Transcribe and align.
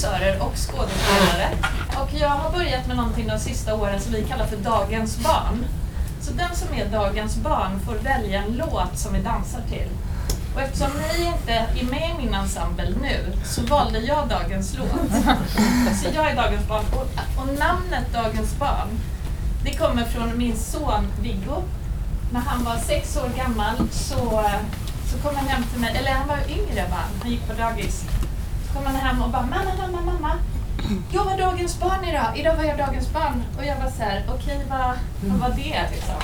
regissörer 0.00 0.42
och 0.42 0.52
skådespelare. 0.56 1.48
Och 2.02 2.08
jag 2.14 2.28
har 2.28 2.50
börjat 2.50 2.86
med 2.86 2.96
någonting 2.96 3.26
de 3.26 3.38
sista 3.38 3.74
åren 3.74 4.00
som 4.00 4.12
vi 4.12 4.24
kallar 4.24 4.46
för 4.46 4.56
Dagens 4.56 5.18
barn. 5.18 5.64
Så 6.20 6.32
den 6.32 6.56
som 6.56 6.74
är 6.74 6.86
Dagens 6.86 7.36
barn 7.36 7.80
får 7.80 7.94
välja 7.94 8.42
en 8.42 8.52
låt 8.52 8.98
som 8.98 9.12
vi 9.12 9.20
dansar 9.20 9.60
till. 9.68 9.88
Och 10.54 10.60
eftersom 10.60 10.90
ni 10.92 11.24
inte 11.24 11.52
är 11.52 11.84
med 11.90 12.10
i 12.10 12.24
min 12.24 12.34
ensemble 12.34 12.90
nu 13.02 13.36
så 13.44 13.62
valde 13.62 13.98
jag 13.98 14.28
dagens 14.28 14.76
låt. 14.78 15.12
Så 16.02 16.08
jag 16.14 16.30
är 16.30 16.36
Dagens 16.36 16.68
barn. 16.68 16.84
Och, 16.92 17.42
och 17.42 17.58
namnet 17.58 18.12
Dagens 18.12 18.58
barn, 18.58 18.88
det 19.64 19.74
kommer 19.74 20.04
från 20.04 20.38
min 20.38 20.56
son 20.56 21.06
Viggo. 21.22 21.62
När 22.32 22.40
han 22.40 22.64
var 22.64 22.76
sex 22.76 23.16
år 23.16 23.30
gammal 23.36 23.76
så, 23.90 24.44
så 25.10 25.18
kom 25.22 25.36
han 25.36 25.48
hem 25.48 25.62
till 25.72 25.80
mig, 25.80 25.96
eller 25.96 26.10
han 26.10 26.28
var 26.28 26.38
yngre 26.48 26.88
va? 26.90 27.02
han 27.22 27.30
gick 27.30 27.48
på 27.48 27.54
dagis. 27.54 28.04
Så 28.70 28.76
kom 28.76 28.86
han 28.86 28.96
hem 28.96 29.22
och 29.22 29.30
bara 29.30 29.42
mamma, 29.42 29.72
mamma, 29.78 30.12
mamma. 30.12 30.32
Jag 31.12 31.24
var 31.24 31.38
dagens 31.38 31.80
barn 31.80 32.04
idag. 32.04 32.38
Idag 32.38 32.56
var 32.56 32.64
jag 32.64 32.78
dagens 32.78 33.12
barn. 33.12 33.44
Och 33.58 33.64
jag 33.64 33.76
var 33.76 33.90
så 33.90 34.02
här, 34.02 34.24
okej 34.28 34.60
vad, 34.70 34.98
vad 35.20 35.40
var 35.40 35.56
det 35.56 35.90
liksom? 35.92 36.22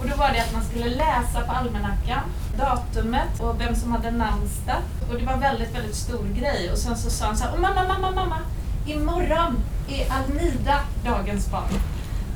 Och 0.00 0.08
då 0.10 0.16
var 0.16 0.30
det 0.32 0.40
att 0.40 0.52
man 0.52 0.64
skulle 0.64 0.88
läsa 0.88 1.40
på 1.46 1.52
almanackan 1.52 2.20
datumet 2.58 3.40
och 3.40 3.60
vem 3.60 3.74
som 3.74 3.92
hade 3.92 4.10
namnsdag. 4.10 4.80
Och 5.10 5.18
det 5.18 5.26
var 5.26 5.32
en 5.32 5.40
väldigt, 5.40 5.74
väldigt 5.74 5.94
stor 5.96 6.24
grej. 6.34 6.70
Och 6.72 6.78
sen 6.78 6.96
så 6.96 7.10
sa 7.10 7.26
han 7.26 7.36
så 7.36 7.44
här, 7.44 7.56
mamma, 7.56 7.84
mamma, 7.88 8.10
mamma, 8.10 8.38
imorgon 8.86 9.56
är 9.88 10.12
Almida 10.12 10.80
dagens 11.04 11.50
barn. 11.50 11.72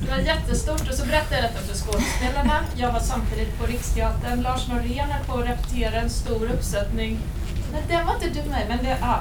Det 0.01 0.11
var 0.11 0.19
jättestort 0.19 0.89
och 0.89 0.95
så 0.95 1.07
berättade 1.07 1.37
jag 1.37 1.45
detta 1.45 1.61
för 1.61 1.75
skådespelarna. 1.75 2.61
Jag 2.77 2.93
var 2.93 3.01
samtidigt 3.01 3.59
på 3.59 3.67
Riksteatern. 3.67 4.43
Lars 4.43 4.69
Norén 4.69 5.11
höll 5.11 5.25
på 5.25 5.39
att 5.39 5.49
repetera 5.49 6.01
en 6.01 6.11
stor 6.11 6.51
uppsättning. 6.51 7.19
Men 7.73 7.83
den 7.89 8.07
var 8.07 8.15
inte 8.15 8.29
du 8.29 8.51
med 8.51 8.65
men 8.69 8.79
det, 8.79 8.97
ja. 9.01 9.21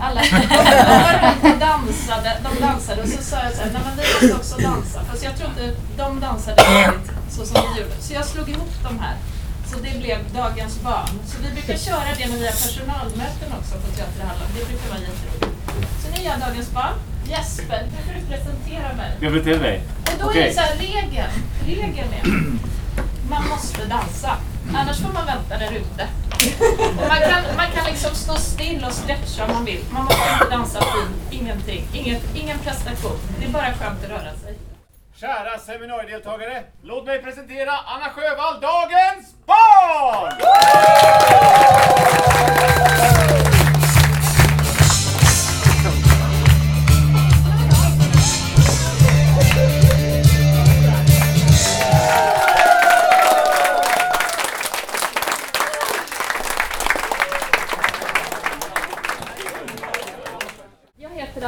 Alla 0.00 0.20
de 1.42 1.58
dansade, 1.58 2.30
de 2.46 2.60
dansade 2.66 3.02
och 3.02 3.08
så 3.08 3.22
sa 3.22 3.36
jag 3.44 3.52
så 3.52 3.62
här, 3.62 3.70
nej 3.72 3.82
men 3.84 3.92
vi 3.96 4.02
måste 4.12 4.34
också 4.40 4.56
dansa. 4.68 4.98
Fast 5.10 5.24
jag 5.24 5.36
tror 5.36 5.48
inte 5.50 5.76
de 5.96 6.20
dansade 6.20 6.56
riktigt 6.62 7.10
så 7.30 7.46
som 7.46 7.56
vi 7.62 7.80
gjorde. 7.80 7.96
Så 8.00 8.14
jag 8.14 8.24
slog 8.24 8.48
ihop 8.48 8.74
de 8.82 8.98
här. 8.98 9.16
Så 9.70 9.76
det 9.84 9.98
blev 10.02 10.18
Dagens 10.34 10.80
barn. 10.80 11.12
Så 11.26 11.34
vi 11.42 11.50
brukar 11.56 11.76
köra 11.76 12.10
det 12.18 12.26
när 12.30 12.38
vi 12.42 12.46
har 12.46 12.58
personalmöten 12.66 13.48
också 13.58 13.74
på 13.82 13.88
Teaterhallen. 13.96 14.48
Det 14.56 14.64
brukar 14.68 14.88
vara 14.94 15.02
jätteroligt. 15.08 15.56
Så 16.00 16.06
nu 16.12 16.16
är 16.22 16.26
jag 16.30 16.40
Dagens 16.46 16.70
barn. 16.70 16.94
Jesper, 17.32 17.82
nu 17.92 17.98
får 18.06 18.14
du 18.20 18.22
presentera 18.32 18.88
mig. 19.00 19.10
Jag 19.20 19.44
till 19.44 19.58
dig. 19.58 19.82
Och 20.04 20.18
då 20.20 20.30
är 20.30 20.34
det 20.46 20.54
så 20.54 20.60
här, 20.60 20.76
regeln, 20.76 21.34
regeln 21.66 22.12
är 22.18 22.24
man 23.30 23.48
måste 23.48 23.84
dansa. 23.84 24.36
Annars 24.74 25.00
får 25.02 25.12
man 25.12 25.26
vänta 25.26 25.58
där 25.58 25.72
ute. 25.72 26.08
Och 27.02 27.08
man, 27.08 27.20
kan, 27.20 27.56
man 27.56 27.70
kan 27.74 27.84
liksom 27.84 28.14
stå 28.14 28.34
still 28.36 28.84
och 28.84 28.92
stretcha 28.92 29.44
om 29.44 29.52
man 29.52 29.64
vill. 29.64 29.84
Man 29.92 30.04
måste 30.04 30.22
inte 30.32 30.56
dansa 30.56 30.80
fint, 30.80 31.32
ingenting. 31.42 31.88
Inget, 31.92 32.22
ingen 32.34 32.58
prestation. 32.58 33.18
Det 33.38 33.46
är 33.46 33.50
bara 33.50 33.74
skönt 33.74 34.04
att 34.04 34.10
röra 34.10 34.34
sig. 34.34 34.58
Kära 35.16 35.58
seminariedeltagare, 35.58 36.62
låt 36.82 37.06
mig 37.06 37.22
presentera 37.22 37.72
Anna 37.86 38.10
Sjövall, 38.10 38.60
dagens 38.60 39.34
barn! 39.46 40.32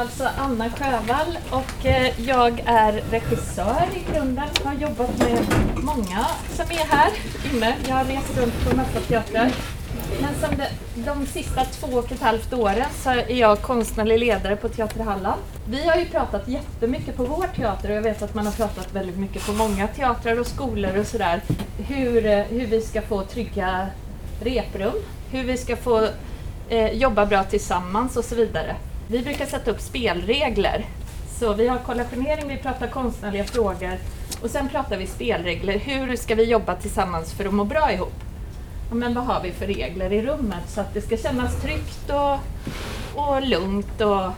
Alltså 0.03 0.29
Anna 0.39 0.71
Sjövall 0.71 1.39
och 1.51 1.87
eh, 1.87 2.21
jag 2.21 2.63
är 2.67 2.93
regissör 2.93 3.83
i 3.95 4.13
grunden. 4.13 4.49
Jag 4.63 4.71
har 4.71 4.75
jobbat 4.75 5.19
med 5.19 5.39
många 5.75 6.27
som 6.49 6.65
är 6.71 6.87
här 6.89 7.11
inne. 7.53 7.77
Jag 7.89 7.95
har 7.95 8.05
rest 8.05 8.39
runt 8.39 8.65
på 8.65 8.77
massa 8.77 9.01
teatrar. 9.01 9.53
Men 10.21 10.35
som 10.35 10.57
de, 10.57 10.67
de 11.03 11.27
sista 11.27 11.65
två 11.65 11.87
och 11.87 12.13
ett 12.13 12.21
halvt 12.21 12.53
åren 12.53 12.87
så 13.03 13.11
är 13.11 13.35
jag 13.35 13.61
konstnärlig 13.61 14.19
ledare 14.19 14.57
på 14.57 14.69
Teater 14.69 15.05
Halland. 15.05 15.41
Vi 15.69 15.89
har 15.89 15.97
ju 15.97 16.05
pratat 16.05 16.49
jättemycket 16.49 17.17
på 17.17 17.25
vår 17.25 17.47
teater 17.57 17.91
och 17.91 17.97
jag 17.97 18.03
vet 18.03 18.23
att 18.23 18.35
man 18.35 18.47
har 18.47 18.53
pratat 18.53 18.93
väldigt 18.93 19.19
mycket 19.19 19.47
på 19.47 19.53
många 19.53 19.89
teatrar 19.89 20.41
och 20.41 20.47
skolor 20.47 20.99
och 20.99 21.07
sådär. 21.07 21.41
Hur, 21.79 22.27
eh, 22.27 22.45
hur 22.45 22.67
vi 22.67 22.81
ska 22.81 23.03
få 23.03 23.23
trygga 23.23 23.87
reprum, 24.41 25.03
hur 25.31 25.45
vi 25.45 25.57
ska 25.57 25.77
få 25.77 26.09
eh, 26.69 26.93
jobba 26.93 27.27
bra 27.27 27.45
tillsammans 27.45 28.17
och 28.17 28.25
så 28.25 28.35
vidare. 28.35 28.77
Vi 29.13 29.23
brukar 29.23 29.47
sätta 29.47 29.71
upp 29.71 29.81
spelregler. 29.81 30.85
Så 31.39 31.55
vi 31.55 31.69
har 31.69 31.79
kollationering, 31.79 32.49
vi 32.49 32.57
pratar 32.57 32.87
konstnärliga 32.87 33.45
frågor 33.45 33.99
och 34.43 34.51
sen 34.51 34.69
pratar 34.69 34.97
vi 34.97 35.07
spelregler. 35.07 35.79
Hur 35.79 36.17
ska 36.17 36.35
vi 36.35 36.45
jobba 36.45 36.75
tillsammans 36.75 37.33
för 37.33 37.45
att 37.45 37.55
må 37.55 37.65
bra 37.65 37.93
ihop? 37.93 38.13
Ja, 38.89 38.95
men 38.95 39.15
vad 39.15 39.25
har 39.25 39.43
vi 39.43 39.53
för 39.53 39.67
regler 39.67 40.13
i 40.13 40.23
rummet 40.23 40.69
så 40.69 40.81
att 40.81 40.95
det 40.95 41.01
ska 41.01 41.17
kännas 41.17 41.63
tryggt 41.63 42.11
och, 42.11 42.39
och 43.23 43.43
lugnt 43.43 44.01
och, 44.01 44.33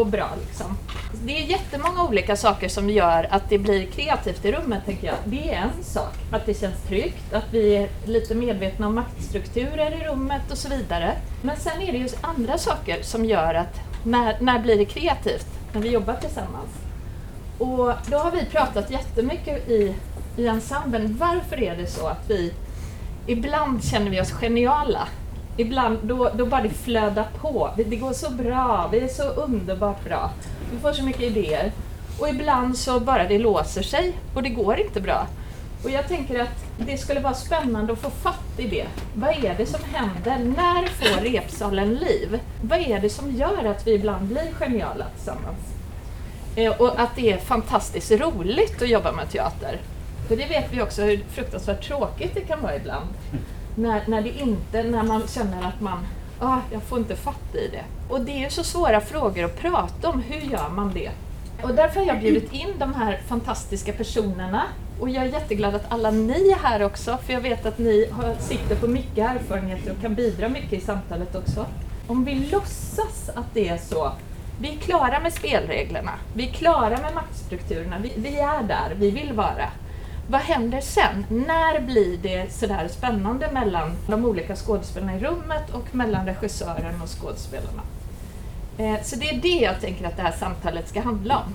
och 0.00 0.06
bra 0.06 0.28
liksom. 0.46 0.78
Det 1.24 1.38
är 1.38 1.46
jättemånga 1.46 2.04
olika 2.04 2.36
saker 2.36 2.68
som 2.68 2.90
gör 2.90 3.26
att 3.30 3.48
det 3.48 3.58
blir 3.58 3.86
kreativt 3.86 4.44
i 4.44 4.52
rummet 4.52 4.84
tänker 4.84 5.06
jag. 5.06 5.16
Det 5.24 5.54
är 5.54 5.56
en 5.56 5.84
sak, 5.84 6.14
att 6.32 6.46
det 6.46 6.60
känns 6.60 6.82
tryggt, 6.82 7.32
att 7.32 7.46
vi 7.50 7.76
är 7.76 7.88
lite 8.04 8.34
medvetna 8.34 8.86
om 8.86 8.94
maktstrukturer 8.94 10.02
i 10.02 10.04
rummet 10.08 10.50
och 10.50 10.58
så 10.58 10.68
vidare. 10.68 11.12
Men 11.42 11.56
sen 11.56 11.82
är 11.82 11.92
det 11.92 11.98
ju 11.98 12.08
andra 12.20 12.58
saker 12.58 13.02
som 13.02 13.24
gör 13.24 13.54
att 13.54 13.91
när, 14.04 14.36
när 14.40 14.58
blir 14.58 14.78
det 14.78 14.84
kreativt? 14.84 15.46
När 15.72 15.80
vi 15.80 15.90
jobbar 15.90 16.14
tillsammans. 16.14 16.70
Och 17.58 17.92
då 18.10 18.16
har 18.16 18.30
vi 18.30 18.44
pratat 18.44 18.90
jättemycket 18.90 19.68
i, 19.68 19.94
i 20.36 20.46
ensemblen. 20.46 21.16
Varför 21.20 21.62
är 21.62 21.76
det 21.76 21.86
så 21.86 22.06
att 22.06 22.30
vi 22.30 22.52
ibland 23.26 23.84
känner 23.84 24.10
vi 24.10 24.20
oss 24.20 24.32
geniala? 24.32 25.08
Ibland 25.56 25.98
då, 26.02 26.30
då 26.34 26.46
bara 26.46 26.62
det 26.62 26.68
flödar 26.68 27.26
på. 27.40 27.70
Det, 27.76 27.84
det 27.84 27.96
går 27.96 28.12
så 28.12 28.30
bra, 28.30 28.88
vi 28.92 29.00
är 29.00 29.08
så 29.08 29.22
underbart 29.22 30.04
bra. 30.04 30.30
Vi 30.72 30.78
får 30.78 30.92
så 30.92 31.04
mycket 31.04 31.22
idéer. 31.22 31.72
Och 32.20 32.28
ibland 32.28 32.78
så 32.78 33.00
bara 33.00 33.28
det 33.28 33.38
låser 33.38 33.82
sig 33.82 34.12
och 34.34 34.42
det 34.42 34.48
går 34.48 34.80
inte 34.80 35.00
bra. 35.00 35.26
Och 35.84 35.90
jag 35.90 36.08
tänker 36.08 36.40
att 36.40 36.64
det 36.78 36.98
skulle 36.98 37.20
vara 37.20 37.34
spännande 37.34 37.92
att 37.92 37.98
få 37.98 38.10
fatt 38.10 38.58
i 38.58 38.68
det. 38.68 38.86
Vad 39.14 39.44
är 39.44 39.54
det 39.56 39.66
som 39.66 39.80
händer? 39.92 40.38
När 40.38 40.86
får 40.86 41.20
repsalen 41.20 41.94
liv? 41.94 42.40
Vad 42.62 42.78
är 42.78 43.00
det 43.00 43.10
som 43.10 43.30
gör 43.30 43.64
att 43.64 43.86
vi 43.86 43.94
ibland 43.94 44.26
blir 44.26 44.52
geniala 44.58 45.04
tillsammans? 45.16 45.58
Eh, 46.56 46.80
och 46.80 47.00
att 47.00 47.16
det 47.16 47.32
är 47.32 47.38
fantastiskt 47.38 48.10
roligt 48.10 48.82
att 48.82 48.88
jobba 48.88 49.12
med 49.12 49.30
teater. 49.30 49.80
För 50.28 50.36
det 50.36 50.46
vet 50.46 50.72
vi 50.72 50.82
också 50.82 51.02
hur 51.02 51.24
fruktansvärt 51.28 51.86
tråkigt 51.88 52.34
det 52.34 52.40
kan 52.40 52.62
vara 52.62 52.76
ibland. 52.76 53.08
När, 53.76 54.02
när, 54.06 54.22
det 54.22 54.40
inte, 54.40 54.82
när 54.82 55.02
man 55.02 55.22
känner 55.28 55.68
att 55.68 55.80
man, 55.80 56.06
ah, 56.40 56.58
jag 56.72 56.82
får 56.82 56.98
inte 56.98 57.16
fatt 57.16 57.54
i 57.54 57.68
det. 57.68 57.84
Och 58.08 58.20
det 58.20 58.32
är 58.32 58.38
ju 58.38 58.50
så 58.50 58.64
svåra 58.64 59.00
frågor 59.00 59.44
att 59.44 59.58
prata 59.58 60.08
om, 60.08 60.22
hur 60.22 60.40
gör 60.40 60.68
man 60.68 60.92
det? 60.94 61.10
Och 61.62 61.74
därför 61.74 62.00
har 62.00 62.06
jag 62.06 62.20
bjudit 62.20 62.52
in 62.52 62.68
de 62.78 62.94
här 62.94 63.20
fantastiska 63.28 63.92
personerna. 63.92 64.62
Och 65.02 65.10
jag 65.10 65.24
är 65.24 65.28
jätteglad 65.28 65.74
att 65.74 65.92
alla 65.92 66.10
ni 66.10 66.48
är 66.48 66.68
här 66.68 66.82
också, 66.82 67.18
för 67.26 67.32
jag 67.32 67.40
vet 67.40 67.66
att 67.66 67.78
ni 67.78 68.08
har, 68.10 68.34
sitter 68.40 68.76
på 68.76 68.86
mycket 68.86 69.18
erfarenheter 69.18 69.92
och 69.92 70.00
kan 70.00 70.14
bidra 70.14 70.48
mycket 70.48 70.72
i 70.72 70.80
samtalet 70.80 71.34
också. 71.34 71.66
Om 72.06 72.24
vi 72.24 72.34
låtsas 72.34 73.30
att 73.34 73.54
det 73.54 73.68
är 73.68 73.78
så, 73.78 74.12
vi 74.60 74.68
är 74.68 74.76
klara 74.76 75.20
med 75.20 75.32
spelreglerna, 75.32 76.10
vi 76.34 76.48
är 76.48 76.52
klara 76.52 76.98
med 76.98 77.14
maktstrukturerna, 77.14 77.98
vi, 77.98 78.12
vi 78.16 78.38
är 78.38 78.62
där 78.62 78.94
vi 78.96 79.10
vill 79.10 79.32
vara. 79.32 79.70
Vad 80.28 80.40
händer 80.40 80.80
sen? 80.80 81.26
När 81.28 81.80
blir 81.80 82.18
det 82.18 82.52
sådär 82.52 82.88
spännande 82.88 83.50
mellan 83.52 83.96
de 84.06 84.24
olika 84.24 84.56
skådespelarna 84.56 85.16
i 85.16 85.20
rummet 85.20 85.70
och 85.72 85.94
mellan 85.94 86.26
regissören 86.26 87.02
och 87.02 87.20
skådespelarna? 87.20 87.82
Eh, 88.78 89.02
så 89.02 89.16
det 89.16 89.28
är 89.28 89.40
det 89.40 89.64
jag 89.64 89.80
tänker 89.80 90.06
att 90.06 90.16
det 90.16 90.22
här 90.22 90.36
samtalet 90.38 90.88
ska 90.88 91.00
handla 91.00 91.36
om. 91.36 91.54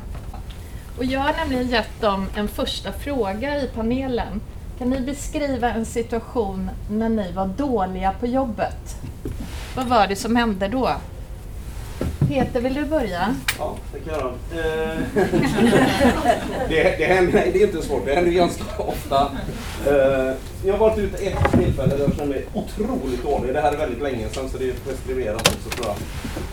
Och 0.98 1.06
jag 1.06 1.20
har 1.20 1.34
nämligen 1.34 1.68
gett 1.68 2.02
dem 2.02 2.26
en 2.36 2.48
första 2.48 2.92
fråga 2.92 3.62
i 3.62 3.68
panelen. 3.76 4.42
Kan 4.80 4.90
ni 4.90 5.00
beskriva 5.02 5.70
en 5.74 5.86
situation 5.86 6.70
när 6.92 7.10
ni 7.10 7.32
var 7.32 7.46
dåliga 7.48 8.12
på 8.20 8.28
jobbet? 8.28 8.96
Vad 9.76 9.86
var 9.88 10.08
det 10.08 10.16
som 10.16 10.36
hände 10.36 10.68
då? 10.68 10.90
Peter, 12.28 12.62
vill 12.62 12.74
du 12.74 12.86
börja? 12.86 13.36
Ja, 13.60 13.76
det 13.94 14.00
kan 14.00 14.14
jag 14.14 14.22
göra. 14.22 14.94
Eh, 14.94 14.98
det, 16.70 16.84
det, 16.98 17.06
händer, 17.06 17.34
nej, 17.34 17.50
det 17.54 17.62
är 17.64 17.68
inte 17.68 17.82
svårt. 17.82 18.06
Det 18.06 18.16
händer 18.16 18.32
ganska 18.32 18.64
ofta. 18.84 19.32
Eh, 19.88 20.34
Jag 20.66 20.74
har 20.74 20.78
varit 20.78 20.98
ute 20.98 21.18
ett 21.26 21.52
tillfälle 21.52 21.96
där 21.96 22.04
jag 22.04 22.16
kände 22.16 22.36
mig 22.36 22.46
otroligt 22.54 23.24
dålig. 23.24 23.54
Det 23.54 23.62
här 23.62 23.72
är 23.74 23.78
väldigt 23.78 24.02
länge 24.02 24.30
sedan 24.30 24.50
så 24.50 24.58
det 24.58 24.70
är 24.70 24.74
preskriberat 24.74 25.42
också 25.48 25.70
tror 25.70 25.88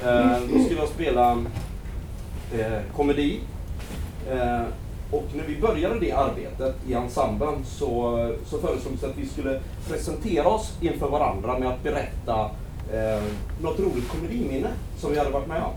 jag. 0.03 0.15
Eh, 0.33 0.39
Då 0.53 0.65
skulle 0.65 0.81
jag 0.81 0.89
spela 0.89 1.33
eh, 2.59 2.79
komedi. 2.97 3.41
Eh, 4.31 4.63
Och 5.11 5.25
när 5.35 5.45
vi 5.45 5.61
började 5.61 6.01
det 6.01 6.13
arbetet 6.13 6.75
i 6.89 6.95
ensemblen 6.95 7.65
så, 7.65 7.91
så 8.47 8.59
föreslogs 8.59 9.01
det 9.01 9.07
att 9.07 9.19
vi 9.19 9.27
skulle 9.27 9.61
presentera 9.89 10.49
oss 10.49 10.73
inför 10.81 11.09
varandra 11.09 11.59
med 11.59 11.69
att 11.69 11.83
berätta 11.83 12.51
eh, 12.93 13.23
något 13.63 13.81
roligt 13.81 14.09
komediminne 14.09 14.69
som 14.99 15.13
vi 15.13 15.19
hade 15.19 15.31
varit 15.31 15.49
med 15.49 15.63
om. 15.63 15.73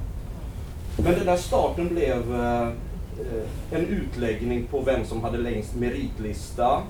Men 1.03 1.13
den 1.13 1.25
där 1.25 1.38
starten 1.38 1.88
blev 1.88 2.35
eh, 2.35 2.61
eh, 2.61 3.47
en 3.71 3.85
utläggning 3.88 4.63
på 4.71 4.81
vem 4.81 5.05
som 5.05 5.23
hade 5.23 5.38
längst 5.38 5.75
meritlista, 5.75 6.81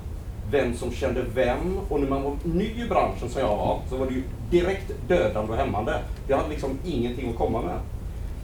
vem 0.52 0.74
som 0.78 0.92
kände 0.92 1.22
vem 1.36 1.80
och 1.90 2.00
när 2.00 2.10
man 2.10 2.24
var 2.24 2.34
ny 2.44 2.66
i 2.66 2.88
branschen 2.90 3.30
som 3.30 3.42
jag 3.42 3.58
var 3.58 3.80
så 3.90 3.98
var 3.98 4.06
det 4.06 4.14
ju 4.14 4.24
direkt 4.52 4.92
dödande 5.08 5.52
och 5.52 5.58
hämmande. 5.58 6.00
Jag 6.28 6.38
hade 6.38 6.50
liksom 6.50 6.70
ingenting 6.86 7.30
att 7.30 7.36
komma 7.38 7.62
med. 7.62 7.80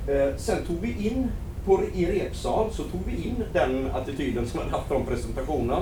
Eh, 0.08 0.36
sen 0.38 0.66
tog 0.68 0.78
vi 0.82 1.08
in 1.08 1.28
på, 1.66 1.82
i 1.94 2.06
repsal 2.06 2.72
så 2.72 2.84
tog 2.84 3.02
vi 3.06 3.28
in 3.28 3.44
den 3.54 3.92
attityden 3.94 4.48
som 4.48 4.60
jag 4.60 4.66
hade 4.66 4.78
haft 4.78 4.88
från 4.88 5.06
presentationen. 5.06 5.82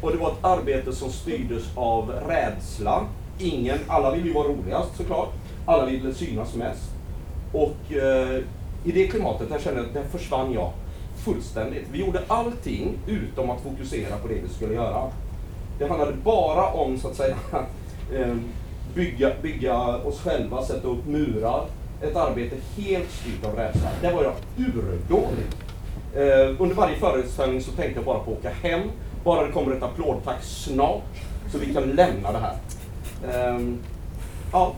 Och 0.00 0.12
det 0.12 0.18
var 0.18 0.28
ett 0.28 0.44
arbete 0.44 0.92
som 0.92 1.10
styrdes 1.10 1.64
av 1.74 2.10
rädsla. 2.28 3.06
Ingen, 3.38 3.78
alla 3.86 4.10
ville 4.10 4.26
ju 4.26 4.34
vara 4.34 4.48
roligast 4.48 4.96
såklart. 4.96 5.32
Alla 5.66 5.86
ville 5.86 6.14
synas 6.14 6.54
mest. 6.54 6.90
Och 7.52 7.92
eh, 7.92 8.42
i 8.84 8.92
det 8.92 9.06
klimatet 9.06 9.48
där 9.48 9.58
kände 9.58 9.80
jag 9.80 9.86
att 9.86 9.94
där 9.94 10.18
försvann 10.18 10.52
jag 10.52 10.72
fullständigt. 11.24 11.86
Vi 11.92 11.98
gjorde 11.98 12.22
allting 12.26 12.98
utom 13.06 13.50
att 13.50 13.60
fokusera 13.60 14.16
på 14.16 14.28
det 14.28 14.34
vi 14.34 14.48
skulle 14.48 14.74
göra. 14.74 15.10
Det 15.78 15.88
handlade 15.88 16.12
bara 16.24 16.66
om 16.66 16.98
så 16.98 17.08
att 17.08 17.16
säga 17.16 17.36
eh, 18.14 18.36
bygga, 18.94 19.32
bygga 19.42 19.96
oss 19.96 20.20
själva, 20.20 20.62
sätta 20.62 20.88
upp 20.88 21.06
murar. 21.06 21.66
Ett 22.02 22.16
arbete 22.16 22.56
helt 22.76 23.10
styrt 23.10 23.44
av 23.44 23.54
rädsla. 23.54 23.88
Där 24.02 24.12
var 24.12 24.24
jag 24.24 24.34
urdålig. 24.56 25.46
Eh, 26.14 26.62
under 26.62 26.74
varje 26.74 26.96
föreställning 26.96 27.60
så 27.60 27.70
tänkte 27.72 27.98
jag 27.98 28.04
bara 28.04 28.18
på 28.18 28.32
att 28.32 28.38
åka 28.38 28.50
hem. 28.50 28.80
Bara 29.24 29.46
det 29.46 29.52
kommer 29.52 29.76
ett 29.76 29.82
applådtack 29.82 30.42
snart 30.42 31.02
så 31.52 31.58
vi 31.58 31.74
kan 31.74 31.82
lämna 31.82 32.32
det 32.32 32.38
här. 32.38 32.56
Eh, 33.24 33.60
ja, 34.52 34.74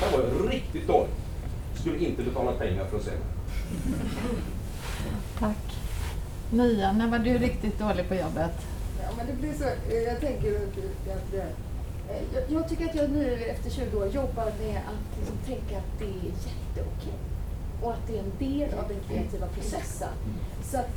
där 0.00 0.18
var 0.18 0.24
jag 0.24 0.54
riktigt 0.54 0.86
dålig. 0.86 1.10
Skulle 1.80 1.98
inte 1.98 2.22
betala 2.22 2.52
pengar 2.52 2.84
för 2.84 2.96
att 2.96 3.02
se 3.02 3.10
mig. 3.10 3.20
Tack. 5.38 5.76
Mia, 6.50 6.92
när 6.92 7.10
var 7.10 7.18
du 7.18 7.38
riktigt 7.38 7.78
dålig 7.78 8.08
på 8.08 8.14
jobbet? 8.14 8.52
Ja, 9.02 9.08
men 9.16 9.26
det 9.26 9.32
blir 9.32 9.52
så, 9.52 9.64
jag 9.94 10.20
tänker 10.20 10.56
att, 10.56 11.16
att 11.16 11.34
eh, 11.34 11.44
jag, 12.34 12.42
jag 12.48 12.68
tycker 12.68 12.84
att 12.84 12.94
jag 12.94 13.10
nu 13.10 13.34
efter 13.34 13.70
20 13.70 13.98
år 13.98 14.06
jobbar 14.06 14.44
med 14.44 14.76
att 14.76 15.18
liksom 15.18 15.36
tänka 15.46 15.78
att 15.78 15.98
det 15.98 16.04
är 16.04 16.32
jätteokej. 16.46 17.18
Och 17.82 17.92
att 17.92 18.06
det 18.06 18.18
är 18.18 18.22
en 18.22 18.32
del 18.38 18.78
av 18.78 18.88
den 18.88 19.00
kreativa 19.08 19.46
processen. 19.46 20.08
Så 20.62 20.76
att, 20.78 20.90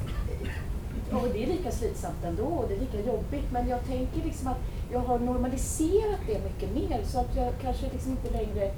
eh, 1.09 1.17
och 1.17 1.29
det 1.33 1.43
är 1.43 1.47
lika 1.47 1.71
slitsamt 1.71 2.23
ändå 2.23 2.43
och 2.43 2.65
det 2.67 2.75
är 2.75 2.79
lika 2.79 2.99
jobbigt. 2.99 3.51
Men 3.51 3.67
jag 3.67 3.85
tänker 3.85 4.23
liksom 4.23 4.47
att 4.47 4.59
jag 4.91 4.99
har 4.99 5.19
normaliserat 5.19 6.19
det 6.27 6.39
mycket 6.43 6.75
mer 6.75 7.03
så 7.03 7.19
att 7.19 7.35
jag 7.35 7.53
kanske 7.61 7.89
liksom 7.91 8.11
inte 8.11 8.31
längre 8.31 8.71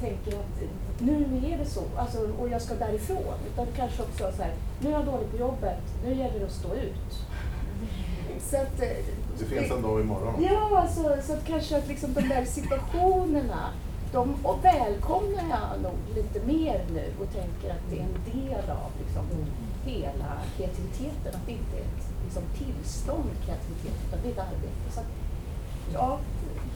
tänker 0.00 0.38
att 0.38 0.62
nu 0.98 1.24
är 1.52 1.58
det 1.58 1.66
så, 1.66 1.82
alltså, 1.96 2.18
och 2.38 2.48
jag 2.48 2.62
ska 2.62 2.74
därifrån. 2.74 3.34
Utan 3.52 3.66
kanske 3.76 4.02
också 4.02 4.32
så 4.36 4.42
här, 4.42 4.52
nu 4.80 4.88
är 4.88 4.92
jag 4.92 5.04
dålig 5.04 5.30
på 5.30 5.36
jobbet, 5.36 5.82
nu 6.04 6.14
gäller 6.14 6.38
det 6.38 6.46
att 6.46 6.52
stå 6.52 6.74
ut. 6.74 7.24
Så 8.40 8.56
att, 8.56 8.82
eh, 8.82 8.88
det 9.38 9.44
finns 9.44 9.70
en 9.70 9.82
dag 9.82 10.00
imorgon. 10.00 10.34
Ja, 10.50 10.78
alltså, 10.82 11.02
så 11.26 11.32
att 11.32 11.46
kanske 11.46 11.78
att 11.78 11.88
liksom 11.88 12.14
de 12.14 12.20
där 12.20 12.44
situationerna, 12.44 13.70
de 14.12 14.34
och 14.42 14.64
välkomnar 14.64 15.44
jag 15.50 15.82
nog 15.82 15.98
lite 16.14 16.46
mer 16.46 16.84
nu 16.94 17.04
och 17.20 17.32
tänker 17.32 17.70
att 17.70 17.84
det 17.90 17.98
är 17.98 18.02
en 18.02 18.18
del 18.32 18.70
av 18.70 18.90
liksom, 19.04 19.24
hela 19.84 20.30
kreativiteten. 20.56 21.34
Att 21.34 21.46
det 21.46 21.52
inte 21.52 21.76
är 21.76 21.80
ett 21.80 22.06
liksom, 22.24 22.42
tillstånd 22.58 23.30
kreativitet, 23.44 23.98
utan 24.06 24.18
det 24.22 24.28
är 24.28 24.32
ett 24.32 24.38
arbete. 24.38 24.86
Så 24.94 25.00
att, 25.00 25.10
ja, 25.94 26.18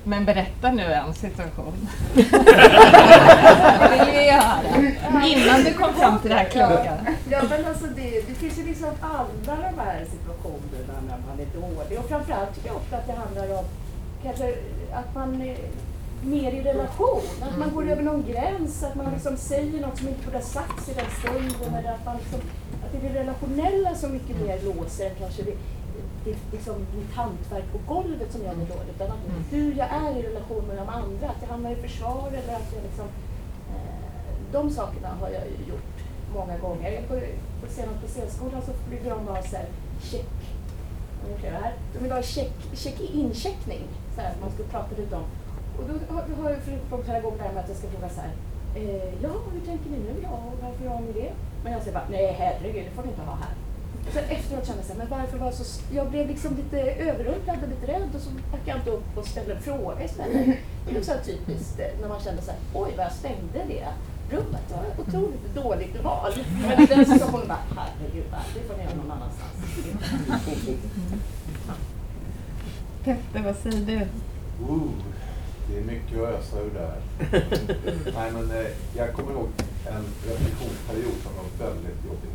men 0.05 0.25
berätta 0.25 0.73
nu 0.73 0.83
en 0.83 1.15
situation. 1.15 1.89
Det 2.15 2.23
vill 3.91 4.11
vi 4.13 4.31
höra. 4.31 5.27
Innan 5.27 5.65
du 5.65 5.75
kom 5.75 5.95
fram 5.95 6.19
till 6.19 6.31
det 6.31 6.37
här 6.37 6.49
kloka. 6.49 6.97
Ja, 7.31 7.43
men 7.51 7.65
alltså 7.65 7.87
det, 7.87 8.11
det 8.29 8.35
finns 8.35 8.59
ju 8.59 8.65
liksom 8.65 8.91
alla 9.01 9.57
de 9.57 9.79
här 9.81 10.05
situationerna 10.11 11.01
när 11.09 11.19
man 11.27 11.41
är 11.41 11.61
dålig. 11.61 11.99
Och 11.99 12.09
framförallt 12.09 12.55
tycker 12.55 12.69
jag 12.69 12.77
ofta 12.77 12.97
att 12.97 13.07
det 13.07 13.13
handlar 13.13 13.59
om 13.59 13.65
kanske 14.23 14.55
att 14.93 15.15
man 15.15 15.43
är 15.43 15.57
mer 16.25 16.53
i 16.53 16.63
relation. 16.63 17.23
Att 17.41 17.59
man 17.59 17.71
går 17.75 17.91
över 17.91 18.03
någon 18.03 18.25
gräns, 18.27 18.83
att 18.83 18.95
man 18.95 19.13
liksom 19.13 19.37
säger 19.37 19.81
något 19.81 19.99
som 19.99 20.09
inte 20.09 20.25
borde 20.25 20.37
ha 20.37 20.45
sagts 20.45 20.89
i 20.89 20.93
den 20.95 21.07
stunden. 21.19 21.75
Eller 21.79 21.93
att, 21.93 22.05
man 22.05 22.17
liksom, 22.17 22.41
att 22.85 22.93
det 22.93 23.09
är 23.09 23.13
det 23.13 23.21
relationella 23.21 23.95
som 23.95 24.13
mycket 24.13 24.41
mer 24.41 24.59
låser 24.65 25.07
än 25.07 25.17
kanske 25.19 25.43
det, 25.43 25.57
det, 26.25 26.37
liksom 26.53 26.87
mitt 26.99 27.15
hantverk 27.15 27.65
på 27.73 27.95
golvet 27.95 28.33
som 28.33 28.43
gäller 28.43 28.67
då. 28.67 28.75
Utan 28.95 29.11
att 29.11 29.23
hur 29.51 29.75
jag 29.75 29.89
är 29.89 30.17
i 30.19 30.23
relation 30.23 30.65
med 30.69 30.77
de 30.77 30.89
andra. 30.89 31.29
Att 31.29 31.43
jag 31.43 31.49
hamnar 31.49 31.71
i 31.71 31.77
försvar 31.77 32.29
eller 32.29 32.55
att 32.55 32.73
jag 32.75 32.83
liksom 32.83 33.07
eh, 33.75 34.53
de 34.53 34.71
sakerna 34.71 35.09
har 35.21 35.29
jag 35.29 35.45
ju 35.47 35.73
gjort 35.73 35.97
många 36.35 36.59
gånger. 36.59 37.03
På, 37.09 37.15
på 37.61 37.73
senast 37.73 38.01
på 38.01 38.09
scenskolan 38.09 38.63
så 38.63 38.73
brukar 38.89 39.11
de 39.11 39.27
ha 39.29 39.43
så 39.43 39.57
här 39.57 39.67
check. 40.03 40.27
Här? 41.43 41.73
De 41.93 41.99
vill 41.99 42.13
ha 42.13 42.23
check, 42.23 42.53
check 42.75 43.01
incheckning. 43.01 43.83
Så 44.15 44.21
här, 44.21 44.35
man 44.41 44.51
ska 44.51 44.63
prata 44.63 44.97
lite 44.97 45.17
om. 45.17 45.25
Och 45.79 45.85
då 45.89 46.15
har, 46.15 46.25
då 46.29 46.43
har 46.43 46.51
jag 46.51 46.61
från 46.89 47.03
pedagog 47.03 47.35
där 47.39 47.53
med 47.53 47.63
att 47.63 47.69
jag 47.69 47.79
ska 47.79 47.89
fråga 47.89 48.09
så 48.09 48.21
här. 48.21 48.33
Eh, 48.77 49.23
ja, 49.23 49.31
hur 49.53 49.61
tänker 49.61 49.91
ni 49.91 49.99
nu? 49.99 50.15
Ja, 50.23 50.31
och 50.31 50.63
varför 50.63 50.85
gör 50.85 51.01
ni 51.01 51.13
det? 51.13 51.33
Men 51.65 51.73
jag 51.73 51.83
säger 51.83 51.95
bara, 51.95 52.09
nej 52.11 52.37
herregud, 52.39 52.85
det 52.85 52.91
får 52.91 53.03
ni 53.03 53.09
inte 53.09 53.23
ha 53.23 53.35
här. 53.35 53.55
Sen 54.11 54.25
efteråt 54.25 54.67
kände 54.67 54.83
jag 54.83 54.87
så 54.87 54.93
här, 54.93 54.99
men 54.99 55.09
varför 55.19 55.39
var 55.39 55.47
jag 55.47 55.55
så... 55.55 55.83
Jag 55.95 56.11
blev 56.11 56.29
liksom 56.29 56.57
lite 56.57 56.81
överrumplad 56.81 57.59
och 57.63 57.69
lite 57.69 57.93
rädd 57.93 58.09
och 58.15 58.21
så 58.21 58.31
backade 58.31 58.71
jag 58.71 58.79
inte 58.79 58.91
upp 58.91 59.19
och 59.19 59.27
ställde 59.27 59.55
en 59.55 59.63
fråga 59.63 60.05
istället. 60.05 60.59
Det 60.89 60.97
är 60.97 61.03
så 61.03 61.13
typiskt 61.25 61.79
eh, 61.79 61.87
när 62.01 62.09
man 62.09 62.21
kände 62.21 62.43
så 62.43 62.51
här, 62.51 62.61
oj 62.75 62.95
vad 62.97 63.07
jag 63.07 63.13
stängde 63.13 63.59
det 63.69 63.89
rummet. 64.31 64.61
Det 64.69 64.75
var 64.75 64.83
ett 64.85 64.99
otroligt 65.09 65.55
dåligt 65.55 66.05
val. 66.05 66.33
Men 66.69 66.83
i 66.83 66.87
den 66.87 67.07
situationen 67.07 67.49
bara, 67.49 67.59
herregud, 67.77 68.25
det 68.55 68.61
får 68.69 68.77
ni 68.77 68.85
göra 68.85 68.95
någon 68.95 69.11
annanstans. 69.11 69.53
Petter, 73.05 73.43
vad 73.45 73.57
säger 73.57 73.87
du? 73.87 74.07
Ooh, 74.73 74.91
det 75.69 75.79
är 75.79 75.85
mycket 75.85 76.19
att 76.19 76.29
ösa 76.29 76.61
ur 76.61 76.71
där. 76.75 76.97
Nej, 78.15 78.33
men 78.33 78.51
eh, 78.51 78.67
jag 78.97 79.13
kommer 79.13 79.33
ihåg 79.33 79.49
en 79.87 80.05
repetitionsperiod 80.29 81.15
som 81.23 81.33
var 81.37 81.67
väldigt 81.67 82.05
jobbig. 82.05 82.31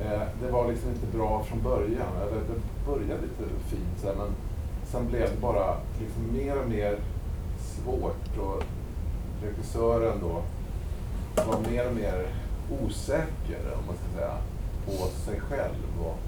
Eh, 0.00 0.22
det 0.42 0.50
var 0.50 0.68
liksom 0.68 0.90
inte 0.90 1.16
bra 1.16 1.44
från 1.44 1.62
början. 1.62 2.16
Eller 2.22 2.40
det 2.40 2.86
började 2.86 3.22
lite 3.22 3.44
fint 3.68 4.00
så 4.00 4.06
här, 4.06 4.14
men 4.14 4.28
sen 4.84 5.08
blev 5.08 5.30
det 5.34 5.40
bara 5.40 5.76
liksom 6.00 6.32
mer 6.32 6.62
och 6.62 6.68
mer 6.68 6.98
svårt 7.58 8.38
och 8.38 8.62
regissören 9.42 10.20
då 10.20 10.42
var 11.42 11.70
mer 11.70 11.88
och 11.88 11.94
mer 11.94 12.26
osäker, 12.82 13.60
om 13.78 13.86
man 13.86 13.96
ska 13.96 14.18
säga, 14.18 14.36
på 14.86 15.06
sig 15.06 15.40
själv 15.40 16.00
och 16.04 16.18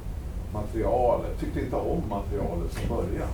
materialet. 0.53 1.41
Tyckte 1.41 1.61
inte 1.61 1.77
om 1.77 2.03
materialet 2.09 2.73
från 2.73 2.97
början. 2.97 3.29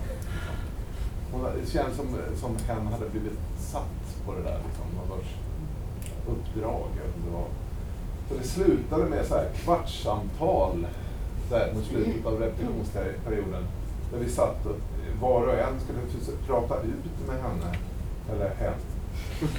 Hon, 1.31 1.43
det 1.43 1.71
känns 1.71 1.95
som, 1.95 2.07
som 2.35 2.55
hen 2.67 2.87
hade 2.87 3.09
blivit 3.09 3.39
satt 3.57 4.25
på 4.25 4.33
det 4.33 4.41
där, 4.41 4.59
liksom, 4.67 4.85
någon 4.97 5.17
sorts 5.17 5.35
uppdrag. 6.27 6.87
Eller 6.93 7.25
det 7.25 7.33
var. 7.33 7.47
Så 8.33 8.39
det 8.39 8.47
slutade 8.47 9.05
med 9.05 9.25
så 9.25 9.35
här 9.35 9.47
kvartssamtal 9.63 10.87
så 11.49 11.57
här, 11.57 11.73
mot 11.73 11.85
slutet 11.85 12.25
av 12.25 12.39
repetitionsperioden. 12.39 13.63
Där 14.11 14.19
vi 14.19 14.29
satt 14.29 14.65
och 14.65 14.75
var 15.21 15.47
och 15.47 15.53
en 15.53 15.79
skulle 15.79 15.99
prata 16.47 16.81
ut 16.81 17.27
med 17.27 17.35
henne, 17.41 17.75
eller 18.31 18.51
hen, 18.55 18.73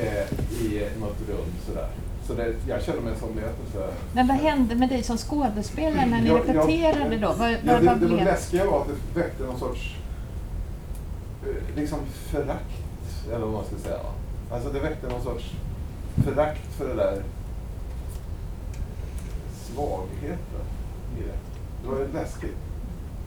eh, 0.00 0.64
i 0.64 0.88
något 1.00 1.28
rum 1.28 1.46
sådär. 1.66 1.88
Så 2.26 2.34
det, 2.34 2.54
jag 2.68 2.82
känner 2.82 3.00
mig 3.00 3.12
som, 3.18 3.28
jag 3.28 3.50
inte, 3.50 3.92
Men 4.12 4.26
vad 4.26 4.36
hände 4.36 4.74
med 4.74 4.88
dig 4.88 5.02
som 5.02 5.16
skådespelare 5.18 6.06
när 6.06 6.20
ni 6.20 6.28
Ja, 6.28 6.40
ja. 6.46 6.52
repeterade 6.52 7.18
då? 7.18 7.34
Vad, 7.38 7.50
Ja, 7.50 7.58
vad, 7.62 7.82
det, 7.82 7.94
det 8.00 8.06
blev 8.06 8.24
läskiga 8.24 8.70
var 8.70 8.80
att 8.80 8.86
det 8.86 9.20
väckte 9.20 9.42
någon 9.42 9.58
sorts 9.58 9.96
eh, 11.46 11.76
liksom 11.76 11.98
förakt, 12.30 12.72
eller 13.32 13.46
vad 13.46 13.52
man 13.52 13.64
ska 13.64 13.76
säga. 13.76 13.98
Alltså 14.50 14.70
det 14.70 14.80
väckte 14.80 15.08
någon 15.08 15.22
sorts 15.22 15.52
förakt 16.24 16.72
för 16.72 16.88
det 16.88 16.94
där 16.94 17.22
svagheten 19.52 20.64
i 21.18 21.22
det. 21.22 21.38
Det 21.82 21.88
var 21.88 21.98
ju 21.98 22.12
läskigt. 22.12 22.56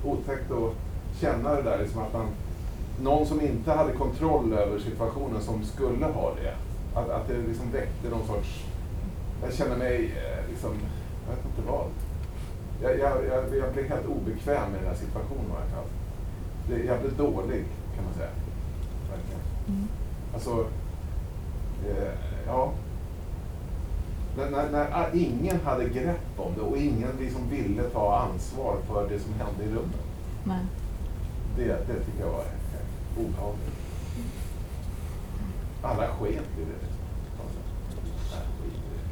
Otäckt 0.03 0.51
att 0.51 0.74
känna 1.22 1.55
det 1.55 1.62
där, 1.62 1.79
liksom 1.79 2.01
att 2.01 2.13
man, 2.13 2.27
någon 3.01 3.25
som 3.25 3.41
inte 3.41 3.72
hade 3.72 3.93
kontroll 3.93 4.53
över 4.53 4.79
situationen 4.79 5.41
som 5.41 5.63
skulle 5.63 6.05
ha 6.05 6.36
det. 6.36 6.55
Att, 7.00 7.10
att 7.10 7.27
det 7.27 7.38
liksom 7.38 7.72
väckte 7.72 8.10
någon 8.10 8.27
sorts, 8.27 8.65
jag 9.43 9.53
känner 9.53 9.77
mig 9.77 9.96
eh, 10.05 10.50
liksom, 10.50 10.72
jag 11.27 11.36
vet 11.36 11.46
inte 11.46 11.72
vad. 11.72 11.86
Jag, 12.81 13.00
jag, 13.00 13.25
jag, 13.25 13.58
jag 13.58 13.74
blev 13.74 13.89
helt 13.89 14.05
obekväm 14.05 14.75
i 14.75 14.77
den 14.77 14.88
här 14.88 14.96
situationen 14.96 15.50
i 15.50 15.55
alla 15.55 15.65
fall. 15.75 15.89
Jag 16.88 17.00
blev 17.00 17.17
dålig, 17.17 17.65
kan 17.96 18.03
man 18.05 18.13
säga. 18.13 18.29
Verkligen. 19.10 19.41
Mm. 19.67 19.88
Alltså, 20.34 20.65
eh, 21.88 22.13
ja. 22.48 22.71
När, 24.38 24.50
när, 24.50 24.69
när 24.71 25.15
ingen 25.15 25.59
hade 25.65 25.89
grepp 25.89 26.19
om 26.38 26.53
det 26.55 26.62
och 26.62 26.77
ingen 26.77 27.12
liksom 27.19 27.50
ville 27.50 27.83
ta 27.83 28.17
ansvar 28.17 28.77
för 28.88 29.09
det 29.09 29.19
som 29.19 29.33
hände 29.33 29.63
i 29.63 29.67
rummet. 29.67 30.05
Nej. 30.43 30.65
Det, 31.55 31.65
det 31.65 32.05
tycker 32.05 32.19
jag 32.19 32.31
var 32.31 32.39
eh, 32.39 33.25
obehagligt. 33.25 33.79
alla 35.81 36.07
sket 36.07 36.50
i 36.57 36.62
det. 36.62 36.79
I 38.65 38.71
det. 38.91 39.03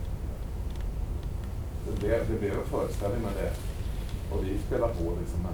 Det 1.92 2.00
blev, 2.00 2.32
det 2.32 2.40
blev 2.40 2.54
en 2.54 2.66
föreställning 2.66 3.22
med 3.22 3.34
det. 3.44 3.54
Och 4.32 4.44
vi 4.44 4.58
spelade 4.68 4.94
på 4.94 5.04
liksom, 5.04 5.42
men 5.42 5.54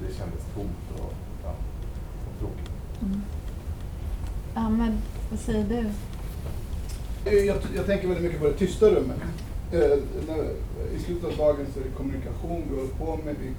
det 0.00 0.14
kändes 0.14 0.42
tomt 0.54 1.00
och, 1.00 1.12
ja, 1.44 1.50
och 2.26 2.38
tråkigt. 2.38 2.70
Mm. 3.02 3.22
Ahmed, 4.54 4.98
vad 5.30 5.40
säger 5.40 5.64
du? 5.64 5.90
Eh, 7.26 7.32
jag, 7.34 7.56
jag 7.76 7.86
tänker 7.86 8.08
väldigt 8.08 8.24
mycket 8.24 8.40
på 8.40 8.46
det 8.46 8.54
tysta 8.54 8.86
rummet. 8.90 9.16
Eh, 9.72 9.98
när, 10.28 10.50
I 10.96 10.98
slutet 10.98 11.24
av 11.24 11.36
dagen 11.36 11.66
så 11.74 11.80
är 11.80 11.84
det 11.84 11.90
kommunikation 11.96 12.62
vi 12.70 12.76
håller 12.76 12.94
på 12.94 13.24
med. 13.24 13.34
Vi 13.40 13.50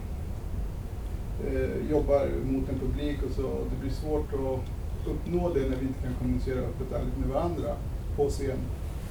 eh, 1.47 1.91
jobbar 1.91 2.29
mot 2.45 2.69
en 2.69 2.79
publik 2.79 3.17
och 3.23 3.35
så. 3.35 3.47
Och 3.47 3.67
det 3.69 3.81
blir 3.81 3.91
svårt 3.91 4.33
att 4.33 5.09
uppnå 5.09 5.53
det 5.53 5.59
när 5.59 5.77
vi 5.77 5.87
inte 5.87 6.01
kan 6.03 6.13
kommunicera 6.19 6.59
öppet 6.59 6.91
och 6.91 6.97
ärligt 6.97 7.17
med 7.17 7.29
varandra 7.29 7.75
på 8.15 8.29
scen 8.29 8.59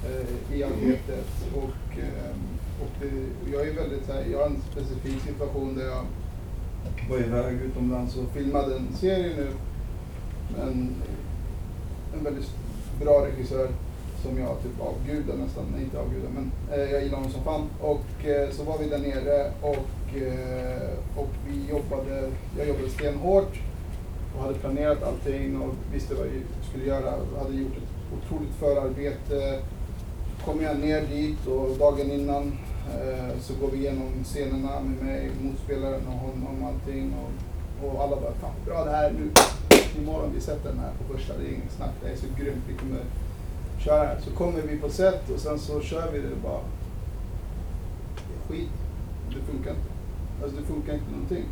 eh, 0.05 0.57
i 0.57 0.63
arbetet. 0.63 1.27
Och, 1.55 1.99
eh, 1.99 2.35
och 2.81 2.91
det, 3.01 3.11
jag 3.51 3.67
är 3.67 3.73
väldigt 3.73 4.05
så 4.05 4.13
här, 4.13 4.25
jag 4.31 4.39
har 4.39 4.45
en 4.45 4.61
specifik 4.71 5.21
situation 5.21 5.75
där 5.75 5.85
jag 5.85 6.05
var 7.09 7.17
iväg 7.17 7.55
utomlands 7.61 8.17
och 8.17 8.31
filmade 8.33 8.75
en 8.75 8.93
serie 8.93 9.35
nu. 9.37 9.47
Men 10.57 10.95
en 12.17 12.23
väldigt 12.23 12.51
bra 12.99 13.25
regissör 13.25 13.69
som 14.25 14.39
jag 14.39 14.63
typ 14.63 14.81
avgudar 14.81 15.35
nästan, 15.35 15.65
nej 15.73 15.83
inte 15.83 15.99
avgudar 15.99 16.29
men 16.29 16.51
eh, 16.73 16.91
jag 16.91 17.03
gillar 17.03 17.17
honom 17.17 17.31
som 17.31 17.43
fan. 17.43 17.69
Och 17.81 18.25
eh, 18.25 18.49
så 18.51 18.63
var 18.63 18.77
vi 18.77 18.89
där 18.89 18.99
nere 18.99 19.51
och, 19.61 20.17
eh, 20.17 21.19
och 21.21 21.33
vi 21.47 21.69
jobbade, 21.69 22.31
jag 22.57 22.67
jobbade 22.67 22.89
stenhårt 22.89 23.53
och 24.35 24.41
hade 24.43 24.53
planerat 24.53 25.03
allting 25.03 25.61
och 25.61 25.73
visste 25.93 26.15
vad 26.15 26.27
vi 26.27 26.41
skulle 26.69 26.85
göra. 26.85 27.11
hade 27.43 27.55
gjort 27.55 27.77
ett 27.77 27.93
otroligt 28.17 28.55
förarbete. 28.59 29.59
Kom 30.45 30.61
jag 30.61 30.79
ner 30.79 31.01
dit 31.01 31.47
och 31.47 31.77
dagen 31.77 32.11
innan 32.11 32.57
eh, 32.93 33.39
så 33.41 33.53
går 33.61 33.71
vi 33.71 33.77
igenom 33.77 34.23
scenerna 34.23 34.79
med 34.79 35.05
mig, 35.05 35.29
motspelaren 35.41 36.07
och 36.07 36.19
honom 36.27 36.63
och 36.63 36.67
allting. 36.67 37.13
Och, 37.21 37.87
och 37.87 38.03
alla 38.03 38.15
bara, 38.15 38.33
fan 38.41 38.55
bra 38.65 38.85
det 38.85 38.91
här 38.91 39.11
nu. 39.11 39.29
Imorgon 40.01 40.31
vi 40.35 40.41
sätter 40.41 40.69
den 40.69 40.79
här 40.79 40.91
på 40.97 41.13
första, 41.13 41.37
det 41.37 41.43
är 41.43 41.53
inget 41.53 41.71
snack, 41.71 41.93
det 42.03 42.09
är 42.09 42.15
så 42.15 42.25
grymt. 42.39 42.63
Vi 42.67 42.73
kommer 42.77 43.01
köra 43.85 44.07
här. 44.07 44.19
Så 44.19 44.31
kommer 44.31 44.61
vi 44.61 44.77
på 44.77 44.89
set 44.89 45.29
och 45.29 45.39
sen 45.39 45.59
så 45.59 45.81
kör 45.81 46.11
vi 46.11 46.19
det 46.19 46.31
och 46.31 46.37
bara, 46.43 46.61
det 48.15 48.53
är 48.53 48.57
skit. 48.57 48.69
Det 49.29 49.51
funkar 49.51 49.71
inte. 49.71 49.89
Alltså 50.43 50.57
det 50.57 50.67
funkar 50.67 50.93
inte 50.93 51.11
någonting. 51.11 51.45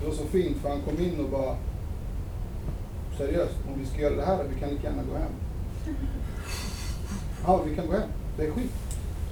Det 0.00 0.06
var 0.06 0.14
så 0.14 0.24
fint 0.24 0.56
för 0.56 0.68
han 0.68 0.80
kom 0.80 1.04
in 1.04 1.24
och 1.24 1.30
bara, 1.30 1.56
seriöst, 3.18 3.54
om 3.68 3.80
vi 3.80 3.86
ska 3.86 4.00
göra 4.00 4.16
det 4.16 4.24
här, 4.24 4.44
vi 4.54 4.60
kan 4.60 4.68
lika 4.68 4.88
gärna 4.88 5.02
gå 5.02 5.16
hem. 5.18 5.32
Ja, 7.46 7.62
vi 7.66 7.76
kan 7.76 7.86
gå 7.86 7.92
hem. 7.92 8.08
Det 8.36 8.46
är 8.46 8.50
skit. 8.50 8.72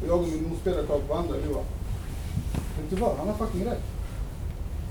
Och 0.02 0.08
jag 0.08 0.18
och 0.18 0.28
min 0.28 0.48
motspelare 0.48 0.86
kollade 0.86 1.06
på 1.06 1.14
varandra 1.14 1.34
och 1.34 1.40
vi 1.44 1.54
bara, 1.54 1.64
vet 2.80 2.90
du 2.90 2.96
vad, 2.96 3.16
han 3.16 3.28
har 3.28 3.34
fucking 3.34 3.64
rätt. 3.64 3.84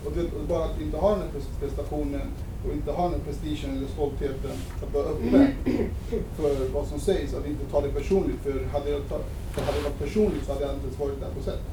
Och, 0.05 0.11
det, 0.11 0.21
och 0.21 0.47
bara 0.47 0.65
att 0.65 0.81
inte 0.81 0.97
ha 0.97 1.09
den 1.09 1.19
här 1.19 1.29
prestationen 1.59 2.21
och 2.67 2.73
inte 2.73 2.91
ha 2.91 3.09
den 3.09 3.19
prestigen 3.19 3.77
eller 3.77 3.87
stoltheten 3.87 4.55
att 4.83 4.93
vara 4.93 5.05
öppen 5.05 5.47
för 6.37 6.69
vad 6.73 6.87
som 6.87 6.99
sägs, 6.99 7.33
att 7.33 7.47
inte 7.47 7.65
ta 7.71 7.81
det 7.81 7.89
personligt. 7.89 8.39
För 8.43 8.65
hade, 8.73 8.89
jag 8.89 9.09
ta, 9.09 9.19
för 9.51 9.61
hade 9.61 9.77
det 9.77 9.83
varit 9.83 9.99
personligt 9.99 10.45
så 10.45 10.53
hade 10.53 10.65
jag 10.65 10.73
inte 10.73 10.87
ens 10.87 10.99
varit 10.99 11.19
där 11.19 11.31
på 11.37 11.43
set. 11.43 11.63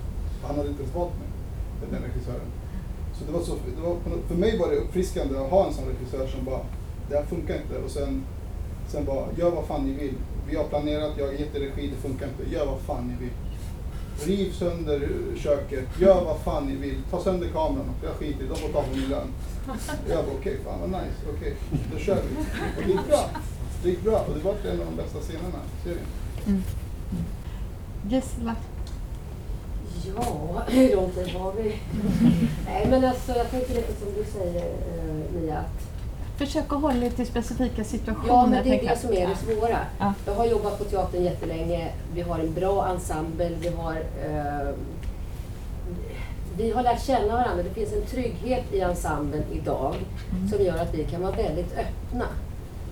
Han 0.43 0.57
hade 0.57 0.69
inte 0.69 0.83
ens 0.83 0.95
valt 0.95 1.15
mig, 1.21 1.29
den 1.91 2.03
regissören. 2.03 2.51
Så 3.19 3.25
det 3.25 3.33
var 3.33 3.41
så, 3.41 3.55
det 3.77 3.83
var, 3.83 3.97
för 4.29 4.35
mig 4.35 4.59
var 4.59 4.71
det 4.71 4.77
uppfriskande 4.77 5.39
att 5.39 5.51
ha 5.51 5.67
en 5.67 5.75
sån 5.75 5.85
regissör 5.89 6.27
som 6.27 6.45
bara, 6.45 6.61
det 7.09 7.17
här 7.17 7.25
funkar 7.25 7.55
inte. 7.55 7.79
Och 7.85 7.91
sen, 7.91 8.23
sen 8.89 9.05
bara, 9.05 9.27
gör 9.39 9.51
vad 9.51 9.65
fan 9.65 9.85
ni 9.85 9.93
vill. 9.93 10.15
Vi 10.49 10.57
har 10.57 10.65
planerat, 10.65 11.13
jag 11.19 11.27
har 11.27 11.33
gett 11.33 11.57
er 11.57 11.61
regi, 11.61 11.91
det 11.95 12.09
funkar 12.09 12.27
inte. 12.29 12.55
Gör 12.55 12.67
vad 12.67 12.81
fan 12.81 13.07
ni 13.09 13.25
vill. 13.25 13.35
Riv 14.27 14.53
sönder 14.53 15.09
köket, 15.37 15.85
gör 16.01 16.25
vad 16.25 16.39
fan 16.39 16.67
ni 16.67 16.75
vill. 16.75 16.97
Ta 17.11 17.23
sönder 17.23 17.49
kameran, 17.49 17.91
jag 18.03 18.13
skiter 18.13 18.45
i 18.45 18.49
de 18.49 18.57
får 18.57 18.69
ta 18.69 18.83
på 18.83 18.97
min 18.97 19.09
lön. 19.09 19.29
Jag 20.09 20.25
bara, 20.25 20.35
okej, 20.41 20.59
fan 20.65 20.81
vad 20.81 20.91
nice, 20.91 21.17
okej, 21.37 21.55
då 21.93 21.99
kör 21.99 22.15
vi. 22.15 22.37
Och 22.77 22.83
det 22.87 22.93
gick 22.93 23.07
bra. 23.09 23.31
Det 23.83 23.89
gick 23.91 24.03
bra 24.03 24.19
och 24.19 24.35
det 24.35 24.45
var 24.45 24.53
en 24.53 24.81
av 24.81 24.87
de 24.87 24.97
bästa 25.03 25.19
scenerna 25.21 25.59
i 25.79 25.83
serien. 25.85 26.07
Mm. 26.47 26.63
Ja, 30.17 30.63
hur 30.69 30.97
lång 30.97 31.11
tid 31.11 31.35
har 31.35 31.53
vi? 31.53 31.77
Nej, 32.67 32.87
men 32.91 33.05
alltså 33.05 33.33
jag 33.33 33.51
tänker 33.51 33.75
lite 33.75 33.93
som 34.01 34.09
du 34.17 34.25
säger 34.33 34.65
eh, 34.65 35.41
Mia. 35.41 35.59
Att, 35.59 35.89
Försök 36.39 36.73
att 36.73 36.81
hålla 36.81 37.07
er 37.07 37.11
till 37.11 37.27
specifika 37.27 37.85
situationer. 37.85 38.29
ja, 38.29 38.47
men 38.47 38.65
det 38.65 38.81
är 38.81 38.89
det 38.89 38.99
som 38.99 39.13
är 39.13 39.29
det 39.29 39.37
svåra. 39.37 39.79
Ja. 39.99 40.15
Jag 40.27 40.35
har 40.35 40.47
jobbat 40.47 40.79
på 40.79 40.85
teatern 40.85 41.25
jättelänge. 41.25 41.93
Vi 42.15 42.21
har 42.23 42.39
en 42.39 42.55
bra 42.55 42.89
ensemble. 42.89 43.51
Vi 43.61 43.69
har, 43.69 43.93
eh, 43.95 44.69
vi 46.57 46.71
har 46.71 46.83
lärt 46.83 47.07
känna 47.07 47.33
varandra. 47.37 47.63
Det 47.63 47.71
finns 47.75 47.93
en 47.93 48.03
trygghet 48.07 48.65
i 48.73 48.81
ensemblen 48.81 49.43
idag 49.53 49.95
Mm. 50.33 50.49
som 50.49 50.65
gör 50.65 50.77
att 50.79 50.95
vi 50.95 51.05
kan 51.05 51.23
vara 51.23 51.33
väldigt 51.37 51.73
öppna. 51.79 52.25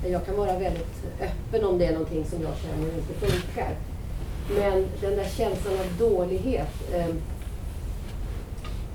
Jag 0.07 0.27
kan 0.27 0.37
vara 0.37 0.59
väldigt 0.59 0.97
öppen 1.21 1.65
om 1.65 1.79
det 1.79 1.87
är 1.87 1.93
någonting 1.93 2.25
som 2.25 2.43
jag 2.43 2.53
känner 2.57 2.95
inte 2.99 3.15
funkar. 3.27 3.71
Men 4.59 4.87
den 5.01 5.17
där 5.17 5.25
känslan 5.25 5.75
av 5.75 5.99
dålighet, 6.11 6.69
eh, 6.95 7.07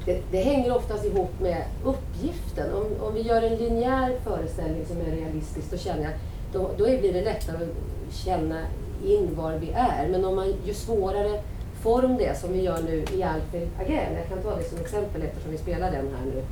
det, 0.06 0.22
det 0.32 0.38
hänger 0.44 0.76
oftast 0.76 1.06
ihop 1.06 1.40
med 1.42 1.64
uppgiften. 1.84 2.74
Om, 2.74 2.86
om 3.08 3.14
vi 3.14 3.22
gör 3.22 3.42
en 3.42 3.56
linjär 3.56 4.16
föreställning 4.24 4.86
som 4.86 4.98
är 5.02 5.16
realistisk, 5.16 5.72
då 5.72 5.78
känner 5.78 6.04
jag 6.04 6.12
då, 6.54 6.70
då 6.78 6.84
blir 6.84 7.14
det 7.14 7.22
lättare 7.22 7.56
att 7.58 8.16
känna 8.16 8.62
in 9.06 9.36
var 9.36 9.54
vi 9.54 9.72
är. 9.72 10.08
Men 10.12 10.26
om 10.26 10.36
man, 10.36 10.54
ju 10.66 10.74
svårare 10.74 11.42
form 11.82 12.18
det 12.18 12.40
som 12.40 12.54
vi 12.54 12.62
gör 12.62 12.82
nu 12.82 13.06
i 13.14 13.24
Alfred 13.24 13.68
Agell, 13.80 14.14
jag 14.16 14.28
kan 14.30 14.42
ta 14.44 14.56
det 14.56 14.64
som 14.64 14.78
exempel 14.78 15.22
eftersom 15.22 15.52
vi 15.52 15.58
spelar 15.58 15.92
den 15.92 16.06
här 16.16 16.26
nu, 16.34 16.44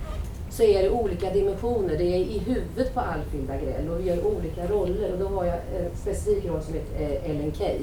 så 0.50 0.64
är 0.64 0.84
det 0.84 0.90
olika 0.90 1.30
dimensioner. 1.30 1.98
Det 1.98 2.04
är 2.04 2.18
i 2.18 2.40
huvudet 2.40 2.94
på 2.94 3.00
Alfred 3.00 3.50
Agrell 3.50 3.90
och 3.90 4.00
vi 4.00 4.04
gör 4.04 4.26
olika 4.26 4.68
roller. 4.68 5.14
Och 5.14 5.20
då 5.20 5.28
har 5.28 5.46
jag 5.46 5.56
en 5.56 5.96
specifik 5.96 6.46
roll 6.46 6.62
som 6.62 6.74
heter 6.74 7.02
eh, 7.02 7.30
Ellen 7.30 7.54
Key. 7.54 7.80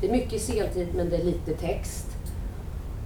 Det 0.00 0.08
är 0.08 0.12
mycket 0.12 0.40
sentid 0.40 0.88
men 0.96 1.10
det 1.10 1.16
är 1.16 1.24
lite 1.24 1.54
text. 1.54 2.06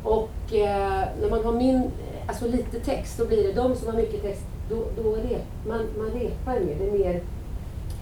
Och 0.04 0.54
eh, 0.54 1.04
när 1.20 1.30
man 1.30 1.44
har 1.44 1.52
min, 1.52 1.76
eh, 1.76 1.82
alltså 2.26 2.46
lite 2.46 2.80
text, 2.80 3.18
då 3.18 3.26
blir 3.26 3.42
det 3.42 3.52
de 3.52 3.76
som 3.76 3.88
har 3.88 3.94
mycket 3.94 4.22
text, 4.22 4.42
då, 4.70 4.84
då 5.02 5.12
rep, 5.12 5.66
man, 5.66 5.86
man 5.98 6.10
repar 6.10 6.60
mer. 6.60 6.76
Det 6.78 6.86
är 6.86 6.92
mer 6.92 7.20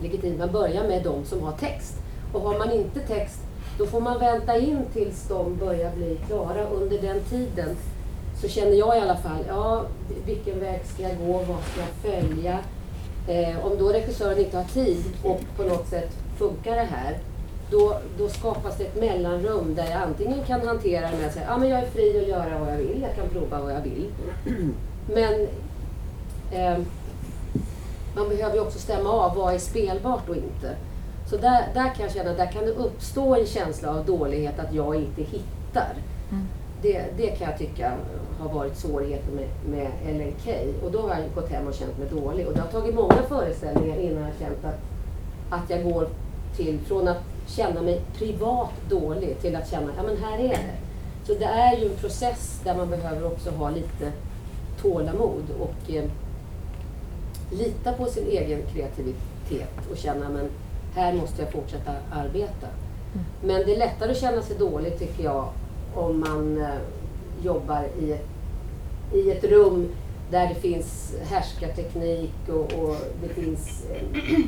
legitimt. 0.02 0.38
Man 0.38 0.52
börjar 0.52 0.88
med 0.88 1.02
de 1.02 1.24
som 1.24 1.42
har 1.42 1.52
text. 1.52 1.94
Och 2.32 2.40
har 2.40 2.58
man 2.58 2.72
inte 2.72 3.00
text, 3.00 3.40
då 3.78 3.86
får 3.86 4.00
man 4.00 4.18
vänta 4.18 4.58
in 4.58 4.78
tills 4.92 5.28
de 5.28 5.56
börjar 5.56 5.90
bli 5.96 6.18
klara. 6.26 6.64
Under 6.64 7.02
den 7.02 7.20
tiden 7.20 7.76
så 8.40 8.48
känner 8.48 8.74
jag 8.74 8.96
i 8.96 9.00
alla 9.00 9.16
fall, 9.16 9.44
ja, 9.48 9.84
vilken 10.26 10.60
väg 10.60 10.80
ska 10.84 11.02
jag 11.02 11.18
gå, 11.26 11.32
vad 11.32 11.64
ska 11.64 11.80
jag 11.80 12.12
följa? 12.12 12.58
Eh, 13.28 13.66
om 13.66 13.78
då 13.78 13.88
regissören 13.88 14.38
inte 14.38 14.56
har 14.56 14.64
tid 14.64 15.04
och 15.22 15.40
på 15.56 15.62
något 15.62 15.88
sätt 15.88 16.10
funkar 16.38 16.76
det 16.76 16.88
här, 16.90 17.18
då, 17.70 17.96
då 18.18 18.28
skapas 18.28 18.78
det 18.78 18.84
ett 18.84 19.00
mellanrum 19.00 19.74
där 19.74 19.90
jag 19.90 20.02
antingen 20.02 20.44
kan 20.44 20.66
hantera 20.66 21.10
det 21.10 21.16
med 21.16 21.26
att 21.26 21.34
säga, 21.34 21.46
ja 21.48 21.58
men 21.58 21.68
jag 21.68 21.78
är 21.78 21.90
fri 21.90 22.20
att 22.20 22.28
göra 22.28 22.58
vad 22.58 22.72
jag 22.72 22.78
vill, 22.78 23.02
jag 23.02 23.14
kan 23.14 23.28
prova 23.28 23.62
vad 23.62 23.72
jag 23.72 23.80
vill. 23.80 24.06
Men 25.14 25.46
eh, 26.52 26.78
man 28.16 28.28
behöver 28.28 28.54
ju 28.54 28.60
också 28.60 28.78
stämma 28.78 29.10
av 29.10 29.36
vad 29.36 29.54
är 29.54 29.58
spelbart 29.58 30.28
och 30.28 30.36
inte. 30.36 30.76
Så 31.30 31.36
där, 31.36 31.68
där 31.74 31.94
kan 31.94 32.04
jag 32.04 32.12
känna, 32.12 32.32
där 32.32 32.52
kan 32.52 32.64
det 32.64 32.70
uppstå 32.70 33.34
en 33.34 33.46
känsla 33.46 33.90
av 33.90 34.06
dålighet 34.06 34.58
att 34.58 34.74
jag 34.74 34.94
inte 34.96 35.22
hittar. 35.22 35.94
Mm. 36.30 36.46
Det, 36.82 37.04
det 37.16 37.26
kan 37.26 37.50
jag 37.50 37.58
tycka 37.58 37.92
har 38.38 38.48
varit 38.48 38.76
svårigheten 38.76 39.34
med, 39.34 39.48
med 39.66 40.16
LNK. 40.16 40.74
Och 40.84 40.92
då 40.92 41.00
har 41.00 41.08
jag 41.08 41.34
gått 41.34 41.48
hem 41.48 41.66
och 41.66 41.74
känt 41.74 41.98
mig 41.98 42.08
dålig. 42.10 42.46
Och 42.46 42.54
det 42.54 42.60
har 42.60 42.68
tagit 42.68 42.94
många 42.94 43.22
föreställningar 43.28 43.96
innan 43.96 44.22
jag 44.22 44.32
känt 44.38 44.64
att, 44.64 44.80
att 45.50 45.70
jag 45.70 45.84
går 45.84 46.08
till, 46.56 46.78
från 46.78 47.08
att 47.08 47.22
känna 47.46 47.82
mig 47.82 48.00
privat 48.18 48.70
dålig 48.88 49.40
till 49.40 49.56
att 49.56 49.70
känna, 49.70 49.92
ja 49.96 50.02
men 50.02 50.16
här 50.16 50.38
är 50.38 50.48
det. 50.48 50.74
Så 51.26 51.34
det 51.34 51.44
är 51.44 51.76
ju 51.76 51.84
en 51.84 51.96
process 51.96 52.60
där 52.64 52.76
man 52.76 52.90
behöver 52.90 53.26
också 53.26 53.50
ha 53.50 53.70
lite 53.70 54.12
tålamod 54.82 55.44
och 55.60 55.94
eh, 55.94 56.04
lita 57.50 57.92
på 57.92 58.06
sin 58.06 58.26
egen 58.26 58.62
kreativitet 58.72 59.90
och 59.90 59.96
känna, 59.96 60.28
men 60.28 60.48
här 60.96 61.12
måste 61.12 61.42
jag 61.42 61.52
fortsätta 61.52 61.92
arbeta. 62.12 62.66
Men 63.42 63.66
det 63.66 63.74
är 63.74 63.78
lättare 63.78 64.10
att 64.10 64.20
känna 64.20 64.42
sig 64.42 64.56
dålig 64.58 64.98
tycker 64.98 65.24
jag 65.24 65.48
om 65.94 66.20
man 66.20 66.60
eh, 66.60 66.78
jobbar 67.42 67.84
i 68.00 68.12
ett, 68.12 68.26
i 69.12 69.30
ett 69.30 69.44
rum 69.44 69.88
där 70.30 70.48
det 70.48 70.54
finns 70.54 71.14
härskarteknik 71.22 72.34
och, 72.48 72.72
och 72.82 72.96
det, 73.22 73.28
finns, 73.28 73.86
eh, 73.90 74.38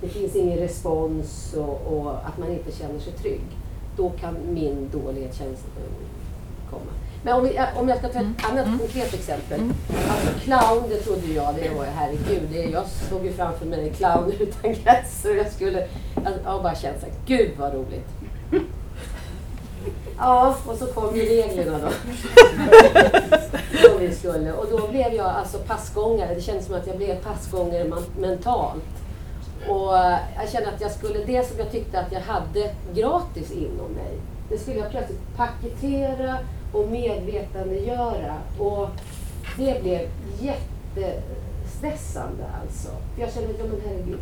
det 0.00 0.08
finns 0.08 0.36
ingen 0.36 0.58
respons 0.58 1.54
och, 1.54 1.86
och 1.86 2.26
att 2.26 2.38
man 2.38 2.52
inte 2.52 2.72
känner 2.72 3.00
sig 3.00 3.12
trygg. 3.12 3.44
Då 3.96 4.10
kan 4.10 4.36
min 4.50 4.90
dålighet 4.92 5.42
komma. 6.70 6.92
Men 7.22 7.34
om, 7.34 7.44
vi, 7.44 7.60
om 7.76 7.88
jag 7.88 7.98
ska 7.98 8.08
ta 8.08 8.20
ett 8.20 8.50
annat 8.50 8.66
konkret 8.78 9.14
exempel. 9.14 9.60
Alltså 10.10 10.40
clown, 10.44 10.84
det 10.88 10.96
trodde 10.96 11.26
jag, 11.26 11.54
det 11.54 11.74
var 11.74 11.84
herregud, 11.84 12.48
det, 12.52 12.64
jag 12.64 12.84
såg 13.10 13.24
ju 13.24 13.32
framför 13.32 13.66
mig 13.66 13.88
en 13.88 13.94
clown 13.94 14.32
utan 14.40 14.72
gränser. 14.72 15.36
Jag 15.36 15.52
skulle, 15.52 15.78
jag, 16.14 16.32
jag 16.44 16.62
bara 16.62 16.74
kände 16.74 17.00
såhär, 17.00 17.14
gud 17.26 17.50
vad 17.58 17.74
roligt. 17.74 18.08
Ja, 20.18 20.56
och 20.66 20.76
så 20.76 20.86
kom 20.86 21.16
ju 21.16 21.22
reglerna 21.22 21.78
då. 21.78 21.88
Som 23.88 24.00
vi 24.00 24.14
skulle. 24.14 24.52
Och 24.52 24.66
då 24.70 24.88
blev 24.88 25.14
jag 25.14 25.26
alltså 25.26 25.58
passgångare. 25.58 26.34
Det 26.34 26.40
kändes 26.40 26.66
som 26.66 26.74
att 26.74 26.86
jag 26.86 26.96
blev 26.96 27.14
passgångare 27.14 27.92
mentalt. 28.18 28.82
Och 29.68 29.98
eh, 29.98 30.16
jag 30.40 30.50
kände 30.52 30.68
att 30.68 30.80
jag 30.80 30.90
skulle, 30.90 31.24
det 31.24 31.48
som 31.48 31.58
jag 31.58 31.72
tyckte 31.72 32.00
att 32.00 32.12
jag 32.12 32.20
hade 32.20 32.74
gratis 32.94 33.52
inom 33.52 33.92
mig, 33.92 34.18
det 34.48 34.58
skulle 34.58 34.78
jag 34.78 34.90
plötsligt 34.90 35.36
paketera 35.36 36.38
och 36.72 36.88
medvetandegöra. 36.88 38.38
Och 38.58 38.88
det 39.56 39.82
blev 39.82 40.08
jättestressande 40.40 42.44
alltså. 42.62 42.88
För 43.14 43.22
jag 43.22 43.32
kände 43.32 43.48
ja 43.58 43.64
men 43.64 43.80
herregud. 43.86 44.18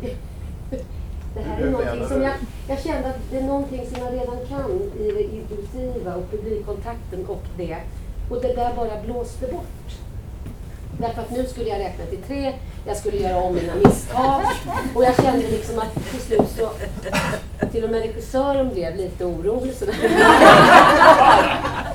Det 1.33 1.39
här 1.39 1.61
är 1.61 1.71
någonting 1.71 2.07
som 2.07 2.21
jag, 2.21 2.33
jag 2.67 2.79
kände 2.79 3.09
att 3.09 3.19
det 3.31 3.37
är 3.37 3.43
någonting 3.43 3.85
som 3.85 3.99
jag 3.99 4.13
redan 4.13 4.37
kan 4.49 4.81
i 4.99 5.11
det 5.11 5.23
intuitiva 5.23 6.15
och 6.15 6.31
publikkontakten 6.31 7.25
och 7.25 7.43
det. 7.57 7.77
Och 8.29 8.41
det 8.41 8.53
där 8.53 8.75
bara 8.75 9.01
blåste 9.01 9.47
bort. 9.47 10.00
Därför 10.99 11.21
att 11.21 11.31
nu 11.31 11.45
skulle 11.45 11.69
jag 11.69 11.79
räkna 11.79 12.05
till 12.05 12.21
tre, 12.27 12.53
jag 12.85 12.97
skulle 12.97 13.17
göra 13.17 13.37
om 13.37 13.55
mina 13.55 13.73
misstag. 13.75 14.41
Och 14.95 15.03
jag 15.03 15.15
kände 15.15 15.47
liksom 15.47 15.79
att 15.79 15.93
till 16.11 16.19
slut 16.19 16.49
så, 16.57 16.69
till 17.71 17.83
och 17.83 17.89
med 17.89 18.01
regissören 18.01 18.69
blev 18.73 18.95
lite 18.95 19.25
orolig. 19.25 19.73
Sådär. 19.73 19.95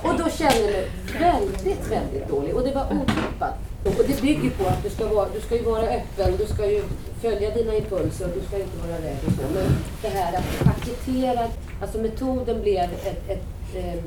Och 0.03 0.15
då 0.19 0.31
kände 0.31 0.61
jag 0.61 0.71
mig 0.73 0.89
väldigt, 1.21 1.91
väldigt 1.91 2.29
dålig. 2.29 2.55
Och 2.55 2.63
det 2.63 2.73
var 2.73 2.85
otippat. 2.85 3.55
Och 3.85 4.05
det 4.09 4.23
bygger 4.23 4.51
på 4.51 4.69
att 4.69 4.83
du 4.83 4.91
ska, 4.91 5.07
vara, 5.07 5.29
du 5.35 5.41
ska 5.41 5.57
ju 5.57 5.63
vara 5.63 5.83
öppen, 5.83 6.37
du 6.39 6.47
ska 6.47 6.67
ju 6.71 6.83
följa 7.23 7.51
dina 7.51 7.75
impulser 7.75 8.25
och 8.25 8.35
du 8.41 8.47
ska 8.47 8.59
inte 8.59 8.89
vara 8.89 8.99
rädd. 8.99 9.19
Och 9.27 9.33
så. 9.33 9.43
Men 9.55 9.77
det 10.03 10.09
här 10.09 10.39
att 10.39 10.65
paketera, 10.65 11.49
alltså 11.83 11.99
metoden 11.99 12.63
blev 12.63 12.83
ett, 12.83 13.29
ett, 13.29 13.39
ett, 13.75 14.05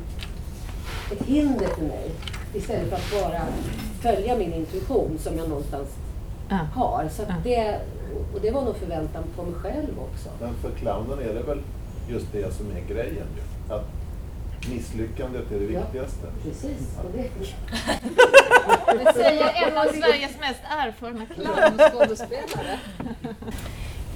ett 1.11 1.27
hinder 1.27 1.67
för 1.67 1.81
mig. 1.81 2.11
Istället 2.53 2.89
för 2.89 2.95
att 2.95 3.11
bara 3.11 3.41
följa 4.01 4.35
min 4.37 4.53
intuition 4.53 5.17
som 5.19 5.37
jag 5.37 5.49
någonstans 5.49 5.87
Ja. 6.49 6.55
har. 6.73 7.09
Så 7.11 7.21
att 7.21 7.27
Ja. 7.29 7.35
det, 7.43 7.79
och 8.33 8.41
det 8.41 8.51
var 8.51 8.61
nog 8.61 8.75
förväntan 8.75 9.23
på 9.35 9.43
mig 9.43 9.53
själv 9.53 9.99
också. 9.99 10.29
Men 10.41 10.53
för 10.61 10.71
clownen 10.79 11.19
är 11.29 11.33
det 11.33 11.43
väl 11.43 11.61
just 12.09 12.31
det 12.31 12.53
som 12.53 12.65
är 12.71 12.93
grejen 12.93 13.27
ju. 13.35 13.73
Att 13.73 13.85
misslyckandet 14.69 15.51
är 15.51 15.59
det 15.59 15.73
Ja. 15.73 15.79
viktigaste. 15.81 16.27
Precis. 16.43 16.97
Och 17.03 17.11
det, 17.17 17.29
Det 19.03 19.13
säger 19.13 19.67
en 19.67 19.77
av 19.77 19.85
Sveriges 19.85 20.39
mest 20.39 20.61
erfarna 20.69 21.25
clownskådespelare. 21.35 22.79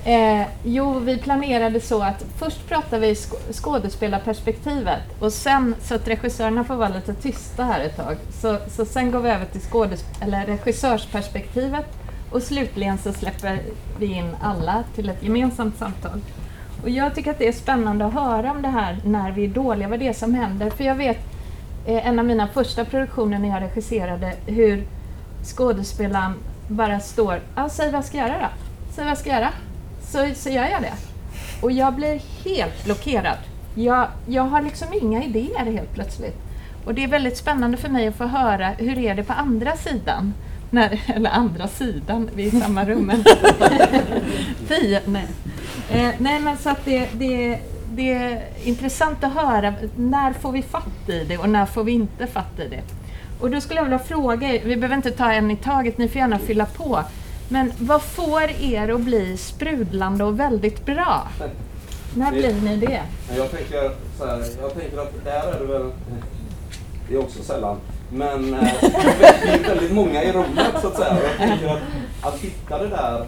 Eh, 0.06 0.48
jo, 0.64 1.00
vi 1.00 1.18
planerade 1.18 1.82
så 1.82 2.02
att 2.04 2.26
först 2.38 2.68
pratar 2.68 3.00
vi 3.00 3.14
sk- 3.14 3.54
skådespelarperspektivet 3.54 5.02
och 5.20 5.34
sen, 5.34 5.76
så 5.82 5.96
att 5.96 6.08
regissörerna 6.08 6.64
får 6.64 6.76
vara 6.76 6.90
lite 6.90 7.14
tysta 7.14 7.64
här 7.64 7.80
ett 7.80 7.96
tag, 7.98 8.18
så, 8.42 8.58
så 8.68 8.86
sen 8.86 9.12
går 9.12 9.20
vi 9.20 9.30
över 9.30 9.46
till 9.46 9.62
skådesp- 9.62 10.22
eller 10.22 10.46
regissörsperspektivet 10.46 11.86
och 12.32 12.44
slutligen 12.44 12.98
så 12.98 13.14
släpper 13.14 13.60
vi 14.00 14.06
in 14.06 14.36
alla 14.42 14.84
till 14.96 15.10
ett 15.10 15.24
gemensamt 15.24 15.78
samtal. 15.78 16.22
Och 16.84 16.90
jag 16.90 17.16
tycker 17.16 17.32
att 17.32 17.40
det 17.40 17.48
är 17.48 17.52
spännande 17.54 18.06
att 18.06 18.14
höra 18.14 18.52
om 18.52 18.62
det 18.62 18.68
här 18.68 18.98
när 19.06 19.32
vi 19.32 19.44
är 19.44 19.48
dåliga, 19.50 19.88
vad 19.88 20.00
det 20.00 20.08
är 20.08 20.14
som 20.14 20.34
händer. 20.34 20.70
För 20.70 20.84
jag 20.84 20.96
vet 20.96 21.20
eh, 21.86 22.08
en 22.08 22.20
av 22.20 22.26
mina 22.26 22.48
första 22.48 22.86
produktioner 22.86 23.40
när 23.40 23.50
jag 23.50 23.62
regisserade 23.62 24.34
hur 24.46 24.84
skådespelaren 25.44 26.34
bara 26.68 27.00
står, 27.00 27.40
ah, 27.56 27.70
säg 27.70 27.86
vad 27.92 27.98
jag 27.98 28.06
ska 28.06 28.18
göra 28.18 28.38
då. 28.42 28.48
Säg 28.96 29.04
vad 29.04 29.12
jag 29.12 29.18
ska 29.18 29.30
göra. 29.30 29.50
Så, 30.14 30.28
så 30.36 30.50
gör 30.50 30.66
jag 30.66 30.82
det. 30.82 30.94
Och 31.62 31.72
jag 31.72 31.94
blir 31.94 32.22
helt 32.46 32.86
blockerad. 32.86 33.38
Jag, 33.76 34.08
jag 34.28 34.44
har 34.44 34.62
liksom 34.62 34.88
inga 35.02 35.24
idéer 35.24 35.66
helt 35.66 35.94
plötsligt. 35.94 36.38
Och 36.86 36.94
det 36.94 37.04
är 37.04 37.08
väldigt 37.08 37.38
spännande 37.38 37.78
för 37.78 37.90
mig 37.90 38.08
att 38.08 38.16
få 38.16 38.26
höra 38.26 38.70
hur 38.70 38.98
är 38.98 39.16
det 39.16 39.24
på 39.24 39.34
andra 39.34 39.78
sidan. 39.78 40.34
När, 40.70 41.02
eller 41.16 41.30
andra 41.30 41.68
sidan, 41.68 42.30
vi 42.36 42.48
är 42.48 42.56
i 42.56 42.62
samma 42.62 42.86
rum. 42.86 43.12
Fy, 44.68 44.98
nej. 45.06 45.28
Eh, 45.90 46.10
nej 46.18 46.40
men 46.40 46.58
så 46.58 46.70
att 46.70 46.86
det, 46.86 47.10
det, 47.14 47.60
det 47.92 48.14
är 48.14 48.42
intressant 48.64 49.24
att 49.24 49.34
höra 49.34 49.74
när 49.98 50.34
får 50.34 50.52
vi 50.52 50.62
fatt 50.62 51.10
i 51.10 51.24
det 51.24 51.38
och 51.38 51.50
när 51.50 51.66
får 51.66 51.84
vi 51.84 51.92
inte 51.92 52.28
fatt 52.28 52.60
i 52.60 52.68
det. 52.68 52.82
Och 53.40 53.52
då 53.52 53.62
skulle 53.62 53.80
jag 53.80 53.84
vilja 53.84 54.00
fråga 54.00 54.54
er, 54.54 54.62
vi 54.66 54.76
behöver 54.76 54.96
inte 54.96 55.12
ta 55.12 55.32
en 55.32 55.52
i 55.52 55.56
taget, 55.56 55.98
ni 55.98 56.08
får 56.08 56.18
gärna 56.18 56.40
fylla 56.40 56.66
på. 56.66 57.04
Men 57.54 57.74
vad 57.80 58.02
får 58.02 58.42
er 58.62 58.90
att 58.90 59.02
bli 59.02 59.38
sprudlande 59.38 60.24
och 60.24 60.40
väldigt 60.40 60.86
bra? 60.86 61.28
När 62.16 62.32
Det- 62.32 62.38
blir 62.38 62.62
ni 62.62 62.78
det? 62.78 63.02
Jag 63.38 63.52
tänker, 63.52 63.92
så 64.18 64.26
här, 64.26 64.44
jag 64.62 64.74
tänker 64.74 64.98
att 64.98 65.24
där 65.24 65.48
är 65.54 65.60
det 65.60 65.66
väl, 65.66 65.90
det 67.10 67.16
är 67.16 67.20
också 67.20 67.44
sällan, 67.44 67.78
men 68.12 68.54
eh, 68.54 68.60
det 68.82 69.50
är 69.50 69.68
väldigt 69.68 69.92
många 69.92 70.24
i 70.24 70.32
rummet 70.32 70.74
så 70.82 70.88
att 70.88 70.96
säga. 70.96 71.18
Jag 71.40 71.50
tänker 71.50 71.68
att, 71.68 71.80
att 72.22 72.40
hitta 72.40 72.78
det 72.84 72.88
där 72.88 73.20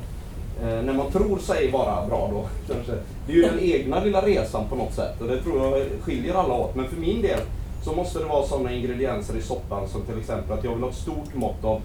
eh, 0.62 0.84
när 0.84 0.94
man 0.94 1.12
tror 1.12 1.38
sig 1.40 1.72
vara 1.72 2.08
bra 2.08 2.30
då, 2.32 2.74
kanske. 2.74 2.92
Det 3.28 3.32
är 3.34 3.36
ju 3.36 3.42
den 3.42 3.60
egna 3.60 4.00
lilla 4.00 4.22
resan 4.22 4.64
på 4.70 4.76
något 4.76 4.94
sätt 4.94 5.22
och 5.22 5.28
det 5.28 5.42
tror 5.42 5.78
jag 5.78 5.88
skiljer 6.04 6.34
alla 6.36 6.54
åt. 6.54 6.76
Men 6.76 6.88
för 6.90 6.96
min 6.98 7.22
del 7.22 7.40
så 7.84 7.94
måste 7.94 8.20
det 8.20 8.26
vara 8.26 8.48
sådana 8.48 8.72
ingredienser 8.72 9.36
i 9.38 9.42
soppan 9.42 9.88
som 9.90 10.02
till 10.02 10.20
exempel 10.20 10.58
att 10.58 10.64
jag 10.64 10.72
vill 10.72 10.84
ha 10.84 10.90
ett 10.90 10.96
stort 10.96 11.34
mått 11.36 11.64
av 11.66 11.82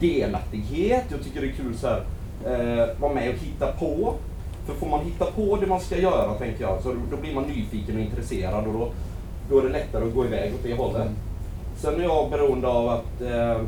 delaktighet. 0.00 1.04
Jag 1.10 1.24
tycker 1.24 1.40
det 1.40 1.46
är 1.46 1.52
kul 1.52 1.76
så 1.76 1.86
här, 1.86 2.02
eh, 2.46 3.00
vara 3.00 3.14
med 3.14 3.28
och 3.28 3.40
hitta 3.40 3.72
på. 3.72 4.14
För 4.66 4.74
får 4.74 4.88
man 4.88 5.04
hitta 5.04 5.24
på 5.24 5.56
det 5.60 5.66
man 5.66 5.80
ska 5.80 5.98
göra, 5.98 6.34
tänker 6.34 6.64
jag, 6.64 6.82
så 6.82 6.94
då 7.10 7.16
blir 7.16 7.34
man 7.34 7.44
nyfiken 7.44 7.96
och 7.96 8.02
intresserad 8.02 8.66
och 8.66 8.72
då, 8.72 8.88
då 9.50 9.58
är 9.58 9.62
det 9.62 9.68
lättare 9.68 10.04
att 10.04 10.14
gå 10.14 10.24
iväg 10.24 10.54
åt 10.54 10.62
det 10.62 10.74
hållet. 10.74 11.08
Sen 11.76 12.00
är 12.00 12.04
jag 12.04 12.30
beroende 12.30 12.68
av 12.68 12.88
att 12.88 13.20
eh, 13.20 13.60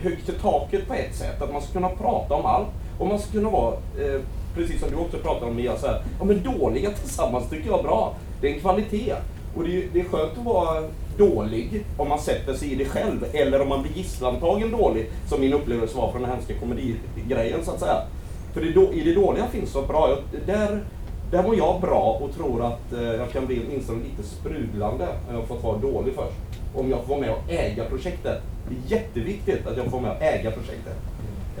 högt 0.00 0.26
till 0.26 0.34
taket 0.34 0.88
på 0.88 0.94
ett 0.94 1.14
sätt, 1.14 1.42
att 1.42 1.52
man 1.52 1.62
ska 1.62 1.72
kunna 1.72 1.88
prata 1.88 2.34
om 2.34 2.46
allt. 2.46 2.68
Och 2.98 3.06
man 3.06 3.18
ska 3.18 3.32
kunna 3.32 3.50
vara, 3.50 3.74
eh, 3.74 4.20
precis 4.54 4.80
som 4.80 4.90
du 4.90 4.96
också 4.96 5.16
pratade 5.16 5.50
om 5.50 5.56
Mia, 5.56 5.76
så 5.76 5.86
här, 5.86 6.02
ja 6.18 6.24
men 6.24 6.42
dåliga 6.42 6.90
tillsammans 6.90 7.50
tycker 7.50 7.68
jag 7.68 7.78
är 7.78 7.82
bra. 7.82 8.14
Det 8.40 8.50
är 8.50 8.54
en 8.54 8.60
kvalitet. 8.60 9.14
Och 9.56 9.64
det 9.64 9.76
är, 9.76 9.88
det 9.92 10.00
är 10.00 10.04
skönt 10.04 10.38
att 10.38 10.44
vara 10.44 10.82
dålig 11.18 11.84
om 11.96 12.08
man 12.08 12.18
sätter 12.18 12.54
sig 12.54 12.72
i 12.72 12.74
det 12.74 12.84
själv, 12.84 13.24
eller 13.32 13.62
om 13.62 13.68
man 13.68 13.82
blir 13.82 13.92
gisslantagen 13.92 14.70
dålig, 14.70 15.10
som 15.28 15.40
min 15.40 15.52
upplevelse 15.52 15.96
var 15.96 16.12
från 16.12 16.22
den 16.22 16.30
hemska 16.30 16.54
komedigrejen 16.54 17.64
så 17.64 17.70
att 17.70 17.80
säga. 17.80 18.02
För 18.54 18.60
det, 18.60 18.96
i 18.96 19.04
det 19.04 19.14
dåliga 19.14 19.46
finns 19.46 19.74
något 19.74 19.88
bra. 19.88 20.08
Jag, 20.08 20.40
där, 20.46 20.80
där 21.30 21.42
mår 21.42 21.56
jag 21.56 21.80
bra 21.80 22.18
och 22.22 22.34
tror 22.34 22.66
att 22.66 22.92
eh, 22.92 23.02
jag 23.02 23.30
kan 23.30 23.46
bli 23.46 23.62
åtminstone 23.66 23.98
lite 24.04 24.22
sprudlande 24.22 25.08
om 25.28 25.34
jag 25.34 25.44
fått 25.48 25.62
vara 25.62 25.78
dålig 25.78 26.14
först. 26.14 26.36
Om 26.74 26.90
jag 26.90 27.00
får 27.00 27.08
vara 27.08 27.20
med 27.20 27.30
och 27.30 27.52
äga 27.52 27.84
projektet. 27.84 28.42
Det 28.68 28.74
är 28.74 28.98
jätteviktigt 28.98 29.66
att 29.66 29.76
jag 29.76 29.84
får 29.84 30.00
vara 30.00 30.02
med 30.02 30.10
och 30.10 30.22
äga 30.22 30.50
projektet. 30.50 30.96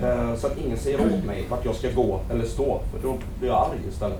Eh, 0.02 0.34
så 0.36 0.46
att 0.46 0.58
ingen 0.58 0.78
säger 0.78 1.00
åt 1.00 1.24
mig 1.24 1.44
vart 1.50 1.64
jag 1.64 1.74
ska 1.74 1.90
gå 1.90 2.20
eller 2.30 2.44
stå, 2.44 2.80
för 2.92 3.08
då 3.08 3.16
blir 3.38 3.48
jag 3.48 3.70
arg 3.70 3.78
istället. 3.88 4.18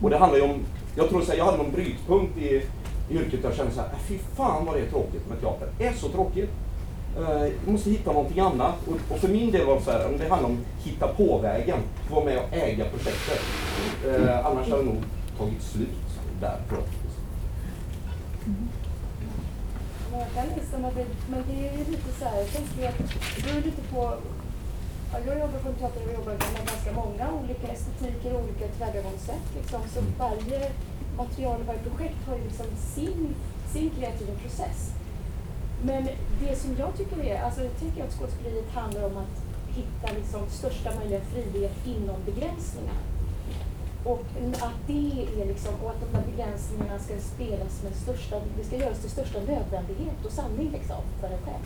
Och 0.00 0.10
det 0.10 0.16
handlar 0.16 0.38
ju 0.38 0.44
om, 0.44 0.60
jag 0.96 1.08
tror 1.08 1.22
att 1.22 1.36
jag 1.36 1.44
hade 1.44 1.56
någon 1.56 1.72
brytpunkt 1.72 2.38
i, 2.38 2.62
i 3.10 3.14
yrket 3.14 3.42
där 3.42 3.48
jag 3.48 3.56
kände 3.56 3.72
så 3.72 3.80
här, 3.80 3.88
"Äh, 3.88 3.98
fy 4.08 4.18
fan 4.36 4.66
vad 4.66 4.74
det 4.76 4.80
är 4.80 4.90
tråkigt 4.90 5.28
med 5.28 5.40
teater. 5.40 5.68
Det 5.78 5.86
är 5.86 5.92
så 5.92 6.08
tråkigt. 6.08 6.50
Eh, 7.18 7.42
Jag 7.64 7.72
måste 7.72 7.90
hitta 7.90 8.12
någonting 8.12 8.40
annat. 8.40 8.74
Och, 8.88 9.12
och 9.14 9.18
för 9.18 9.28
min 9.28 9.50
del 9.50 9.66
var 9.66 9.74
det 9.76 9.82
så 9.82 9.90
här, 9.90 10.08
det 10.18 10.28
handlar 10.28 10.48
om 10.50 10.58
hitta 10.84 11.08
på-vägen. 11.08 11.78
Få 12.08 12.14
vara 12.14 12.24
med 12.24 12.38
och 12.38 12.52
äga 12.52 12.84
projektet. 12.84 13.40
Eh, 14.06 14.46
annars 14.46 14.68
hade 14.70 14.82
det 14.82 14.88
nog 14.88 15.02
tagit 15.38 15.62
slut 15.62 15.88
där 16.40 16.56
tror 16.68 16.80
jag. 16.80 16.88
Kan 20.34 20.46
det, 20.96 21.06
men 21.30 21.42
det 21.48 21.68
är 21.68 21.72
ju 21.72 21.84
lite 21.90 22.10
så 22.18 22.24
här, 22.24 22.36
jag 22.38 22.48
tänker 22.52 22.88
att 22.88 22.98
det 23.36 23.42
beror 23.42 23.62
lite 23.62 23.82
på 23.94 24.14
jag 25.26 25.38
jobbar 25.40 25.58
på 25.58 25.68
en 25.68 25.74
teater 25.74 26.06
och 26.06 26.14
jobbar 26.14 26.32
med 26.32 26.66
ganska 26.72 26.92
många 26.92 27.26
olika 27.40 27.66
estetiker 27.72 28.34
och 28.34 28.42
olika 28.44 28.68
tillvägagångssätt. 28.68 29.46
Liksom. 29.56 29.80
Så 29.94 30.00
varje 30.18 30.70
material 31.16 31.60
och 31.60 31.66
varje 31.66 31.80
projekt 31.80 32.20
har 32.26 32.36
ju 32.36 32.44
liksom 32.44 32.66
sin, 32.94 33.34
sin 33.72 33.90
kreativa 33.90 34.34
process. 34.42 34.92
Men 35.82 36.08
det 36.40 36.56
som 36.56 36.76
jag 36.78 36.96
tycker 36.96 37.24
är, 37.24 37.42
alltså 37.42 37.60
jag 37.64 37.80
tycker 37.80 38.04
att 38.04 38.12
skådespeleriet 38.12 38.70
handlar 38.74 39.04
om 39.04 39.16
att 39.16 39.36
hitta 39.76 40.14
liksom 40.18 40.40
största 40.50 40.94
möjliga 40.98 41.20
frihet 41.20 41.76
inom 41.86 42.16
begränsningar. 42.24 43.00
Och 44.04 44.24
att 44.60 44.80
det 44.86 45.26
är 45.40 45.46
liksom, 45.46 45.74
och 45.82 45.90
att 45.90 46.00
de 46.00 46.16
här 46.16 46.24
begränsningarna 46.30 46.98
ska 46.98 47.14
spelas 47.34 47.82
med 47.82 47.94
största, 47.94 48.36
det 48.58 48.64
ska 48.64 48.76
göras 48.76 49.00
till 49.00 49.10
största 49.10 49.38
nödvändighet 49.38 50.24
och 50.24 50.32
sanning 50.32 50.70
liksom 50.72 51.02
för 51.20 51.26
en 51.26 51.42
själv. 51.44 51.64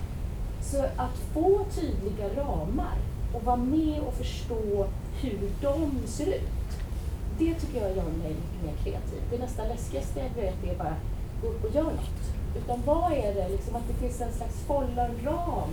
Så 0.62 0.84
att 0.96 1.18
få 1.34 1.64
tydliga 1.74 2.28
ramar 2.36 2.96
och 3.34 3.44
vara 3.44 3.56
med 3.56 4.00
och 4.00 4.14
förstå 4.14 4.86
hur 5.22 5.50
de 5.62 6.06
ser 6.06 6.26
ut, 6.26 6.70
det 7.38 7.54
tycker 7.54 7.80
jag 7.80 7.96
gör 7.96 8.04
mig 8.04 8.28
lite 8.28 8.64
mer 8.64 8.74
kreativ. 8.82 9.22
Det 9.30 9.38
nästan 9.38 9.68
läskigaste 9.68 10.20
jag 10.20 10.42
vet 10.42 10.64
är 10.64 10.78
bara 10.78 10.96
gå 11.42 11.48
upp 11.48 11.64
och 11.64 11.74
göra 11.74 11.84
något. 11.84 12.20
Utan 12.56 12.82
vad 12.84 13.12
är 13.12 13.34
det? 13.34 13.48
Liksom 13.48 13.76
att 13.76 13.88
det 13.88 13.94
finns 13.94 14.20
en 14.20 14.32
slags 14.32 14.68
ram, 15.24 15.70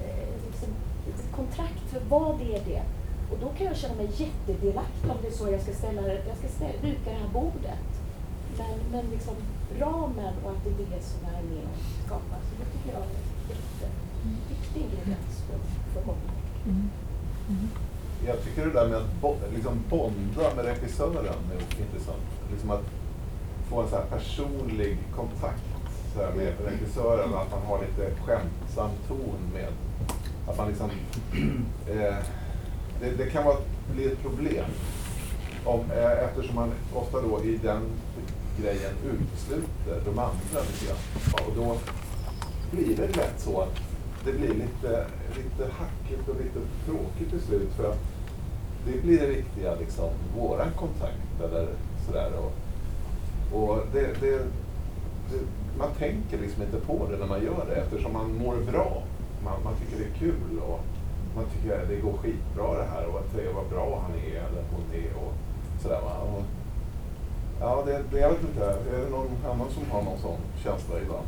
eh, 0.00 0.46
liksom 0.46 0.68
ett 1.08 1.36
kontrakt 1.36 1.90
för 1.90 2.00
vad 2.08 2.40
är 2.40 2.60
det? 2.64 2.82
Och 3.30 3.38
då 3.40 3.48
kan 3.48 3.66
jag 3.66 3.76
känna 3.76 3.94
mig 3.94 4.08
jättedelaktig 4.16 5.10
om 5.10 5.16
det 5.22 5.28
är 5.28 5.32
så 5.32 5.50
jag 5.50 5.62
ska 5.62 5.72
ställa 5.72 6.02
jag 6.12 6.36
ska 6.36 6.48
ställa, 6.48 6.72
duka 6.82 7.10
det 7.10 7.16
här 7.16 7.28
bordet. 7.32 7.90
Men, 8.58 8.78
men 8.92 9.10
liksom 9.10 9.34
ramen 9.78 10.34
och 10.44 10.50
att 10.50 10.64
det 10.64 10.70
är 10.70 10.96
det 10.96 11.02
som 11.02 11.20
jag 11.26 11.38
är 11.40 11.42
med 11.42 11.64
och 11.72 12.06
skapar. 12.06 12.38
Så 12.46 12.52
det 12.58 12.66
tycker 12.72 12.92
jag 12.92 13.02
är 13.02 13.06
en 13.06 13.26
jätteviktig 13.50 14.82
ingrediens 14.82 15.36
för, 15.46 15.58
för 15.92 16.06
många. 16.06 16.43
Mm. 16.64 16.90
Mm. 17.48 17.68
Jag 18.26 18.44
tycker 18.44 18.66
det 18.66 18.72
där 18.72 18.88
med 18.88 18.98
att 18.98 19.20
bo, 19.20 19.36
liksom 19.54 19.78
bonda 19.90 20.54
med 20.56 20.64
regissören 20.64 21.26
är 21.26 21.80
intressant. 21.82 22.26
Liksom 22.50 22.70
att 22.70 22.84
få 23.68 23.82
en 23.82 23.88
så 23.88 23.96
personlig 24.10 24.98
kontakt 25.16 25.62
så 26.14 26.20
här, 26.22 26.32
med 26.32 26.52
regissören, 26.64 27.34
att 27.34 27.50
man 27.50 27.62
har 27.66 27.78
lite 27.80 28.10
skämtsam 28.20 28.90
ton 29.08 29.38
med 29.52 29.68
att 30.48 30.58
man 30.58 30.68
liksom 30.68 30.90
eh, 31.88 32.16
det, 33.00 33.10
det, 33.18 33.30
kan 33.30 33.44
vara, 33.44 33.56
bli 33.94 34.04
ett 34.04 34.22
problem 34.22 34.64
om, 35.64 35.80
eh, 35.90 36.24
eftersom 36.24 36.54
man 36.54 36.72
ofta 36.94 37.20
då 37.20 37.44
i 37.44 37.56
den 37.56 37.82
grejen 38.60 38.92
utesluter 39.04 40.00
de 40.04 40.18
andra 40.18 40.60
lite 40.70 40.86
grann. 40.86 41.46
Och 41.46 41.52
då 41.56 41.76
blir 42.70 42.96
det 42.96 43.16
lätt 43.16 43.40
så 43.40 43.60
att 43.60 43.80
det 44.24 44.32
blir 44.32 44.54
lite, 44.54 45.06
lite 45.36 45.72
hackigt 45.72 46.28
och 46.28 46.36
lite 46.36 46.60
tråkigt 46.86 47.30
till 47.30 47.40
slut 47.40 47.72
för 47.76 47.90
att 47.90 47.98
det 48.86 49.02
blir 49.02 49.20
det 49.20 49.26
riktiga, 49.26 49.74
liksom, 49.74 50.10
våran 50.36 50.70
kontakt 50.76 51.40
eller 51.44 51.68
sådär. 52.06 52.30
Och, 52.38 52.52
och 53.60 53.78
det, 53.92 54.20
det, 54.20 54.38
det, 55.30 55.40
man 55.78 55.88
tänker 55.98 56.38
liksom 56.38 56.62
inte 56.62 56.80
på 56.80 57.06
det 57.10 57.16
när 57.16 57.26
man 57.26 57.44
gör 57.44 57.66
det 57.68 57.74
eftersom 57.74 58.12
man 58.12 58.38
mår 58.38 58.56
bra. 58.72 59.02
Man, 59.44 59.62
man 59.64 59.74
tycker 59.74 59.98
det 59.98 60.10
är 60.10 60.18
kul 60.18 60.58
och 60.68 60.80
man 61.36 61.44
tycker 61.44 61.82
att 61.82 61.88
det 61.88 61.96
går 61.96 62.12
skitbra 62.12 62.78
det 62.78 62.84
här 62.84 63.06
och 63.06 63.18
att 63.18 63.36
det 63.36 63.52
vad 63.54 63.66
bra 63.66 64.02
han 64.02 64.18
är 64.18 64.36
eller 64.36 64.64
hon 64.72 65.02
är 65.02 65.16
och 65.16 65.32
sådär. 65.82 66.00
Va? 66.00 66.18
Och, 66.20 66.42
ja, 67.60 67.82
det, 67.86 68.02
det, 68.10 68.18
jag 68.18 68.30
vet 68.30 68.42
inte. 68.42 68.64
Är 68.64 69.04
det 69.04 69.10
någon 69.10 69.30
annan 69.44 69.70
som 69.70 69.90
har 69.90 70.02
någon 70.02 70.18
sån 70.18 70.38
känsla 70.62 71.00
ibland? 71.02 71.26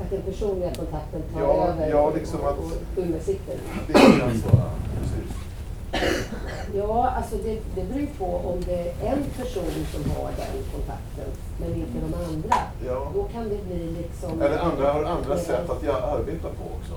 Att 0.00 0.10
den 0.10 0.22
personliga 0.22 0.74
kontakten 0.74 1.22
tar 1.34 1.40
ja, 1.40 1.66
över 1.66 1.88
ja, 1.88 2.12
liksom 2.14 2.40
och, 2.40 2.48
och 2.48 2.72
skymmer 2.94 3.20
sikten? 3.20 3.58
Det 3.86 3.92
är 3.92 4.34
så, 4.34 4.48
ja. 4.52 4.70
Ja, 6.74 7.10
alltså 7.10 7.36
det, 7.36 7.60
det 7.74 7.84
beror 7.84 8.06
på 8.18 8.48
om 8.48 8.60
det 8.66 8.94
är 9.02 9.12
en 9.12 9.24
person 9.24 9.86
som 9.92 10.10
har 10.10 10.30
den 10.36 10.64
kontakten, 10.72 11.28
men 11.60 11.74
inte 11.74 11.98
de 12.00 12.14
andra. 12.14 12.56
Ja. 12.86 13.12
Då 13.14 13.24
kan 13.24 13.48
det 13.48 13.64
bli 13.66 13.96
liksom... 14.02 14.42
Eller 14.42 14.58
andra 14.58 14.92
har 14.92 15.04
andra 15.04 15.38
sätt 15.38 15.70
att 15.70 15.82
jag 15.82 15.96
arbetar 15.96 16.48
på 16.48 16.64
också. 16.80 16.94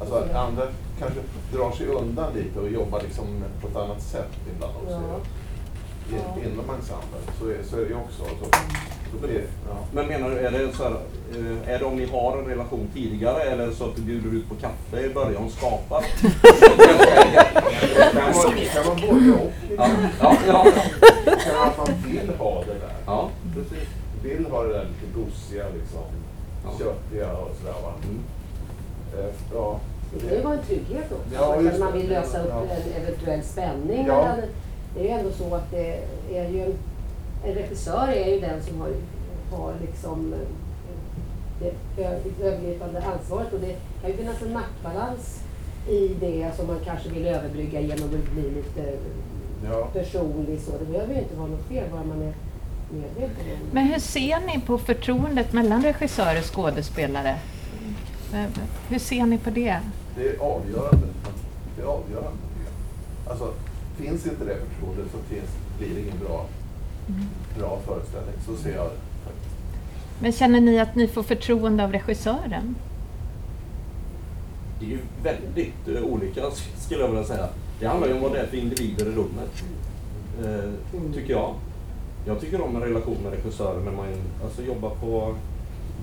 Alltså 0.00 0.14
att 0.14 0.34
andra 0.34 0.62
kanske 0.98 1.20
drar 1.52 1.70
sig 1.72 1.86
undan 1.86 2.32
lite 2.34 2.60
och 2.60 2.70
jobbar 2.70 3.00
liksom 3.00 3.44
på 3.60 3.68
ett 3.68 3.76
annat 3.76 4.02
sätt 4.02 4.30
ibland 4.54 4.74
också. 4.82 4.92
Ja. 4.92 5.16
In, 5.16 5.24
Ja. 6.12 6.50
Inom 6.50 6.70
ensemblen 6.70 7.22
så 7.38 7.48
är, 7.48 7.62
så 7.62 7.76
är 7.76 7.80
det 7.80 7.88
ju 7.88 7.94
också. 7.94 8.24
Så, 8.24 8.46
så 9.20 9.26
det, 9.26 9.32
ja. 9.68 9.76
Men 9.92 10.06
menar 10.06 10.30
du, 10.30 10.38
är 10.38 10.50
det, 10.50 10.72
så 10.76 10.82
här, 10.82 10.90
eh, 10.90 11.74
är 11.74 11.78
det 11.78 11.84
om 11.84 11.96
ni 11.96 12.06
har 12.06 12.38
en 12.38 12.44
relation 12.46 12.88
tidigare 12.94 13.42
eller 13.42 13.70
så 13.70 13.84
att 13.84 13.96
du 13.96 14.02
bjuder 14.02 14.36
ut 14.38 14.48
på 14.48 14.54
kaffe 14.54 15.06
i 15.06 15.14
början 15.14 15.44
och 15.44 15.50
skapar? 15.52 16.04
Det 16.22 18.12
kan 18.12 18.32
vara, 18.32 18.94
både 18.96 19.32
och. 19.32 19.52
ja, 19.78 19.88
ja, 20.20 20.36
ja. 20.46 20.66
Det 21.24 21.30
kan 21.44 21.54
vara 21.54 21.66
att 21.66 21.76
man 21.78 21.88
vill 22.06 22.30
ha 22.38 22.60
det 22.64 22.72
där. 22.74 22.94
ja, 23.06 23.30
precis. 23.54 23.88
Vill 24.22 24.46
ha 24.50 24.62
det 24.62 24.72
där 24.72 24.84
lite 24.84 25.18
gosiga 25.20 25.64
liksom. 25.80 26.00
Ja. 26.64 26.70
Köttiga 26.78 27.32
och 27.32 27.50
sådär 27.60 27.74
va. 27.82 27.92
Mm. 28.04 28.20
Eh, 29.18 29.32
Ja. 29.54 29.80
Det 30.12 30.26
kan 30.28 30.36
ju 30.36 30.42
vara 30.42 30.54
en 30.54 30.62
trygghet 30.64 31.12
också. 31.12 31.34
Ja, 31.34 31.54
att 31.72 31.78
man 31.80 31.92
vill 31.92 32.08
lösa 32.08 32.42
upp 32.42 32.48
Ja. 32.50 32.62
en 32.62 33.02
eventuell 33.02 33.42
spänning. 33.42 34.06
Ja. 34.06 34.14
mellan- 34.22 34.40
Det 34.94 35.00
är 35.00 35.04
ju 35.04 35.10
ändå 35.10 35.30
så 35.30 35.54
att 35.54 35.70
det 35.70 35.98
är 36.34 36.48
ju 36.48 36.60
en, 36.64 36.74
en 37.44 37.54
regissör 37.54 38.08
är 38.08 38.34
ju 38.34 38.40
den 38.40 38.62
som 38.62 38.80
har, 38.80 38.90
har 39.58 39.72
liksom 39.80 40.32
eh, 41.60 41.72
det 41.96 42.04
övergripande 42.44 43.02
ansvaret 43.02 43.52
och 43.52 43.60
det 43.60 43.76
kan 44.02 44.10
ju 44.10 44.16
finnas 44.16 44.42
en 44.42 44.52
maktbalans 44.52 45.40
i 45.88 46.08
det 46.20 46.50
som 46.56 46.66
man 46.66 46.78
kanske 46.84 47.08
vill 47.08 47.26
överbrygga 47.26 47.80
genom 47.80 48.04
att 48.04 48.32
bli 48.32 48.50
lite 48.50 48.96
Ja. 49.70 49.86
personlig. 49.92 50.60
Så 50.60 50.70
det 50.78 50.84
behöver 50.92 51.14
ju 51.14 51.20
inte 51.20 51.34
vara 51.36 51.48
något 51.48 51.68
fel 51.68 51.84
bara 51.90 52.04
man 52.04 52.22
är 52.22 52.34
medveten 52.90 53.44
om. 53.52 53.68
Men 53.72 53.84
hur 53.86 53.98
ser 54.00 54.40
ni 54.46 54.60
på 54.66 54.78
förtroendet 54.78 55.52
mellan 55.52 55.82
regissör 55.82 56.38
och 56.38 56.54
skådespelare? 56.54 57.36
Eh, 58.34 58.44
Hur 58.88 58.98
ser 58.98 59.26
ni 59.26 59.38
på 59.38 59.50
det? 59.50 59.80
Det 60.16 60.28
är 60.28 60.38
avgörande. 60.40 61.06
Det 61.76 61.82
är 61.82 61.86
avgörande. 61.86 62.38
Alltså, 63.30 63.52
finns 63.96 64.26
inte 64.26 64.44
det 64.44 64.56
förtroendet 64.56 65.06
så 65.12 65.18
finns, 65.34 65.50
blir 65.78 65.88
det 65.94 66.00
ingen 66.00 66.18
bra, 66.26 66.46
bra 67.58 67.78
föreställning. 67.86 68.34
Så 68.46 68.56
ser 68.56 68.74
jag 68.74 68.84
det. 68.84 69.24
faktiskt. 69.24 69.54
Men 70.20 70.32
känner 70.32 70.60
ni 70.60 70.80
att 70.80 70.94
ni 70.94 71.08
får 71.08 71.22
förtroende 71.22 71.84
av 71.84 71.92
regissören? 71.92 72.74
Det 74.80 74.86
är 74.86 74.90
ju 74.90 74.98
väldigt 75.22 75.88
eh, 75.88 76.02
olika 76.02 76.42
skulle 76.76 77.00
jag 77.00 77.08
vilja 77.08 77.24
säga. 77.24 77.48
Det 77.80 77.86
handlar 77.86 78.08
ju 78.08 78.14
om 78.14 78.22
vad 78.22 78.32
det 78.32 78.40
är 78.40 78.46
för 78.46 78.56
individer 78.56 79.06
i 79.06 79.10
rummet. 79.10 79.64
Eh, 80.42 81.12
tycker 81.14 81.32
jag. 81.32 81.54
Jag 82.26 82.40
tycker 82.40 82.60
om 82.60 82.76
en 82.76 82.82
relation 82.82 83.16
med 83.22 83.32
regissören 83.32 83.84
när 83.84 83.92
man 83.92 84.06
alltså, 84.44 84.62
jobbar 84.62 84.90
på... 84.90 85.34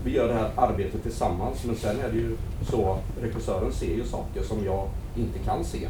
Vi 0.04 0.16
gör 0.16 0.28
det 0.28 0.34
här 0.34 0.52
arbetet 0.56 1.04
tillsammans 1.04 1.66
men 1.66 1.76
sen 1.76 2.00
är 2.00 2.10
det 2.12 2.18
ju 2.18 2.38
så 2.70 2.92
att 2.92 3.24
regissören 3.24 3.72
ser 3.72 3.96
ju 3.96 4.04
saker 4.04 4.44
som 4.44 4.66
jag 4.66 4.88
inte 5.16 5.40
kan 5.40 5.66
se. 5.66 5.88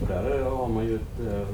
Och 0.00 0.06
där 0.06 0.44
har 0.44 0.68
man 0.68 0.84
ju 0.84 0.94
ett, 0.94 1.32
eh, 1.32 1.48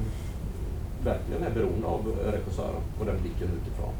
verkligen 1.05 1.43
är 1.43 1.49
beroende 1.49 1.87
av 1.87 2.15
regissören 2.25 2.81
och 2.99 3.05
den 3.05 3.21
blicken 3.21 3.49
utifrån. 3.61 3.93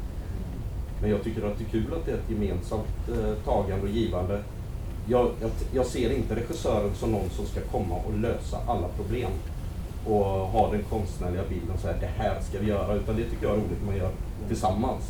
Men 1.00 1.10
jag 1.10 1.22
tycker 1.22 1.46
att 1.46 1.58
det 1.58 1.64
är 1.64 1.68
kul 1.68 1.94
att 1.94 2.06
det 2.06 2.12
är 2.12 2.16
ett 2.16 2.30
gemensamt 2.30 3.08
eh, 3.08 3.34
tagande 3.44 3.82
och 3.82 3.88
givande. 3.90 4.42
Jag, 5.08 5.30
jag, 5.40 5.50
jag 5.72 5.86
ser 5.86 6.10
inte 6.10 6.36
regissören 6.36 6.94
som 6.94 7.10
någon 7.12 7.30
som 7.30 7.46
ska 7.46 7.60
komma 7.60 7.94
och 7.94 8.18
lösa 8.18 8.58
alla 8.66 8.88
problem 8.88 9.30
och 10.06 10.24
ha 10.24 10.70
den 10.72 10.82
konstnärliga 10.82 11.42
bilden 11.48 11.70
och 11.74 11.80
säga 11.80 11.96
det 12.00 12.10
här 12.18 12.40
ska 12.40 12.58
vi 12.58 12.66
göra. 12.66 12.94
Utan 12.94 13.16
det 13.16 13.24
tycker 13.24 13.46
jag 13.46 13.52
är 13.56 13.60
roligt 13.60 13.84
man 13.86 13.96
gör 13.96 14.10
tillsammans. 14.48 15.04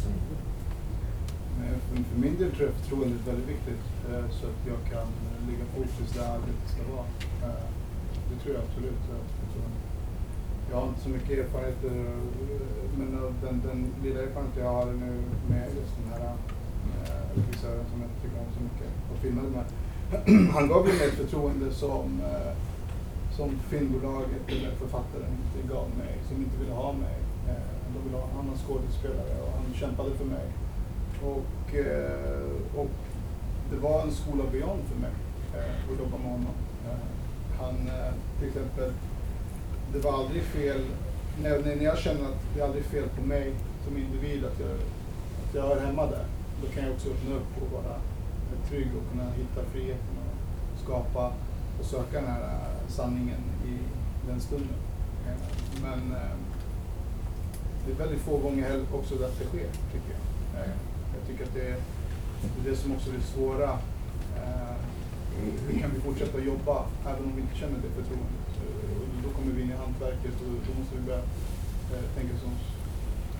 Men 1.58 1.68
För, 1.80 1.96
för 2.10 2.18
min 2.20 2.36
del 2.38 2.50
tror 2.50 2.68
jag 2.68 2.74
förtroendet 2.80 3.20
är 3.26 3.30
väldigt 3.32 3.48
viktigt 3.48 3.84
eh, 4.10 4.24
så 4.38 4.46
att 4.46 4.60
jag 4.72 4.80
kan 4.92 5.08
eh, 5.26 5.38
lägga 5.48 5.64
fokus 5.76 6.10
där 6.16 6.26
arbetet 6.36 6.66
ska 6.72 6.82
vara. 6.96 7.06
Eh, 7.46 7.64
Det 8.30 8.36
tror 8.42 8.54
jag 8.54 8.64
absolut 8.68 9.02
jag 10.76 10.80
har 10.82 10.88
inte 10.88 11.02
så 11.08 11.08
mycket 11.08 11.38
erfarenhet, 11.38 11.84
eh, 11.84 12.20
men 12.98 13.08
eh, 13.18 13.30
den, 13.44 13.56
den 13.68 13.78
lilla 14.04 14.20
erfarenhet 14.22 14.56
jag 14.64 14.72
har 14.72 14.86
nu 14.86 15.12
med 15.52 15.66
just 15.78 15.92
den 15.98 16.08
här 16.12 16.24
eh, 16.94 17.22
regissören 17.36 17.84
som 17.90 17.98
jag 18.04 18.10
tycker 18.22 18.38
om 18.44 18.50
så 18.56 18.62
mycket 18.68 18.90
och 19.10 19.18
filmade 19.22 19.48
med. 19.56 19.66
Han 20.54 20.68
gav 20.68 20.86
ju 20.88 20.92
mig 20.98 21.06
ett 21.08 21.20
förtroende 21.22 21.68
som, 21.82 22.06
eh, 22.32 22.52
som 23.36 23.48
filmbolaget 23.70 24.42
eller 24.48 24.70
författaren 24.82 25.32
inte 25.42 25.74
gav 25.74 25.86
mig, 26.02 26.12
som 26.28 26.36
inte 26.36 26.56
ville 26.60 26.74
ha 26.84 26.92
mig. 26.92 27.16
Eh, 27.50 27.68
De 27.92 27.98
ville 28.04 28.16
ha 28.16 28.24
en 28.30 28.38
annan 28.40 28.58
skådespelare 28.64 29.34
och 29.44 29.52
han 29.56 29.74
kämpade 29.82 30.10
för 30.20 30.24
mig. 30.36 30.46
Och, 31.30 31.74
eh, 31.86 32.78
och 32.80 32.90
det 33.70 33.78
var 33.86 34.02
en 34.02 34.12
skola 34.12 34.44
beyond 34.52 34.82
för 34.90 34.98
mig 35.04 35.14
eh, 35.56 35.90
att 35.90 35.98
jobba 36.02 36.16
med 36.22 36.30
honom. 36.36 36.56
Han, 37.60 37.76
till 38.38 38.48
exempel, 38.48 38.90
det 39.92 39.98
var 39.98 40.12
aldrig 40.12 40.42
fel, 40.42 40.80
när, 41.42 41.58
när 41.58 41.84
jag 41.84 41.98
känner 41.98 42.24
att 42.24 42.40
det 42.54 42.60
är 42.60 42.64
aldrig 42.64 42.84
fel 42.84 43.08
på 43.08 43.22
mig 43.22 43.52
som 43.84 43.96
individ 43.96 44.44
att 44.44 44.60
jag, 44.60 44.70
att 45.48 45.54
jag 45.54 45.62
hör 45.62 45.80
hemma 45.86 46.06
där, 46.06 46.24
då 46.62 46.68
kan 46.68 46.82
jag 46.82 46.92
också 46.92 47.08
öppna 47.08 47.34
upp 47.34 47.62
och 47.62 47.72
vara 47.72 47.96
trygg 48.68 48.88
och 48.98 49.12
kunna 49.12 49.30
hitta 49.30 49.70
friheten 49.72 50.16
och 50.18 50.80
skapa 50.84 51.32
och 51.78 51.84
söka 51.84 52.20
den 52.20 52.30
här 52.30 52.42
äh, 52.42 52.88
sanningen 52.88 53.40
i 53.64 53.78
den 54.28 54.40
stunden. 54.40 54.78
Eh, 55.26 55.82
men 55.82 56.12
eh, 56.12 56.36
det 57.86 57.92
är 57.92 57.96
väldigt 57.96 58.20
få 58.20 58.38
gånger 58.38 58.62
heller 58.62 58.84
också 58.92 59.14
att 59.14 59.38
det 59.38 59.44
sker, 59.44 59.70
tycker 59.92 60.12
jag. 60.16 60.62
Eh, 60.62 60.70
jag 61.14 61.26
tycker 61.28 61.44
att 61.44 61.54
det 61.54 61.68
är, 61.68 61.76
det 62.64 62.76
som 62.76 62.92
också 62.92 63.10
är 63.10 63.14
det 63.14 63.22
svåra. 63.22 63.78
Hur 65.68 65.80
kan 65.80 65.90
vi 65.94 66.00
fortsätta 66.00 66.40
jobba 66.40 66.84
även 67.06 67.24
om 67.24 67.32
vi 67.36 67.42
inte 67.42 67.56
känner 67.56 67.74
det 67.74 67.88
förtroendet? 67.88 68.35
Och 69.46 69.52
Då 69.52 69.54
kommer 69.54 69.58
vi 69.58 69.62
in 69.66 69.70
i 69.76 69.82
hantverket 69.84 70.34
och 70.44 70.52
då 70.66 70.70
måste 70.78 70.92
vi 70.98 71.02
börja 71.10 71.22
eh, 71.94 72.06
tänka 72.16 72.34
som 72.44 72.52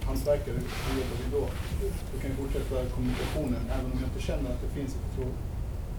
hantverkare. 0.08 0.58
Hur 0.84 0.94
jobbar 1.00 1.16
vi 1.22 1.26
då? 1.38 1.42
Hur 2.10 2.18
kan 2.20 2.28
vi 2.32 2.36
fortsätta 2.42 2.74
kommunikationen 2.96 3.62
även 3.74 3.86
om 3.92 3.98
jag 4.02 4.08
inte 4.10 4.22
känner 4.28 4.48
att 4.54 4.62
det 4.64 4.70
finns 4.78 4.92
ett 4.96 5.04
förtroende? 5.08 5.40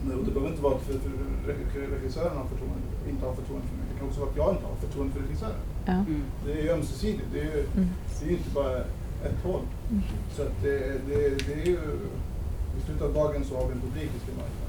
Men 0.06 0.14
Det 0.26 0.32
behöver 0.34 0.50
inte 0.54 0.64
vara 0.68 0.76
att 0.76 0.86
för, 0.88 0.94
för 1.04 1.12
re- 1.50 1.90
regissören 1.96 2.38
har 2.42 2.46
förtroende, 2.54 2.88
inte 3.12 3.24
har 3.28 3.34
förtroende 3.40 3.66
för 3.70 3.76
mig. 3.80 3.86
Det 3.92 3.96
kan 4.00 4.08
också 4.10 4.20
vara 4.24 4.30
att 4.32 4.40
jag 4.44 4.50
inte 4.56 4.66
har 4.72 4.76
förtroende 4.86 5.12
för 5.16 5.22
regissören. 5.28 5.62
Ja. 5.92 5.98
Det 6.46 6.52
är 6.60 6.64
ju 6.66 6.70
ömsesidigt. 6.78 7.30
Det 7.34 7.40
är 7.46 7.50
ju, 7.56 7.60
Mm. 7.76 7.88
det 8.16 8.22
är 8.26 8.30
ju 8.32 8.38
inte 8.42 8.52
bara 8.60 8.74
ett 9.28 9.40
håll. 9.48 9.66
Så 10.36 10.40
att 10.46 10.56
det, 10.66 10.76
det, 11.10 11.18
det 11.48 11.54
är 11.64 11.66
ju 11.74 11.80
i 12.78 12.80
slutet 12.86 13.04
av 13.08 13.14
dagen 13.22 13.42
så 13.50 13.52
har 13.60 13.66
vi 13.70 13.74
en 13.78 13.82
publik 13.88 14.10
vi 14.18 14.20
ska 14.26 14.32
möta. 14.42 14.64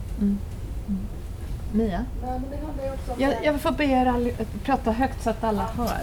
Mia? 1.73 2.05
Nej, 2.23 2.41
men 2.41 2.51
det 2.51 2.67
handlar 2.67 2.85
ju 2.85 2.91
också 2.93 3.13
om 3.13 3.21
Jag, 3.21 3.31
det- 3.31 3.45
jag 3.45 3.61
får 3.61 3.71
be 3.71 3.85
er 3.85 4.07
all, 4.07 4.33
prata 4.65 4.93
högt 4.93 5.23
så 5.23 5.31
att 5.31 5.45
alla 5.45 5.63
hör. 5.63 6.01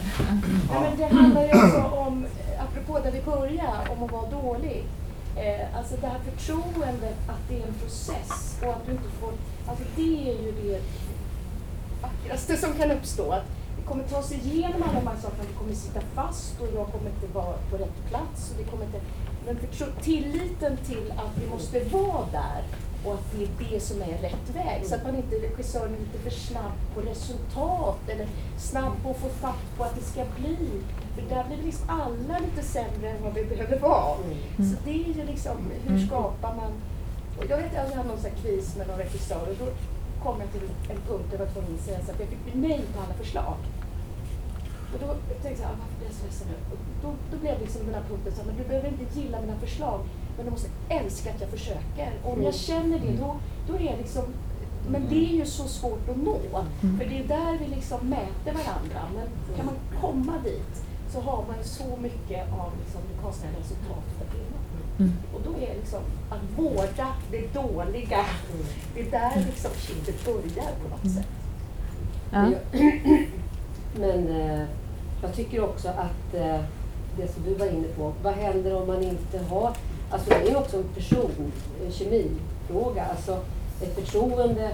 Ja, 0.73 0.79
men 0.81 0.97
det 0.97 1.15
handlar 1.15 1.41
ju 1.43 1.49
också 1.49 1.83
om, 1.97 2.25
eh, 2.25 2.63
apropå 2.63 2.99
där 2.99 3.11
vi 3.11 3.21
började, 3.21 3.89
om 3.97 4.03
att 4.03 4.11
vara 4.11 4.29
dålig. 4.29 4.83
Eh, 5.37 5.77
alltså 5.77 5.95
det 6.01 6.07
här 6.07 6.19
förtroendet 6.19 7.17
att 7.27 7.49
det 7.49 7.55
är 7.61 7.67
en 7.67 7.73
process 7.73 8.57
och 8.63 8.69
att 8.69 8.85
du 8.85 8.91
inte 8.91 9.09
får... 9.19 9.31
Alltså 9.67 9.83
det 9.95 10.29
är 10.31 10.43
ju 10.43 10.51
det 10.51 10.81
vackraste 12.01 12.57
som 12.57 12.73
kan 12.73 12.91
uppstå. 12.91 13.31
Att 13.31 13.43
vi 13.77 13.83
kommer 13.87 14.03
ta 14.03 14.17
oss 14.17 14.31
igenom 14.31 14.83
alla 14.83 14.99
de 14.99 15.07
här 15.07 15.15
sakerna, 15.21 15.43
vi 15.51 15.53
kommer 15.57 15.73
sitta 15.73 15.99
fast 16.15 16.59
och 16.61 16.67
jag 16.75 16.87
kommer 16.87 17.09
inte 17.09 17.27
vara 17.33 17.53
på 17.71 17.77
rätt 17.77 18.09
plats. 18.09 18.51
Och 18.53 18.59
vi 18.59 18.63
kommer 18.63 18.85
inte, 18.85 18.99
men 19.45 19.57
tilliten 20.01 20.77
till 20.77 21.11
att 21.17 21.43
vi 21.43 21.49
måste 21.49 21.79
vara 21.79 22.25
där 22.31 22.61
och 23.05 23.13
att 23.13 23.31
det 23.31 23.43
är 23.43 23.49
det 23.71 23.79
som 23.79 24.01
är 24.01 24.17
rätt 24.21 24.47
väg. 24.55 24.85
Så 24.85 24.95
att 24.95 25.03
man 25.03 25.15
inte, 25.15 25.35
regissören 25.35 25.93
är 25.95 25.99
lite 25.99 26.19
för 26.23 26.29
snabb 26.29 26.71
på 26.95 27.01
resultat 27.01 27.99
eller 28.07 28.27
snabb 28.57 28.93
på 29.03 29.09
att 29.09 29.17
få 29.17 29.29
fatt 29.29 29.77
på 29.77 29.83
att 29.83 29.95
det 29.95 30.01
ska 30.01 30.25
bli. 30.39 30.57
För 31.15 31.35
där 31.35 31.43
blir 31.47 31.57
vi 31.57 31.63
liksom 31.63 31.89
alla 31.89 32.39
lite 32.39 32.63
sämre 32.67 33.09
än 33.09 33.23
vad 33.23 33.33
vi 33.33 33.45
behöver 33.45 33.79
vara. 33.79 34.15
Så 34.57 34.75
det 34.85 34.91
är 34.91 35.13
ju 35.13 35.25
liksom, 35.25 35.57
hur 35.83 35.91
Mm. 35.95 36.07
skapar 36.07 36.55
man... 36.55 36.71
Och 37.37 37.45
jag 37.49 37.57
vet 37.57 37.65
att 37.65 37.73
jag 37.89 37.95
hade 37.97 38.09
någon 38.09 38.17
sån 38.17 38.29
här 38.31 38.37
kris 38.41 38.75
med 38.77 38.87
någon 38.87 38.97
regissör 38.97 39.41
och 39.49 39.55
då 39.59 39.65
kom 40.23 40.39
jag 40.41 40.51
till 40.51 40.69
en 40.89 41.01
punkt 41.07 41.25
där 41.31 41.37
jag 41.39 41.45
var 41.45 41.53
tvungen 41.53 41.73
att 41.79 41.85
säga 41.85 41.99
så 42.05 42.11
att 42.11 42.19
jag 42.19 42.29
fick 42.29 42.39
nej 42.53 42.81
på 42.93 42.99
alla 43.03 43.13
förslag. 43.13 43.55
Och 44.95 45.01
då 45.01 45.07
tänkte 45.43 45.61
jag, 45.61 45.69
här, 45.69 45.75
varför 45.81 45.95
blir 45.97 46.07
jag 46.09 46.15
så 46.19 46.25
ledsen 46.25 46.47
nu? 46.51 46.57
Och 46.71 46.79
Då, 47.03 47.09
då 47.31 47.37
blev 47.43 47.61
liksom 47.61 47.81
den 47.85 47.95
här 47.95 48.05
punkten 48.09 48.33
så 48.33 48.39
här, 48.41 48.47
men 48.47 48.57
du 48.57 48.63
behöver 48.69 48.87
inte 48.87 49.19
gilla 49.19 49.41
mina 49.41 49.57
förslag, 49.65 49.99
men 50.35 50.45
du 50.45 50.51
måste 50.51 50.69
älska 50.89 51.29
att 51.33 51.41
jag 51.41 51.49
försöker. 51.49 52.09
Och 52.23 52.33
om 52.33 52.43
jag 52.43 52.55
känner 52.55 52.99
det, 52.99 53.11
då, 53.23 53.35
då 53.67 53.73
är 53.75 53.85
jag 53.91 53.97
liksom, 53.97 54.23
men 54.89 55.01
det 55.09 55.15
är 55.15 55.35
ju 55.41 55.45
så 55.45 55.67
svårt 55.67 56.09
att 56.09 56.17
nå. 56.17 56.39
För 56.97 57.05
det 57.09 57.17
är 57.19 57.27
där 57.27 57.57
vi 57.59 57.67
liksom 57.75 57.99
mäter 58.09 58.53
varandra. 58.61 59.01
Men 59.15 59.55
kan 59.57 59.65
man 59.65 59.75
komma 60.01 60.33
dit 60.43 60.75
så 61.09 61.21
har 61.21 61.43
man 61.47 61.57
ju 61.57 61.63
så 61.63 61.97
mycket 62.01 62.53
av 62.53 62.71
liksom 62.81 63.01
det 63.09 63.21
konstnärliga 63.23 63.59
resultatet 63.59 64.21
att 64.21 64.35
vinna. 64.35 64.59
Mm. 64.99 65.13
Och 65.33 65.41
då 65.45 65.51
är 65.65 65.75
liksom 65.75 66.01
att 66.29 66.59
vårda 66.59 67.07
det 67.31 67.53
dåliga, 67.53 68.25
det 68.93 69.01
är 69.01 69.11
där 69.11 69.45
liksom 69.45 69.71
kittet 69.77 70.25
börjar 70.25 70.71
på 70.83 70.89
något 70.89 71.13
sätt. 71.15 71.27
Ja. 72.31 72.51
Men 73.99 74.41
eh, 74.41 74.67
jag 75.25 75.35
tycker 75.35 75.63
också 75.63 75.87
att 75.87 76.33
eh, 76.33 76.59
det 77.17 77.27
som 77.27 77.43
du 77.43 77.53
var 77.53 77.65
inne 77.65 77.87
på, 77.87 78.13
vad 78.23 78.33
händer 78.33 78.75
om 78.75 78.87
man 78.87 79.03
inte 79.03 79.39
har... 79.49 79.71
Alltså 80.09 80.29
det 80.29 80.35
är 80.35 80.49
ju 80.49 80.55
också 80.55 80.77
en 80.77 80.83
person, 80.83 81.51
en 81.85 81.91
kemifråga. 81.91 83.05
Alltså 83.05 83.39
ett 83.81 83.95
förtroende 83.95 84.71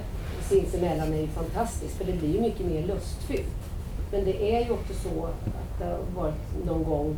sinsemellan 0.49 1.13
är 1.13 1.21
ju 1.21 1.27
fantastiskt 1.27 1.97
för 1.97 2.05
det 2.05 2.13
blir 2.13 2.35
ju 2.35 2.41
mycket 2.41 2.65
mer 2.65 2.87
lustfyllt. 2.87 3.61
Men 4.11 4.25
det 4.25 4.55
är 4.55 4.65
ju 4.65 4.71
också 4.71 4.93
så 4.93 5.25
att 5.25 5.79
det 5.79 5.85
har 5.85 6.23
varit 6.23 6.65
någon 6.65 6.83
gång 6.83 7.17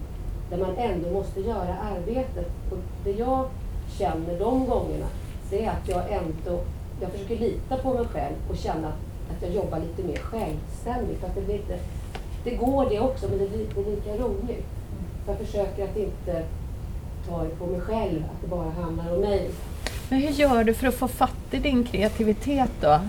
där 0.50 0.58
man 0.58 0.76
ändå 0.78 1.10
måste 1.10 1.42
göra 1.42 1.78
arbetet. 1.78 2.52
Och 2.72 2.78
det 3.04 3.12
jag 3.12 3.46
känner 3.98 4.40
de 4.40 4.66
gångerna, 4.66 5.08
det 5.50 5.66
är 5.66 5.70
att 5.70 5.90
jag 5.90 6.12
ändå, 6.12 6.62
jag 7.02 7.12
försöker 7.12 7.38
lita 7.38 7.78
på 7.78 7.94
mig 7.94 8.06
själv 8.06 8.36
och 8.50 8.58
känna 8.58 8.88
att 8.88 9.42
jag 9.42 9.52
jobbar 9.52 9.80
lite 9.80 10.04
mer 10.04 10.18
självständigt. 10.18 11.20
För 11.20 11.28
att 11.28 11.36
det, 11.36 11.42
blir 11.42 11.56
inte, 11.56 11.80
det 12.44 12.56
går 12.56 12.90
det 12.90 13.00
också, 13.00 13.28
men 13.30 13.40
det 13.40 13.50
blir 13.50 13.62
inte 13.62 13.90
lika 13.90 14.24
roligt. 14.24 14.66
Så 15.26 15.32
jag 15.32 15.38
försöker 15.38 15.84
att 15.84 15.98
inte 15.98 16.44
ta 17.30 17.44
det 17.44 17.50
på 17.50 17.66
mig 17.66 17.82
själv, 17.82 18.24
att 18.24 18.42
det 18.42 18.48
bara 18.48 18.70
handlar 18.70 19.16
om 19.16 19.22
mig. 19.22 19.50
Men 20.10 20.22
hur 20.22 20.30
gör 20.30 20.64
du 20.64 20.74
för 20.74 20.88
att 20.88 20.96
få 20.96 21.08
fatt 21.08 21.38
i 21.52 21.60
din 21.60 21.84
kreativitet 21.84 22.72
då? 22.82 23.00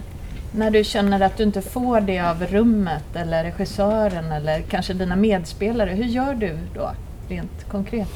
När 0.52 0.70
du 0.70 0.84
känner 0.84 1.20
att 1.20 1.36
du 1.36 1.42
inte 1.42 1.62
får 1.62 2.00
det 2.00 2.20
av 2.20 2.46
rummet 2.46 3.16
eller 3.16 3.44
regissören 3.44 4.32
eller 4.32 4.60
kanske 4.60 4.92
dina 4.92 5.16
medspelare. 5.16 5.90
Hur 5.90 6.04
gör 6.04 6.34
du 6.34 6.58
då, 6.74 6.90
rent 7.28 7.68
konkret? 7.70 8.08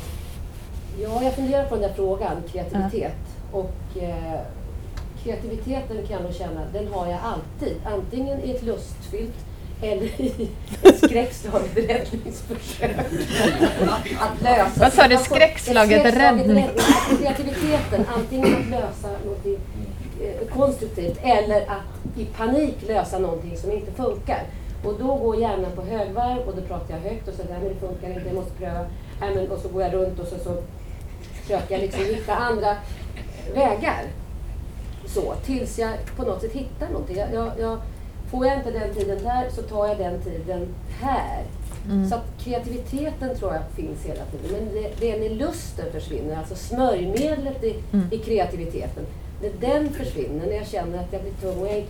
Ja, 1.00 1.22
jag 1.22 1.34
funderar 1.34 1.64
på 1.64 1.74
den 1.74 1.82
där 1.82 1.94
frågan, 1.96 2.36
kreativitet. 2.52 3.16
Och 3.52 4.02
eh, 4.02 4.40
kreativiteten 5.22 5.96
kan 5.96 6.16
jag 6.16 6.22
nog 6.22 6.34
känna, 6.34 6.60
den 6.72 6.88
har 6.88 7.06
jag 7.06 7.18
alltid. 7.22 7.76
Antingen 7.84 8.40
i 8.40 8.50
ett 8.50 8.62
lustfyllt 8.62 9.47
eller 9.82 10.20
i 10.20 10.48
ett 10.82 10.98
skräckslaget 10.98 11.76
räddningsförsök. 11.76 12.96
Att 14.20 14.42
lösa 14.42 14.80
Vad 14.80 14.92
sa 14.92 15.08
du? 15.08 15.16
Skräckslaget 15.16 16.14
räddning? 16.14 16.68
Kreativiteten, 17.18 18.04
antingen 18.16 18.56
att 18.56 18.70
lösa 18.70 19.08
något 19.26 19.46
eh, 19.46 20.48
konstruktivt 20.54 21.18
eller 21.22 21.60
att 21.60 22.18
i 22.18 22.24
panik 22.24 22.76
lösa 22.86 23.18
någonting 23.18 23.56
som 23.56 23.72
inte 23.72 23.92
funkar. 23.92 24.42
Och 24.84 24.94
då 24.98 25.14
går 25.14 25.40
hjärnan 25.40 25.72
på 25.74 25.82
högvarv 25.82 26.38
och 26.38 26.56
då 26.56 26.62
pratar 26.62 26.94
jag 26.94 27.10
högt 27.10 27.28
och 27.28 27.34
säger 27.34 27.56
att 27.56 27.62
det 27.62 27.86
funkar 27.86 28.08
inte, 28.08 28.22
jag 28.26 28.34
måste 28.34 28.52
pröva. 28.52 28.86
Nej, 29.20 29.34
men, 29.34 29.50
och 29.50 29.58
så 29.58 29.68
går 29.68 29.82
jag 29.82 29.94
runt 29.94 30.18
och 30.18 30.26
så, 30.26 30.38
så 30.38 30.62
försöker 31.42 31.74
jag 31.74 31.82
liksom 31.82 32.04
hitta 32.04 32.34
andra 32.34 32.76
vägar. 33.54 34.02
Så, 35.06 35.34
tills 35.44 35.78
jag 35.78 35.90
på 36.16 36.22
något 36.22 36.40
sätt 36.40 36.52
hittar 36.52 36.88
någonting. 36.88 37.16
Jag, 37.16 37.34
jag, 37.34 37.52
jag, 37.60 37.78
får 38.30 38.46
jag 38.46 38.56
inte 38.56 38.70
den 38.70 38.94
tiden 38.94 39.18
där 39.24 39.48
så 39.50 39.62
tar 39.62 39.88
jag 39.88 39.98
den 39.98 40.20
tiden 40.20 40.66
här. 41.00 41.42
Mm. 41.86 42.08
Så 42.08 42.14
att 42.14 42.24
kreativiteten 42.38 43.36
tror 43.36 43.54
jag 43.54 43.62
finns 43.76 44.04
hela 44.04 44.24
tiden. 44.24 44.50
Men 44.52 44.74
det, 44.74 44.90
det 45.00 45.10
är 45.12 45.20
när 45.20 45.36
lusten 45.36 45.92
försvinner, 45.92 46.36
alltså 46.36 46.54
smörjmedlet 46.54 47.64
i, 47.64 47.74
Mm. 47.92 48.06
i 48.10 48.18
kreativiteten. 48.18 49.06
När 49.42 49.50
den 49.60 49.90
försvinner, 49.92 50.46
när 50.46 50.56
jag 50.56 50.66
känner 50.66 50.98
att 50.98 51.12
jag 51.12 51.22
blir 51.22 51.32
tung 51.32 51.60
och 51.62 51.66
jag, 51.68 51.84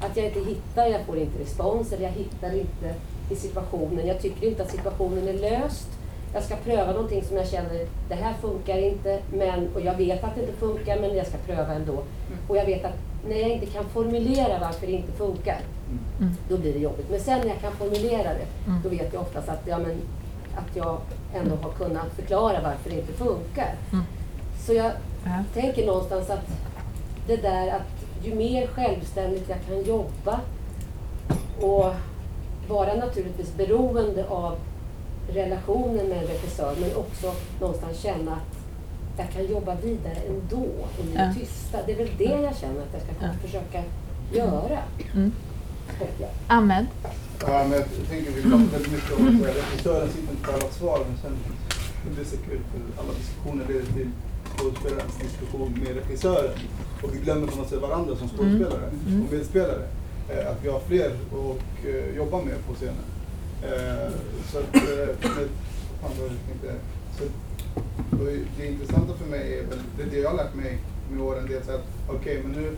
att 0.00 0.16
jag 0.16 0.26
inte 0.26 0.40
hittar, 0.40 0.86
jag 0.86 1.00
får 1.00 1.18
inte 1.18 1.38
respons 1.42 1.92
eller 1.92 2.02
jag 2.04 2.10
hittar 2.12 2.54
inte 2.58 2.94
i 3.30 3.34
situationen. 3.36 4.06
Jag 4.06 4.20
tycker 4.20 4.46
inte 4.48 4.62
att 4.62 4.70
situationen 4.70 5.28
är 5.28 5.32
löst. 5.32 5.88
Jag 6.34 6.42
ska 6.42 6.56
pröva 6.56 6.92
någonting 6.92 7.24
som 7.24 7.36
jag 7.36 7.48
känner, 7.48 7.86
det 8.08 8.14
här 8.14 8.34
funkar 8.40 8.78
inte, 8.78 9.18
men, 9.32 9.68
och 9.74 9.80
jag 9.80 9.94
vet 9.94 10.24
att 10.24 10.34
det 10.34 10.40
inte 10.40 10.52
funkar, 10.52 11.00
men 11.00 11.16
jag 11.16 11.26
ska 11.26 11.36
pröva 11.46 11.74
ändå. 11.74 11.98
Och 12.48 12.56
jag 12.56 12.64
vet 12.66 12.84
att 12.84 12.94
när 13.28 13.36
jag 13.36 13.50
inte 13.50 13.66
kan 13.66 13.84
formulera 13.84 14.58
varför 14.60 14.86
det 14.86 14.92
inte 14.92 15.12
funkar, 15.12 15.58
Mm. 16.20 16.32
då 16.48 16.56
blir 16.56 16.72
det 16.72 16.78
jobbigt. 16.78 17.06
Men 17.10 17.20
sen 17.20 17.38
när 17.40 17.46
jag 17.48 17.60
kan 17.60 17.72
formulera 17.72 18.22
det, 18.34 18.46
Mm. 18.66 18.80
då 18.82 18.88
vet 18.88 19.12
jag 19.12 19.22
oftast 19.22 19.48
att, 19.48 19.60
ja, 19.66 19.78
men, 19.78 19.96
att 20.56 20.76
jag 20.76 20.98
ändå 21.34 21.56
har 21.56 21.70
kunnat 21.70 22.06
förklara 22.16 22.60
varför 22.62 22.90
det 22.90 22.96
inte 22.96 23.12
funkar. 23.12 23.74
Mm. 23.92 24.04
Så 24.66 24.72
jag 24.72 24.92
Ja. 25.24 25.44
tänker 25.54 25.86
någonstans 25.86 26.30
att 26.30 26.46
det 27.26 27.36
där 27.36 27.68
att 27.68 28.24
ju 28.26 28.34
mer 28.34 28.66
självständigt 28.66 29.48
jag 29.48 29.58
kan 29.68 29.82
jobba 29.84 30.40
och 31.60 31.94
vara 32.68 32.94
naturligtvis 32.94 33.54
beroende 33.56 34.24
av 34.28 34.56
relationen 35.28 36.08
med 36.08 36.18
en 36.18 36.26
regissör 36.26 36.74
men 36.80 36.96
också 36.96 37.34
någonstans 37.60 37.98
känna 37.98 38.32
att 38.32 38.56
jag 39.18 39.30
kan 39.30 39.46
jobba 39.46 39.74
vidare 39.74 40.16
ändå 40.28 40.64
i 41.02 41.06
det 41.12 41.22
Ja. 41.22 41.34
tysta. 41.40 41.78
Det 41.86 41.92
är 41.92 41.96
väl 41.96 42.10
det 42.18 42.24
jag 42.24 42.56
känner 42.56 42.80
att 42.80 42.92
jag 42.92 43.02
ska 43.02 43.12
Ja. 43.20 43.28
försöka 43.42 43.82
göra. 44.32 44.78
Mm. 45.14 45.32
Ahmed? 46.48 46.86
Ja, 47.40 47.64
men 47.68 47.72
jag 47.72 47.84
tänker 48.10 48.30
vi 48.32 48.42
pratar 48.42 48.58
väldigt 48.72 48.92
mycket 48.92 49.12
om 49.18 49.26
att 49.26 49.56
regissören 49.56 50.08
sitter 50.08 50.30
inte 50.32 50.44
på 50.46 50.52
alla 50.52 50.70
svar, 50.70 50.98
men 51.08 51.18
sen 51.22 51.36
det 52.16 52.20
är 52.20 52.24
så 52.24 52.36
kul 52.36 52.60
för 52.70 53.02
alla 53.02 53.12
diskussioner 53.18 53.64
leder 53.68 53.92
till 53.92 54.10
skådespelarens 54.56 55.16
diskussion 55.18 55.72
med 55.84 55.96
regissören. 55.96 56.50
Och 57.02 57.14
vi 57.14 57.18
glömmer 57.18 57.46
på 57.46 57.56
något 57.56 57.68
sätt 57.68 57.80
varandra 57.80 58.16
som 58.16 58.28
skådespelare 58.28 58.90
Mm. 59.08 59.24
och 59.26 59.32
medspelare. 59.32 59.82
Eh, 60.28 60.50
att 60.50 60.64
vi 60.64 60.68
har 60.68 60.80
fler 60.80 61.06
att 61.06 61.86
eh, 61.86 62.16
jobba 62.16 62.36
med 62.42 62.54
på 62.68 62.74
scenen. 62.74 63.04
Eh, 63.64 64.12
så 64.52 64.58
att, 64.58 64.74
eh, 64.76 65.30
med, 66.62 66.78
så 67.16 67.24
det 68.58 68.66
intressanta 68.66 69.14
för 69.14 69.30
mig 69.30 69.58
är 69.58 69.62
väl, 69.62 69.78
det, 69.96 70.02
är 70.02 70.06
det 70.06 70.18
jag 70.18 70.30
har 70.30 70.36
lärt 70.36 70.54
mig 70.54 70.78
med 71.10 71.22
åren, 71.22 71.46
det 71.48 71.68
är 71.68 71.74
att 71.74 71.86
okej, 72.08 72.42
men 72.44 72.62
nu 72.62 72.76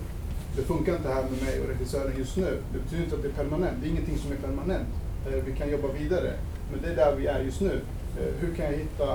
det 0.57 0.62
funkar 0.62 0.96
inte 0.96 1.09
här 1.09 1.22
med 1.22 1.42
mig 1.42 1.61
och 1.61 1.68
regissören 1.68 2.12
just 2.18 2.37
nu. 2.37 2.59
Det 2.72 2.79
betyder 2.79 3.05
inte 3.05 3.16
att 3.16 3.22
det 3.22 3.29
är 3.29 3.33
permanent. 3.33 3.77
Det 3.81 3.87
är 3.87 3.90
ingenting 3.90 4.18
som 4.18 4.33
är 4.33 4.37
permanent. 4.37 4.88
Eh, 5.27 5.44
vi 5.46 5.53
kan 5.53 5.70
jobba 5.70 5.88
vidare. 5.92 6.33
Men 6.72 6.83
det 6.83 6.88
är 6.88 6.96
där 6.96 7.16
vi 7.16 7.27
är 7.27 7.40
just 7.40 7.61
nu. 7.61 7.81
Eh, 8.18 8.35
hur 8.40 8.55
kan 8.55 8.64
jag 8.64 8.72
hitta 8.72 9.12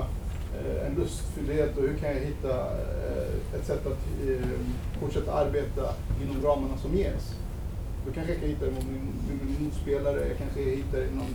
eh, 0.57 0.87
en 0.87 0.95
lustfylldhet 0.95 1.77
och 1.77 1.83
hur 1.83 1.97
kan 1.97 2.09
jag 2.09 2.19
hitta 2.19 2.49
eh, 2.49 3.55
ett 3.55 3.65
sätt 3.65 3.87
att 3.87 3.99
eh, 4.27 4.49
fortsätta 4.99 5.33
arbeta 5.33 5.93
inom 6.23 6.43
ramarna 6.43 6.77
som 6.77 6.95
ges? 6.95 7.35
Då 8.05 8.11
kanske 8.13 8.31
jag 8.31 8.41
kan 8.41 8.49
hitta 8.49 8.65
det 8.65 8.71
med 8.71 8.85
min, 8.85 9.05
med 9.27 9.45
min 9.45 9.65
motspelare, 9.65 10.27
jag 10.27 10.37
kanske 10.37 10.61
hittar 10.61 10.97
det 10.97 11.07
inom 11.07 11.27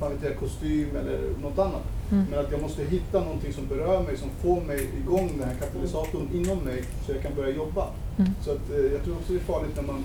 fan 0.00 0.12
vet 0.12 0.22
jag, 0.22 0.36
kostym 0.38 0.96
eller 0.96 1.18
något 1.42 1.58
annat. 1.58 1.82
Mm. 2.12 2.24
Men 2.30 2.38
att 2.38 2.52
jag 2.52 2.62
måste 2.62 2.84
hitta 2.84 3.20
någonting 3.20 3.52
som 3.52 3.66
berör 3.66 4.02
mig, 4.02 4.16
som 4.16 4.28
får 4.42 4.60
mig 4.60 4.88
igång 5.02 5.30
den 5.38 5.48
här 5.48 5.54
katalysatorn 5.56 6.28
inom 6.34 6.58
mig 6.58 6.82
så 7.06 7.12
jag 7.12 7.22
kan 7.22 7.34
börja 7.34 7.54
jobba. 7.56 7.86
Mm. 8.18 8.30
Så 8.44 8.50
att, 8.50 8.70
eh, 8.70 8.92
jag 8.92 9.02
tror 9.04 9.14
också 9.16 9.32
det 9.32 9.38
är 9.38 9.52
farligt 9.52 9.76
när 9.76 9.82
man 9.92 10.04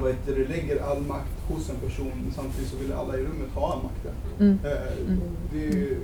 vad 0.00 0.10
heter 0.10 0.34
det, 0.38 0.48
lägger 0.48 0.82
all 0.82 1.00
makt 1.02 1.36
hos 1.48 1.70
en 1.70 1.76
person 1.76 2.12
men 2.24 2.32
samtidigt 2.34 2.70
så 2.70 2.76
vill 2.76 2.92
alla 2.92 3.14
i 3.16 3.20
rummet 3.20 3.50
ha 3.54 3.72
all 3.72 3.82
makten. 3.82 4.14
Mm. 4.40 4.58
Eh, 4.64 4.92
Mm. 5.06 5.20
det, 5.52 5.64
är, 5.66 5.96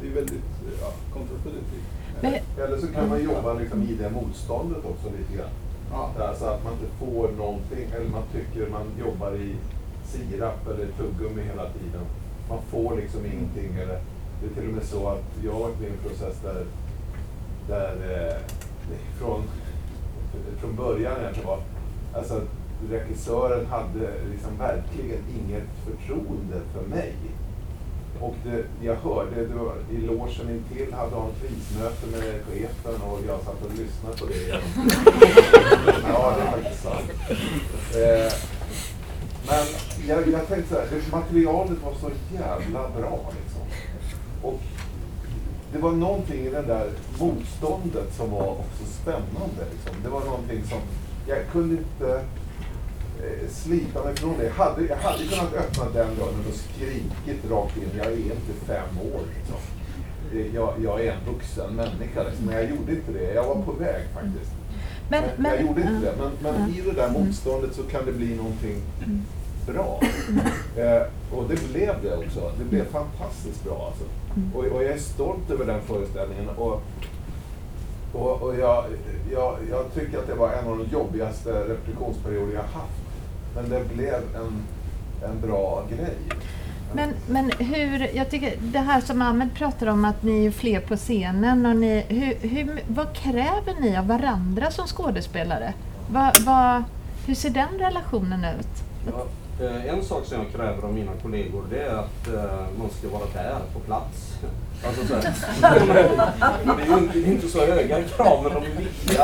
det 0.00 0.06
är 0.08 0.14
väldigt 0.14 0.48
eh, 0.66 0.80
ja, 0.80 0.90
kontra, 1.14 1.36
Definitivt. 1.36 1.86
Men- 2.22 2.64
Eller 2.64 2.78
så 2.78 2.86
kan 2.86 3.08
man 3.08 3.24
jobba 3.24 3.54
liksom 3.54 3.82
i 3.82 3.94
det 3.94 4.10
motståndet 4.10 4.84
också 4.84 5.06
lite 5.18 5.32
grann. 5.36 5.50
Ja. 5.90 6.10
Alltså 6.28 6.44
att 6.44 6.64
man 6.64 6.72
inte 6.72 6.94
får 6.98 7.28
någonting, 7.38 7.86
eller 7.96 8.08
man 8.10 8.22
tycker 8.32 8.70
man 8.70 8.86
jobbar 9.06 9.32
i 9.34 9.54
sirap 10.06 10.66
eller 10.66 10.86
tuggummi 10.86 11.42
hela 11.42 11.70
tiden. 11.70 12.04
Man 12.48 12.62
får 12.70 12.96
liksom 12.96 13.26
ingenting. 13.26 13.76
Eller, 13.76 14.00
det 14.40 14.46
är 14.46 14.54
till 14.60 14.68
och 14.68 14.74
med 14.74 14.84
så 14.84 15.08
att 15.08 15.24
jag 15.44 15.52
har 15.52 15.60
varit 15.60 15.80
med 15.80 15.88
i 15.88 15.92
en 15.92 15.98
process 15.98 16.36
där, 16.42 16.64
där 17.68 17.92
eh, 18.12 18.36
från, 19.18 19.42
från 20.60 20.76
början 20.76 21.20
egentligen 21.20 21.48
var, 21.48 21.60
alltså 22.14 22.40
regissören 22.90 23.66
hade 23.66 24.10
liksom 24.30 24.58
verkligen 24.58 25.22
inget 25.38 25.68
förtroende 25.84 26.60
för 26.74 26.82
mig. 26.82 27.14
Och 28.20 28.34
det, 28.44 28.64
jag 28.86 28.94
hörde, 28.94 29.46
det 29.46 29.54
var, 29.54 29.74
i 29.90 29.96
logen 29.96 30.50
intill 30.50 30.94
hade 30.94 31.16
han 31.16 31.30
krismöte 31.40 32.06
med 32.06 32.40
chefen 32.46 33.02
och 33.02 33.20
jag 33.28 33.40
satt 33.40 33.64
och 33.64 33.70
lyssnade 33.78 34.16
på 34.16 34.26
det. 34.26 34.48
ja, 36.08 36.34
det 36.36 36.42
är 36.42 36.50
faktiskt 36.50 36.82
sant. 36.82 37.10
Eh, 37.94 38.55
men 39.48 39.66
jag, 40.08 40.28
jag 40.28 40.48
tänkte 40.48 40.74
så 40.74 40.80
här, 40.80 41.02
materialet 41.10 41.82
var 41.84 41.94
så 42.00 42.10
jävla 42.34 42.88
bra 42.88 43.32
liksom. 43.42 43.62
Och 44.42 44.60
det 45.72 45.78
var 45.78 45.92
någonting 45.92 46.40
i 46.40 46.50
det 46.50 46.62
där 46.62 46.90
motståndet 47.18 48.14
som 48.16 48.30
var 48.30 48.48
också 48.50 48.84
spännande. 49.02 49.62
Liksom. 49.72 50.02
Det 50.02 50.08
var 50.08 50.24
någonting 50.24 50.64
som, 50.64 50.78
jag 51.28 51.38
kunde 51.52 51.76
inte 51.76 52.14
eh, 53.22 53.48
slita 53.48 54.04
mig 54.04 54.16
från 54.16 54.38
det. 54.38 54.44
Jag 54.44 54.64
hade, 54.64 54.86
jag 54.86 54.96
hade 54.96 55.24
kunnat 55.24 55.54
öppna 55.54 55.84
den 55.84 56.16
dörren 56.16 56.44
och 56.48 56.54
skrikit 56.54 57.50
rakt 57.50 57.76
in, 57.76 57.90
jag 57.96 58.06
är 58.06 58.16
inte 58.16 58.52
fem 58.66 58.98
år. 59.14 59.20
Liksom. 59.36 59.60
Jag, 60.54 60.74
jag 60.84 61.04
är 61.04 61.12
en 61.12 61.32
vuxen 61.32 61.74
människa, 61.74 62.22
liksom. 62.22 62.46
men 62.46 62.54
jag 62.54 62.70
gjorde 62.70 62.92
inte 62.92 63.12
det. 63.12 63.34
Jag 63.34 63.44
var 63.44 63.62
på 63.62 63.72
väg 63.72 64.02
faktiskt. 64.14 64.52
Men, 65.08 65.24
Men, 65.36 65.44
jag 65.44 65.56
men, 65.56 65.66
gjorde 65.66 65.80
inte 65.80 66.06
det. 66.06 66.14
Men, 66.18 66.30
men 66.40 66.70
i 66.70 66.80
det 66.80 66.92
där 66.92 67.10
motståndet 67.10 67.74
så 67.74 67.82
kan 67.82 68.06
det 68.06 68.12
bli 68.12 68.34
någonting 68.34 68.82
bra. 69.66 70.00
Eh, 70.76 71.02
och 71.32 71.48
det 71.48 71.68
blev 71.72 72.02
det 72.02 72.16
också. 72.16 72.52
Det 72.58 72.64
blev 72.64 72.84
fantastiskt 72.84 73.64
bra. 73.64 73.86
Alltså. 73.86 74.04
Och, 74.54 74.64
och 74.64 74.84
jag 74.84 74.92
är 74.92 74.98
stolt 74.98 75.50
över 75.50 75.64
den 75.64 75.80
föreställningen. 75.82 76.48
Och, 76.48 76.82
och, 78.12 78.42
och 78.42 78.54
jag, 78.58 78.84
jag, 79.32 79.58
jag 79.70 79.94
tycker 79.94 80.18
att 80.18 80.26
det 80.26 80.34
var 80.34 80.52
en 80.52 80.68
av 80.68 80.78
de 80.78 80.84
jobbigaste 80.92 81.50
repetitionsperioder 81.50 82.54
jag 82.54 82.62
haft. 82.62 83.02
Men 83.54 83.70
det 83.70 83.94
blev 83.94 84.14
en, 84.14 84.62
en 85.30 85.40
bra 85.40 85.84
grej. 85.88 86.40
Men, 86.92 87.10
men 87.28 87.50
hur, 87.58 88.16
jag 88.16 88.30
tycker 88.30 88.54
det 88.60 88.78
här 88.78 89.00
som 89.00 89.22
Ahmed 89.22 89.54
pratar 89.54 89.86
om 89.86 90.04
att 90.04 90.22
ni 90.22 90.46
är 90.46 90.50
fler 90.50 90.80
på 90.80 90.96
scenen 90.96 91.66
och 91.66 91.76
ni, 91.76 92.04
hur, 92.08 92.48
hur, 92.48 92.82
vad 92.88 93.14
kräver 93.14 93.80
ni 93.80 93.96
av 93.96 94.06
varandra 94.06 94.70
som 94.70 94.86
skådespelare? 94.86 95.74
Va, 96.10 96.32
va, 96.46 96.84
hur 97.26 97.34
ser 97.34 97.50
den 97.50 97.78
relationen 97.78 98.44
ut? 98.44 98.82
Ja, 99.06 99.26
eh, 99.66 99.94
en 99.94 100.04
sak 100.04 100.24
som 100.24 100.38
jag 100.38 100.52
kräver 100.52 100.82
av 100.82 100.94
mina 100.94 101.12
kollegor 101.22 101.64
det 101.70 101.82
är 101.82 101.94
att 101.94 102.28
eh, 102.28 102.78
man 102.78 102.90
ska 102.90 103.08
vara 103.08 103.26
där 103.34 103.60
på 103.72 103.80
plats. 103.80 104.38
Alltså 104.86 105.06
så 105.06 105.14
det 105.14 106.82
är 106.82 107.16
ju 107.16 107.32
inte, 107.32 107.46
det 107.46 107.52
så 107.52 107.66
höga 107.66 108.02
krav 108.02 108.42
men 108.42 108.52
de 108.52 108.58
är 108.58 108.70
viktiga. 108.80 109.22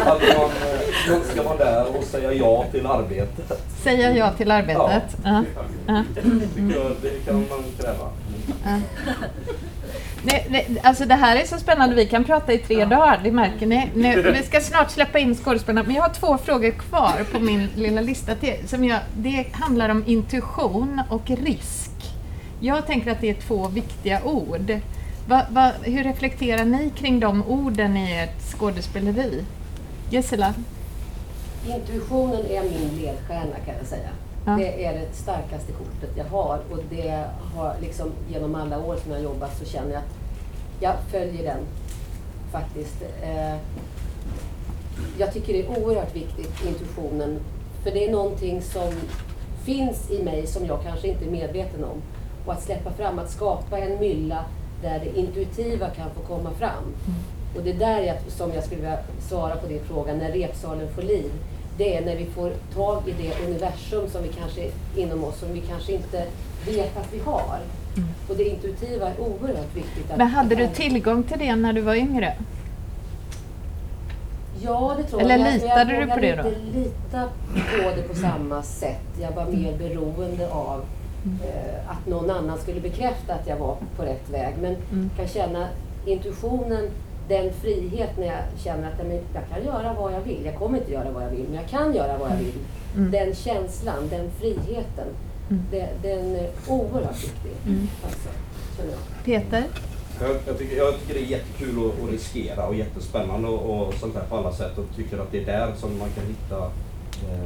Att 0.00 0.22
man, 0.22 0.50
eh, 0.50 1.12
man 1.12 1.20
ska 1.32 1.42
vara 1.42 1.56
där 1.56 1.96
och 1.96 2.04
säga 2.04 2.32
ja 2.32 2.64
till 2.70 2.86
arbetet. 2.86 3.68
Säga 3.82 4.16
ja 4.16 4.30
till 4.32 4.50
arbetet? 4.50 5.16
Ja. 5.24 5.44
Ja. 5.86 6.02
Tycker 6.14 6.78
jag, 6.80 6.92
det 7.02 7.24
kan 7.26 7.34
man 7.34 7.64
kräva. 7.78 8.08
Ja. 8.64 8.80
Nej, 10.22 10.46
nej, 10.50 10.80
alltså 10.82 11.04
det 11.04 11.14
här 11.14 11.36
är 11.36 11.46
så 11.46 11.58
spännande, 11.58 11.96
vi 11.96 12.06
kan 12.06 12.24
prata 12.24 12.52
i 12.52 12.58
tre 12.58 12.84
dagar, 12.84 13.20
det 13.24 13.32
märker 13.32 13.66
ni. 13.66 13.90
Nu, 13.94 14.32
vi 14.32 14.42
ska 14.42 14.60
snart 14.60 14.90
släppa 14.90 15.18
in 15.18 15.34
skådespelarna, 15.34 15.86
men 15.86 15.96
jag 15.96 16.02
har 16.02 16.14
två 16.14 16.38
frågor 16.38 16.70
kvar 16.70 17.24
på 17.32 17.40
min 17.40 17.68
lilla 17.76 18.00
lista. 18.00 18.34
Till, 18.34 18.54
som 18.68 18.84
jag, 18.84 19.00
det 19.16 19.46
handlar 19.52 19.88
om 19.88 20.04
intuition 20.06 21.02
och 21.10 21.30
risk. 21.30 21.87
Jag 22.60 22.86
tänker 22.86 23.10
att 23.10 23.20
det 23.20 23.30
är 23.30 23.34
två 23.34 23.68
viktiga 23.68 24.24
ord. 24.24 24.80
Va, 25.28 25.46
va, 25.50 25.72
hur 25.82 26.04
reflekterar 26.04 26.64
ni 26.64 26.90
kring 26.90 27.20
de 27.20 27.42
orden 27.42 27.96
i 27.96 28.12
ert 28.12 28.42
skådespeleri? 28.42 29.44
Gisela? 30.10 30.54
Intuitionen 31.66 32.46
är 32.46 32.62
min 32.62 33.00
ledstjärna 33.00 33.56
kan 33.66 33.74
jag 33.78 33.86
säga. 33.86 34.08
Ja. 34.46 34.52
Det 34.52 34.84
är 34.84 34.92
det 34.92 35.06
starkaste 35.12 35.72
kortet 35.72 36.10
jag 36.16 36.24
har 36.24 36.60
och 36.70 36.78
det 36.90 37.24
har 37.54 37.76
liksom 37.80 38.12
genom 38.32 38.54
alla 38.54 38.78
år 38.78 38.96
som 38.96 39.12
jag 39.12 39.22
jobbat 39.22 39.58
så 39.58 39.64
känner 39.64 39.92
jag 39.92 39.98
att 39.98 40.14
jag 40.80 40.94
följer 41.10 41.44
den 41.44 41.60
faktiskt. 42.52 43.02
Eh, 43.22 43.56
jag 45.18 45.32
tycker 45.32 45.52
det 45.52 45.62
är 45.62 45.78
oerhört 45.78 46.16
viktigt, 46.16 46.66
intuitionen, 46.66 47.40
för 47.82 47.90
det 47.90 48.08
är 48.08 48.12
någonting 48.12 48.62
som 48.62 48.92
finns 49.64 50.10
i 50.10 50.22
mig 50.22 50.46
som 50.46 50.66
jag 50.66 50.82
kanske 50.82 51.08
inte 51.08 51.24
är 51.24 51.30
medveten 51.30 51.84
om. 51.84 52.02
Och 52.48 52.54
att 52.54 52.62
släppa 52.62 52.90
fram, 52.92 53.18
att 53.18 53.30
skapa 53.30 53.78
en 53.78 54.00
mylla 54.00 54.44
där 54.82 55.00
det 55.04 55.20
intuitiva 55.20 55.88
kan 55.90 56.06
få 56.10 56.34
komma 56.34 56.50
fram. 56.50 56.84
Och 57.56 57.62
det 57.62 57.70
är 57.70 57.74
där 57.74 58.00
jag, 58.00 58.16
som 58.28 58.52
jag 58.54 58.64
skulle 58.64 58.80
vilja 58.80 58.98
svara 59.28 59.56
på 59.56 59.66
din 59.66 59.80
fråga, 59.84 60.14
när 60.14 60.32
repsalen 60.32 60.88
får 60.94 61.02
liv. 61.02 61.30
Det 61.78 61.96
är 61.96 62.04
när 62.04 62.16
vi 62.16 62.24
får 62.24 62.52
tag 62.74 63.02
i 63.08 63.12
det 63.22 63.46
universum 63.46 64.08
som 64.08 64.22
vi 64.22 64.28
kanske 64.28 64.70
inom 64.96 65.24
oss, 65.24 65.38
som 65.38 65.52
vi 65.52 65.60
kanske 65.60 65.92
inte 65.92 66.24
vet 66.66 66.96
att 66.96 67.12
vi 67.12 67.18
har. 67.18 67.58
Och 68.28 68.36
det 68.36 68.44
intuitiva 68.44 69.06
är 69.08 69.20
oerhört 69.20 69.76
viktigt. 69.76 70.10
Att, 70.10 70.18
Men 70.18 70.26
hade 70.26 70.54
du 70.54 70.68
tillgång 70.68 71.22
till 71.22 71.38
det 71.38 71.56
när 71.56 71.72
du 71.72 71.80
var 71.80 71.94
yngre? 71.94 72.36
Ja, 74.60 74.94
det 74.98 75.02
tror 75.04 75.20
Eller 75.20 75.38
jag. 75.38 75.46
Jag- 75.46 75.54
litade 75.54 75.94
jag 75.94 76.08
du 76.08 76.14
på 76.14 76.20
det 76.20 76.34
då? 76.36 76.48
inte 76.48 76.78
lita 76.78 77.24
på 77.54 77.90
det 77.96 78.02
på 78.08 78.14
samma 78.14 78.62
sätt. 78.62 79.00
Jag 79.20 79.32
var 79.32 79.44
mer 79.44 79.78
beroende 79.78 80.50
av 80.50 80.84
eh, 81.24 81.90
att 81.90 82.06
någon 82.06 82.30
annan 82.30 82.58
skulle 82.58 82.80
bekräfta 82.80 83.34
att 83.34 83.46
jag 83.46 83.56
var 83.56 83.76
på 83.96 84.02
rätt 84.02 84.30
väg. 84.30 84.54
Men 84.60 84.76
Mm. 84.92 85.10
kan 85.16 85.28
känna 85.28 85.68
intuitionen, 86.06 86.90
den 87.28 87.52
frihet 87.52 88.10
när 88.18 88.26
jag 88.26 88.42
känner 88.58 88.88
att 88.88 89.06
men 89.06 89.20
jag 89.34 89.42
kan 89.52 89.64
göra 89.64 89.94
vad 89.98 90.12
jag 90.12 90.20
vill. 90.20 90.40
Jag 90.44 90.54
kommer 90.54 90.78
inte 90.78 90.92
göra 90.92 91.10
vad 91.10 91.22
jag 91.24 91.30
vill, 91.30 91.44
men 91.48 91.54
jag 91.54 91.68
kan 91.68 91.94
göra 91.94 92.18
vad 92.18 92.30
jag 92.30 92.36
vill. 92.36 92.54
Mm. 92.96 93.10
Den 93.10 93.34
känslan, 93.34 94.08
den 94.10 94.30
friheten, 94.40 95.06
Mm. 95.50 95.62
det, 95.70 95.88
den 96.02 96.36
är 96.36 96.50
oerhört 96.68 97.22
viktig. 97.24 97.52
Mm. 97.66 97.88
Alltså. 98.04 98.28
Peter? 99.24 99.64
Jag, 100.20 100.30
jag, 100.46 100.58
tycker, 100.58 100.76
jag 100.76 100.94
tycker 101.00 101.14
det 101.14 101.20
är 101.20 101.26
jättekul 101.26 101.86
att, 101.88 102.04
att 102.04 102.10
riskera 102.10 102.66
och 102.66 102.74
jättespännande 102.74 103.48
och, 103.48 103.88
och 103.88 103.94
sånt 103.94 104.14
här 104.14 104.22
på 104.24 104.36
alla 104.36 104.52
sätt 104.52 104.78
och 104.78 104.84
tycker 104.96 105.18
att 105.18 105.32
det 105.32 105.40
är 105.42 105.46
där 105.46 105.72
som 105.76 105.98
man 105.98 106.08
kan 106.10 106.24
hitta 106.26 106.70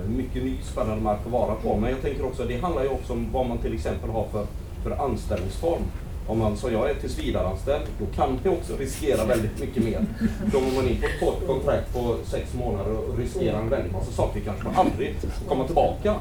mycket 0.09 0.45
ny 0.45 0.57
spännande 0.63 1.03
mark 1.03 1.19
att 1.27 1.33
vara 1.33 1.55
på. 1.55 1.77
Men 1.77 1.91
jag 1.91 2.03
tänker 2.03 2.27
också, 2.27 2.45
det 2.45 2.61
handlar 2.61 2.83
ju 2.83 2.89
också 2.89 3.13
om 3.13 3.27
vad 3.33 3.47
man 3.47 3.59
till 3.59 3.75
exempel 3.75 4.11
har 4.11 4.27
för, 4.33 4.47
för 4.83 5.05
anställningsform. 5.05 5.83
Om 6.27 6.39
man 6.39 6.57
som 6.57 6.73
jag 6.73 6.91
är 6.91 6.95
tillsvidareanställd, 6.95 7.85
då 7.99 8.07
kan 8.17 8.39
man 8.45 8.53
också 8.53 8.77
riskera 8.77 9.25
väldigt 9.25 9.61
mycket 9.61 9.85
mer. 9.85 10.07
Kommer 10.53 10.75
man 10.75 10.89
in 10.89 11.01
på 11.01 11.07
ett 11.07 11.21
kort 11.21 11.47
kontrakt 11.47 11.95
på 11.95 12.17
sex 12.25 12.55
månader 12.55 12.93
och 12.93 13.19
riskerar 13.19 13.59
en 13.59 13.69
väldig 13.69 13.93
massa 13.93 14.13
saker 14.13 14.41
kanske 14.41 14.65
man 14.65 14.75
aldrig 14.77 15.15
får 15.21 15.49
komma 15.49 15.67
tillbaka. 15.67 16.15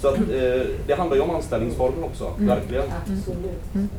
Så 0.00 0.08
att, 0.08 0.18
eh, 0.18 0.66
det 0.86 0.94
handlar 0.98 1.16
ju 1.16 1.22
om 1.22 1.30
anställningsformen 1.30 2.04
också, 2.04 2.32
verkligen. 2.38 2.84
Absolut. 3.02 3.90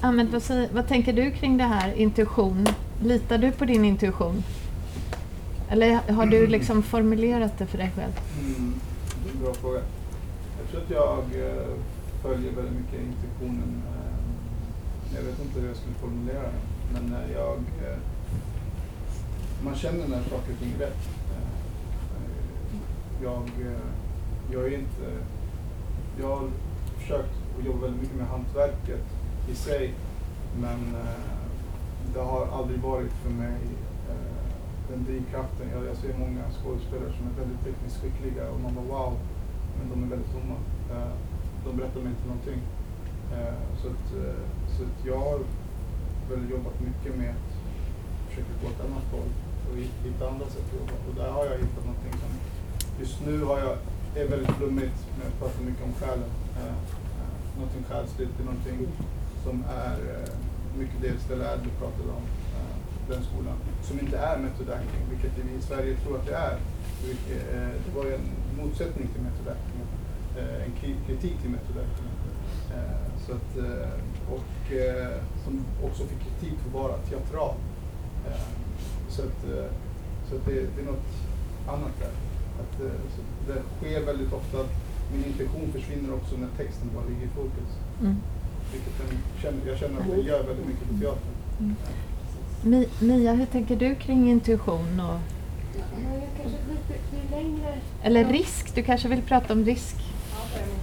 Ahmed, 0.00 0.28
vad, 0.32 0.42
säger, 0.42 0.68
vad 0.72 0.88
tänker 0.88 1.12
du 1.12 1.30
kring 1.30 1.58
det 1.58 1.64
här, 1.64 1.94
intuition? 1.94 2.66
Litar 3.02 3.38
du 3.38 3.52
på 3.52 3.64
din 3.64 3.84
intuition? 3.84 4.42
Eller 5.72 5.94
har 6.12 6.26
du 6.26 6.46
liksom 6.46 6.82
formulerat 6.82 7.58
det 7.58 7.66
för 7.66 7.78
dig 7.78 7.90
själv? 7.96 8.12
Mm, 8.40 8.74
det 9.22 9.30
är 9.30 9.34
en 9.34 9.42
bra 9.42 9.54
fråga. 9.54 9.80
Jag 10.58 10.70
tror 10.70 10.82
att 10.82 10.90
jag 10.90 11.42
eh, 11.42 11.74
följer 12.22 12.52
väldigt 12.52 12.74
mycket 12.74 13.00
intuitionen. 13.00 13.82
Eh, 13.86 15.16
jag 15.16 15.22
vet 15.22 15.40
inte 15.40 15.60
hur 15.60 15.68
jag 15.68 15.76
skulle 15.76 15.94
formulera 15.94 16.42
det. 16.42 16.62
Men 16.92 17.14
eh, 17.14 17.32
jag... 17.32 17.58
Eh, 17.58 17.98
man 19.64 19.74
känner 19.74 20.08
när 20.08 20.22
saker 20.22 20.52
och 20.52 20.58
ting 20.58 20.72
är 20.76 20.78
rätt. 20.78 21.08
Eh, 21.30 21.52
jag, 23.22 23.42
eh, 23.42 23.88
jag 24.52 24.62
är 24.64 24.78
inte... 24.78 25.06
Jag 26.20 26.28
har 26.36 26.48
försökt 26.98 27.34
att 27.58 27.66
jobba 27.66 27.80
väldigt 27.80 28.00
mycket 28.00 28.16
med 28.16 28.26
hantverket 28.26 29.04
i 29.52 29.54
sig. 29.54 29.94
Men 30.60 30.96
det 32.14 32.20
har 32.20 32.46
aldrig 32.46 32.80
varit 32.80 33.12
för 33.22 33.30
mig 33.30 33.58
den 34.92 35.04
drivkraften. 35.08 35.66
Jag, 35.74 35.82
jag 35.90 35.96
ser 36.02 36.12
många 36.24 36.42
skådespelare 36.58 37.12
som 37.16 37.24
är 37.30 37.34
väldigt 37.42 37.62
tekniskt 37.66 37.98
skickliga 38.00 38.44
och 38.52 38.60
man 38.64 38.74
bara 38.78 38.88
wow, 38.94 39.12
men 39.76 39.84
de 39.90 39.96
är 40.04 40.08
väldigt 40.14 40.32
tomma. 40.36 40.56
Eh, 40.92 41.12
de 41.64 41.70
berättar 41.78 42.00
mig 42.04 42.10
inte 42.14 42.26
någonting. 42.32 42.60
Eh, 43.34 43.58
så 43.80 43.86
att, 43.92 44.06
eh, 44.22 44.42
så 44.74 44.80
att 44.88 44.98
jag 45.10 45.20
har 45.28 45.38
väl 46.30 46.42
jobbat 46.54 46.76
mycket 46.88 47.12
med 47.20 47.32
att 47.38 47.52
försöka 48.28 48.52
gå 48.60 48.66
åt 48.72 48.80
annat 48.86 49.06
håll 49.14 49.30
och 49.68 49.76
hitta 50.06 50.22
andra 50.32 50.46
sätt 50.54 50.66
att 50.68 50.78
jobba. 50.80 50.96
Och 51.08 51.14
där 51.20 51.30
har 51.36 51.44
jag 51.50 51.56
hittat 51.64 51.84
någonting 51.90 52.14
som 52.22 52.32
just 53.02 53.18
nu 53.26 53.34
har 53.50 53.58
jag, 53.66 53.74
är 54.20 54.28
väldigt 54.28 54.56
flummigt, 54.58 55.00
men 55.14 55.22
jag 55.28 55.34
pratar 55.40 55.60
mycket 55.68 55.84
om 55.88 55.94
själen. 56.00 56.30
Någonting 57.56 57.84
själsligt, 57.90 58.32
det 58.36 58.42
är 58.42 58.50
någonting 58.52 58.80
som 59.44 59.64
är 59.84 59.96
eh, 60.12 60.32
mycket 60.78 60.98
David 61.02 61.20
Stellard 61.24 61.62
pratade 61.80 62.10
om, 62.18 62.24
den 63.08 63.22
skolan, 63.28 63.58
som 63.82 64.00
inte 64.00 64.18
är 64.18 64.38
method 64.38 64.70
acting, 64.70 65.02
vilket 65.10 65.32
vi 65.38 65.58
i 65.58 65.62
Sverige 65.62 65.96
tror 65.96 66.16
att 66.18 66.26
det 66.26 66.34
är. 66.34 66.56
Eh, 67.30 67.72
det 67.84 67.90
var 67.96 68.04
en 68.04 68.26
motsättning 68.62 69.08
till 69.12 69.22
method 69.22 69.48
acting, 69.54 69.80
eh, 70.38 70.64
en 70.66 70.72
kri- 70.80 71.00
kritik 71.06 71.36
till 71.40 71.50
method 71.50 71.76
acting. 71.84 72.10
Eh, 72.74 73.06
så 73.26 73.32
att, 73.32 73.50
och 74.34 74.72
som 75.44 75.64
också 75.84 76.02
fick 76.06 76.18
kritik 76.26 76.58
för 76.60 76.68
att 76.68 76.74
vara 76.82 76.96
teatral. 76.98 77.54
Så 79.08 79.22
att, 79.22 79.40
så 80.28 80.36
att 80.36 80.44
det, 80.46 80.52
det 80.76 80.80
är 80.82 80.86
något 80.86 81.10
annat 81.68 81.94
där. 82.00 82.14
Att, 82.60 82.74
det 83.46 83.62
sker 83.78 84.06
väldigt 84.06 84.32
ofta 84.32 84.60
att 84.60 84.72
min 85.12 85.24
intention 85.24 85.72
försvinner 85.72 86.14
också 86.14 86.36
när 86.36 86.48
texten 86.56 86.90
bara 86.94 87.04
ligger 87.04 87.26
i 87.26 87.28
fokus. 87.28 87.70
Mm. 88.00 88.16
Vilket 88.72 88.94
den, 89.42 89.60
jag 89.66 89.78
känner 89.78 90.00
att 90.00 90.06
det 90.10 90.20
gör 90.22 90.42
väldigt 90.44 90.66
mycket 90.66 90.88
på 90.88 90.94
teatern. 91.00 91.34
Mm. 91.60 91.74
Mi- 92.62 92.88
Mia, 93.00 93.32
hur 93.32 93.46
tänker 93.46 93.76
du 93.76 93.94
kring 93.94 94.30
intuition? 94.30 95.00
Och, 95.00 95.18
längre... 97.30 97.74
eller 98.02 98.24
risk? 98.24 98.74
Du 98.74 98.82
kanske 98.82 99.08
vill 99.08 99.22
prata 99.22 99.52
om 99.52 99.64
risk? 99.64 99.96
Ja, 100.32 100.38
börja 100.52 100.66
med- 100.66 100.78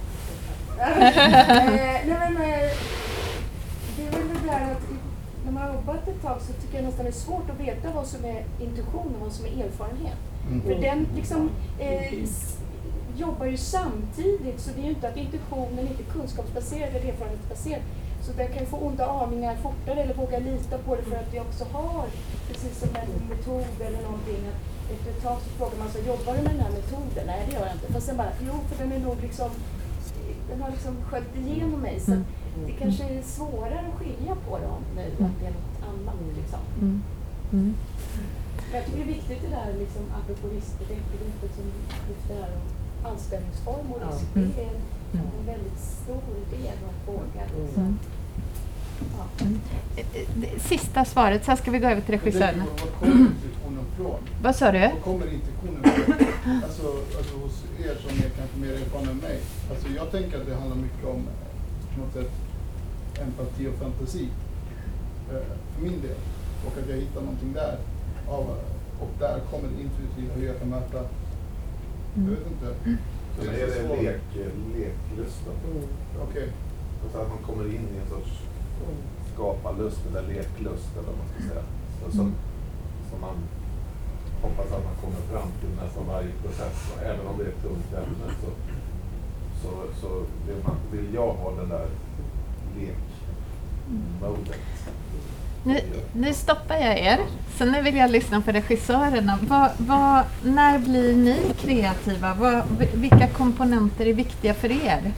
Eh, 0.80 2.08
Nej, 2.08 2.18
men, 2.30 2.36
eh, 2.36 2.70
det 3.96 4.02
är 4.06 4.10
väl 4.10 4.28
det 4.28 4.48
där 4.50 4.70
att 4.72 4.82
när 5.44 5.52
man 5.52 5.62
har 5.62 5.74
jobbat 5.74 6.08
ett 6.08 6.22
tag 6.22 6.38
så 6.40 6.52
tycker 6.52 6.74
jag 6.76 6.84
nästan 6.84 7.04
det 7.04 7.10
är 7.10 7.12
svårt 7.12 7.50
att 7.50 7.60
veta 7.60 7.88
vad 7.94 8.06
som 8.06 8.24
är 8.24 8.44
intuition 8.60 9.14
och 9.14 9.20
vad 9.20 9.32
som 9.32 9.44
är 9.46 9.48
erfarenhet. 9.64 10.16
Mm. 10.48 10.62
För 10.62 10.74
den 10.74 11.06
liksom 11.16 11.50
eh, 11.78 12.14
jobbar 13.16 13.46
ju 13.46 13.56
samtidigt 13.56 14.60
så 14.60 14.70
det 14.74 14.80
är 14.80 14.84
ju 14.84 14.90
inte 14.90 15.08
att 15.08 15.16
intuitionen 15.16 15.78
inte 15.88 16.02
är 16.02 16.12
kunskapsbaserad 16.12 16.88
eller 16.96 17.08
erfarenhetsbaserad. 17.12 17.80
Så 18.22 18.32
den 18.32 18.48
kan 18.54 18.66
få 18.66 18.76
onda 18.76 19.06
aningar 19.06 19.56
fortare 19.56 20.02
eller 20.02 20.14
våga 20.14 20.38
lita 20.38 20.78
på 20.78 20.96
det 20.96 21.02
för 21.02 21.16
att 21.16 21.34
vi 21.34 21.40
också 21.40 21.64
har, 21.72 22.04
precis 22.48 22.78
som 22.80 22.88
en 23.02 23.28
metod 23.30 23.74
eller 23.86 24.02
någonting, 24.02 24.40
att 24.52 24.60
efter 24.94 25.10
ett 25.10 25.22
tag 25.22 25.38
så 25.44 25.50
frågar 25.58 25.78
man 25.78 25.88
sig, 25.88 26.06
jobbar 26.06 26.32
du 26.36 26.42
med 26.42 26.52
den 26.54 26.60
här 26.60 26.70
metoden? 26.70 27.24
Nej 27.26 27.42
det 27.46 27.52
gör 27.54 27.66
jag 27.66 27.74
inte. 27.74 27.92
Fast 27.92 28.06
sen 28.06 28.16
bara, 28.16 28.32
jo 28.46 28.52
för 28.68 28.84
den 28.84 28.92
är 28.92 28.98
nog 28.98 29.16
liksom, 29.22 29.50
den 30.50 30.62
har 30.62 30.70
liksom 30.70 30.94
sköljt 31.08 31.36
igenom 31.36 31.80
mig. 31.80 32.00
Så 32.00 32.12
Mm. 32.12 32.66
det 32.66 32.72
kanske 32.72 33.04
är 33.04 33.22
svårare 33.22 33.78
att 33.88 33.98
skilja 33.98 34.34
på 34.48 34.58
dem 34.58 34.80
nu, 34.96 35.02
att 35.26 35.36
det 35.40 35.46
är 35.46 35.54
något 35.58 35.78
annat 35.90 36.14
liksom. 36.40 36.58
Mm. 36.80 37.02
Mm. 37.52 37.74
Men 38.70 38.74
jag 38.76 38.84
tycker 38.86 38.98
det 38.98 39.04
är 39.10 39.14
viktigt 39.14 39.42
det 39.42 39.48
där, 39.48 39.68
liksom, 39.78 40.02
apropå 40.18 40.48
riskbegreppet 40.56 41.52
som 41.56 41.64
lyfter 42.08 42.34
här 42.42 42.50
om 42.58 42.66
anställningsform 43.12 43.86
och 43.92 44.00
risk. 44.06 44.26
Mm. 44.36 44.52
Det 45.12 45.18
är 45.18 45.22
en, 45.22 45.26
Mm. 45.26 45.40
en 45.40 45.46
väldigt 45.46 45.78
stor 45.80 46.22
del. 46.50 46.78
Mm. 47.76 47.98
Ja. 49.18 49.46
Eh, 49.96 50.04
eh, 50.52 50.58
Sista 50.60 51.04
svaret, 51.04 51.44
sen 51.44 51.56
ska 51.56 51.70
vi 51.70 51.78
gå 51.78 51.86
över 51.88 52.00
till 52.00 52.14
från? 52.14 52.62
Vad 54.42 54.56
sa 54.56 54.72
du? 54.72 54.78
Var 54.78 54.92
kommer 55.04 55.26
intuitionen 55.34 55.84
ifrån? 55.84 56.14
Alltså, 56.64 56.86
alltså 57.18 57.36
hos 57.38 57.64
er 57.78 57.94
som 58.00 58.10
är 58.18 58.30
kanske 58.38 58.56
mer 58.60 58.72
erfarna 58.72 59.10
än 59.10 59.16
mig. 59.16 59.38
Alltså 59.70 59.88
jag 59.96 60.10
tänker 60.10 60.40
att 60.40 60.46
det 60.46 60.54
handlar 60.54 60.76
mycket 60.76 61.04
om 61.06 61.22
något 61.98 62.12
sätt 62.14 62.30
empati 63.22 63.66
och 63.68 63.74
fantasi. 63.82 64.28
Eh, 65.30 65.42
för 65.74 65.82
min 65.82 66.00
del. 66.00 66.16
Och 66.66 66.72
att 66.82 66.88
jag 66.88 66.96
hittar 66.96 67.20
någonting 67.20 67.52
där. 67.52 67.76
Av, 68.28 68.44
och 69.00 69.10
där 69.18 69.40
kommer 69.50 69.68
det 69.68 69.82
intuitiva 69.82 70.34
hur 70.34 70.46
jag 70.46 70.58
kan 70.58 70.68
möta. 70.68 71.00
Jag 72.14 72.22
Mm. 72.22 72.30
vet 72.34 72.46
inte. 72.52 72.66
För 73.36 73.42
mig 73.46 73.60
är 73.62 73.66
det 73.66 73.82
lek, 74.02 74.20
leklusten. 74.76 75.54
Mm. 75.70 75.84
Okej. 76.28 76.48
Så 77.12 77.18
att 77.20 77.28
man 77.28 77.38
kommer 77.46 77.64
in 77.64 77.84
i 77.94 77.96
en 78.02 78.08
sorts 78.14 78.32
Mm. 78.84 78.96
skaparlust 79.34 80.00
eller 80.08 80.22
leklust 80.28 80.90
eller 80.96 81.06
vad 81.08 81.16
man 81.20 81.28
ska 81.32 81.38
säga. 81.48 81.64
Så, 81.98 82.10
som, 82.16 82.20
Mm. 82.20 82.34
som 83.10 83.20
man 83.20 83.36
hoppas 84.42 84.66
att 84.76 84.84
man 84.88 84.96
kommer 85.02 85.20
fram 85.32 85.50
till 85.60 85.72
nästan 85.84 86.04
varje 86.06 86.32
process. 86.42 86.76
Och 86.96 87.02
även 87.02 87.26
om 87.26 87.38
det 87.38 87.44
är 87.44 87.48
ett 87.48 87.62
tungt 87.62 87.92
ämne 88.02 88.26
så, 88.42 88.48
så, 89.62 89.70
så 90.00 90.08
vill, 90.46 90.60
man, 90.66 90.76
vill 90.92 91.14
jag 91.14 91.32
ha 91.32 91.50
den 91.60 91.68
där 91.68 91.86
lekmodet. 92.76 94.58
Nu, 95.64 95.80
nu 96.12 96.34
stoppar 96.34 96.74
jag 96.74 96.98
er. 96.98 97.18
Så 97.58 97.64
nu 97.64 97.82
vill 97.82 97.96
jag 97.96 98.10
lyssna 98.10 98.40
på 98.40 98.50
regissörerna. 98.52 99.38
Vad, 99.42 99.70
vad, 99.76 100.22
när 100.42 100.78
blir 100.78 101.14
ni 101.14 101.36
kreativa? 101.60 102.34
Vad, 102.34 102.62
vilka 102.94 103.26
komponenter 103.26 104.06
är 104.06 104.14
viktiga 104.14 104.54
för 104.54 104.86
er? 104.86 105.12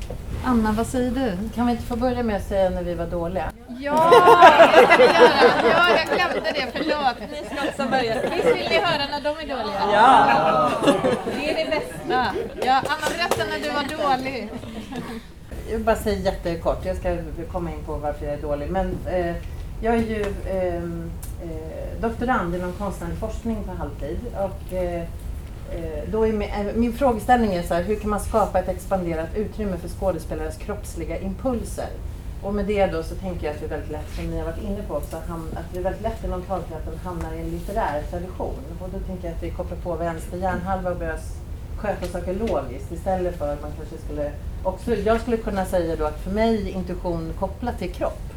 Anna, 0.45 0.73
vad 0.73 0.87
säger 0.87 1.11
du? 1.11 1.49
Kan 1.55 1.67
vi 1.67 1.73
inte 1.73 1.85
få 1.85 1.97
börja 1.97 2.23
med 2.23 2.37
att 2.37 2.49
säga 2.49 2.71
när 2.71 2.83
vi 2.83 2.95
var 2.95 3.07
dåliga? 3.07 3.53
Ja, 3.81 4.11
det 4.77 4.87
ska 4.87 4.97
vi 4.97 5.05
göra. 5.05 5.73
Ja, 5.73 5.89
jag 5.97 6.19
glömde 6.19 6.53
det. 6.53 6.67
Förlåt. 6.73 7.31
Ni 7.31 7.45
ska 7.47 7.69
också 7.69 7.91
börja. 7.91 8.15
Visst 8.15 8.57
vill 8.57 8.69
ni 8.69 8.79
höra 8.79 9.07
när 9.11 9.21
de 9.21 9.29
är 9.29 9.57
dåliga? 9.57 9.83
Ja! 9.93 10.71
Det 11.37 11.51
är 11.51 11.65
det 11.65 11.71
bästa. 11.71 12.35
Ja, 12.67 12.83
Anna, 12.87 13.07
berätta 13.17 13.45
när 13.51 13.59
du 13.59 13.71
var 13.71 14.17
dålig. 14.17 14.51
Jag 15.71 15.77
vill 15.77 15.87
bara 15.87 15.97
säga 15.97 16.19
jättekort, 16.19 16.85
jag 16.85 16.97
ska 16.97 17.17
komma 17.53 17.71
in 17.71 17.85
på 17.87 17.97
varför 17.97 18.25
jag 18.27 18.35
är 18.35 18.43
dålig. 18.43 18.71
Men 18.71 18.99
eh, 19.07 19.35
jag 19.83 19.95
är 19.95 20.03
ju 20.03 20.25
ehm, 20.51 21.11
eh, 21.43 22.01
doktorand 22.01 22.55
inom 22.55 22.73
konstnärlig 22.73 23.19
forskning 23.19 23.57
på 23.67 23.73
halvtid. 23.73 24.19
Och, 24.35 24.73
eh, 24.73 25.03
eh, 25.73 26.03
då 26.13 26.27
är 26.27 26.33
min, 26.33 26.51
eh, 26.51 26.75
min 26.75 26.93
frågeställning 26.93 27.55
är 27.55 27.63
så 27.63 27.75
här, 27.75 27.83
hur 27.83 27.97
kan 27.97 28.11
man 28.11 28.21
skapa 28.21 28.59
ett 28.59 28.69
expanderat 28.69 29.29
utrymme 29.37 29.77
för 29.77 29.89
skådespelares 29.89 30.57
kroppsliga 30.57 31.19
impulser? 31.19 31.89
Och 32.43 32.55
med 32.55 32.67
det 32.67 32.87
då 32.87 33.03
så 33.03 33.15
tänker 33.15 33.47
jag 33.47 33.55
att 33.55 33.61
det 33.61 33.67
är 33.67 33.71
väldigt 33.71 33.91
lätt, 33.91 34.15
som 34.17 34.25
ni 34.27 34.39
har 34.39 34.45
varit 34.45 34.63
inne 34.63 34.83
på 34.89 34.95
också, 34.95 35.17
ham- 35.17 35.53
att 35.59 35.73
det 35.73 35.79
är 35.79 35.83
väldigt 35.83 36.03
lätt 36.03 36.25
inom 36.25 36.43
talteatern 36.43 36.99
hamnar 37.05 37.33
i 37.35 37.41
en 37.41 37.51
litterär 37.51 38.03
tradition. 38.11 38.59
Och 38.81 38.89
då 38.93 38.99
tänker 38.99 39.29
jag 39.29 39.37
att 39.37 39.43
vi 39.43 39.51
kopplar 39.51 39.79
på 39.79 39.95
vänster 39.95 40.37
hjärnhalva 40.37 40.91
och 40.91 40.97
börjar 40.97 41.19
sköta 41.79 42.07
saker 42.07 42.35
logiskt 42.35 42.93
istället 42.93 43.37
för 43.39 43.53
att 43.53 43.63
man 43.63 43.71
kanske 43.79 43.97
skulle 44.05 44.31
också, 44.63 44.95
jag 44.95 45.21
skulle 45.21 45.37
kunna 45.37 45.65
säga 45.65 45.97
då 45.97 46.05
att 46.05 46.21
för 46.21 46.31
mig 46.31 46.69
är 46.71 46.75
intuition 46.75 47.33
kopplat 47.39 47.79
till 47.79 47.93
kropp 47.93 48.32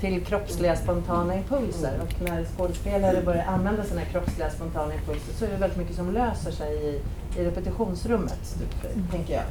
till 0.00 0.24
kroppsliga 0.24 0.76
spontana 0.76 1.34
impulser. 1.34 2.00
Och 2.02 2.28
när 2.28 2.44
skådespelare 2.44 3.22
börjar 3.22 3.44
använda 3.44 3.84
sina 3.84 4.04
kroppsliga 4.04 4.50
spontana 4.50 4.94
impulser 4.94 5.32
så 5.38 5.44
är 5.44 5.48
det 5.48 5.56
väldigt 5.56 5.78
mycket 5.78 5.96
som 5.96 6.12
löser 6.12 6.50
sig 6.50 6.74
i, 6.76 7.00
i 7.40 7.44
repetitionsrummet, 7.44 8.58
typ, 8.58 9.10
tänker 9.10 9.34
jag. 9.34 9.44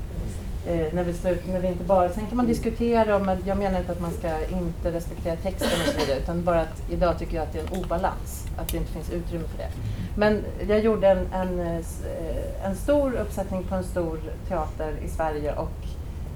Eh, 0.68 0.93
när, 0.93 1.04
vi 1.04 1.14
slut, 1.14 1.48
när 1.48 1.60
vi 1.60 1.68
inte 1.68 1.84
bara, 1.84 2.10
sen 2.10 2.28
kan 2.28 2.38
man 2.38 2.48
diskutera, 2.48 3.16
om, 3.16 3.38
jag 3.46 3.58
menar 3.58 3.80
inte 3.80 3.91
att 3.91 4.02
man 4.02 4.12
ska 4.12 4.30
inte 4.48 4.91
respektera 4.91 5.36
texten 5.36 5.68
och 5.82 5.93
så 5.93 6.00
vidare, 6.00 6.20
utan 6.20 6.43
bara 6.43 6.62
att 6.62 6.82
idag 6.91 7.20
tycker 7.20 7.36
jag 7.36 7.43
att 7.43 7.54
det 7.54 7.60
är 7.60 7.64
en 7.64 7.84
obalans, 7.84 8.46
att 8.58 8.70
det 8.70 8.78
inte 8.78 8.91
finns 8.91 9.10
utrymme 9.10 9.48
för 9.48 9.58
det. 9.58 9.70
Men 10.18 10.43
jag 10.68 10.80
gjorde 10.80 11.08
en, 11.08 11.28
en, 11.34 11.60
eh, 11.60 12.66
en 12.66 12.76
stor 12.76 13.14
uppsättning 13.16 13.64
på 13.64 13.76
en 13.76 13.84
stor 13.84 14.20
teater 14.48 14.93
i 15.06 15.10
Sverige 15.10 15.56
och 15.56 15.72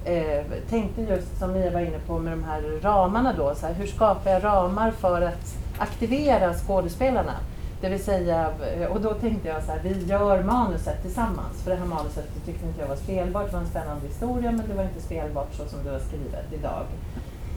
eh, 0.04 0.44
tänkte 0.70 1.02
just 1.02 1.38
som 1.38 1.52
Mia 1.52 1.70
var 1.70 1.80
inne 1.80 1.98
på 2.06 2.18
med 2.18 2.32
de 2.32 2.44
här 2.44 2.62
ramarna 2.82 3.32
då, 3.32 3.54
så 3.54 3.66
här, 3.66 3.74
hur 3.74 3.86
skapar 3.86 4.30
jag 4.30 4.44
ramar 4.44 4.90
för 4.90 5.22
att 5.22 5.56
aktivera 5.78 6.54
skådespelarna? 6.54 7.34
Det 7.80 7.88
vill 7.88 8.04
säga, 8.04 8.52
eh, 8.76 8.86
och 8.86 9.00
då 9.00 9.14
tänkte 9.14 9.48
jag 9.48 9.62
så 9.62 9.72
här, 9.72 9.80
vi 9.82 10.04
gör 10.04 10.42
manuset 10.42 11.02
tillsammans. 11.02 11.62
För 11.62 11.70
det 11.70 11.76
här 11.76 11.86
manuset 11.86 12.24
tyckte 12.46 12.66
inte 12.66 12.80
jag 12.80 12.88
var 12.88 12.96
spelbart, 12.96 13.46
det 13.46 13.52
var 13.52 13.60
en 13.60 13.66
spännande 13.66 14.06
historia 14.06 14.50
men 14.50 14.68
det 14.68 14.74
var 14.74 14.82
inte 14.82 15.00
spelbart 15.00 15.54
så 15.54 15.64
som 15.64 15.84
det 15.84 15.90
var 15.90 15.98
skrivet 15.98 16.52
idag. 16.52 16.84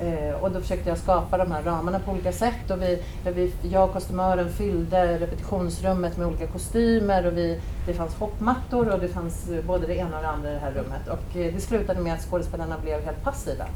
Eh, 0.02 0.44
och 0.44 0.52
då 0.52 0.62
försökte 0.62 0.90
jag 0.90 0.98
skapa 0.98 1.38
de 1.38 1.52
här 1.52 1.64
ramarna 1.64 2.00
på 2.00 2.12
olika 2.12 2.32
sätt. 2.32 2.72
Och 2.72 2.82
vi, 2.82 3.54
jag 3.62 3.84
och 3.84 3.94
kostymören 3.94 4.50
fyllde 4.50 5.20
repetitionsrummet 5.20 6.18
med 6.18 6.28
olika 6.28 6.48
kostymer. 6.48 7.28
Och 7.28 7.38
vi, 7.38 7.60
det 7.86 7.94
fanns 7.94 8.16
hoppmattor 8.16 8.90
och 8.90 9.00
det 9.00 9.08
fanns 9.08 9.50
både 9.68 9.88
det 9.88 9.96
ena 9.96 10.18
och 10.18 10.24
det 10.24 10.30
andra 10.30 10.52
i 10.52 10.54
det 10.54 10.60
här 10.60 10.72
rummet. 10.72 11.08
Och 11.08 11.38
eh, 11.38 11.54
det 11.54 11.60
slutade 11.60 12.02
med 12.02 12.14
att 12.14 12.22
skådespelarna 12.22 12.78
blev 12.84 13.06
helt 13.06 13.24
passiva. 13.24 13.66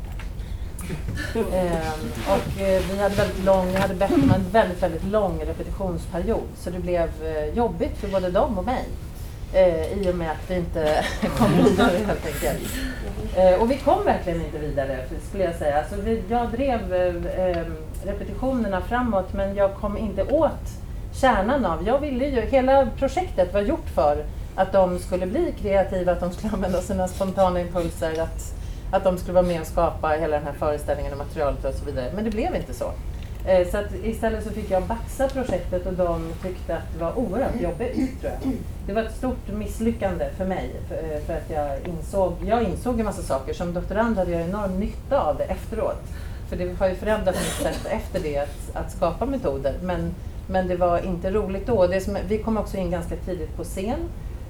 Ehm, 1.35 2.11
och 2.27 2.61
eh, 2.61 2.81
vi 2.91 2.99
hade 3.01 3.15
väldigt 3.15 3.45
lång, 3.45 3.71
jag 3.73 3.79
hade 3.79 3.93
bett 3.93 4.11
om 4.11 4.31
en 4.35 4.49
väldigt, 4.51 4.83
väldigt 4.83 5.03
lång 5.03 5.39
repetitionsperiod. 5.45 6.47
Så 6.57 6.69
det 6.69 6.79
blev 6.79 7.09
jobbigt 7.53 7.97
för 7.97 8.07
både 8.07 8.29
dem 8.31 8.57
och 8.57 8.65
mig. 8.65 8.85
Eh, 9.53 9.93
I 9.93 10.11
och 10.11 10.15
med 10.15 10.31
att 10.31 10.49
vi 10.51 10.55
inte 10.55 11.05
kom 11.37 11.63
vidare 11.63 11.97
helt 12.07 12.25
enkelt. 12.25 12.59
Eh, 13.35 13.61
och 13.61 13.71
vi 13.71 13.77
kom 13.77 14.05
verkligen 14.05 14.41
inte 14.41 14.57
vidare 14.57 14.99
skulle 15.29 15.43
jag 15.43 15.55
säga. 15.55 15.77
Alltså 15.77 15.95
vi, 15.95 16.23
jag 16.29 16.51
drev 16.51 16.93
eh, 16.93 17.47
eh, 17.47 17.65
repetitionerna 18.03 18.81
framåt 18.81 19.33
men 19.33 19.55
jag 19.55 19.75
kom 19.75 19.97
inte 19.97 20.23
åt 20.23 20.69
kärnan 21.13 21.65
av. 21.65 21.87
Jag 21.87 21.99
ville 21.99 22.25
ju, 22.25 22.41
hela 22.41 22.87
projektet 22.97 23.53
var 23.53 23.61
gjort 23.61 23.89
för 23.95 24.25
att 24.55 24.71
de 24.71 24.99
skulle 24.99 25.25
bli 25.25 25.53
kreativa, 25.61 26.11
att 26.11 26.19
de 26.19 26.31
skulle 26.31 26.53
använda 26.53 26.81
sina 26.81 27.07
spontana 27.07 27.61
impulser, 27.61 28.21
att, 28.21 28.53
att 28.91 29.03
de 29.03 29.17
skulle 29.17 29.33
vara 29.33 29.45
med 29.45 29.61
och 29.61 29.67
skapa 29.67 30.07
hela 30.07 30.37
den 30.37 30.45
här 30.45 30.53
föreställningen 30.53 31.11
och 31.11 31.17
materialet 31.17 31.65
och 31.65 31.73
så 31.73 31.85
vidare. 31.85 32.11
Men 32.15 32.23
det 32.23 32.29
blev 32.29 32.55
inte 32.55 32.73
så. 32.73 32.91
Eh, 33.45 33.67
så 33.67 33.77
att 33.77 33.93
istället 34.03 34.43
så 34.43 34.49
fick 34.49 34.71
jag 34.71 34.83
baxa 34.83 35.27
projektet 35.29 35.85
och 35.85 35.93
de 35.93 36.33
tyckte 36.43 36.75
att 36.75 36.93
det 36.93 36.99
var 36.99 37.17
oerhört 37.17 37.61
jobbigt, 37.61 38.21
tror 38.21 38.33
jag. 38.41 38.53
Det 38.87 38.93
var 38.93 39.01
ett 39.01 39.15
stort 39.15 39.47
misslyckande 39.47 40.29
för 40.37 40.45
mig, 40.45 40.71
för, 40.87 40.95
eh, 40.95 41.21
för 41.25 41.33
att 41.33 41.49
jag 41.49 41.87
insåg, 41.87 42.33
jag 42.45 42.63
insåg 42.63 42.99
en 42.99 43.05
massa 43.05 43.21
saker. 43.21 43.53
Som 43.53 43.73
doktorand 43.73 44.17
hade 44.17 44.31
jag 44.31 44.41
enorm 44.41 44.79
nytta 44.79 45.21
av 45.21 45.37
det 45.37 45.43
efteråt. 45.43 46.03
För 46.49 46.57
det 46.57 46.79
har 46.79 46.87
ju 46.87 46.95
förändrat 46.95 47.35
mitt 47.35 47.73
sätt 47.73 47.85
efter 47.85 48.19
det 48.19 48.37
att, 48.37 48.75
att 48.75 48.91
skapa 48.91 49.25
metoder. 49.25 49.73
Men, 49.81 50.15
men 50.47 50.67
det 50.67 50.75
var 50.75 51.05
inte 51.05 51.31
roligt 51.31 51.67
då. 51.67 51.87
Det 51.87 52.01
som, 52.01 52.17
vi 52.27 52.37
kom 52.37 52.57
också 52.57 52.77
in 52.77 52.91
ganska 52.91 53.15
tidigt 53.15 53.55
på 53.55 53.63
scen. 53.63 53.99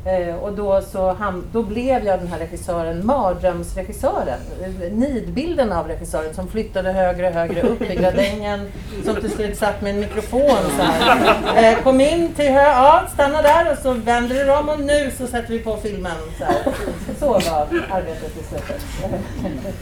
Eh, 0.08 0.36
och 0.36 0.54
då, 0.54 0.82
så 0.82 1.14
ham, 1.14 1.44
då 1.52 1.64
blev 1.64 2.06
jag 2.06 2.20
den 2.20 2.28
här 2.28 2.40
regissören, 2.40 3.06
mardrömsregissören. 3.06 4.40
Eh, 4.62 4.92
nidbilden 4.92 5.72
av 5.72 5.88
regissören 5.88 6.34
som 6.34 6.48
flyttade 6.48 6.92
högre 6.92 7.28
och 7.28 7.34
högre 7.34 7.62
upp 7.62 7.82
i 7.82 7.96
gradängen. 7.96 8.72
Som 9.06 9.16
till 9.16 9.32
slut 9.32 9.58
satt 9.58 9.82
med 9.82 9.94
en 9.94 10.00
mikrofon 10.00 10.58
så 10.78 10.84
här. 10.84 11.74
Eh, 11.74 11.84
kom 11.84 12.02
in 12.02 12.34
till 12.34 12.52
hö, 12.52 12.62
ja 12.62 13.04
stanna 13.14 13.42
där 13.42 13.72
och 13.72 13.78
så 13.78 13.94
vänder 13.94 14.46
du 14.46 14.52
om 14.58 14.70
och 14.70 14.80
nu 14.80 15.12
så 15.18 15.28
sätter 15.28 15.50
vi 15.50 15.60
på 15.60 15.78
filmen. 15.78 16.18
Så, 16.38 16.44
här. 16.44 16.74
så 17.20 17.28
var 17.28 17.68
arbetet 17.90 18.38
i 18.38 18.44
slutet. 18.44 18.82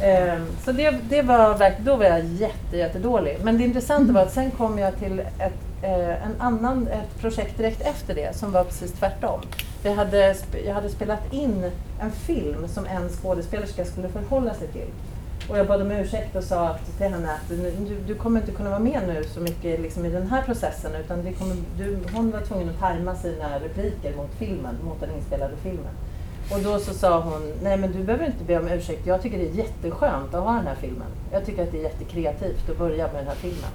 Eh, 0.00 0.38
så 0.64 0.72
det, 0.72 0.94
det 1.08 1.22
var 1.22 1.72
då 1.84 1.96
var 1.96 2.04
jag 2.04 2.24
jätte, 2.24 2.76
jättedålig. 2.76 3.38
Men 3.42 3.58
det 3.58 3.64
intressanta 3.64 4.12
var 4.12 4.22
att 4.22 4.32
sen 4.32 4.50
kom 4.50 4.78
jag 4.78 4.98
till 4.98 5.20
ett, 5.20 5.71
eh, 5.82 6.26
en 6.26 6.40
annan, 6.40 6.88
ett 6.88 7.20
projekt 7.20 7.56
direkt 7.56 7.80
efter 7.80 8.14
det 8.14 8.36
som 8.36 8.52
var 8.52 8.64
precis 8.64 8.92
tvärtom. 8.92 9.40
Jag 9.82 9.94
hade, 9.94 10.36
jag 10.66 10.74
hade 10.74 10.88
spelat 10.88 11.32
in 11.32 11.70
en 12.00 12.12
film 12.12 12.68
som 12.68 12.86
en 12.86 13.08
skådespelerska 13.08 13.84
skulle 13.84 14.08
förhålla 14.08 14.54
sig 14.54 14.68
till. 14.68 14.88
Och 15.48 15.58
jag 15.58 15.66
bad 15.66 15.82
om 15.82 15.90
ursäkt 15.90 16.36
och 16.36 16.44
sa 16.44 16.76
till 16.98 17.06
henne 17.06 17.32
att 17.32 17.48
du, 17.48 17.96
du 18.06 18.14
kommer 18.14 18.40
inte 18.40 18.52
kunna 18.52 18.70
vara 18.70 18.80
med 18.80 19.00
nu 19.06 19.24
så 19.24 19.40
mycket 19.40 19.80
liksom, 19.80 20.04
i 20.04 20.10
den 20.10 20.26
här 20.26 20.42
processen 20.42 20.94
utan 21.04 21.24
det 21.24 21.32
kommer, 21.32 21.56
du, 21.78 21.98
hon 22.14 22.30
var 22.30 22.40
tvungen 22.40 22.68
att 22.68 22.80
tajma 22.80 23.16
sina 23.16 23.58
repliker 23.60 24.16
mot 24.16 24.30
filmen, 24.38 24.74
mot 24.84 25.00
den 25.00 25.10
inspelade 25.16 25.56
filmen. 25.62 25.92
Och 26.50 26.60
då 26.60 26.78
så 26.78 26.94
sa 26.94 27.20
hon, 27.20 27.52
nej 27.62 27.76
men 27.76 27.92
du 27.92 28.02
behöver 28.02 28.26
inte 28.26 28.44
be 28.44 28.58
om 28.58 28.68
ursäkt, 28.68 29.06
jag 29.06 29.22
tycker 29.22 29.38
det 29.38 29.48
är 29.48 29.54
jätteskönt 29.54 30.34
att 30.34 30.44
ha 30.44 30.52
den 30.52 30.66
här 30.66 30.76
filmen. 30.80 31.08
Jag 31.32 31.46
tycker 31.46 31.62
att 31.62 31.72
det 31.72 31.78
är 31.78 31.82
jättekreativt 31.82 32.70
att 32.70 32.78
börja 32.78 33.06
med 33.06 33.16
den 33.16 33.26
här 33.26 33.34
filmen. 33.34 33.70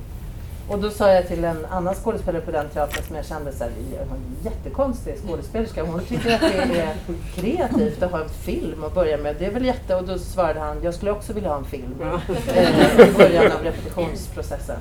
Och 0.70 0.80
då 0.80 0.89
sa 0.89 1.11
jag 1.13 1.28
till 1.28 1.43
en 1.43 1.65
annan 1.65 1.95
skådespelare 1.95 2.41
på 2.41 2.51
den 2.51 2.70
teatern 2.70 3.03
som 3.03 3.15
jag 3.15 3.26
kände 3.26 3.51
så 3.51 3.63
här, 3.63 3.72
"Det 3.91 3.97
är 3.97 4.01
en 4.01 4.07
jättekonstig 4.43 5.15
skådespelerska. 5.28 5.84
Hon 5.84 5.99
tycker 5.99 6.36
att 6.36 6.41
det 6.41 6.80
är 6.80 6.93
kreativt 7.36 8.03
att 8.03 8.11
ha 8.11 8.22
en 8.22 8.30
film 8.30 8.84
att 8.84 8.93
börja 8.93 9.18
med. 9.18 9.36
Det 9.39 9.45
är 9.45 9.51
väl 9.51 9.65
jätte... 9.65 9.95
Och 9.95 10.03
då 10.03 10.18
svarade 10.18 10.59
han, 10.59 10.78
jag 10.84 10.93
skulle 10.93 11.11
också 11.11 11.34
vilja 11.34 11.49
ha 11.49 11.57
en 11.57 11.65
film 11.65 11.95
eh, 12.01 13.09
i 13.09 13.11
början 13.18 13.51
av 13.51 13.63
repetitionsprocessen. 13.63 14.78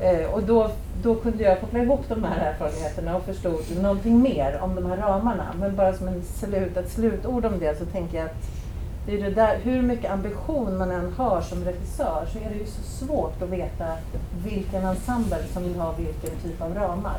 Eh, 0.00 0.30
och 0.30 0.42
då, 0.42 0.70
då 1.02 1.14
kunde 1.14 1.44
jag 1.44 1.60
koppla 1.60 1.78
ihop 1.78 2.00
de 2.08 2.24
här 2.24 2.52
erfarenheterna 2.52 3.16
och 3.16 3.24
förstod 3.24 3.62
någonting 3.82 4.22
mer 4.22 4.58
om 4.62 4.74
de 4.74 4.86
här 4.86 4.96
ramarna. 4.96 5.46
Men 5.60 5.76
bara 5.76 5.92
som 5.92 6.08
en 6.08 6.22
slut, 6.24 6.76
ett 6.76 6.90
slutord 6.90 7.44
om 7.44 7.58
det 7.58 7.78
så 7.78 7.84
tänker 7.84 8.18
jag 8.18 8.26
att 8.26 8.36
det 9.10 9.16
är 9.16 9.24
det 9.24 9.34
där, 9.34 9.58
hur 9.62 9.82
mycket 9.82 10.10
ambition 10.10 10.78
man 10.78 10.90
än 10.90 11.12
har 11.12 11.40
som 11.40 11.64
regissör 11.64 12.26
så 12.32 12.38
är 12.38 12.50
det 12.50 12.56
ju 12.56 12.66
så 12.66 12.82
svårt 12.82 13.42
att 13.42 13.48
veta 13.48 13.86
vilken 14.44 14.84
ensemble 14.84 15.38
som 15.52 15.62
vill 15.62 15.74
ha 15.74 15.92
vilken 15.92 16.30
typ 16.42 16.62
av 16.62 16.74
ramar. 16.74 17.16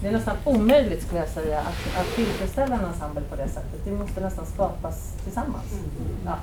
Det 0.00 0.08
är 0.08 0.12
nästan 0.12 0.36
omöjligt 0.44 1.02
skulle 1.02 1.20
jag 1.20 1.28
säga 1.28 1.60
att, 1.60 2.00
att 2.00 2.14
tillfredsställa 2.16 2.74
en 2.74 2.84
ensemble 2.84 3.22
på 3.30 3.36
det 3.36 3.48
sättet. 3.48 3.84
Det 3.84 3.90
måste 3.90 4.20
nästan 4.20 4.46
skapas 4.46 5.12
tillsammans. 5.24 5.80
Ja. 6.24 6.34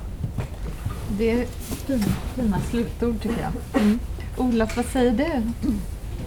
Det 1.18 1.30
är 1.30 1.46
fina, 1.46 2.04
fina 2.34 2.60
slutord 2.60 3.22
tycker 3.22 3.42
jag. 3.42 3.82
Mm. 3.82 3.98
Olof, 4.36 4.76
vad 4.76 4.86
säger 4.86 5.12
du? 5.12 5.42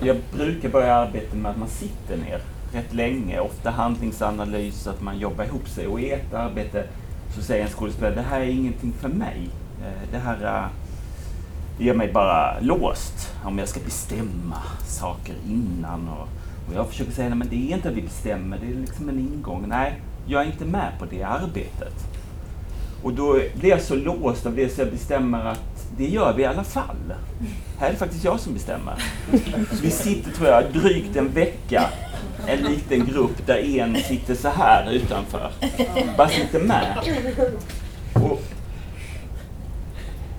Jag 0.06 0.18
brukar 0.34 0.70
börja 0.70 0.96
arbeta 0.96 1.36
med 1.36 1.52
att 1.52 1.58
man 1.58 1.68
sitter 1.70 2.18
ner 2.18 2.42
rätt 2.74 2.94
länge, 2.94 3.40
ofta 3.40 3.70
handlingsanalys, 3.70 4.88
att 4.88 5.02
man 5.02 5.20
jobbar 5.20 5.44
ihop 5.44 5.70
sig. 5.70 5.88
Och 5.88 6.00
i 6.00 6.12
ett 6.12 6.34
arbete 6.34 6.88
så 7.36 7.42
säger 7.42 7.66
en 7.66 7.72
skådespelare, 7.72 8.16
det 8.16 8.22
här 8.22 8.42
är 8.42 8.46
ingenting 8.50 8.94
för 9.00 9.10
mig. 9.10 9.50
Eh, 9.82 10.12
det 10.12 10.18
här 10.18 10.46
eh, 10.46 10.70
det 11.78 11.84
gör 11.84 11.96
mig 11.96 12.12
bara 12.14 12.60
låst. 12.60 13.34
Om 13.44 13.60
jag 13.60 13.68
ska 13.68 13.80
bestämma 13.80 14.62
saker 14.88 15.36
innan. 15.48 16.10
Och, 16.10 16.28
och 16.68 16.76
jag 16.76 16.88
försöker 16.88 17.12
säga, 17.12 17.30
nej 17.30 17.38
men 17.38 17.50
det 17.50 17.56
är 17.72 17.76
inte 17.76 17.90
att 17.90 17.96
vi 17.96 18.02
bestämmer, 18.02 18.58
det 18.58 18.68
är 18.68 18.80
liksom 18.80 19.10
en 19.10 19.20
ingång. 19.20 19.66
Nej, 19.68 20.02
jag 20.26 20.42
är 20.42 20.46
inte 20.46 20.66
med 20.66 20.92
på 21.00 21.06
det 21.06 21.24
arbetet. 21.24 21.94
Och 23.04 23.14
då 23.14 23.40
blir 23.60 23.70
jag 23.70 23.82
så 23.82 23.96
låst 23.96 24.46
av 24.46 24.56
det 24.56 24.70
så 24.70 24.82
jag 24.82 24.92
bestämmer 24.92 25.46
att 25.46 25.88
det 25.98 26.08
gör 26.08 26.34
vi 26.34 26.44
i 26.44 26.46
alla 26.46 26.64
fall. 26.64 27.14
Här 27.80 27.88
är 27.88 27.92
det 27.92 27.98
faktiskt 27.98 28.24
jag 28.24 28.40
som 28.40 28.54
bestämmer. 28.54 28.94
Så 29.72 29.82
vi 29.82 29.90
sitter, 29.90 30.32
tror 30.32 30.48
jag, 30.48 30.64
drygt 30.74 31.16
en 31.16 31.30
vecka, 31.30 31.90
en 32.48 32.64
liten 32.64 33.06
grupp 33.06 33.48
där 33.48 33.80
en 33.80 33.96
sitter 33.96 34.36
så 34.36 34.50
här 34.50 34.92
utanför. 34.92 35.52
Bara 36.18 36.28
sitter 36.28 36.60
med. 36.60 36.98
Och, 38.14 38.42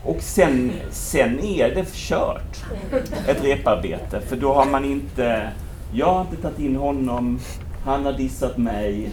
och 0.04 0.20
sen, 0.20 0.72
sen 0.90 1.40
är 1.40 1.74
det 1.74 1.86
kört, 1.92 2.64
ett 3.28 3.44
reparbete. 3.44 4.20
För 4.20 4.36
då 4.36 4.54
har 4.54 4.66
man 4.66 4.84
inte, 4.84 5.52
jag 5.92 6.14
har 6.14 6.20
inte 6.20 6.36
tagit 6.36 6.58
in 6.58 6.76
honom, 6.76 7.40
han 7.84 8.04
har 8.04 8.12
dissat 8.12 8.56
mig 8.56 9.10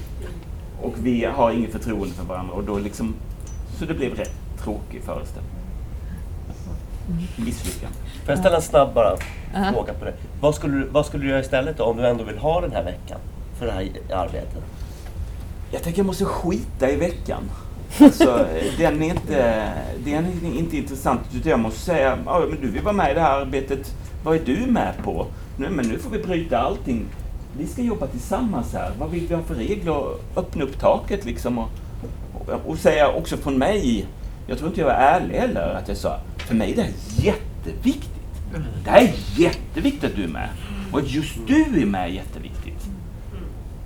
och 0.81 0.93
vi 1.03 1.25
har 1.25 1.51
inget 1.51 1.71
förtroende 1.71 2.13
för 2.13 2.23
varandra. 2.23 2.53
Och 2.53 2.63
då 2.63 2.77
liksom, 2.77 3.13
så 3.79 3.85
det 3.85 3.93
blev 3.93 4.15
rätt 4.15 4.35
tråkig 4.63 5.01
föreställning. 5.03 5.60
Misslyckande. 7.35 7.97
Får 8.25 8.29
jag 8.31 8.39
ställa 8.39 8.55
en 8.55 8.61
snabb 8.61 8.93
bara 8.93 9.17
fråga 9.73 9.93
på 9.93 10.05
det? 10.05 10.13
Vad 10.41 10.55
skulle, 10.55 10.73
du, 10.73 10.87
vad 10.87 11.05
skulle 11.05 11.23
du 11.23 11.29
göra 11.29 11.39
istället 11.39 11.77
då, 11.77 11.83
om 11.83 11.97
du 11.97 12.07
ändå 12.07 12.23
vill 12.23 12.37
ha 12.37 12.61
den 12.61 12.71
här 12.71 12.83
veckan 12.83 13.19
för 13.59 13.65
det 13.65 13.71
här 13.71 13.89
arbetet? 14.13 14.63
Jag 15.71 15.83
tänker 15.83 15.99
jag 15.99 16.05
måste 16.05 16.25
skita 16.25 16.89
i 16.89 16.95
veckan. 16.95 17.43
Alltså, 17.99 18.45
den 18.77 19.01
är 19.01 19.05
inte, 19.05 19.71
den 20.05 20.25
är 20.25 20.57
inte 20.57 20.77
intressant. 20.77 21.21
Utan 21.35 21.49
jag 21.49 21.59
måste 21.59 21.79
säga, 21.79 22.17
ja, 22.25 22.45
men 22.49 22.61
du 22.61 22.71
vill 22.71 22.81
vara 22.81 22.93
med 22.93 23.11
i 23.11 23.13
det 23.13 23.21
här 23.21 23.41
arbetet. 23.41 23.95
Vad 24.23 24.35
är 24.35 24.45
du 24.45 24.65
med 24.71 24.93
på? 25.03 25.25
Nu, 25.57 25.69
men 25.69 25.87
nu 25.87 25.99
får 25.99 26.09
vi 26.09 26.19
bryta 26.19 26.57
allting. 26.57 27.05
Vi 27.57 27.67
ska 27.67 27.81
jobba 27.81 28.07
tillsammans 28.07 28.73
här. 28.73 28.91
Vad 28.99 29.09
vill 29.09 29.27
vi 29.27 29.35
ha 29.35 29.43
för 29.43 29.55
regler? 29.55 30.03
Öppna 30.35 30.63
upp 30.63 30.79
taket 30.79 31.25
liksom. 31.25 31.57
Och, 31.57 31.69
och, 32.33 32.69
och 32.69 32.77
säga 32.77 33.11
också 33.11 33.37
från 33.37 33.57
mig, 33.57 34.05
jag 34.51 34.57
tror 34.57 34.69
inte 34.69 34.81
jag 34.81 34.87
var 34.87 34.93
ärlig 34.93 35.35
heller, 35.35 35.73
att 35.73 35.87
jag 35.87 35.97
sa, 35.97 36.19
för 36.37 36.55
mig 36.55 36.71
är 36.71 36.75
det 36.75 36.81
här 36.81 36.93
jätteviktigt. 37.15 38.09
Det 38.83 38.89
här 38.89 39.01
är 39.01 39.13
jätteviktigt 39.41 40.03
att 40.03 40.15
du 40.15 40.23
är 40.23 40.27
med. 40.27 40.49
Och 40.91 40.99
att 40.99 41.11
just 41.11 41.35
du 41.47 41.81
är 41.81 41.85
med 41.85 42.01
är 42.01 42.07
jätteviktigt. 42.07 42.87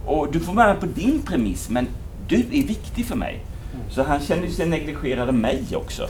Och 0.05 0.31
du 0.31 0.39
får 0.39 0.53
vara 0.53 0.75
på 0.75 0.85
din 0.85 1.21
premiss, 1.21 1.69
men 1.69 1.87
du 2.27 2.35
är 2.35 2.67
viktig 2.67 3.05
för 3.05 3.15
mig. 3.15 3.43
Så 3.89 4.03
han 4.03 4.19
kände 4.19 4.51
sig 4.51 4.69
negligerad 4.69 5.29
av 5.29 5.35
mig 5.35 5.63
också. 5.75 6.07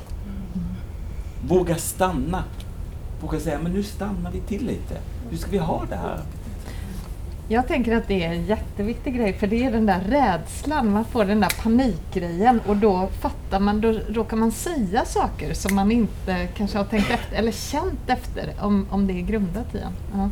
Våga 1.48 1.76
stanna. 1.76 2.44
Våga 3.22 3.40
säga, 3.40 3.60
men 3.64 3.72
nu 3.72 3.84
stannar 3.84 4.32
vi 4.32 4.40
till 4.40 4.66
lite. 4.66 4.98
Hur 5.30 5.38
ska 5.38 5.52
vi 5.52 5.58
ha 5.58 5.86
det 5.90 5.96
här? 5.96 6.20
Jag 7.48 7.68
tänker 7.68 7.98
att 7.98 8.08
det 8.08 8.24
är 8.24 8.30
en 8.30 8.46
jätteviktig 8.46 9.16
grej 9.16 9.34
för 9.34 9.48
det 9.48 9.66
är 9.66 9.72
den 9.72 9.86
där 9.86 10.00
rädslan, 10.00 10.92
man 10.92 11.06
får 11.06 11.26
den 11.26 11.40
där 11.40 11.64
panikgrejen 11.64 12.62
och 12.68 12.78
då 12.78 13.10
fattar 13.22 13.60
man, 13.60 13.82
då 13.82 13.92
råkar 13.92 14.38
man 14.38 14.52
säga 14.52 15.06
saker 15.06 15.54
som 15.54 15.76
man 15.76 15.92
inte 15.92 16.48
kanske 16.58 16.78
har 16.78 16.86
tänkt 16.86 17.10
efter 17.10 17.36
eller 17.38 17.52
känt 17.52 18.10
efter 18.10 18.54
om, 18.62 18.88
om 18.90 19.08
det 19.08 19.14
är 19.14 19.22
grundat 19.22 19.76
i 19.76 19.78
en. 19.78 19.92
Ja. 20.14 20.30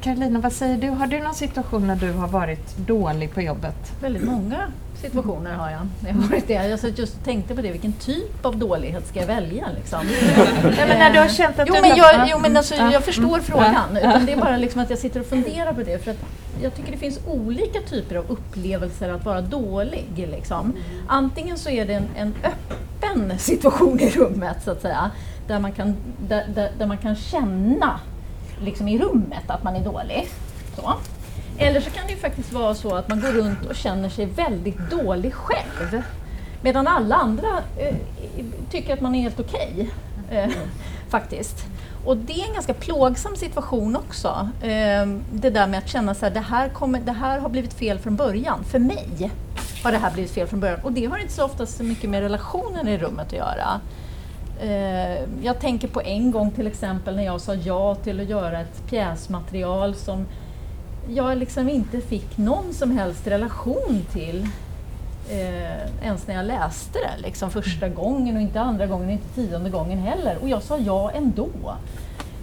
Karolina, 0.00 0.40
vad 0.40 0.52
säger 0.52 0.78
du? 0.78 0.88
Har 0.88 1.06
du 1.06 1.20
någon 1.20 1.34
situation 1.34 1.86
när 1.86 1.96
du 1.96 2.12
har 2.12 2.28
varit 2.28 2.76
dålig 2.76 3.34
på 3.34 3.40
jobbet? 3.42 3.92
Väldigt 4.00 4.24
många 4.24 4.72
situationer 5.06 5.54
har 5.54 5.70
jag. 5.70 5.80
Jag 6.08 6.14
varit 6.14 6.46
det. 6.48 6.52
Jag 6.52 6.98
just 6.98 7.24
tänkte 7.24 7.54
på 7.54 7.62
det, 7.62 7.72
vilken 7.72 7.92
typ 7.92 8.46
av 8.46 8.56
dålighet 8.56 9.06
ska 9.08 9.20
jag 9.20 9.26
välja? 9.26 9.66
Liksom? 9.76 10.00
Nej, 10.06 10.88
men 10.88 10.98
när 10.98 11.12
du 11.12 11.18
har 11.18 11.28
känt 11.28 11.58
att 11.58 11.68
jo, 11.68 11.74
du... 11.74 11.80
men 11.80 11.96
jag, 11.96 12.28
jo, 12.30 12.38
men 12.38 12.56
alltså, 12.56 12.74
Ja. 12.74 12.92
jag 12.92 13.04
förstår 13.04 13.24
Mm. 13.26 13.42
frågan. 13.42 13.94
Det 14.26 14.32
är 14.32 14.36
bara 14.36 14.56
liksom 14.56 14.80
att 14.82 14.90
jag 14.90 14.98
sitter 14.98 15.20
och 15.20 15.26
funderar 15.26 15.72
på 15.72 15.82
det. 15.82 16.04
För 16.04 16.10
att 16.10 16.16
jag 16.62 16.74
tycker 16.74 16.92
det 16.92 16.98
finns 16.98 17.20
olika 17.26 17.80
typer 17.80 18.16
av 18.16 18.24
upplevelser 18.28 19.08
att 19.08 19.24
vara 19.24 19.40
dålig. 19.40 20.28
Liksom. 20.30 20.72
Antingen 21.08 21.58
så 21.58 21.70
är 21.70 21.86
det 21.86 21.94
en, 21.94 22.08
en 22.16 22.34
öppen 22.44 23.38
situation 23.38 24.00
i 24.00 24.10
rummet, 24.10 24.56
så 24.64 24.70
att 24.70 24.82
säga. 24.82 25.10
Där 25.46 25.58
man 25.60 25.72
kan, 25.72 25.96
där, 26.28 26.46
där, 26.54 26.70
där 26.78 26.86
man 26.86 26.98
kan 26.98 27.16
känna 27.16 28.00
liksom, 28.60 28.88
i 28.88 28.98
rummet 28.98 29.44
att 29.46 29.62
man 29.64 29.76
är 29.76 29.84
dålig. 29.84 30.28
Så. 30.76 30.94
Eller 31.58 31.80
så 31.80 31.90
kan 31.90 32.06
det 32.06 32.12
ju 32.12 32.18
faktiskt 32.18 32.52
vara 32.52 32.74
så 32.74 32.94
att 32.94 33.08
man 33.08 33.20
går 33.20 33.28
runt 33.28 33.66
och 33.66 33.76
känner 33.76 34.08
sig 34.08 34.26
väldigt 34.26 34.90
dålig 34.90 35.34
själv. 35.34 36.02
Medan 36.62 36.86
alla 36.86 37.14
andra 37.14 37.48
eh, 37.78 37.94
tycker 38.70 38.92
att 38.92 39.00
man 39.00 39.14
är 39.14 39.22
helt 39.22 39.40
okej. 39.40 39.90
eh, 40.30 40.50
faktiskt. 41.08 41.66
Och 42.04 42.16
det 42.16 42.32
är 42.32 42.48
en 42.48 42.54
ganska 42.54 42.74
plågsam 42.74 43.36
situation 43.36 43.96
också. 43.96 44.48
Eh, 44.62 45.06
det 45.32 45.50
där 45.50 45.66
med 45.66 45.78
att 45.78 45.88
känna 45.88 46.14
så 46.14 46.26
här, 46.26 46.32
det 46.32 46.40
här, 46.40 46.68
kommer, 46.68 47.00
det 47.00 47.12
här 47.12 47.38
har 47.38 47.48
blivit 47.48 47.74
fel 47.74 47.98
från 47.98 48.16
början. 48.16 48.64
För 48.64 48.78
mig 48.78 49.30
har 49.84 49.92
det 49.92 49.98
här 49.98 50.10
blivit 50.12 50.30
fel 50.30 50.46
från 50.46 50.60
början. 50.60 50.80
Och 50.82 50.92
det 50.92 51.06
har 51.06 51.18
inte 51.18 51.32
så 51.32 51.44
ofta 51.44 51.66
så 51.66 51.82
mycket 51.82 52.10
med 52.10 52.20
relationen 52.20 52.88
i 52.88 52.98
rummet 52.98 53.26
att 53.26 53.32
göra. 53.32 53.80
Eh, 54.60 55.22
jag 55.42 55.60
tänker 55.60 55.88
på 55.88 56.00
en 56.00 56.30
gång 56.30 56.50
till 56.50 56.66
exempel 56.66 57.16
när 57.16 57.24
jag 57.24 57.40
sa 57.40 57.54
ja 57.54 57.94
till 57.94 58.20
att 58.20 58.28
göra 58.28 58.60
ett 58.60 58.86
pjäsmaterial 58.88 59.94
som 59.94 60.26
jag 61.14 61.38
liksom 61.38 61.68
inte 61.68 62.00
fick 62.00 62.38
någon 62.38 62.72
som 62.72 62.90
helst 62.98 63.26
relation 63.26 64.06
till 64.12 64.48
eh, 65.30 66.04
ens 66.06 66.26
när 66.26 66.34
jag 66.34 66.46
läste 66.46 66.98
det 66.98 67.22
liksom 67.22 67.50
första 67.50 67.88
gången 67.88 68.36
och 68.36 68.42
inte 68.42 68.60
andra 68.60 68.86
gången 68.86 69.06
och 69.06 69.12
inte 69.12 69.34
tionde 69.34 69.70
gången 69.70 69.98
heller. 69.98 70.38
Och 70.42 70.48
jag 70.48 70.62
sa 70.62 70.78
ja 70.78 71.10
ändå 71.10 71.48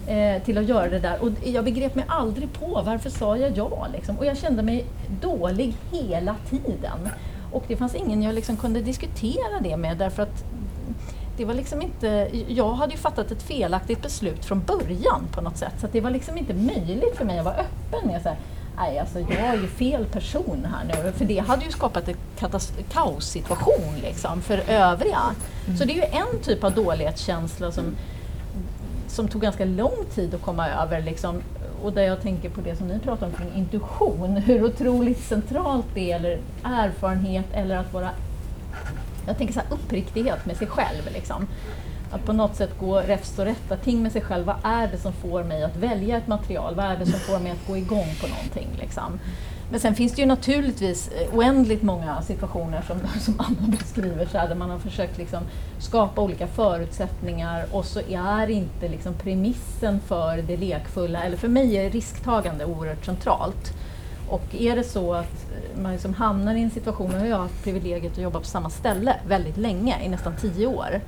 eh, 0.06 0.42
till 0.42 0.58
att 0.58 0.68
göra 0.68 0.88
det 0.88 0.98
där. 0.98 1.22
Och 1.22 1.30
jag 1.44 1.64
begrep 1.64 1.94
mig 1.94 2.04
aldrig 2.08 2.52
på 2.52 2.82
varför 2.86 3.10
sa 3.10 3.36
jag 3.36 3.56
ja. 3.56 3.86
Liksom. 3.92 4.18
Och 4.18 4.26
jag 4.26 4.36
kände 4.36 4.62
mig 4.62 4.84
dålig 5.20 5.74
hela 5.92 6.36
tiden. 6.50 7.08
Och 7.52 7.64
det 7.68 7.76
fanns 7.76 7.94
ingen 7.94 8.22
jag 8.22 8.34
liksom 8.34 8.56
kunde 8.56 8.80
diskutera 8.80 9.60
det 9.62 9.76
med 9.76 9.96
därför 9.96 10.22
att 10.22 10.44
det 11.36 11.44
var 11.44 11.54
liksom 11.54 11.82
inte, 11.82 12.30
jag 12.48 12.72
hade 12.72 12.92
ju 12.92 12.98
fattat 12.98 13.30
ett 13.30 13.42
felaktigt 13.42 14.02
beslut 14.02 14.44
från 14.44 14.60
början 14.60 15.26
på 15.32 15.40
något 15.40 15.56
sätt. 15.56 15.74
Så 15.80 15.86
det 15.92 16.00
var 16.00 16.10
liksom 16.10 16.38
inte 16.38 16.54
möjligt 16.54 17.16
för 17.16 17.24
mig 17.24 17.38
att 17.38 17.44
vara 17.44 17.54
öppen 17.54 18.08
med 18.08 18.22
så 18.22 18.28
här, 18.28 18.38
nej 18.76 18.98
alltså 18.98 19.20
jag 19.20 19.32
är 19.32 19.54
ju 19.54 19.66
fel 19.66 20.06
person 20.06 20.66
här 20.72 20.84
nu. 20.84 21.12
För 21.12 21.24
det 21.24 21.38
hade 21.38 21.64
ju 21.64 21.70
skapat 21.70 22.08
en 22.08 22.16
kaossituation 22.92 23.94
liksom 24.02 24.42
för 24.42 24.58
övriga. 24.68 25.20
Så 25.78 25.84
det 25.84 25.92
är 25.92 25.96
ju 25.96 26.18
en 26.18 26.42
typ 26.42 26.64
av 26.64 26.72
dålighetskänsla 26.74 27.72
som, 27.72 27.84
som 29.08 29.28
tog 29.28 29.42
ganska 29.42 29.64
lång 29.64 30.04
tid 30.14 30.34
att 30.34 30.42
komma 30.42 30.68
över. 30.68 31.02
Liksom, 31.02 31.42
och 31.82 31.92
där 31.92 32.02
jag 32.02 32.22
tänker 32.22 32.50
på 32.50 32.60
det 32.60 32.76
som 32.76 32.88
ni 32.88 32.98
pratar 32.98 33.26
om 33.26 33.32
kring 33.32 33.54
intuition, 33.54 34.36
hur 34.46 34.64
otroligt 34.64 35.24
centralt 35.24 35.86
det 35.94 36.12
är, 36.12 36.16
eller 36.16 36.38
erfarenhet 36.64 37.46
eller 37.52 37.76
att 37.76 37.92
vara 37.92 38.10
jag 39.26 39.38
tänker 39.38 39.54
så 39.54 39.60
här, 39.60 39.68
uppriktighet 39.70 40.46
med 40.46 40.56
sig 40.56 40.66
själv. 40.66 41.12
Liksom. 41.12 41.46
Att 42.14 42.24
på 42.24 42.32
något 42.32 42.56
sätt 42.56 42.78
gå 42.80 43.00
räfst 43.00 43.38
och 43.38 43.44
rätta 43.44 43.76
ting 43.76 44.02
med 44.02 44.12
sig 44.12 44.22
själv. 44.22 44.46
Vad 44.46 44.56
är 44.62 44.88
det 44.88 44.98
som 44.98 45.12
får 45.12 45.44
mig 45.44 45.62
att 45.62 45.76
välja 45.76 46.16
ett 46.16 46.26
material? 46.26 46.74
Vad 46.74 46.84
är 46.84 46.96
det 46.96 47.06
som 47.06 47.20
får 47.20 47.38
mig 47.38 47.52
att 47.52 47.66
gå 47.66 47.76
igång 47.76 48.06
på 48.20 48.26
någonting? 48.26 48.68
Liksom? 48.80 49.18
Men 49.70 49.80
sen 49.80 49.94
finns 49.94 50.12
det 50.12 50.20
ju 50.22 50.26
naturligtvis 50.26 51.08
eh, 51.08 51.34
oändligt 51.38 51.82
många 51.82 52.22
situationer 52.22 52.82
som, 52.82 52.96
som 53.20 53.34
Anna 53.38 53.68
beskriver, 53.68 54.26
så 54.26 54.38
här, 54.38 54.48
där 54.48 54.54
man 54.54 54.70
har 54.70 54.78
försökt 54.78 55.18
liksom 55.18 55.42
skapa 55.78 56.20
olika 56.20 56.46
förutsättningar 56.46 57.66
och 57.72 57.84
så 57.84 58.00
är 58.00 58.50
inte 58.50 58.88
liksom 58.88 59.14
premissen 59.14 60.00
för 60.00 60.36
det 60.36 60.56
lekfulla, 60.56 61.24
eller 61.24 61.36
för 61.36 61.48
mig 61.48 61.76
är 61.76 61.90
risktagande 61.90 62.64
oerhört 62.64 63.04
centralt. 63.04 63.72
Och 64.28 64.54
är 64.54 64.76
det 64.76 64.84
så 64.84 65.14
att 65.14 65.46
eh, 65.52 65.82
man 65.82 65.92
liksom 65.92 66.14
hamnar 66.14 66.54
i 66.54 66.62
en 66.62 66.70
situation, 66.70 67.10
nu 67.10 67.18
har 67.18 67.26
jag 67.26 67.38
haft 67.38 67.64
privilegiet 67.64 68.12
att 68.12 68.18
jobba 68.18 68.38
på 68.38 68.46
samma 68.46 68.70
ställe 68.70 69.16
väldigt 69.28 69.56
länge, 69.56 70.04
i 70.04 70.08
nästan 70.08 70.36
tio 70.36 70.66
år. 70.66 71.00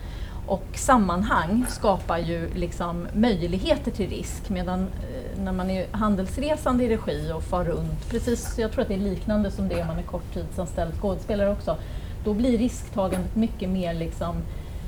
Och 0.47 0.67
sammanhang 0.75 1.65
skapar 1.69 2.19
ju 2.19 2.55
liksom 2.55 3.07
möjligheter 3.13 3.91
till 3.91 4.11
risk 4.11 4.49
medan 4.49 4.81
eh, 4.81 5.43
när 5.43 5.53
man 5.53 5.71
är 5.71 5.87
handelsresande 5.91 6.85
i 6.85 6.89
regi 6.89 7.33
och 7.33 7.43
far 7.43 7.65
runt, 7.65 8.11
precis, 8.11 8.59
jag 8.59 8.73
tror 8.73 8.83
att 8.83 8.89
det 8.89 8.95
är 8.95 8.99
liknande 8.99 9.51
som 9.51 9.69
det 9.69 9.85
man 9.85 9.99
är 9.99 10.03
korttidsanställd 10.03 10.95
skådespelare 11.01 11.51
också, 11.51 11.77
då 12.25 12.35
blir 12.35 12.59
risktagandet 12.59 13.37
mycket 13.37 13.69
mer 13.69 13.95
liksom 13.95 14.37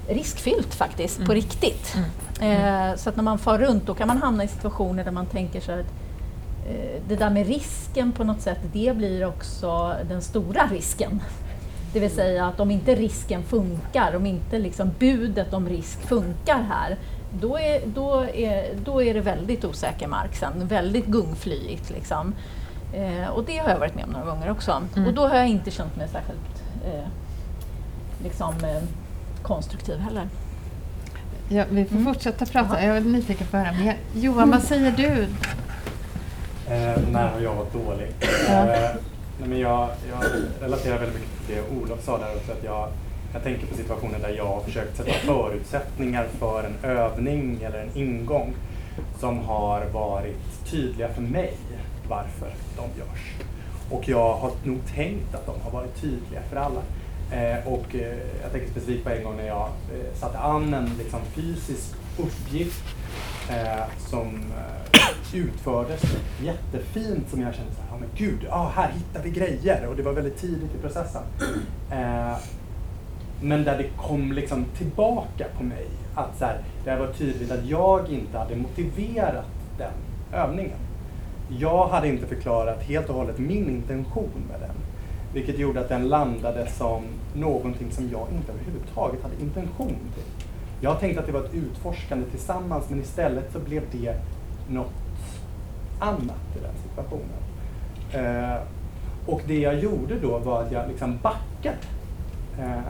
riskfyllt 0.09 0.75
faktiskt, 0.75 1.17
mm. 1.17 1.27
på 1.27 1.35
riktigt. 1.35 1.97
Mm. 2.41 2.91
Eh, 2.91 2.97
så 2.97 3.09
att 3.09 3.17
när 3.17 3.23
man 3.23 3.39
far 3.39 3.59
runt 3.59 3.87
då 3.87 3.95
kan 3.95 4.09
man 4.09 4.17
hamna 4.23 4.45
i 4.45 4.49
situationer 4.49 5.05
där 5.05 5.13
man 5.13 5.27
tänker 5.27 5.61
så 5.61 5.73
att 5.73 5.87
eh, 6.69 7.03
det 7.09 7.17
där 7.17 7.31
med 7.31 7.47
risken 7.47 8.13
på 8.13 8.25
något 8.25 8.41
sätt, 8.41 8.59
det 8.73 8.97
blir 8.97 9.27
också 9.27 9.95
den 10.09 10.23
stora 10.23 10.67
risken. 10.67 11.21
Det 11.93 12.01
vill 12.01 12.11
säga 12.11 12.47
att 12.47 12.61
om 12.61 12.71
inte 12.71 12.95
risken 12.95 13.43
funkar, 13.43 14.17
om 14.17 14.27
inte 14.27 14.59
liksom 14.59 14.91
budet 14.99 15.53
om 15.55 15.69
risk 15.69 16.01
funkar 16.09 16.63
här, 16.63 16.97
då 17.41 17.59
är, 17.59 17.81
då 17.87 18.27
är, 18.35 18.75
då 18.85 19.03
är 19.03 19.15
det 19.15 19.21
väldigt 19.21 19.65
osäker 19.65 20.07
mark 20.07 20.37
sen, 20.37 20.67
väldigt 20.69 21.07
gungflyigt. 21.07 21.91
Liksom. 21.91 22.35
Eh, 22.95 23.29
och 23.29 23.45
det 23.45 23.59
har 23.59 23.71
jag 23.71 23.79
varit 23.79 23.95
med 23.95 24.05
om 24.05 24.11
några 24.11 24.27
gånger 24.27 24.51
också. 24.51 24.83
Mm. 24.97 25.09
Och 25.09 25.15
då 25.15 25.29
har 25.29 25.37
jag 25.37 25.49
inte 25.49 25.71
känt 25.71 25.97
mig 25.97 26.09
särskilt 26.09 26.63
eh, 26.87 27.09
liksom, 28.23 28.55
eh, 28.65 28.83
konstruktiv 29.43 29.99
heller. 29.99 30.29
Ja, 31.49 31.65
vi 31.71 31.85
får 31.85 31.97
mm. 31.97 32.15
fortsätta 32.15 32.47
prata. 32.47 32.85
Jag 32.85 32.97
är 32.97 33.01
nyfiken 33.01 33.47
på 33.47 33.57
att 33.57 33.67
höra 33.67 33.79
mer. 33.79 33.97
Johan, 34.15 34.51
vad 34.51 34.63
säger 34.63 34.93
du? 34.93 35.23
Eh, 36.75 36.99
när 37.13 37.29
har 37.29 37.41
jag 37.41 37.55
varit 37.55 37.73
dålig? 37.73 38.15
Nej, 39.41 39.49
men 39.49 39.59
jag, 39.59 39.89
jag 40.11 40.25
relaterar 40.61 40.99
väldigt 40.99 41.21
mycket 41.21 41.47
till 41.47 41.57
det 41.57 41.83
Olof 41.83 42.05
sa 42.05 42.19
där 42.19 42.37
också. 42.37 42.53
Att 42.53 42.65
jag, 42.65 42.89
jag 43.33 43.43
tänker 43.43 43.67
på 43.67 43.75
situationer 43.75 44.19
där 44.19 44.35
jag 44.37 44.47
har 44.47 44.61
försökt 44.61 44.97
sätta 44.97 45.13
förutsättningar 45.13 46.27
för 46.39 46.65
en 46.65 46.91
övning 46.91 47.63
eller 47.63 47.79
en 47.79 47.97
ingång 47.97 48.55
som 49.21 49.39
har 49.39 49.85
varit 49.87 50.71
tydliga 50.71 51.09
för 51.09 51.23
mig 51.23 51.55
varför 52.09 52.55
de 52.77 52.83
görs. 52.83 53.35
Och 53.91 54.09
jag 54.09 54.35
har 54.35 54.51
nog 54.65 54.79
tänkt 54.95 55.35
att 55.35 55.47
de 55.47 55.61
har 55.61 55.71
varit 55.71 56.01
tydliga 56.01 56.43
för 56.51 56.57
alla. 56.57 56.81
Eh, 57.31 57.67
och 57.73 57.95
eh, 57.95 58.19
jag 58.43 58.53
tänker 58.53 58.71
specifikt 58.71 59.05
på 59.05 59.11
en 59.11 59.25
gång 59.25 59.37
när 59.37 59.47
jag 59.47 59.69
eh, 59.69 60.15
satte 60.15 60.39
an 60.39 60.75
en 60.75 60.91
liksom, 60.99 61.21
fysisk 61.35 61.95
uppgift 62.19 62.85
eh, 63.51 63.85
som 63.99 64.27
eh, 64.27 65.41
utfördes 65.41 66.03
jättefint 66.43 67.31
som 67.31 67.41
jag 67.41 67.55
kände 67.55 67.73
så 67.75 67.83
här, 67.83 67.97
oh, 67.97 68.01
men 68.01 68.09
gud, 68.17 68.47
ah, 68.51 68.69
här 68.69 68.91
hittar 68.91 69.23
vi 69.23 69.31
grejer 69.31 69.87
och 69.87 69.97
det 69.97 70.03
var 70.03 70.13
väldigt 70.13 70.41
tidigt 70.41 70.75
i 70.75 70.79
processen. 70.83 71.23
Eh, 71.91 72.37
men 73.41 73.65
där 73.65 73.79
det 73.79 73.89
kom 73.97 74.33
liksom 74.33 74.65
tillbaka 74.65 75.47
på 75.59 75.65
mig 75.65 75.87
att 76.15 76.39
så 76.39 76.45
här, 76.45 76.61
det 76.85 76.97
var 76.97 77.13
tydligt 77.13 77.51
att 77.51 77.65
jag 77.65 78.11
inte 78.11 78.39
hade 78.39 78.57
motiverat 78.57 79.47
den 79.79 79.93
övningen. 80.33 80.79
Jag 81.49 81.89
hade 81.89 82.09
inte 82.09 82.27
förklarat 82.27 82.83
helt 82.83 83.09
och 83.09 83.15
hållet 83.15 83.39
min 83.39 83.69
intention 83.71 84.43
med 84.51 84.61
den. 84.61 84.77
Vilket 85.35 85.59
gjorde 85.59 85.81
att 85.81 85.89
den 85.89 86.09
landade 86.09 86.71
som 86.71 87.03
någonting 87.35 87.91
som 87.91 88.09
jag 88.13 88.27
inte 88.33 88.53
överhuvudtaget 88.53 89.23
hade 89.23 89.43
intention 89.43 89.97
till. 90.15 90.38
Jag 90.81 91.01
tänkte 91.01 91.21
att 91.21 91.27
det 91.27 91.33
var 91.33 91.41
ett 91.41 91.55
utforskande 91.55 92.27
tillsammans 92.31 92.85
men 92.91 93.01
istället 93.01 93.53
så 93.53 93.59
blev 93.59 93.83
det 93.93 94.15
något 94.69 94.93
annat 95.99 96.57
i 96.57 96.61
den 96.63 96.75
situationen. 96.89 97.39
Eh, 98.13 98.61
och 99.27 99.41
det 99.47 99.59
jag 99.59 99.79
gjorde 99.79 100.19
då 100.19 100.39
var 100.39 100.63
att 100.63 100.73
jag 100.73 100.89
liksom 100.89 101.19
backade. 101.23 101.77
Eh, 102.59 102.81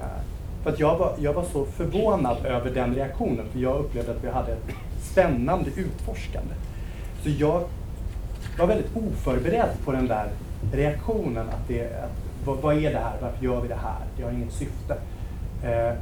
för 0.63 0.71
att 0.71 0.81
jag 0.81 0.99
var, 0.99 1.15
jag 1.19 1.33
var 1.33 1.45
så 1.45 1.65
förvånad 1.65 2.47
över 2.47 2.71
den 2.71 2.95
reaktionen 2.95 3.47
för 3.53 3.59
jag 3.59 3.77
upplevde 3.77 4.11
att 4.11 4.25
vi 4.25 4.29
hade 4.29 4.53
ett 4.53 4.75
spännande 5.01 5.71
utforskande. 5.77 6.55
Så 7.23 7.29
jag 7.29 7.63
var 8.59 8.67
väldigt 8.67 8.97
oförberedd 8.97 9.71
på 9.85 9.93
den 9.93 10.07
där 10.07 10.29
reaktionen. 10.73 11.49
Att 11.49 11.69
det, 11.69 11.83
att, 11.83 12.11
vad, 12.45 12.59
vad, 12.59 12.77
är 12.77 12.93
det 12.93 12.99
här? 12.99 13.17
Varför 13.23 13.45
gör 13.45 13.61
vi 13.61 13.69
det 13.69 13.75
här? 13.75 14.01
Det 14.17 14.23
har 14.23 14.31
inget 14.31 14.53
syfte. 14.53 14.97
Eh, 15.65 15.93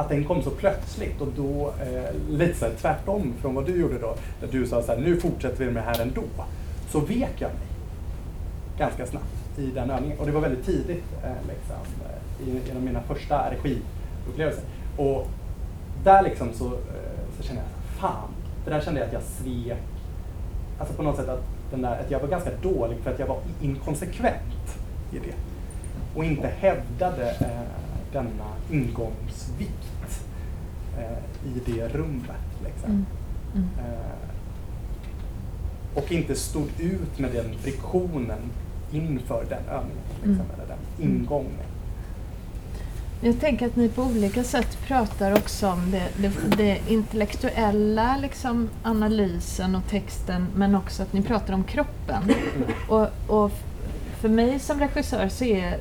att 0.00 0.08
den 0.08 0.24
kom 0.24 0.42
så 0.42 0.50
plötsligt 0.50 1.20
och 1.20 1.28
då 1.36 1.72
eh, 1.82 2.14
lite 2.30 2.58
så 2.58 2.64
här, 2.64 2.72
tvärtom 2.80 3.34
från 3.40 3.54
vad 3.54 3.66
du 3.66 3.80
gjorde 3.80 3.98
då, 3.98 4.14
där 4.40 4.48
du 4.52 4.66
sa 4.66 4.82
så 4.82 4.92
här, 4.92 4.98
nu 4.98 5.16
fortsätter 5.20 5.58
vi 5.58 5.64
med 5.64 5.74
det 5.74 5.80
här 5.80 6.00
ändå, 6.00 6.22
så 6.88 7.00
vek 7.00 7.34
jag 7.38 7.50
mig 7.50 7.68
ganska 8.78 9.06
snabbt 9.06 9.58
i 9.58 9.70
den 9.70 9.90
övningen. 9.90 10.18
Och 10.18 10.26
det 10.26 10.32
var 10.32 10.40
väldigt 10.40 10.66
tidigt, 10.66 11.04
eh, 11.24 11.48
liksom, 11.48 11.76
eh, 12.06 12.48
i 12.48 12.70
en 12.70 12.76
av 12.76 12.82
mina 12.82 13.00
första 13.00 13.50
regiupplevelser. 13.50 14.64
Och 14.96 15.26
där 16.04 16.22
liksom 16.22 16.52
så, 16.52 16.66
eh, 16.66 17.36
så 17.36 17.42
kände 17.42 17.62
jag, 17.62 18.00
fan, 18.00 18.28
för 18.64 18.70
där 18.70 18.80
kände 18.80 19.00
jag 19.00 19.06
att 19.06 19.12
jag 19.12 19.22
svek, 19.22 19.78
alltså 20.78 20.94
på 20.94 21.02
något 21.02 21.16
sätt 21.16 21.28
att, 21.28 21.44
den 21.70 21.82
där, 21.82 22.00
att 22.00 22.10
jag 22.10 22.20
var 22.20 22.28
ganska 22.28 22.50
dålig 22.62 22.98
för 22.98 23.10
att 23.10 23.18
jag 23.18 23.26
var 23.26 23.38
inkonsekvent 23.62 24.78
i 25.12 25.18
det. 25.18 25.34
Och 26.14 26.24
inte 26.24 26.46
hävdade 26.46 27.30
eh, 27.30 27.89
denna 28.12 28.50
ingångsvikt 28.70 30.24
eh, 30.98 31.50
i 31.50 31.60
det 31.66 31.88
rummet. 31.88 32.64
Liksom. 32.64 32.90
Mm. 32.90 33.06
Mm. 33.54 33.68
Eh, 33.78 34.30
och 35.94 36.12
inte 36.12 36.34
stod 36.34 36.68
ut 36.78 37.18
med 37.18 37.32
den 37.32 37.58
friktionen 37.58 38.40
inför 38.92 39.44
den 39.48 39.64
övningen, 39.68 40.04
liksom, 40.14 40.32
mm. 40.32 40.46
eller 40.54 40.66
den 40.66 41.08
mm. 41.08 41.22
ingången. 41.22 41.66
Jag 43.22 43.40
tänker 43.40 43.66
att 43.66 43.76
ni 43.76 43.88
på 43.88 44.02
olika 44.02 44.44
sätt 44.44 44.78
pratar 44.86 45.32
också 45.32 45.68
om 45.68 45.90
det, 45.90 46.08
det, 46.16 46.56
det 46.56 46.80
intellektuella 46.88 48.16
liksom, 48.16 48.68
analysen 48.82 49.74
och 49.74 49.86
texten 49.90 50.46
men 50.54 50.74
också 50.74 51.02
att 51.02 51.12
ni 51.12 51.22
pratar 51.22 51.54
om 51.54 51.64
kroppen. 51.64 52.22
Mm. 52.22 52.68
Och, 52.88 53.08
och 53.26 53.52
för 54.20 54.28
mig 54.28 54.58
som 54.58 54.80
regissör 54.80 55.28
så 55.28 55.44
är 55.44 55.78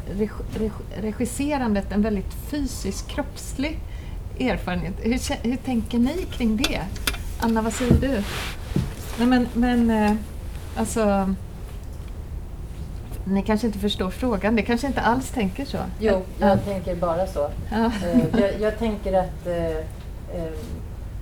regisserandet 1.02 1.92
en 1.92 2.02
väldigt 2.02 2.34
fysisk, 2.34 3.08
kroppslig 3.08 3.80
erfarenhet. 4.40 4.94
Hur, 5.02 5.48
hur 5.48 5.58
tänker 5.58 6.00
ni 6.00 6.26
kring 6.32 6.58
det? 6.58 6.82
Anna, 7.40 7.62
vad 7.62 7.74
säger 7.74 7.94
du? 7.94 8.24
Nej, 9.18 9.28
men, 9.28 9.48
men 9.54 9.90
eh, 9.90 10.16
alltså... 10.78 11.36
Ni 13.26 13.44
kanske 13.44 13.68
inte 13.68 13.80
förstår 13.80 14.10
frågan, 14.10 14.56
det 14.56 14.62
kanske 14.62 14.88
inte 14.88 15.02
alls 15.02 15.30
tänker 15.30 15.66
så? 15.66 15.78
Jo, 16.00 16.22
jag 16.40 16.50
ja. 16.50 16.58
tänker 16.58 16.96
bara 16.96 17.28
så. 17.28 17.50
Eh, 17.72 17.92
jag, 18.40 18.62
jag, 18.62 18.80
tänker 18.80 19.14
att, 19.14 19.48
eh, 19.48 20.52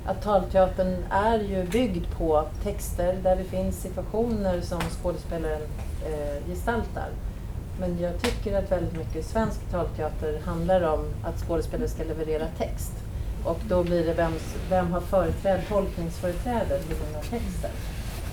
att 0.05 0.23
talteatern 0.23 0.95
är 1.09 1.39
ju 1.39 1.63
byggd 1.63 2.05
på 2.17 2.45
texter 2.63 3.15
där 3.23 3.35
det 3.35 3.43
finns 3.43 3.81
situationer 3.81 4.61
som 4.61 4.81
skådespelaren 4.81 5.61
Eh, 6.07 6.49
gestaltar. 6.49 7.09
men 7.79 7.99
jag 7.99 8.21
tycker 8.21 8.57
att 8.57 8.71
väldigt 8.71 8.97
mycket 8.97 9.25
svensk 9.25 9.59
talteater 9.71 10.39
handlar 10.45 10.81
om 10.81 11.05
att 11.23 11.39
skådespelare 11.47 11.87
ska 11.87 12.03
leverera 12.03 12.45
text. 12.57 12.91
Och 13.45 13.59
då 13.69 13.83
blir 13.83 14.05
det 14.05 14.13
vem, 14.13 14.31
vem 14.69 14.91
har 14.93 15.01
företräd, 15.01 15.61
tolkningsföreträde 15.69 16.79
till 16.79 16.95
den 17.05 17.15
här 17.15 17.21
texten? 17.39 17.71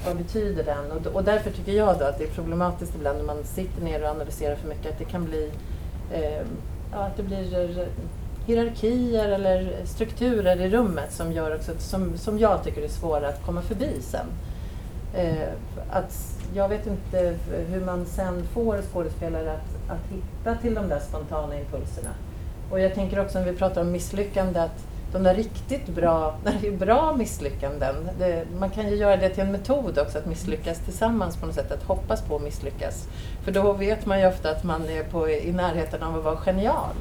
Vad 0.07 0.17
betyder 0.17 0.65
den? 0.65 0.93
Och, 0.93 1.07
och 1.07 1.25
därför 1.25 1.51
tycker 1.51 1.73
jag 1.73 1.99
då 1.99 2.05
att 2.05 2.19
det 2.19 2.25
är 2.25 2.29
problematiskt 2.29 2.95
ibland 2.95 3.19
när 3.19 3.25
man 3.25 3.45
sitter 3.45 3.83
ner 3.83 4.03
och 4.03 4.09
analyserar 4.11 4.57
för 4.57 4.69
mycket 4.69 4.93
att 4.93 4.99
det 4.99 5.05
kan 5.05 5.25
bli 5.25 5.51
eh, 6.13 6.43
ja, 6.93 6.99
att 6.99 7.17
det 7.17 7.23
blir 7.23 7.79
eh, 7.81 7.87
hierarkier 8.47 9.29
eller 9.29 9.73
strukturer 9.85 10.61
i 10.61 10.69
rummet 10.71 11.13
som 11.13 11.33
gör 11.33 11.55
också, 11.57 11.73
att- 11.73 11.81
som, 11.81 12.19
som 12.19 12.39
jag 12.39 12.65
tycker 12.65 12.83
är 12.83 12.89
svåra 12.89 13.29
att 13.29 13.43
komma 13.47 13.63
förbi 13.63 13.91
sen. 14.01 14.27
Eh, 15.15 15.49
att 15.91 16.34
jag 16.55 16.69
vet 16.69 16.87
inte 16.87 17.37
hur 17.71 17.81
man 17.81 18.07
sen 18.07 18.47
får 18.53 18.83
skådespelare 18.93 19.53
att, 19.53 19.91
att 19.91 20.13
hitta 20.13 20.61
till 20.63 20.75
de 20.75 20.89
där 20.89 21.01
spontana 21.01 21.59
impulserna. 21.59 22.11
Och 22.71 22.81
jag 22.81 22.95
tänker 22.95 23.21
också 23.21 23.39
när 23.39 23.47
vi 23.47 23.57
pratar 23.57 23.81
om 23.81 23.93
misslyckande 23.93 24.61
att 24.61 24.87
de 25.15 25.23
där 25.23 25.35
riktigt 25.35 25.87
bra, 25.87 26.39
när 26.45 26.53
det 26.61 26.69
är 26.69 26.77
bra 26.77 27.17
misslyckanden, 27.17 27.95
det, 28.19 28.45
man 28.59 28.71
kan 28.71 28.91
ju 28.91 28.97
göra 28.97 29.17
det 29.17 29.29
till 29.29 29.43
en 29.43 29.53
metod 29.53 29.99
också 29.99 30.19
att 30.19 30.27
misslyckas 30.27 30.79
tillsammans 30.79 31.37
på 31.37 31.47
något 31.47 31.55
sätt, 31.55 31.73
att 31.73 31.83
hoppas 31.83 32.23
på 32.23 32.37
att 32.37 32.43
misslyckas. 32.43 33.09
För 33.45 33.53
då 33.53 33.73
vet 33.73 34.07
man 34.07 34.21
ju 34.21 34.27
ofta 34.27 34.51
att 34.51 34.65
man 34.65 34.89
är 34.89 35.03
på, 35.03 35.29
i 35.29 35.53
närheten 35.53 36.03
av 36.03 36.19
att 36.19 36.25
vara 36.25 36.37
genial. 36.37 36.95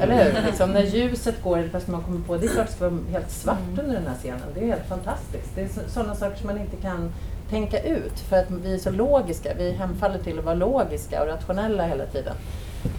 Eller 0.00 0.24
hur? 0.24 0.46
Liksom, 0.46 0.70
när 0.70 0.82
ljuset 0.82 1.42
går, 1.42 1.68
första 1.72 1.92
man 1.92 2.02
kommer 2.02 2.20
på, 2.20 2.36
det 2.36 2.46
är 2.46 2.50
klart 2.50 2.66
det 2.66 2.72
ska 2.72 2.88
vara 2.88 3.00
helt 3.10 3.30
svart 3.30 3.78
under 3.78 3.94
den 3.94 4.06
här 4.06 4.16
scenen. 4.16 4.40
Det 4.54 4.60
är 4.60 4.66
helt 4.66 4.88
fantastiskt. 4.88 5.54
Det 5.54 5.62
är 5.62 5.68
sådana 5.88 6.14
saker 6.14 6.36
som 6.36 6.46
man 6.46 6.58
inte 6.58 6.76
kan 6.76 7.12
tänka 7.50 7.82
ut 7.82 8.18
för 8.18 8.36
att 8.36 8.50
vi 8.50 8.74
är 8.74 8.78
så 8.78 8.90
logiska. 8.90 9.54
Vi 9.58 9.72
hemfaller 9.72 10.18
till 10.18 10.38
att 10.38 10.44
vara 10.44 10.54
logiska 10.54 11.22
och 11.22 11.28
rationella 11.28 11.86
hela 11.86 12.06
tiden. 12.06 12.34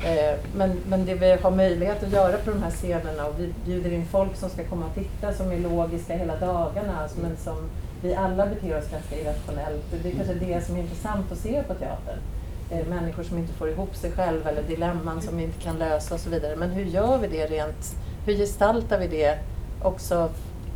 Eh, 0.06 0.40
men, 0.56 0.78
men 0.88 1.06
det 1.06 1.16
vi 1.16 1.32
har 1.32 1.52
möjlighet 1.52 2.04
att 2.04 2.12
göra 2.12 2.38
på 2.38 2.52
de 2.52 2.64
här 2.64 2.72
scenerna 2.72 3.26
och 3.26 3.40
vi 3.40 3.54
bjuder 3.66 3.94
in 3.94 4.06
folk 4.06 4.36
som 4.36 4.50
ska 4.50 4.64
komma 4.64 4.86
och 4.86 4.96
titta 4.96 5.34
som 5.34 5.52
är 5.52 5.58
logiska 5.58 6.14
hela 6.16 6.36
dagarna 6.36 7.10
men 7.22 7.38
som 7.38 7.70
vi 8.02 8.16
alla 8.16 8.46
beter 8.46 8.78
oss 8.78 8.92
ganska 8.92 9.16
irrationellt. 9.16 9.84
Det 10.04 10.10
är 10.10 10.16
kanske 10.16 10.34
det 10.34 10.66
som 10.66 10.76
är 10.76 10.80
intressant 10.80 11.32
att 11.32 11.38
se 11.38 11.64
på 11.64 11.74
teatern. 11.74 12.20
Eh, 12.72 12.86
människor 12.88 13.24
som 13.24 13.38
inte 13.38 13.54
får 13.54 13.70
ihop 13.70 13.96
sig 13.96 14.12
själva 14.12 14.50
eller 14.50 14.64
dilemman 14.64 15.22
som 15.22 15.38
vi 15.38 15.44
inte 15.44 15.62
kan 15.62 15.80
lösa 15.80 16.14
och 16.14 16.20
så 16.20 16.30
vidare. 16.30 16.56
Men 16.56 16.70
hur 16.70 16.86
gör 16.86 17.18
vi 17.18 17.28
det 17.28 17.46
rent, 17.46 17.96
hur 18.26 18.34
gestaltar 18.34 19.00
vi 19.00 19.08
det 19.08 19.40
också 19.82 20.30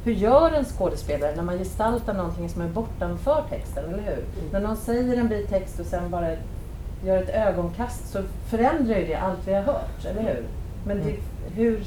hur 0.04 0.14
gör 0.14 0.52
en 0.52 0.66
skådespelare 0.66 1.36
när 1.36 1.44
man 1.44 1.58
gestaltar 1.58 2.14
någonting 2.14 2.50
som 2.50 2.62
är 2.62 2.68
bortanför 2.68 3.44
texten, 3.50 3.86
eller 3.86 4.04
hur? 4.04 4.24
När 4.52 4.60
någon 4.60 4.78
säger 4.78 5.18
en 5.18 5.28
bit 5.28 5.50
text 5.50 5.80
och 5.80 5.86
sen 5.86 6.10
bara 6.10 6.28
gör 7.06 7.24
ett 7.24 7.30
ögonkast 7.30 8.12
så 8.12 8.24
förändrar 8.50 8.98
ju 8.98 9.08
det 9.08 9.16
allt 9.16 9.48
vi 9.48 9.54
har 9.54 9.62
hört, 9.62 10.06
eller 10.06 10.22
hur? 10.22 10.44
Men 10.86 10.98
det, 10.98 11.16
hur, 11.56 11.86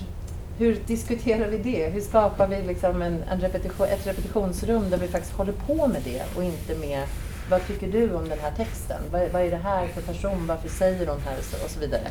hur 0.59 0.79
diskuterar 0.87 1.49
vi 1.49 1.59
det? 1.59 1.89
Hur 1.89 2.01
skapar 2.01 2.47
vi 2.49 2.63
liksom 2.63 3.03
en, 3.03 3.23
en 3.31 3.41
repetition, 3.41 3.87
ett 3.87 4.07
repetitionsrum 4.07 4.91
där 4.91 4.99
vi 4.99 5.09
faktiskt 5.09 5.35
håller 5.35 5.53
på 5.53 5.87
med 5.87 6.03
det 6.05 6.23
och 6.37 6.45
inte 6.45 6.75
med 6.75 7.03
vad 7.51 7.67
tycker 7.67 7.89
du 7.93 8.15
om 8.15 8.29
den 8.29 8.39
här 8.39 8.53
texten? 8.57 9.01
Vad, 9.11 9.31
vad 9.33 9.43
är 9.43 9.51
det 9.51 9.57
här 9.57 9.87
för 9.87 10.03
person? 10.03 10.47
Varför 10.47 10.69
säger 10.69 11.07
hon 11.07 11.21
här? 11.21 11.39
Och 11.65 11.71
så 11.71 11.81
vidare. 11.81 12.09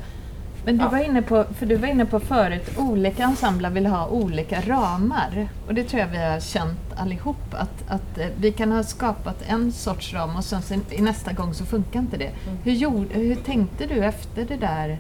Men 0.66 0.78
du 0.78 0.84
Ja. 0.84 0.90
var 0.90 0.98
inne 0.98 1.22
på, 1.22 1.46
för 1.58 1.66
du 1.66 1.76
var 1.76 1.88
inne 1.88 2.06
på 2.06 2.20
förut, 2.20 2.72
olika 2.78 3.24
ensembler 3.24 3.70
vill 3.70 3.86
ha 3.86 4.08
olika 4.08 4.62
ramar. 4.62 5.48
Och 5.68 5.74
det 5.74 5.84
tror 5.84 6.00
jag 6.00 6.08
vi 6.08 6.18
har 6.18 6.40
känt 6.40 6.80
allihop, 6.96 7.54
att, 7.54 7.84
att 7.88 8.18
eh, 8.18 8.28
vi 8.38 8.52
kan 8.52 8.72
ha 8.72 8.84
skapat 8.84 9.44
en 9.48 9.72
sorts 9.72 10.14
ram 10.14 10.36
och 10.36 10.44
sen 10.44 10.62
i 10.90 11.02
nästa 11.02 11.34
gång 11.34 11.54
så 11.54 11.66
funkar 11.66 12.00
inte 12.00 12.18
det. 12.18 12.32
Hur, 12.64 12.72
gjorde, 12.72 13.14
hur 13.14 13.36
tänkte 13.36 13.86
du 13.86 14.06
efter 14.06 14.46
det 14.46 14.56
där, 14.58 14.98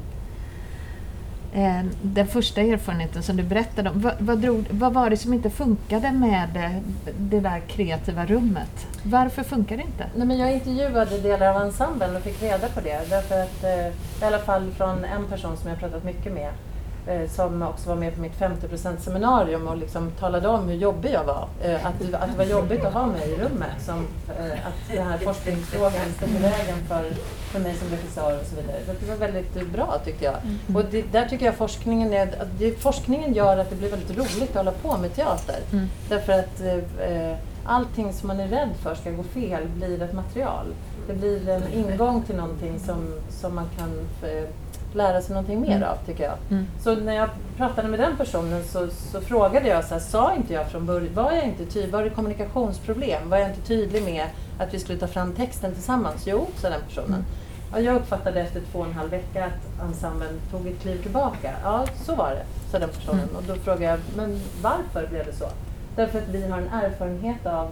Eh, 1.55 1.85
den 2.01 2.27
första 2.27 2.61
erfarenheten 2.61 3.23
som 3.23 3.37
du 3.37 3.43
berättade 3.43 3.89
om? 3.89 4.01
Vad, 4.01 4.13
vad, 4.19 4.37
drog, 4.37 4.65
vad 4.69 4.93
var 4.93 5.09
det 5.09 5.17
som 5.17 5.33
inte 5.33 5.49
funkade 5.49 6.11
med 6.11 6.57
eh, 6.57 6.81
det 7.17 7.39
där 7.39 7.59
kreativa 7.59 8.25
rummet? 8.25 8.87
Varför 9.03 9.43
funkar 9.43 9.77
det 9.77 9.83
inte? 9.83 10.05
Nej, 10.15 10.27
men 10.27 10.37
jag 10.37 10.53
intervjuade 10.53 11.19
delar 11.19 11.55
av 11.55 11.61
ensemblen 11.61 12.15
och 12.15 12.21
fick 12.21 12.43
reda 12.43 12.67
på 12.67 12.81
det. 12.81 13.09
Därför 13.09 13.43
att, 13.43 13.63
eh, 13.63 13.87
I 14.21 14.25
alla 14.25 14.39
fall 14.39 14.71
från 14.77 15.05
en 15.05 15.25
person 15.29 15.57
som 15.57 15.69
jag 15.69 15.79
pratat 15.79 16.03
mycket 16.03 16.33
med 16.33 16.51
som 17.29 17.61
också 17.61 17.89
var 17.89 17.95
med 17.95 18.15
på 18.15 18.21
mitt 18.21 18.39
50% 18.39 18.97
seminarium 18.97 19.67
och 19.67 19.77
liksom 19.77 20.11
talade 20.11 20.47
om 20.47 20.67
hur 20.67 20.75
jobbig 20.75 21.11
jag 21.13 21.23
var. 21.23 21.47
Eh, 21.63 21.85
att, 21.85 22.13
att 22.13 22.31
det 22.31 22.37
var 22.37 22.45
jobbigt 22.45 22.85
att 22.85 22.93
ha 22.93 23.05
mig 23.05 23.29
i 23.29 23.35
rummet. 23.35 23.81
Som, 23.85 24.07
eh, 24.39 24.67
att 24.67 24.95
den 24.95 25.07
här 25.07 25.17
forskningsfrågan 25.17 26.13
stod 26.17 26.29
i 26.29 26.37
vägen 26.37 26.77
för, 26.87 27.11
för 27.51 27.59
mig 27.59 27.75
som 27.75 27.89
regissör 27.89 28.39
och 28.39 28.45
så 28.45 28.55
vidare. 28.55 28.77
Så 28.85 28.91
det 28.99 29.11
var 29.11 29.15
väldigt 29.15 29.57
eh, 29.57 29.63
bra 29.63 29.97
tyckte 30.05 30.25
jag. 30.25 30.35
Och 30.75 30.85
det, 30.91 31.01
där 31.11 31.25
tycker 31.25 31.45
jag 31.45 31.55
forskningen, 31.55 32.13
är, 32.13 32.27
att 32.27 32.59
det, 32.59 32.81
forskningen 32.81 33.33
gör 33.33 33.57
att 33.57 33.69
det 33.69 33.75
blir 33.75 33.89
väldigt 33.89 34.17
roligt 34.17 34.49
att 34.49 34.55
hålla 34.55 34.71
på 34.71 34.97
med 34.97 35.15
teater. 35.15 35.59
Mm. 35.71 35.87
Därför 36.09 36.33
att 36.33 36.61
eh, 36.61 37.31
eh, 37.31 37.37
allting 37.65 38.13
som 38.13 38.27
man 38.27 38.39
är 38.39 38.47
rädd 38.47 38.69
för 38.81 38.95
ska 38.95 39.11
gå 39.11 39.23
fel 39.23 39.67
blir 39.67 40.01
ett 40.01 40.13
material. 40.13 40.65
Det 41.07 41.13
blir 41.13 41.49
en 41.49 41.73
ingång 41.73 42.23
till 42.23 42.35
någonting 42.35 42.79
som, 42.79 43.07
som 43.29 43.55
man 43.55 43.69
kan 43.77 43.89
eh, 44.29 44.43
lära 44.95 45.21
sig 45.21 45.33
någonting 45.33 45.61
mer 45.61 45.75
Mm. 45.77 45.89
av, 45.89 45.95
tycker 46.05 46.23
jag. 46.23 46.33
Mm. 46.51 46.67
Så 46.83 46.95
när 46.95 47.13
jag 47.15 47.29
pratade 47.57 47.87
med 47.87 47.99
den 47.99 48.17
personen 48.17 48.63
så, 48.63 48.87
så 49.11 49.21
frågade 49.21 49.67
jag, 49.67 49.83
så 49.85 49.93
här, 49.93 50.01
sa 50.01 50.33
inte 50.35 50.53
jag 50.53 50.67
från 50.67 50.85
början, 50.85 51.13
var 51.13 51.31
jag 51.31 51.43
inte 51.43 51.65
tydlig, 51.65 51.91
var 51.91 52.03
det 52.03 52.09
kommunikationsproblem? 52.09 53.29
Var 53.29 53.37
jag 53.37 53.49
inte 53.49 53.61
tydlig 53.61 54.03
med 54.03 54.25
att 54.59 54.73
vi 54.73 54.79
skulle 54.79 54.99
ta 54.99 55.07
fram 55.07 55.33
texten 55.33 55.73
tillsammans? 55.73 56.23
Jo, 56.27 56.47
sa 56.57 56.69
den 56.69 56.81
personen. 56.87 57.25
Ja, 57.73 57.79
jag 57.79 57.95
uppfattade 57.95 58.41
efter 58.41 58.61
två 58.71 58.79
och 58.79 58.85
en 58.85 58.93
halv 58.93 59.09
vecka 59.11 59.45
att 59.45 59.87
ensemblen 59.87 60.39
tog 60.51 60.67
ett 60.67 60.81
kliv 60.81 61.01
tillbaka. 61.01 61.51
Ja, 61.63 61.85
så 62.05 62.15
var 62.15 62.29
det, 62.31 62.71
sa 62.71 62.79
den 62.79 62.89
personen. 62.89 63.19
Mm. 63.23 63.35
Och 63.35 63.43
då 63.43 63.55
frågade 63.55 63.83
jag, 63.85 63.99
men 64.15 64.39
varför 64.61 65.07
blev 65.07 65.25
det 65.25 65.33
så? 65.33 65.45
Därför 65.95 66.17
att 66.17 66.27
vi 66.27 66.47
har 66.47 66.57
en 66.57 66.67
erfarenhet 66.67 67.45
av 67.45 67.67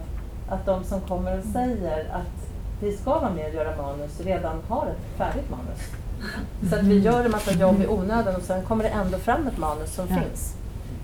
att 0.48 0.66
de 0.66 0.84
som 0.84 1.00
kommer 1.00 1.38
och 1.38 1.44
säger 1.44 2.00
att 2.12 2.48
vi 2.80 2.96
ska 2.96 3.10
vara 3.18 3.30
med 3.30 3.46
och 3.48 3.54
göra 3.54 3.82
manus 3.82 4.20
redan 4.20 4.56
har 4.68 4.86
ett 4.86 5.18
färdigt 5.18 5.50
manus. 5.50 5.80
Så 6.70 6.76
att 6.76 6.82
vi 6.82 6.98
gör 6.98 7.24
en 7.24 7.30
massa 7.30 7.52
jobb 7.52 7.82
i 7.82 7.86
onödan 7.86 8.36
och 8.36 8.42
sen 8.42 8.62
kommer 8.62 8.84
det 8.84 8.90
ändå 8.90 9.18
fram 9.18 9.46
ett 9.46 9.58
manus 9.58 9.94
som 9.94 10.06
Ja. 10.10 10.16
finns. 10.16 10.54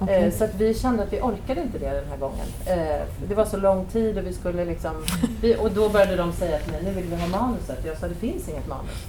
Eh, 0.09 0.33
så 0.33 0.45
att 0.45 0.55
vi 0.55 0.75
kände 0.75 1.03
att 1.03 1.13
vi 1.13 1.21
orkade 1.21 1.61
inte 1.61 1.79
det 1.79 1.91
den 1.91 2.09
här 2.11 2.17
gången. 2.17 2.47
Eh, 2.67 3.03
det 3.29 3.35
var 3.35 3.45
så 3.45 3.57
lång 3.57 3.85
tid 3.87 4.19
och 4.19 4.27
vi 4.27 4.33
skulle 4.33 4.65
liksom... 4.65 4.91
Och 5.59 5.71
då 5.71 5.89
började 5.89 6.17
de 6.17 6.33
säga 6.33 6.59
till 6.59 6.73
mig, 6.73 6.81
nu 6.85 6.91
vill 6.91 7.05
vi 7.05 7.17
ha 7.17 7.27
manuset. 7.27 7.79
Jag 7.87 7.97
sa, 7.99 8.09
det 8.09 8.15
finns 8.15 8.49
inget 8.49 8.69
manus. 8.69 9.05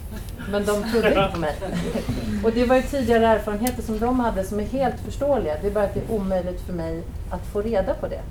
Men 0.52 0.66
de 0.66 0.92
trodde 0.92 1.08
inte 1.08 1.30
på 1.34 1.40
mig. 1.40 1.56
Och 2.44 2.52
det 2.52 2.66
var 2.66 2.76
ju 2.76 2.82
tidigare 2.82 3.28
erfarenheter 3.28 3.82
som 3.84 4.00
de 4.00 4.20
hade 4.20 4.44
som 4.44 4.60
är 4.60 4.64
helt 4.64 5.00
förståeliga. 5.00 5.56
Det 5.62 5.68
är 5.68 5.72
bara 5.72 5.84
att 5.84 5.94
det 5.94 6.00
är 6.00 6.12
omöjligt 6.16 6.62
för 6.62 6.74
mig 6.74 7.04
att 7.30 7.46
få 7.54 7.62
reda 7.62 7.94
på 7.94 8.08
det. 8.08 8.22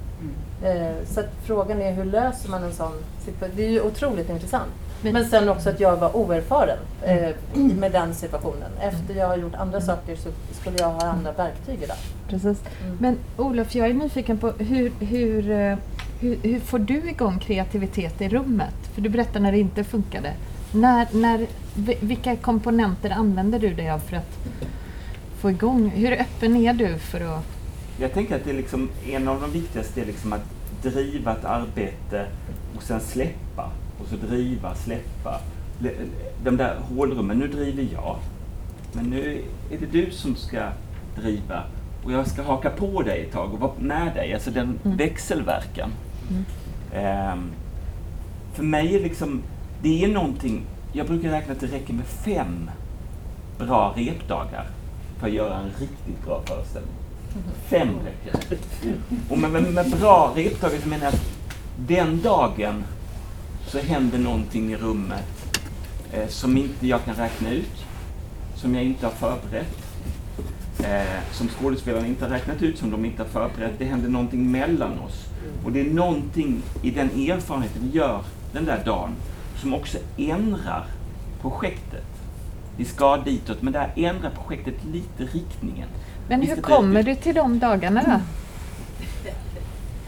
Eh, 0.69 0.95
så 1.07 1.21
att 1.21 1.31
frågan 1.45 1.83
är 1.83 1.93
hur 1.93 2.05
löser 2.05 2.49
man 2.51 2.63
en 2.63 2.73
sån 2.73 2.93
situation? 3.25 3.57
Det 3.57 3.65
är 3.65 3.71
ju 3.71 3.81
otroligt 3.81 4.31
intressant. 4.31 4.71
Men, 5.03 5.25
sen 5.31 5.49
också 5.49 5.71
att 5.71 5.81
jag 5.81 5.97
var 5.97 6.17
oerfaren 6.17 6.79
eh, 7.03 7.29
med 7.55 7.93
den 7.93 8.15
situationen. 8.15 8.71
Efter 8.81 9.15
jag 9.15 9.29
har 9.29 9.37
gjort 9.37 9.55
andra 9.55 9.81
saker 9.81 10.17
så 10.17 10.29
skulle 10.61 10.79
jag 10.79 10.89
ha 10.89 11.01
andra 11.07 11.33
verktyg 11.33 11.83
idag. 11.83 11.97
Precis. 12.29 12.59
Mm. 12.85 12.97
Men 13.01 13.17
Olof, 13.37 13.75
jag 13.75 13.89
är 13.89 13.95
nyfiken 13.95 14.39
på 14.39 14.51
hur, 14.51 14.93
hur, 15.01 15.51
eh, 15.51 15.77
hur, 16.21 16.39
hur 16.43 16.61
får 16.61 16.79
du 16.79 17.11
igång 17.11 17.39
kreativitet 17.39 18.21
i 18.21 18.29
rummet? 18.29 18.75
För 18.95 19.01
du 19.01 19.09
berättade 19.09 19.41
när 19.41 19.53
det 19.53 19.59
inte 19.59 19.85
funkade. 19.85 20.33
När, 20.73 21.07
när, 21.13 21.47
vi- 21.75 21.99
vilka 22.01 22.37
komponenter 22.37 23.11
använder 23.11 23.59
du 23.59 23.75
dig 23.75 23.91
av 23.91 23.99
för 23.99 24.17
att 24.17 24.39
få 25.41 25.51
igång? 25.51 25.91
Hur 25.91 26.13
öppen 26.13 26.57
är 26.57 26.73
du 26.73 26.99
för 26.99 27.21
att... 27.21 27.45
Jag 28.01 28.13
tänker 28.15 28.37
att 28.37 28.45
det 28.45 28.51
är 28.51 28.55
liksom, 28.55 28.89
en 29.13 29.29
av 29.29 29.41
de 29.41 29.51
viktigaste 29.53 30.01
är 30.01 30.05
liksom 30.05 30.33
att 30.33 30.45
driva 30.83 31.33
ett 31.37 31.45
arbete 31.45 32.27
och 32.77 32.83
sen 32.83 33.01
släppa. 33.01 33.71
Och 34.03 34.07
så 34.09 34.17
driva, 34.17 34.75
släppa. 34.75 35.41
De 36.45 36.57
där 36.57 36.77
hålrummen, 36.97 37.39
nu 37.39 37.49
driver 37.49 37.89
jag. 37.93 38.17
Men 38.93 39.05
nu 39.05 39.43
är 39.71 39.79
det 39.79 39.87
du 39.87 40.11
som 40.11 40.37
ska 40.37 40.69
driva. 41.17 41.63
Och 42.05 42.13
jag 42.13 42.27
ska 42.27 42.43
haka 42.43 42.71
på 42.71 43.03
dig 43.03 43.21
ett 43.23 43.33
tag 43.33 43.55
och 43.55 43.61
vara 43.61 43.73
med 43.79 44.15
dig. 44.15 44.35
Alltså 44.35 44.51
den 44.51 44.79
Mm. 44.85 44.97
växelverkan. 44.97 45.91
Mm. 46.31 46.45
Ehm, 46.95 47.51
för 48.55 48.63
mig 48.63 48.97
är 48.97 49.01
liksom, 49.01 49.43
det 49.83 50.05
är 50.05 50.09
någonting, 50.09 50.63
jag 50.93 51.07
brukar 51.07 51.31
räkna 51.31 51.53
att 51.53 51.61
det 51.61 51.67
räcker 51.67 51.95
med 51.95 52.07
fem 52.07 52.71
bra 53.59 53.95
repdagar 53.97 54.67
för 55.19 55.27
att 55.27 55.33
göra 55.33 55.57
en 55.59 55.71
riktigt 55.81 56.25
bra 56.25 56.43
föreställning. 56.47 56.95
Fem 57.65 57.89
räcker. 58.05 58.59
Och 59.31 59.39
med, 59.39 59.51
med, 59.51 59.63
med 59.73 59.91
bra 60.01 60.33
repdagar 60.37 60.79
så 60.83 60.89
menar 60.89 61.05
jag 61.05 61.15
att 61.15 61.31
den 61.89 62.21
dagen 62.23 62.85
så 63.71 63.79
händer 63.79 64.19
någonting 64.19 64.73
i 64.73 64.77
rummet 64.77 65.59
eh, 66.13 66.29
som 66.29 66.57
inte 66.57 66.87
jag 66.87 67.05
kan 67.05 67.15
räkna 67.15 67.51
ut, 67.51 67.85
som 68.57 68.75
jag 68.75 68.85
inte 68.85 69.07
har 69.07 69.13
förberett, 69.13 69.77
eh, 70.85 71.21
som 71.33 71.49
skådespelarna 71.49 72.07
inte 72.07 72.25
har 72.25 72.31
räknat 72.31 72.63
ut, 72.63 72.79
som 72.79 72.91
de 72.91 73.05
inte 73.05 73.23
har 73.23 73.29
förberett. 73.29 73.73
Det 73.79 73.85
händer 73.85 74.09
någonting 74.09 74.51
mellan 74.51 74.99
oss. 74.99 75.25
Och 75.65 75.73
det 75.73 75.81
är 75.81 75.85
någonting 75.85 76.63
i 76.83 76.91
den 76.91 77.07
erfarenheten 77.11 77.83
vi 77.91 77.99
gör 77.99 78.21
den 78.53 78.65
där 78.65 78.85
dagen 78.85 79.11
som 79.57 79.75
också 79.75 79.99
ändrar 80.19 80.87
projektet. 81.43 82.05
vi 82.77 82.85
ska 82.85 83.17
ditåt, 83.17 83.63
men 83.63 83.73
där 83.73 83.93
ändrar 83.97 84.31
projektet 84.31 84.75
lite 84.93 85.23
riktningen. 85.25 85.89
Men 86.29 86.43
hur 86.43 86.57
det- 86.57 86.63
kommer 86.63 87.03
du 87.03 87.15
till 87.15 87.35
de 87.35 87.59
dagarna 87.59 88.03
då? 88.07 88.21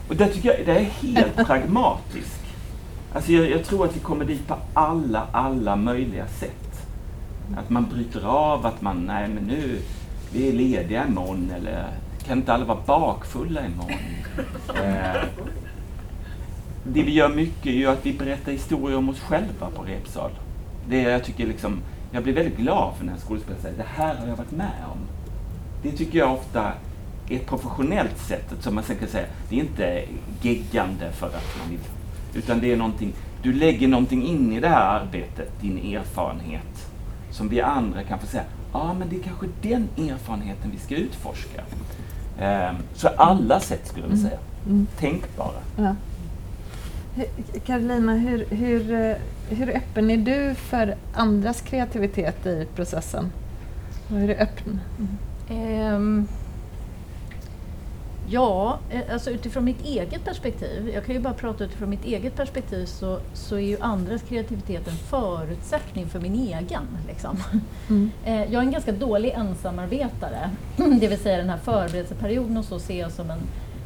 Och 0.09 0.15
där 0.15 0.27
tycker 0.27 0.49
jag 0.57 0.65
det 0.65 0.79
är 0.79 0.83
helt 0.83 1.35
pragmatiskt. 1.47 2.42
Alltså 3.13 3.31
jag, 3.31 3.49
jag 3.49 3.65
tror 3.65 3.85
att 3.85 3.95
vi 3.95 3.99
kommer 3.99 4.25
dit 4.25 4.47
på 4.47 4.55
alla, 4.73 5.27
alla 5.31 5.75
möjliga 5.75 6.27
sätt. 6.27 6.87
Att 7.57 7.69
man 7.69 7.89
bryter 7.89 8.25
av, 8.25 8.65
att 8.65 8.81
man, 8.81 9.05
nej 9.05 9.27
men 9.27 9.43
nu, 9.43 9.79
vi 10.33 10.49
är 10.49 10.53
lediga 10.53 11.07
imorgon 11.07 11.51
eller 11.55 11.87
kan 12.27 12.37
inte 12.37 12.53
alla 12.53 12.65
vara 12.65 12.79
bakfulla 12.85 13.61
imorgon? 13.65 13.97
Eh, 14.83 15.23
det 16.83 17.03
vi 17.03 17.11
gör 17.11 17.29
mycket 17.29 17.65
är 17.65 17.71
ju 17.71 17.87
att 17.87 18.05
vi 18.05 18.13
berättar 18.13 18.51
historier 18.51 18.97
om 18.97 19.09
oss 19.09 19.19
själva 19.19 19.69
på 19.75 19.83
Repsal. 19.83 20.31
Det 20.89 21.01
jag 21.01 21.23
tycker 21.23 21.47
liksom, 21.47 21.81
jag 22.11 22.23
blir 22.23 22.33
väldigt 22.33 22.57
glad 22.57 22.93
för 22.97 23.05
när 23.05 23.13
en 23.13 23.19
skådespelare 23.19 23.61
säger 23.61 23.77
det 23.77 23.85
här 23.95 24.15
har 24.15 24.27
jag 24.27 24.35
varit 24.35 24.51
med 24.51 24.83
om. 24.91 24.97
Det 25.83 25.91
tycker 25.91 26.19
jag 26.19 26.33
ofta 26.33 26.73
är 27.29 27.35
ett 27.35 27.47
professionellt 27.47 28.17
sätt 28.17 28.53
som 28.59 28.75
man 28.75 28.83
sen 28.83 28.97
kan 28.97 29.07
säga, 29.07 29.27
det 29.49 29.55
är 29.55 29.59
inte 29.59 30.05
geggande 30.41 31.11
för 31.11 31.27
att 31.27 31.57
man 31.59 31.69
vill, 31.69 31.79
utan 32.35 32.59
det 32.59 32.71
är 32.71 32.77
någonting, 32.77 33.13
du 33.43 33.53
lägger 33.53 33.87
någonting 33.87 34.25
in 34.27 34.53
i 34.53 34.59
det 34.59 34.67
här 34.67 34.99
arbetet, 34.99 35.61
din 35.61 35.95
erfarenhet, 35.95 36.87
som 37.31 37.49
vi 37.49 37.61
andra 37.61 38.03
kan 38.03 38.19
få 38.19 38.25
säga, 38.27 38.43
ja 38.73 38.79
ah, 38.79 38.93
men 38.93 39.09
det 39.09 39.15
är 39.15 39.19
kanske 39.23 39.45
den 39.61 39.87
erfarenheten 40.09 40.71
vi 40.71 40.79
ska 40.79 40.95
utforska. 40.95 41.61
Ehm, 42.39 42.75
så 42.95 43.07
alla 43.07 43.59
sätt 43.59 43.87
skulle 43.87 44.05
jag 44.05 44.09
vilja 44.11 44.29
säga, 44.29 44.39
Mm. 44.65 44.87
tänkbara. 44.99 45.59
Ja. 45.77 45.95
Hur- 47.15 47.59
Carolina, 47.59 48.13
hur, 48.13 48.45
hur, 48.49 48.91
eh, 48.93 49.15
hur 49.49 49.69
öppen 49.69 50.11
är 50.11 50.17
du 50.17 50.55
för 50.55 50.95
andras 51.13 51.61
kreativitet 51.61 52.45
i 52.45 52.67
processen? 52.75 53.31
Och 54.09 54.15
hur 54.15 54.23
är 54.23 54.27
du 54.27 54.33
öppen? 54.41 54.79
Ja, 58.33 58.79
eh, 58.89 59.13
alltså 59.13 59.31
utifrån 59.31 59.65
mitt 59.65 59.85
eget 59.85 60.25
perspektiv, 60.25 60.91
jag 60.93 61.05
kan 61.05 61.15
ju 61.15 61.21
bara 61.21 61.33
prata 61.33 61.63
utifrån 61.63 61.89
mitt 61.89 62.05
eget 62.05 62.35
perspektiv, 62.35 62.85
så, 62.85 63.19
så 63.33 63.55
är 63.55 63.59
ju 63.59 63.77
andras 63.79 64.21
kreativitet 64.21 64.87
en 64.87 64.95
förutsättning 64.95 66.07
för 66.09 66.19
min 66.19 66.35
egen. 66.35 66.87
Liksom. 67.07 67.37
Mm. 67.89 68.11
Eh, 68.25 68.41
jag 68.41 68.53
är 68.53 68.59
en 68.59 68.71
ganska 68.71 68.91
dålig 68.91 69.31
ensamarbetare, 69.31 70.49
det 70.99 71.07
vill 71.07 71.19
säga 71.19 71.37
den 71.37 71.49
här 71.49 71.57
förberedelseperioden 71.57 72.57
och 72.57 72.65
så 72.65 72.79
ser 72.79 72.99
jag 72.99 73.11
som 73.11 73.29
en 73.29 73.39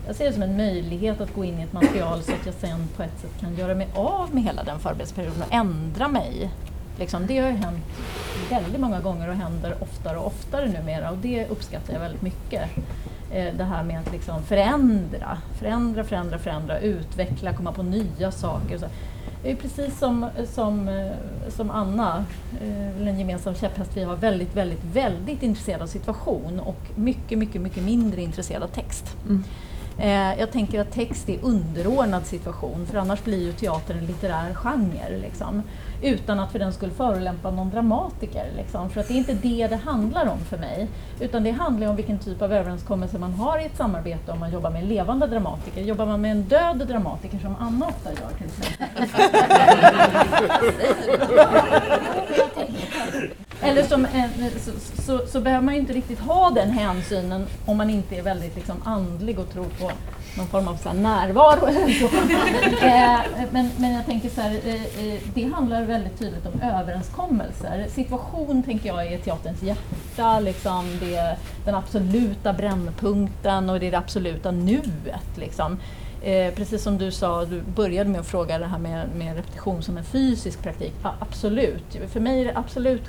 jag 0.08 0.16
ser 0.16 0.26
det 0.26 0.34
som 0.34 0.44
en 0.44 0.58
möjlighet 0.58 1.22
att 1.22 1.36
gå 1.36 1.44
in 1.44 1.60
i 1.60 1.64
ett 1.64 1.74
material 1.74 2.24
så 2.24 2.32
att 2.32 2.46
jag 2.46 2.56
sen 2.56 2.88
på 2.96 3.04
ett 3.04 3.20
sätt 3.22 3.40
kan 3.40 3.56
göra 3.56 3.76
mig 3.76 3.88
av 3.94 4.36
med 4.36 4.44
hela 4.44 4.64
den 4.64 4.80
förberedelseperioden 4.80 5.42
och 5.42 5.54
ändra 5.54 6.08
mig. 6.08 6.52
Liksom, 7.00 7.28
det 7.28 7.38
har 7.38 7.48
ju 7.48 7.56
hänt 7.56 7.86
väldigt 8.50 8.82
många 8.82 9.00
gånger 9.00 9.30
och 9.30 9.36
händer 9.36 9.76
oftare 9.80 10.18
och 10.18 10.26
oftare 10.26 10.68
numera 10.68 11.12
och 11.12 11.18
det 11.18 11.48
uppskattar 11.48 11.94
jag 11.94 12.00
väldigt 12.00 12.22
mycket. 12.22 12.70
Eh, 13.32 13.54
det 13.58 13.64
här 13.64 13.84
med 13.84 14.00
att 14.00 14.12
liksom 14.12 14.44
förändra, 14.44 15.38
förändra, 15.60 16.04
förändra, 16.04 16.38
förändra, 16.38 16.80
utveckla, 16.80 17.54
komma 17.54 17.72
på 17.72 17.84
nya 17.84 18.32
saker. 18.32 18.80
Det 19.44 19.52
är 19.52 19.56
precis 19.56 20.00
som, 20.00 20.30
som, 20.54 20.88
eh, 20.88 21.12
som 21.50 21.72
Anna, 21.72 22.26
eh, 22.62 23.08
en 23.08 23.20
gemensam 23.20 23.56
käpphäst 23.56 23.98
vi 23.98 24.04
har, 24.04 24.16
väldigt, 24.16 24.56
väldigt, 24.56 24.84
väldigt 24.84 25.44
intresserad 25.44 25.82
av 25.82 25.88
situation 25.88 26.60
och 26.60 26.80
mycket, 26.96 27.38
mycket, 27.38 27.62
mycket 27.62 27.84
mindre 27.84 28.22
intresserad 28.22 28.64
av 28.64 28.68
text. 28.68 29.16
Mm. 29.28 29.44
Jag 30.40 30.52
tänker 30.52 30.82
att 30.82 30.92
text 30.92 31.30
är 31.30 31.40
underordnad 31.42 32.26
situation 32.26 32.86
för 32.86 32.98
annars 32.98 33.24
blir 33.24 33.46
ju 33.46 33.54
teater 33.54 33.96
en 33.96 34.06
litterär 34.06 34.54
genre. 34.54 35.18
Liksom. 35.22 35.64
Utan 36.02 36.40
att 36.40 36.52
för 36.52 36.60
den 36.60 36.74
skulle 36.74 36.92
förolämpa 36.92 37.52
någon 37.52 37.70
dramatiker. 37.70 38.46
Liksom. 38.58 38.90
För 38.90 39.02
att 39.02 39.08
det 39.08 39.14
är 39.14 39.18
inte 39.18 39.34
det 39.34 39.68
det 39.68 39.76
handlar 39.76 40.28
om 40.28 40.40
för 40.40 40.58
mig. 40.58 40.88
Utan 41.20 41.44
det 41.44 41.52
handlar 41.52 41.88
om 41.88 41.96
vilken 41.96 42.20
typ 42.20 42.42
av 42.42 42.54
överenskommelse 42.54 43.20
man 43.20 43.34
har 43.34 43.60
i 43.60 43.66
ett 43.66 43.78
samarbete 43.78 44.32
om 44.32 44.40
man 44.40 44.52
jobbar 44.52 44.70
med 44.70 44.82
en 44.82 44.88
levande 44.88 45.28
dramatiker. 45.28 45.82
Jobbar 45.82 46.06
man 46.06 46.22
med 46.22 46.32
en 46.32 46.44
död 46.44 46.88
dramatiker 46.88 47.40
som 47.40 47.56
Anna 47.60 47.88
ofta 47.88 48.10
gör 48.10 48.30
till 48.38 48.46
exempel. 48.46 48.88
Eller 53.62 53.84
som 53.84 54.06
en, 54.06 54.30
så, 54.60 54.72
så, 55.02 55.28
så 55.28 55.42
behöver 55.42 55.66
man 55.66 55.74
ju 55.74 55.80
inte 55.80 55.94
riktigt 55.94 56.20
ha 56.20 56.50
den 56.50 56.70
hänsynen 56.70 57.46
om 57.66 57.78
man 57.78 57.90
inte 57.90 58.16
är 58.16 58.22
väldigt 58.22 58.56
liksom, 58.56 58.76
andlig 58.84 59.40
och 59.40 59.50
tror 59.54 59.66
på 59.66 59.92
någon 60.38 60.48
form 60.48 60.68
av 60.68 60.76
så 60.76 60.94
närvaro. 60.94 61.68
Eh, 62.82 63.20
men, 63.52 63.70
men 63.78 63.94
jag 63.94 64.06
tänker 64.06 64.30
så 64.30 64.42
här, 64.42 64.60
eh, 64.66 65.08
eh, 65.08 65.20
det 65.34 65.44
handlar 65.44 65.84
väldigt 65.84 66.20
tydligt 66.20 66.46
om 66.46 66.62
överenskommelser. 66.62 67.86
Situation 67.90 68.64
tänker 68.64 68.88
jag 68.88 69.14
är 69.14 69.18
teaterns 69.18 69.64
hjärta, 69.64 70.40
liksom, 70.40 70.86
det 71.00 71.16
är 71.16 71.38
den 71.66 71.76
absoluta 71.76 72.54
brännpunkten 72.54 73.70
och 73.70 73.80
det 73.80 73.88
är 73.88 73.92
det 73.92 73.98
absoluta 73.98 74.52
nuet. 74.52 75.38
Liksom. 75.38 75.80
Eh, 76.22 76.54
precis 76.54 76.84
som 76.84 76.98
du 76.98 77.12
sa, 77.12 77.46
du 77.46 77.62
började 77.62 78.10
med 78.10 78.22
att 78.22 78.28
fråga 78.28 78.58
det 78.58 78.66
här 78.66 78.80
med, 78.80 79.10
med 79.16 79.36
repetition 79.36 79.84
som 79.84 79.98
en 79.98 80.04
fysisk 80.04 80.62
praktik. 80.62 80.94
Ja, 81.04 81.14
absolut. 81.20 81.98
För 82.12 82.20
mig 82.20 82.42
är 82.42 82.46
det 82.46 82.58
absolut 82.58 83.04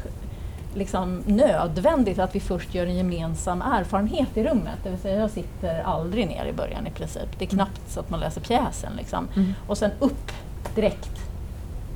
liksom 0.78 1.22
nödvändigt 1.26 2.18
att 2.18 2.34
vi 2.34 2.40
först 2.40 2.74
gör 2.74 2.86
en 2.86 2.96
gemensam 2.96 3.62
erfarenhet 3.62 4.36
i 4.36 4.44
rummet. 4.44 4.78
Det 4.82 4.90
vill 4.90 4.98
säga 4.98 5.20
jag 5.20 5.30
sitter 5.30 5.82
aldrig 5.82 6.28
ner 6.28 6.44
i 6.46 6.52
början 6.52 6.86
i 6.86 6.90
princip. 6.90 7.38
Det 7.38 7.44
är 7.44 7.48
knappt 7.48 7.90
så 7.90 8.00
att 8.00 8.10
man 8.10 8.20
läser 8.20 8.40
pjäsen. 8.40 8.92
Liksom. 8.96 9.28
Mm. 9.36 9.54
Och 9.66 9.78
sen 9.78 9.90
upp 9.98 10.32
direkt. 10.74 11.10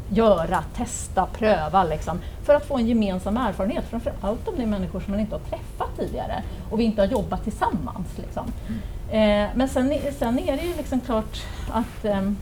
Göra, 0.09 0.65
testa, 0.75 1.27
pröva 1.27 1.85
liksom. 1.85 2.19
För 2.45 2.55
att 2.55 2.67
få 2.67 2.77
en 2.77 2.87
gemensam 2.87 3.37
erfarenhet. 3.37 3.85
Framför 3.91 4.13
allt 4.21 4.49
om 4.49 4.55
det 4.57 4.63
är 4.63 4.67
människor 4.67 5.01
som 5.01 5.11
man 5.11 5.21
inte 5.21 5.35
har 5.35 5.41
träffat 5.41 5.97
tidigare 5.99 6.43
och 6.71 6.81
vi 6.81 6.85
inte 6.85 7.03
har 7.03 7.09
jobbat 7.09 7.45
tillsammans. 7.45 8.07
Liksom. 8.17 8.53
Eh, 9.11 9.49
men 9.55 9.69
sen, 9.69 9.95
sen 10.19 10.39
är 10.39 10.57
det 10.57 10.63
ju 10.63 10.77
liksom 10.77 11.01
klart 11.01 11.43
att 11.71 12.05
ehm, 12.05 12.37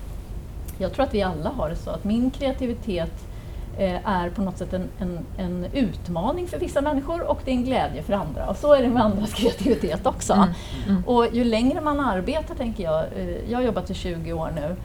jag 0.78 0.93
tror 0.93 1.05
att 1.05 1.14
vi 1.14 1.22
alla 1.22 1.51
har 1.51 1.68
det 1.68 1.76
så 1.76 1.91
att 1.91 2.05
min 2.05 2.30
kreativitet 2.30 3.12
eh, 3.12 3.30
är 3.79 4.31
på 4.31 4.43
något 4.43 4.59
sätt 4.59 4.73
en, 4.73 4.89
en, 4.99 5.18
en 5.37 5.66
utmaning 5.73 6.49
för 6.49 6.59
vissa 6.59 6.81
människor 6.81 7.23
och 7.23 7.41
det 7.45 7.51
är 7.51 7.55
en 7.55 7.64
glädje 7.64 8.03
för 8.03 8.12
andra. 8.12 8.47
Och 8.47 8.57
så 8.57 8.75
är 8.75 8.83
det 8.83 8.89
med 8.89 9.05
andras 9.05 9.35
kreativitet 9.35 10.07
också. 10.07 10.33
Mm, 10.33 10.49
mm. 10.89 11.03
Och 11.07 11.27
ju 11.33 11.45
längre 11.45 11.81
man 11.81 12.01
arbetar, 12.01 12.55
tänker 12.55 12.85
jag, 12.85 13.05
eh, 13.16 13.51
jag 13.51 13.59
har 13.59 13.62
jobbat 13.62 13.91
i 13.91 13.95
20 13.95 14.33
år 14.33 14.51
nu, 14.55 14.77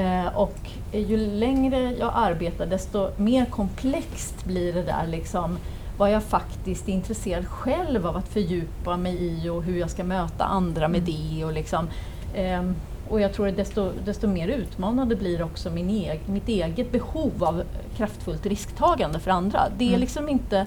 eh, 0.00 0.36
och 0.36 0.56
ju 0.92 1.16
längre 1.16 1.94
jag 1.98 2.12
arbetar 2.14 2.66
desto 2.66 3.10
mer 3.16 3.44
komplext 3.44 4.44
blir 4.44 4.72
det 4.72 4.82
där 4.82 5.06
liksom 5.06 5.58
vad 5.98 6.10
jag 6.10 6.22
faktiskt 6.22 6.88
är 6.88 6.92
intresserad 6.92 7.48
själv 7.48 8.06
av 8.06 8.16
att 8.16 8.28
fördjupa 8.28 8.96
mig 8.96 9.16
i 9.16 9.48
och 9.48 9.62
hur 9.62 9.78
jag 9.78 9.90
ska 9.90 10.04
möta 10.04 10.44
andra 10.44 10.88
med 10.88 11.02
det. 11.02 11.44
Och 11.44 11.52
liksom, 11.52 11.88
ehm, 12.34 12.74
och 13.08 13.20
jag 13.20 13.32
tror 13.32 13.48
att 13.48 13.56
desto, 13.56 13.90
desto 14.04 14.26
mer 14.26 14.48
utmanande 14.48 15.16
blir 15.16 15.42
också 15.42 15.70
min 15.70 15.90
eg, 15.90 16.20
mitt 16.26 16.48
eget 16.48 16.92
behov 16.92 17.44
av 17.44 17.62
kraftfullt 17.96 18.46
risktagande 18.46 19.18
för 19.20 19.30
andra. 19.30 19.60
Det 19.78 19.84
är 19.84 19.88
Mm. 19.88 20.00
liksom 20.00 20.28
inte... 20.28 20.66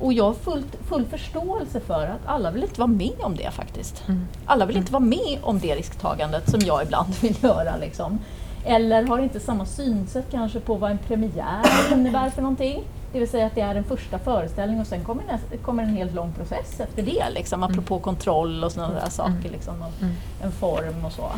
Och 0.00 0.12
jag 0.12 0.24
har 0.24 0.32
fullt, 0.34 0.76
full 0.88 1.04
förståelse 1.04 1.80
för 1.80 2.06
att 2.06 2.26
alla 2.26 2.50
vill 2.50 2.62
inte 2.62 2.80
vara 2.80 2.90
med 2.90 3.12
om 3.22 3.36
det 3.36 3.50
faktiskt. 3.50 4.08
Mm. 4.08 4.24
Alla 4.46 4.66
vill 4.66 4.76
inte 4.76 4.92
vara 4.92 5.04
med 5.04 5.38
om 5.42 5.58
det 5.58 5.74
risktagandet 5.74 6.50
som 6.50 6.60
jag 6.60 6.82
ibland 6.82 7.14
vill 7.20 7.36
göra. 7.44 7.76
Liksom. 7.80 8.18
Eller 8.64 9.02
har 9.02 9.18
inte 9.18 9.40
samma 9.40 9.66
synsätt 9.66 10.26
kanske 10.30 10.60
på 10.60 10.74
vad 10.74 10.90
en 10.90 10.98
premiär 10.98 11.62
innebär 11.92 12.30
för 12.30 12.42
någonting. 12.42 12.82
Det 13.12 13.18
vill 13.18 13.28
säga 13.28 13.46
att 13.46 13.54
det 13.54 13.60
är 13.60 13.74
en 13.74 13.84
första 13.84 14.18
föreställning 14.18 14.80
och 14.80 14.86
sen 14.86 15.04
kommer, 15.04 15.22
nästa, 15.24 15.56
kommer 15.56 15.82
en 15.82 15.88
helt 15.96 16.14
lång 16.14 16.32
process 16.32 16.80
efter 16.80 17.02
det. 17.02 17.30
Liksom, 17.34 17.62
apropå 17.62 17.98
kontroll 17.98 18.64
och 18.64 18.72
sådana 18.72 18.94
där 18.94 19.10
saker. 19.10 19.50
Liksom, 19.52 19.82
och 19.82 20.02
Mm. 20.02 20.14
En 20.42 20.52
form 20.52 21.04
och 21.04 21.12
så. 21.12 21.30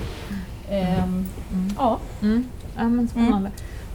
Ehm, 0.70 1.26
Mm. 1.52 1.70
Ja. 1.78 1.98
Mm. 2.22 2.48
Ja, 2.76 2.84
men 2.88 3.08
spännande. 3.08 3.50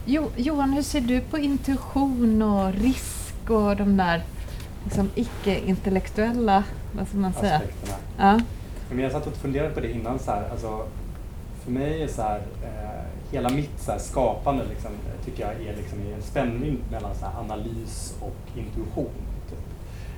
Jo, 0.06 0.30
Johan, 0.36 0.72
hur 0.72 0.82
ser 0.82 1.00
du 1.00 1.20
på 1.20 1.38
intuition 1.38 2.42
och 2.42 2.72
risk 2.74 3.50
och 3.50 3.76
de 3.76 3.96
där 3.96 4.22
liksom, 4.84 5.10
icke-intellektuella, 5.14 6.64
vad 6.92 7.08
ska 7.08 7.16
man 7.16 7.32
säga? 7.32 7.56
aspekterna. 7.56 7.96
Ja. 8.18 8.40
Men 8.90 8.98
jag 8.98 9.12
satt 9.12 9.26
och 9.26 9.32
funderade 9.32 9.70
på 9.74 9.80
det 9.80 9.90
innan. 9.92 10.18
Så 10.18 10.30
här, 10.30 10.48
alltså, 10.50 10.82
för 11.64 11.70
mig 11.70 12.02
är 12.02 12.08
så 12.08 12.22
här, 12.22 12.40
eh, 12.62 13.04
hela 13.30 13.48
mitt 13.48 13.80
så 13.80 13.92
här, 13.92 13.98
skapande 13.98 14.64
liksom, 14.64 14.90
eh, 14.90 15.24
tycker 15.24 15.42
jag 15.42 15.52
är 15.52 15.76
liksom, 15.76 15.98
i 16.00 16.12
en 16.12 16.22
spänning 16.22 16.78
mellan 16.90 17.14
så 17.14 17.26
här, 17.26 17.40
analys 17.40 18.14
och 18.20 18.58
intuition. 18.58 19.10
Typ. 19.50 19.58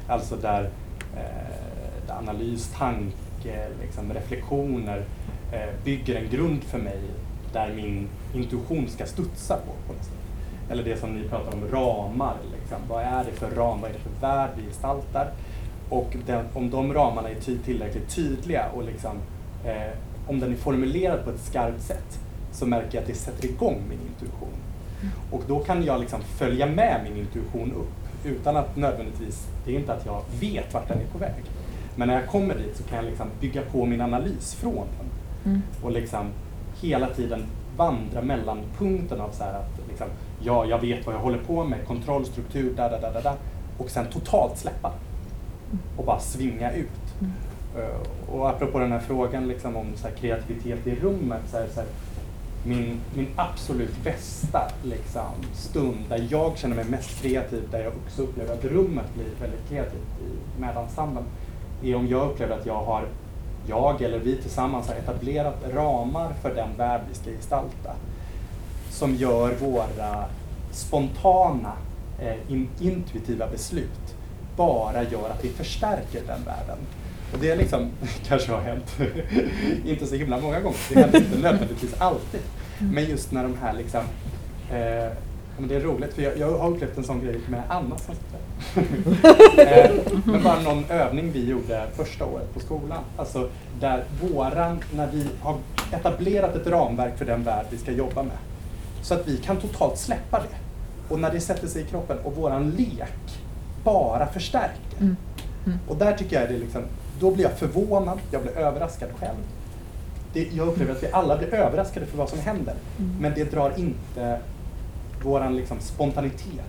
Alltså 0.09 0.37
där, 0.37 0.71
eh, 1.17 2.07
där 2.07 2.15
analys, 2.15 2.75
tanke, 2.79 3.69
liksom, 3.83 4.13
reflektioner 4.13 5.05
eh, 5.53 5.85
bygger 5.85 6.15
en 6.15 6.31
grund 6.31 6.65
för 6.65 6.79
mig 6.79 7.01
där 7.53 7.73
min 7.75 8.09
intuition 8.35 8.89
ska 8.89 9.07
studsa 9.07 9.57
på. 9.57 9.73
på 9.87 9.93
något 9.93 10.05
sätt. 10.05 10.15
Eller 10.71 10.85
det 10.85 10.97
som 10.97 11.11
ni 11.11 11.29
pratar 11.29 11.53
om, 11.53 11.69
ramar. 11.71 12.37
Liksom. 12.61 12.79
Vad 12.89 13.03
är 13.03 13.25
det 13.25 13.33
för 13.33 13.51
ram? 13.51 13.81
Vad 13.81 13.91
är 13.91 13.95
det 13.95 14.01
för 14.01 14.21
värld 14.21 14.51
vi 14.57 14.63
gestaltar? 14.63 15.31
Och 15.89 16.17
den, 16.27 16.47
om 16.55 16.71
de 16.71 16.95
ramarna 16.95 17.29
är 17.29 17.35
ty 17.35 17.59
tillräckligt 17.59 18.15
tydliga 18.15 18.69
och 18.75 18.85
liksom, 18.85 19.17
eh, 19.65 19.93
om 20.27 20.41
den 20.41 20.53
är 20.53 20.57
formulerad 20.57 21.25
på 21.25 21.31
ett 21.31 21.41
skarpt 21.41 21.83
sätt 21.83 22.19
så 22.53 22.67
märker 22.67 22.95
jag 22.95 23.03
att 23.03 23.09
det 23.09 23.15
sätter 23.15 23.45
igång 23.45 23.83
min 23.89 23.99
intuition. 24.09 24.55
Och 25.31 25.43
då 25.49 25.59
kan 25.59 25.85
jag 25.85 26.01
liksom 26.01 26.21
följa 26.21 26.67
med 26.67 27.01
min 27.05 27.17
intuition 27.17 27.73
upp 27.73 28.25
utan 28.25 28.57
att 28.57 28.77
nödvändigtvis, 28.77 29.49
det 29.65 29.75
är 29.75 29.79
inte 29.79 29.93
att 29.93 30.07
jag 30.07 30.23
vet 30.41 30.75
vart 30.75 30.89
den 30.89 30.99
är 30.99 31.07
på 31.07 31.19
väg. 31.19 31.45
Men 31.97 32.09
när 32.09 32.15
jag 32.15 32.27
kommer 32.29 32.55
dit 32.55 32.77
så 32.77 32.83
kan 32.83 32.97
jag 32.97 33.05
liksom 33.05 33.27
bygga 33.41 33.63
på 33.63 33.87
min 33.87 34.01
analys 34.01 34.55
från 34.55 34.75
den. 34.75 35.09
Mm. 35.45 35.63
Och 35.83 35.93
liksom 35.93 36.27
hela 36.81 37.07
tiden 37.07 37.45
vandra 37.77 38.23
mellan 38.23 38.59
punkten 38.79 39.21
av 39.21 39.31
så 39.31 39.45
här 39.45 39.55
att 39.55 39.89
liksom, 39.89 40.07
ja, 40.41 40.67
jag 40.67 40.79
vet 40.79 41.07
vad 41.07 41.15
jag 41.15 41.21
håller 41.21 41.39
på 41.39 41.65
med, 41.65 41.87
kontroll, 41.87 42.25
struktur, 42.27 42.75
da, 42.77 42.89
da, 42.89 43.01
da, 43.01 43.13
da, 43.13 43.21
da. 43.21 43.35
Och 43.79 43.91
sen 43.91 44.07
totalt 44.07 44.59
släppa. 44.59 44.93
Och 45.97 46.05
bara 46.05 46.19
svinga 46.19 46.73
ut. 46.73 47.21
Mm. 47.21 47.33
Eh, 47.77 48.33
och 48.35 48.51
apropå 48.51 48.79
den 48.79 48.93
här 48.93 48.99
frågan 48.99 49.49
liksom, 49.49 49.77
om 49.77 49.87
så 49.97 50.09
kreativitet 50.21 50.87
i 50.87 50.95
rummet. 50.95 51.41
Så 51.51 51.57
här, 51.57 51.67
så 51.75 51.81
här, 51.81 51.89
min, 52.65 53.01
min 53.15 53.29
absolut 53.37 54.05
bästa 54.05 54.71
liksom, 54.83 55.33
stund 55.55 55.99
där 56.09 56.27
jag 56.31 56.59
känner 56.59 56.77
mig 56.77 56.85
mest 56.85 57.23
kreativ, 57.23 57.63
där 57.71 57.85
jag 57.85 57.93
också 58.07 58.23
upplever 58.23 58.55
att 58.55 58.65
rummet 58.65 59.15
blir 59.15 59.27
väldigt 59.41 59.69
kreativt 59.69 60.21
i, 60.21 60.61
med 60.61 60.77
ensemblen, 60.77 61.25
är 61.83 61.95
om 61.95 62.09
jag 62.09 62.31
upplever 62.31 62.59
att 62.59 62.67
jag 62.67 62.85
har, 62.85 63.05
jag 63.67 64.03
eller 64.03 64.19
vi 64.19 64.37
tillsammans 64.37 64.89
har 64.89 64.95
etablerat 64.95 65.57
ramar 65.75 66.33
för 66.43 66.55
den 66.55 66.77
värld 66.77 67.01
vi 67.09 67.15
ska 67.15 67.31
gestalta. 67.31 67.95
Som 68.91 69.15
gör 69.15 69.55
våra 69.55 70.25
spontana, 70.73 71.73
eh, 72.19 72.37
intuitiva 72.81 73.47
beslut 73.47 74.17
bara 74.57 75.03
gör 75.03 75.31
att 75.31 75.45
vi 75.45 75.49
förstärker 75.49 76.23
den 76.27 76.45
världen. 76.45 76.79
Och 77.33 77.39
det 77.39 77.51
är 77.51 77.57
liksom, 77.57 77.91
kanske 78.29 78.53
har 78.53 78.61
hänt, 78.61 78.97
inte 79.87 80.07
så 80.07 80.15
himla 80.15 80.41
många 80.41 80.61
gånger, 80.61 80.79
det 80.89 81.01
händer 81.01 81.19
inte 81.19 81.39
nödvändigtvis 81.39 81.95
alltid. 81.99 82.41
Men 82.79 83.05
just 83.05 83.33
när 83.33 83.43
de 83.43 83.57
här 83.63 83.73
liksom, 83.73 84.01
eh, 84.71 85.13
men 85.59 85.69
det 85.69 85.77
är 85.77 85.81
roligt 85.81 86.15
för 86.15 86.23
jag, 86.23 86.39
jag 86.39 86.59
har 86.59 86.71
upplevt 86.71 86.99
en 86.99 87.05
sån 87.05 87.21
grej 87.21 87.41
med 87.49 87.63
Anna 87.69 87.97
som 87.99 88.15
eh, 89.59 89.91
Men 90.25 90.43
bara 90.43 90.61
någon 90.61 90.85
övning 90.85 91.33
vi 91.33 91.51
gjorde 91.51 91.87
första 91.97 92.25
året 92.27 92.55
på 92.55 92.61
skolan. 92.61 93.05
Alltså 93.17 93.51
där 93.81 94.05
våran, 94.23 94.81
när 94.95 95.11
vi 95.13 95.27
har 95.41 95.57
etablerat 95.93 96.57
ett 96.57 96.67
ramverk 96.67 97.19
för 97.19 97.25
den 97.25 97.43
värld 97.43 97.67
vi 97.71 97.79
ska 97.79 97.93
jobba 97.93 98.23
med. 98.23 98.37
Så 99.03 99.15
att 99.15 99.29
vi 99.29 99.37
kan 99.37 99.57
totalt 99.57 99.99
släppa 99.99 100.39
det. 100.39 100.57
Och 101.15 101.21
när 101.21 101.31
det 101.31 101.41
sätter 101.41 101.67
sig 101.69 101.83
i 101.83 101.85
kroppen 101.85 102.19
och 102.19 102.37
våran 102.37 102.71
lek 102.71 103.41
bara 103.85 104.27
förstärker. 104.27 105.01
Mm. 105.01 105.17
Mm. 105.67 105.79
Och 105.89 105.97
där 105.97 106.13
tycker 106.13 106.41
jag 106.41 106.49
det 106.49 106.55
är 106.55 106.59
liksom, 106.59 106.83
då 107.23 107.31
blir 107.31 107.45
jag 107.45 107.53
förvånad, 107.53 108.19
jag 108.31 108.43
blir 108.43 108.53
överraskad 108.53 109.09
själv. 109.21 109.39
Det, 110.33 110.49
jag 110.53 110.69
upplever 110.69 110.93
att 110.93 111.03
vi 111.03 111.13
alla 111.13 111.39
blir 111.39 111.55
överraskade 111.55 112.07
för 112.07 112.19
vad 112.19 112.29
som 112.29 112.39
händer. 112.39 112.75
Mm. 112.99 113.17
Men 113.21 113.33
det 113.35 113.45
drar 113.45 113.73
inte, 113.77 114.41
våran 115.25 115.57
liksom 115.57 115.81
spontanitet 115.81 116.67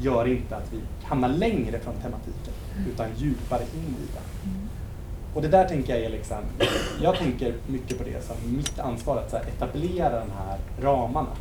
gör 0.00 0.28
inte 0.28 0.56
att 0.56 0.72
vi 0.72 0.80
hamnar 1.04 1.28
längre 1.28 1.78
från 1.78 1.94
tematiken, 1.94 2.54
utan 2.92 3.06
djupare 3.16 3.62
in 3.74 3.94
i 4.02 4.06
den. 4.14 4.50
Och 5.34 5.42
det 5.42 5.48
där 5.48 5.68
tänker 5.68 5.96
jag 5.96 6.04
är 6.04 6.10
liksom, 6.10 6.38
jag 7.02 7.16
tänker 7.16 7.54
mycket 7.66 7.98
på 7.98 8.04
det 8.04 8.24
som 8.24 8.36
mitt 8.56 8.78
ansvar 8.78 9.16
att 9.16 9.32
här, 9.32 9.42
etablera 9.56 10.10
de 10.10 10.30
här 10.30 10.58
ramarna 10.82 11.36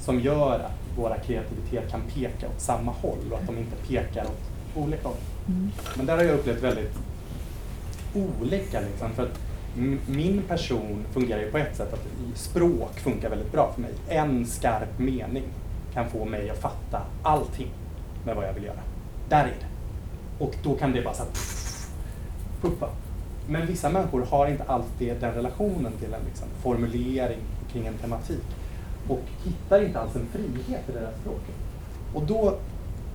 som 0.00 0.20
gör 0.20 0.54
att 0.54 0.98
våra 0.98 1.18
kreativitet 1.18 1.90
kan 1.90 2.00
peka 2.14 2.48
åt 2.48 2.60
samma 2.60 2.92
håll 2.92 3.32
och 3.32 3.38
att 3.38 3.46
de 3.46 3.58
inte 3.58 3.76
pekar 3.88 4.24
åt 4.24 4.76
olika 4.76 5.08
håll. 5.08 5.16
Mm. 5.48 5.70
Men 5.96 6.06
där 6.06 6.16
har 6.16 6.24
jag 6.24 6.34
upplevt 6.34 6.62
väldigt 6.62 7.11
olika 8.14 8.80
liksom, 8.80 9.10
för 9.10 9.22
att 9.22 9.38
min 10.06 10.42
person 10.48 11.04
fungerar 11.12 11.40
ju 11.40 11.50
på 11.50 11.58
ett 11.58 11.76
sätt 11.76 11.92
att 11.92 12.06
språk 12.34 13.00
funkar 13.00 13.30
väldigt 13.30 13.52
bra 13.52 13.72
för 13.74 13.80
mig. 13.80 13.90
En 14.08 14.46
skarp 14.46 14.98
mening 14.98 15.44
kan 15.94 16.10
få 16.10 16.24
mig 16.24 16.50
att 16.50 16.58
fatta 16.58 17.02
allting 17.22 17.70
med 18.24 18.36
vad 18.36 18.44
jag 18.44 18.52
vill 18.52 18.64
göra. 18.64 18.80
Där 19.28 19.44
är 19.44 19.54
det. 19.60 20.44
Och 20.44 20.56
då 20.62 20.74
kan 20.74 20.92
det 20.92 21.02
bara 21.02 21.14
så 21.14 21.22
här, 21.22 21.30
pff, 21.30 21.90
puffa. 22.60 22.88
Men 23.48 23.66
vissa 23.66 23.90
människor 23.90 24.26
har 24.30 24.46
inte 24.46 24.64
alltid 24.64 25.16
den 25.20 25.34
relationen 25.34 25.92
till 25.92 26.14
en 26.14 26.24
liksom, 26.26 26.48
formulering 26.62 27.40
kring 27.72 27.86
en 27.86 27.94
tematik 27.94 28.44
och 29.08 29.22
hittar 29.44 29.84
inte 29.84 30.00
alls 30.00 30.16
en 30.16 30.26
frihet 30.32 30.88
i 30.88 30.92
deras 30.92 31.14
språk. 31.20 31.40
Och 32.14 32.22
då, 32.22 32.58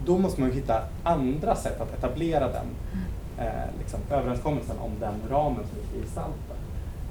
då 0.06 0.18
måste 0.18 0.42
man 0.42 0.50
ju 0.50 0.56
hitta 0.56 0.82
andra 1.04 1.56
sätt 1.56 1.82
att 1.82 1.94
etablera 1.94 2.48
den 2.48 2.66
mm 2.66 3.06
eh, 3.40 3.46
liksom, 3.80 4.00
överenskommelsen 4.12 4.80
om 4.80 4.92
den 5.00 5.14
ramen 5.30 5.64
som 5.68 5.78
vi 5.82 5.88
ska 5.88 6.00
gestalta. 6.08 6.54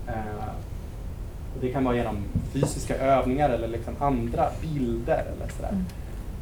Eh, 0.06 0.48
och 1.54 1.60
det 1.62 1.72
kan 1.72 1.84
vara 1.84 1.96
genom 1.96 2.16
fysiska 2.52 2.96
övningar 2.96 3.50
eller 3.50 3.68
liksom 3.68 3.94
andra 4.00 4.48
bilder 4.62 5.24
eller 5.36 5.48
sådär. 5.56 5.72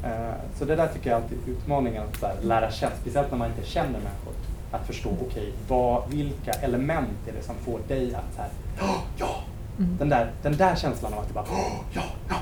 Eh, 0.05 0.35
så 0.59 0.64
det 0.64 0.76
där 0.76 0.87
tycker 0.89 1.11
jag 1.11 1.22
alltid 1.22 1.39
är 1.47 1.51
utmaningen 1.53 2.03
att 2.03 2.16
så 2.20 2.26
här, 2.26 2.35
lära 2.43 2.70
känna, 2.70 2.93
speciellt 3.01 3.30
när 3.30 3.39
man 3.39 3.49
inte 3.51 3.66
känner 3.66 3.89
människor. 3.91 4.32
Att 4.70 4.87
förstå, 4.87 5.11
okej, 5.28 5.53
vad 5.68 6.09
vilka 6.11 6.53
element 6.53 7.28
är 7.28 7.32
det 7.32 7.43
som 7.43 7.55
får 7.55 7.80
dig 7.89 8.14
att 8.14 8.35
så 8.37 8.41
här, 8.41 8.51
"Ja, 8.78 8.95
ja, 9.18 9.37
Mm. 9.78 9.97
den 9.99 10.09
där, 10.09 10.30
den 10.43 10.57
där 10.57 10.76
känslan 10.76 11.12
av 11.14 11.18
att 11.20 11.28
det 11.28 11.35
bara, 11.35 11.45
"Åh, 11.51 11.80
ja, 11.93 12.03
ja, 12.28 12.37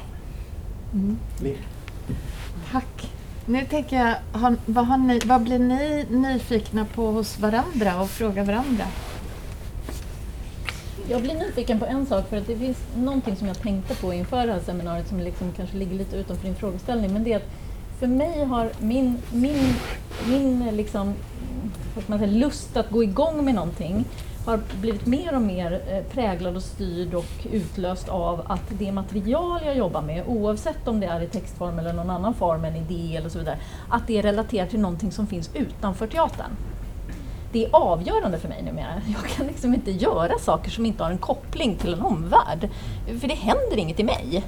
Mm. 0.94 1.16
Tack. 2.72 3.11
Nu 3.52 3.64
tänker 3.64 3.96
jag, 3.96 4.40
har, 4.40 4.56
vad, 4.66 4.86
har 4.86 4.98
ni, 4.98 5.20
vad 5.24 5.42
blir 5.42 5.58
ni 5.58 6.06
nyfikna 6.10 6.84
på 6.94 7.10
hos 7.10 7.38
varandra 7.38 8.00
och 8.00 8.10
fråga 8.10 8.44
varandra? 8.44 8.84
Jag 11.08 11.22
blir 11.22 11.34
nyfiken 11.34 11.78
på 11.78 11.86
en 11.86 12.06
sak, 12.06 12.28
för 12.28 12.36
att 12.36 12.46
det 12.46 12.56
finns 12.56 12.78
någonting 12.96 13.36
som 13.36 13.46
jag 13.46 13.62
tänkte 13.62 13.94
på 13.94 14.12
inför 14.12 14.46
det 14.46 14.52
här 14.52 14.60
seminariet 14.60 15.08
som 15.08 15.20
liksom 15.20 15.52
kanske 15.56 15.76
ligger 15.76 15.94
lite 15.94 16.16
utanför 16.16 16.44
din 16.44 16.56
frågeställning. 16.56 17.12
Men 17.12 17.24
det 17.24 17.32
är 17.32 17.36
att 17.36 17.50
för 17.98 18.06
mig 18.06 18.44
har 18.44 18.70
min, 18.78 19.18
min, 19.32 19.74
min 20.28 20.76
liksom, 20.76 21.14
vad 21.94 22.10
man 22.10 22.18
säga, 22.18 22.30
lust 22.30 22.76
att 22.76 22.90
gå 22.90 23.02
igång 23.02 23.44
med 23.44 23.54
någonting 23.54 24.04
har 24.44 24.60
blivit 24.80 25.06
mer 25.06 25.34
och 25.34 25.42
mer 25.42 25.82
eh, 25.88 26.02
präglad 26.14 26.56
och 26.56 26.62
styrd 26.62 27.14
och 27.14 27.46
utlöst 27.52 28.08
av 28.08 28.42
att 28.46 28.78
det 28.78 28.92
material 28.92 29.60
jag 29.64 29.76
jobbar 29.76 30.02
med, 30.02 30.24
oavsett 30.26 30.88
om 30.88 31.00
det 31.00 31.06
är 31.06 31.20
i 31.20 31.26
textform 31.26 31.78
eller 31.78 31.92
någon 31.92 32.10
annan 32.10 32.34
form, 32.34 32.64
en 32.64 32.76
idé 32.76 33.16
eller 33.16 33.28
så 33.28 33.38
vidare, 33.38 33.58
att 33.88 34.06
det 34.06 34.18
är 34.18 34.22
relaterat 34.22 34.70
till 34.70 34.80
någonting 34.80 35.12
som 35.12 35.26
finns 35.26 35.50
utanför 35.54 36.06
teatern 36.06 36.56
det 37.52 37.64
är 37.64 37.68
avgörande 37.72 38.38
för 38.38 38.48
mig 38.48 38.62
numera. 38.62 39.02
Jag 39.06 39.30
kan 39.30 39.46
liksom 39.46 39.74
inte 39.74 39.90
göra 39.90 40.38
saker 40.38 40.70
som 40.70 40.86
inte 40.86 41.02
har 41.02 41.10
en 41.10 41.18
koppling 41.18 41.76
till 41.76 41.92
en 41.92 42.02
omvärld. 42.02 42.68
För 43.20 43.28
det 43.28 43.34
händer 43.34 43.76
inget 43.76 44.00
i 44.00 44.04
mig. 44.04 44.44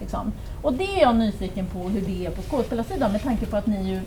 Liksom. 0.00 0.32
Och 0.62 0.72
det 0.72 0.84
är 0.84 1.00
jag 1.00 1.16
nyfiken 1.16 1.66
på 1.66 1.78
hur 1.78 2.00
det 2.00 2.26
är 2.26 2.30
på 2.30 2.42
skådespelarsidan 2.42 3.12
med 3.12 3.22
tanke 3.22 3.46
på 3.46 3.56
att 3.56 3.66
ni 3.66 3.90
ju 3.90 4.00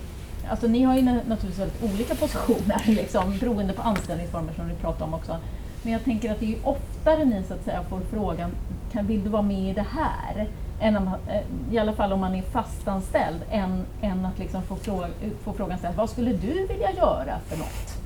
Alltså 0.50 0.68
ni 0.68 0.84
har 0.84 0.96
ju 0.96 1.02
naturligtvis 1.02 1.60
väldigt 1.60 1.84
olika 1.84 2.16
positioner 2.16 2.82
liksom, 2.88 3.38
beroende 3.40 3.74
på 3.74 3.82
anställningsformer 3.82 4.54
som 4.54 4.68
ni 4.68 4.76
pratar 4.76 5.06
om 5.06 5.14
också. 5.14 5.38
Men 5.84 5.94
jag 5.94 6.04
tänker 6.04 6.32
att 6.32 6.40
det 6.40 6.46
är 6.46 6.50
ju 6.50 6.64
oftare 6.64 7.26
ni 7.26 7.44
så 7.48 7.54
att 7.54 7.64
säga 7.64 7.84
får 7.90 8.00
frågan, 8.12 8.52
kan, 8.92 9.08
vill 9.08 9.24
du 9.24 9.30
vara 9.30 9.42
med 9.42 9.70
i 9.70 9.74
det 9.74 9.86
här? 9.92 10.48
Än 10.80 10.98
om, 10.98 11.08
eh, 11.08 11.74
I 11.74 11.78
alla 11.78 11.94
fall 11.94 12.14
om 12.14 12.20
man 12.20 12.36
är 12.36 12.42
fastanställd, 12.42 13.40
än, 13.52 13.86
än 14.02 14.26
att 14.26 14.40
liksom 14.40 14.64
få, 14.64 14.76
fråga, 14.76 15.08
få 15.44 15.54
frågan 15.54 15.78
ställd, 15.78 15.96
vad 15.96 16.10
skulle 16.10 16.34
du 16.34 16.68
vilja 16.68 16.92
göra 16.92 17.40
för 17.48 17.58
något? 17.58 17.98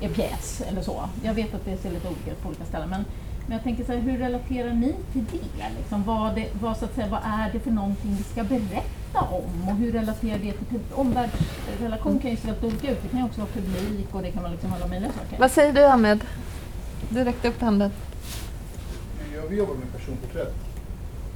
i 0.00 0.08
pjäs 0.08 0.62
eller 0.68 0.82
så. 0.82 1.08
Jag 1.22 1.34
vet 1.34 1.54
att 1.54 1.64
det 1.64 1.76
ser 1.76 1.90
lite 1.90 2.08
olika 2.08 2.30
ut 2.30 2.42
på 2.42 2.48
olika 2.48 2.64
ställen. 2.64 2.90
Men, 2.90 3.04
men 3.46 3.52
jag 3.56 3.62
tänker 3.62 3.84
så 3.84 3.92
här, 3.92 3.98
hur 3.98 4.18
relaterar 4.18 4.72
ni 4.74 4.94
till 5.12 5.24
det? 5.32 5.64
Liksom, 5.78 6.02
vad, 6.04 6.34
det 6.34 6.48
vad, 6.60 6.76
så 6.76 6.84
att 6.84 6.94
säga, 6.94 7.08
vad 7.10 7.20
är 7.24 7.52
det 7.52 7.60
för 7.60 7.70
någonting 7.70 8.14
vi 8.18 8.22
ska 8.22 8.44
berätta 8.44 9.20
om? 9.30 9.68
Och 9.68 9.76
hur 9.76 9.92
relaterar 9.92 10.38
det 10.38 10.52
till 10.52 10.66
pub- 10.70 10.94
omvärldsrelation? 10.94 12.18
kan 12.18 12.30
ju 12.30 12.36
se 12.36 12.46
helt 12.46 12.64
olika 12.64 12.90
ut. 12.90 13.02
Det 13.02 13.08
kan 13.08 13.18
ju 13.18 13.24
också 13.24 13.40
vara 13.40 13.50
publik 13.52 14.08
och 14.14 14.22
det 14.22 14.30
kan 14.30 14.42
vara 14.42 14.52
liksom 14.52 14.72
alla 14.72 14.86
möjliga 14.86 15.12
saker. 15.12 15.38
Vad 15.38 15.50
säger 15.50 15.72
du 15.72 15.84
Ahmed? 15.84 16.24
Du 17.08 17.24
räckte 17.24 17.48
upp 17.48 17.60
handen. 17.60 17.90
Ja, 19.34 19.42
vi 19.50 19.56
jobbar 19.56 19.74
med 19.74 19.92
personporträtt 19.92 20.54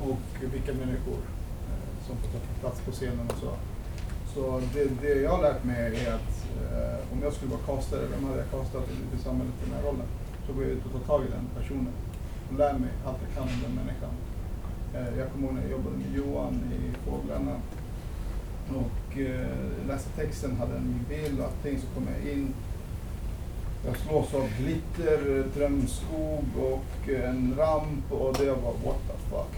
och 0.01 0.19
vilka 0.53 0.73
människor 0.73 1.19
eh, 1.71 2.07
som 2.07 2.17
får 2.17 2.29
ta 2.39 2.61
plats 2.61 2.81
på 2.81 2.91
scenen 2.91 3.27
och 3.31 3.39
så. 3.41 3.53
Så 4.35 4.63
det, 4.75 4.85
det 5.03 5.21
jag 5.21 5.31
har 5.31 5.43
lärt 5.43 5.65
mig 5.65 6.05
är 6.07 6.15
att 6.15 6.31
eh, 6.63 7.13
om 7.13 7.23
jag 7.23 7.33
skulle 7.33 7.51
vara 7.51 7.77
castare, 7.77 8.01
vem 8.11 8.25
hade 8.25 8.39
jag 8.39 8.51
castat 8.51 8.85
i 9.19 9.23
samhället 9.23 9.55
i 9.63 9.65
den 9.71 9.75
här 9.75 9.83
rollen? 9.89 10.07
Så 10.49 10.55
går 10.55 10.65
jag 10.65 10.73
ut 10.73 10.85
och 10.87 10.93
tar 10.93 11.07
tag 11.07 11.25
i 11.25 11.31
den 11.31 11.63
personen 11.63 11.93
och 12.49 12.59
lär 12.59 12.73
mig 12.73 12.91
allt 13.07 13.19
jag 13.27 13.35
kan 13.35 13.55
om 13.55 13.63
den 13.63 13.75
människan. 13.75 14.15
Eh, 14.95 15.19
jag 15.19 15.33
kommer 15.33 15.47
ihåg 15.47 15.55
när 15.55 15.63
jag 15.63 15.71
jobbade 15.71 15.97
med 15.97 16.15
Johan 16.17 16.55
i 16.55 16.81
Fåglarna 17.05 17.57
och 18.69 19.19
eh, 19.19 19.87
läste 19.89 20.11
texten, 20.11 20.57
hade 20.57 20.77
en 20.77 20.85
ny 20.93 21.17
bild 21.17 21.41
och 21.41 21.47
allting, 21.47 21.79
så 21.79 21.87
kom 21.95 22.07
jag 22.15 22.33
in 22.33 22.55
jag 23.87 23.97
slås 23.97 24.35
av 24.35 24.49
glitter, 24.59 25.45
drömskog 25.55 26.45
och 26.59 27.09
en 27.09 27.55
ramp 27.59 28.13
och 28.13 28.37
det 28.39 28.51
var 28.51 28.73
what 28.85 29.01
the 29.07 29.31
fuck. 29.31 29.55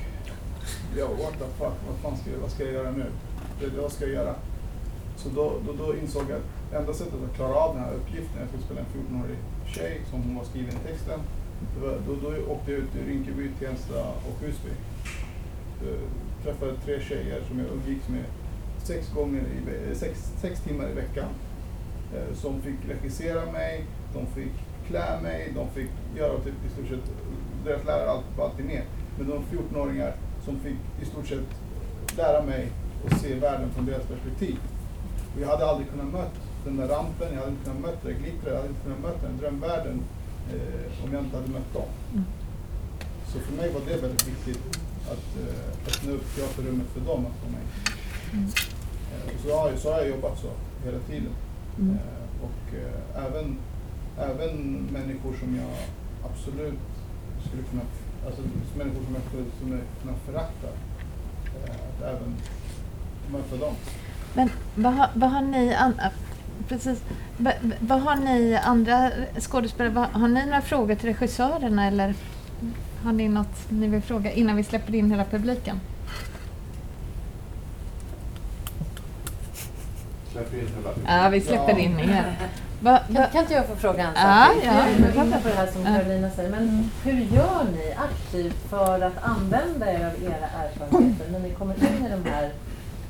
Jag 0.96 1.08
var 1.08 1.16
what 1.16 1.32
the 1.32 1.44
fuck, 1.58 1.76
vad 1.88 1.96
fan 2.02 2.16
ska 2.16 2.30
jag, 2.30 2.38
vad 2.38 2.50
ska 2.50 2.64
jag 2.64 2.72
göra 2.72 2.90
nu? 2.90 3.06
Det, 3.60 3.80
vad 3.80 3.92
ska 3.92 4.04
jag 4.04 4.14
göra? 4.14 4.34
Så 5.16 5.28
då, 5.28 5.52
då, 5.66 5.72
då 5.84 5.96
insåg 5.96 6.22
jag 6.28 6.36
att 6.36 6.80
enda 6.80 6.94
sättet 6.94 7.14
att 7.30 7.36
klara 7.36 7.54
av 7.54 7.74
den 7.74 7.84
här 7.84 7.92
uppgiften, 7.92 8.40
jag 8.40 8.48
skulle 8.48 8.62
spela 8.62 8.80
en 8.80 8.86
14-årig 8.86 9.38
tjej 9.74 10.00
som 10.10 10.22
hon 10.22 10.36
var 10.36 10.44
skriven 10.44 10.74
i 10.74 10.88
texten. 10.88 11.20
Var, 11.82 11.98
då, 12.06 12.14
då 12.14 12.52
åkte 12.52 12.70
jag 12.72 12.80
ut 12.80 12.92
till 12.92 13.06
Rinkeby, 13.06 13.48
Tensta 13.58 14.00
och 14.00 14.46
Husby. 14.46 14.70
Eh, 15.82 16.00
träffade 16.44 16.72
tre 16.84 17.00
tjejer 17.00 17.42
som 17.48 17.58
jag 17.58 17.68
umgicks 17.68 18.08
med 18.08 18.24
sex, 18.82 19.12
gånger 19.14 19.40
i, 19.40 19.90
eh, 19.90 19.96
sex, 19.96 20.32
sex 20.40 20.60
timmar 20.60 20.90
i 20.90 20.92
veckan. 20.92 21.28
Eh, 22.14 22.34
som 22.34 22.62
fick 22.62 22.78
regissera 22.88 23.52
mig, 23.52 23.84
de 24.14 24.26
fick 24.26 24.52
klä 24.86 25.20
mig, 25.22 25.52
de 25.54 25.68
fick 25.68 25.90
göra 26.16 26.38
typ 26.38 26.54
i 26.66 26.70
stort 26.72 26.88
sett, 26.88 27.12
deras 27.64 27.84
lärare 27.84 28.10
allt, 28.10 28.24
var 28.36 28.44
alltid 28.44 28.66
med. 28.66 28.82
Men 29.18 29.28
de 29.28 29.42
14-åringar 29.56 30.14
som 30.44 30.60
fick 30.60 30.76
i 31.02 31.04
stort 31.04 31.26
sett 31.26 31.48
lära 32.16 32.42
mig 32.42 32.68
och 33.04 33.12
se 33.12 33.34
världen 33.34 33.70
från 33.70 33.86
deras 33.86 34.02
perspektiv. 34.02 34.58
Och 35.34 35.40
jag 35.42 35.48
hade 35.48 35.66
aldrig 35.66 35.90
kunnat 35.90 36.12
mött 36.12 36.49
den 36.64 36.76
där 36.76 36.88
rampen, 36.88 37.28
jag 37.32 37.38
hade 37.40 37.50
inte 37.52 37.64
kunnat 37.64 37.80
mött 37.80 38.02
det 38.02 38.12
glittret, 38.12 38.46
jag 38.52 38.56
hade 38.56 38.68
inte 38.68 38.80
kunnat 38.84 39.00
möta 39.00 39.26
den 39.28 39.38
drömvärlden 39.38 40.00
eh, 40.54 41.04
om 41.04 41.12
jag 41.12 41.22
inte 41.24 41.36
hade 41.36 41.48
mött 41.48 41.72
dem. 41.72 41.88
Så 43.32 43.38
för 43.40 43.52
mig 43.56 43.72
var 43.72 43.80
det 43.86 43.96
väldigt 43.96 44.28
viktigt 44.28 44.62
att 45.12 45.28
eh, 45.44 45.88
öppna 45.88 46.12
upp 46.12 46.36
teaterrummet 46.36 46.86
för 46.94 47.00
dem 47.00 47.26
att 47.26 47.36
komma 47.44 47.58
in. 47.62 47.68
Eh, 49.12 49.34
och 49.34 49.40
så, 49.44 49.56
har, 49.58 49.70
jag- 49.70 49.78
så 49.78 49.92
har 49.92 49.98
jag 49.98 50.08
jobbat 50.08 50.38
så 50.38 50.50
hela 50.84 50.98
tiden. 50.98 51.32
Mm. 51.78 51.94
Eh, 51.96 52.44
och 52.46 52.74
eh, 52.74 53.24
även, 53.26 53.56
även 54.18 54.52
människor 54.92 55.34
som 55.40 55.56
jag 55.56 55.70
absolut 56.30 56.78
skulle 57.48 57.62
kunna, 57.62 57.82
alltså 58.26 58.42
människor 58.78 59.04
som 59.04 59.14
jag 59.14 59.22
skulle, 59.30 59.78
kunna 60.02 60.14
förakta, 60.26 60.68
eh, 61.64 61.74
att 61.88 62.02
även 62.02 62.34
möta 63.32 63.56
dem. 63.56 63.74
Men 64.34 64.50
vad 64.74 64.92
har, 64.94 65.08
vad 65.14 65.30
har 65.30 65.42
ni 65.42 65.74
an, 65.74 65.94
precis, 66.68 67.02
vad, 67.36 67.54
vad 67.80 68.00
har 68.00 68.16
ni 68.16 68.56
andra 68.64 69.10
skådespelare, 69.40 69.92
vad, 69.94 70.08
har 70.08 70.28
ni 70.28 70.46
några 70.46 70.60
frågor 70.62 70.94
till 70.94 71.08
regissörerna 71.08 71.86
eller 71.86 72.14
har 73.04 73.12
ni 73.12 73.28
något 73.28 73.70
ni 73.70 73.86
vill 73.88 74.02
fråga 74.02 74.32
innan 74.32 74.56
vi 74.56 74.64
släpper 74.64 74.94
in 74.94 75.10
hela 75.10 75.24
publiken? 75.24 75.80
Släpper 80.32 80.56
in 80.58 80.66
hela 80.66 81.22
Ja, 81.22 81.28
vi 81.28 81.40
släpper 81.40 81.78
in 81.78 81.98
er. 82.00 82.36
Va, 82.82 82.98
Kan, 83.06 83.14
va, 83.14 83.26
kan 83.32 83.40
inte 83.42 83.54
jag 83.54 83.66
få 83.66 83.76
fråga 83.76 84.02
en 84.02 84.14
sak? 84.14 84.22
Ja, 84.24 84.48
till? 84.54 84.68
ja. 84.68 85.32
Jag 85.32 85.42
på 85.42 85.48
det 85.48 85.54
här 85.54 85.66
som 85.66 85.82
Ja. 85.82 85.94
Karolina 85.94 86.30
säger. 86.30 86.50
Men 86.50 86.90
hur 87.04 87.20
gör 87.20 87.64
ni 87.72 87.94
aktivt 87.98 88.68
för 88.70 89.00
att 89.00 89.22
använda 89.22 89.92
er 89.92 90.06
av 90.06 90.24
era 90.24 90.64
erfarenheter 90.64 91.30
när 91.32 91.38
ni 91.38 91.50
kommer 91.50 91.74
in 91.74 92.06
i 92.06 92.10
de 92.10 92.30
här 92.30 92.50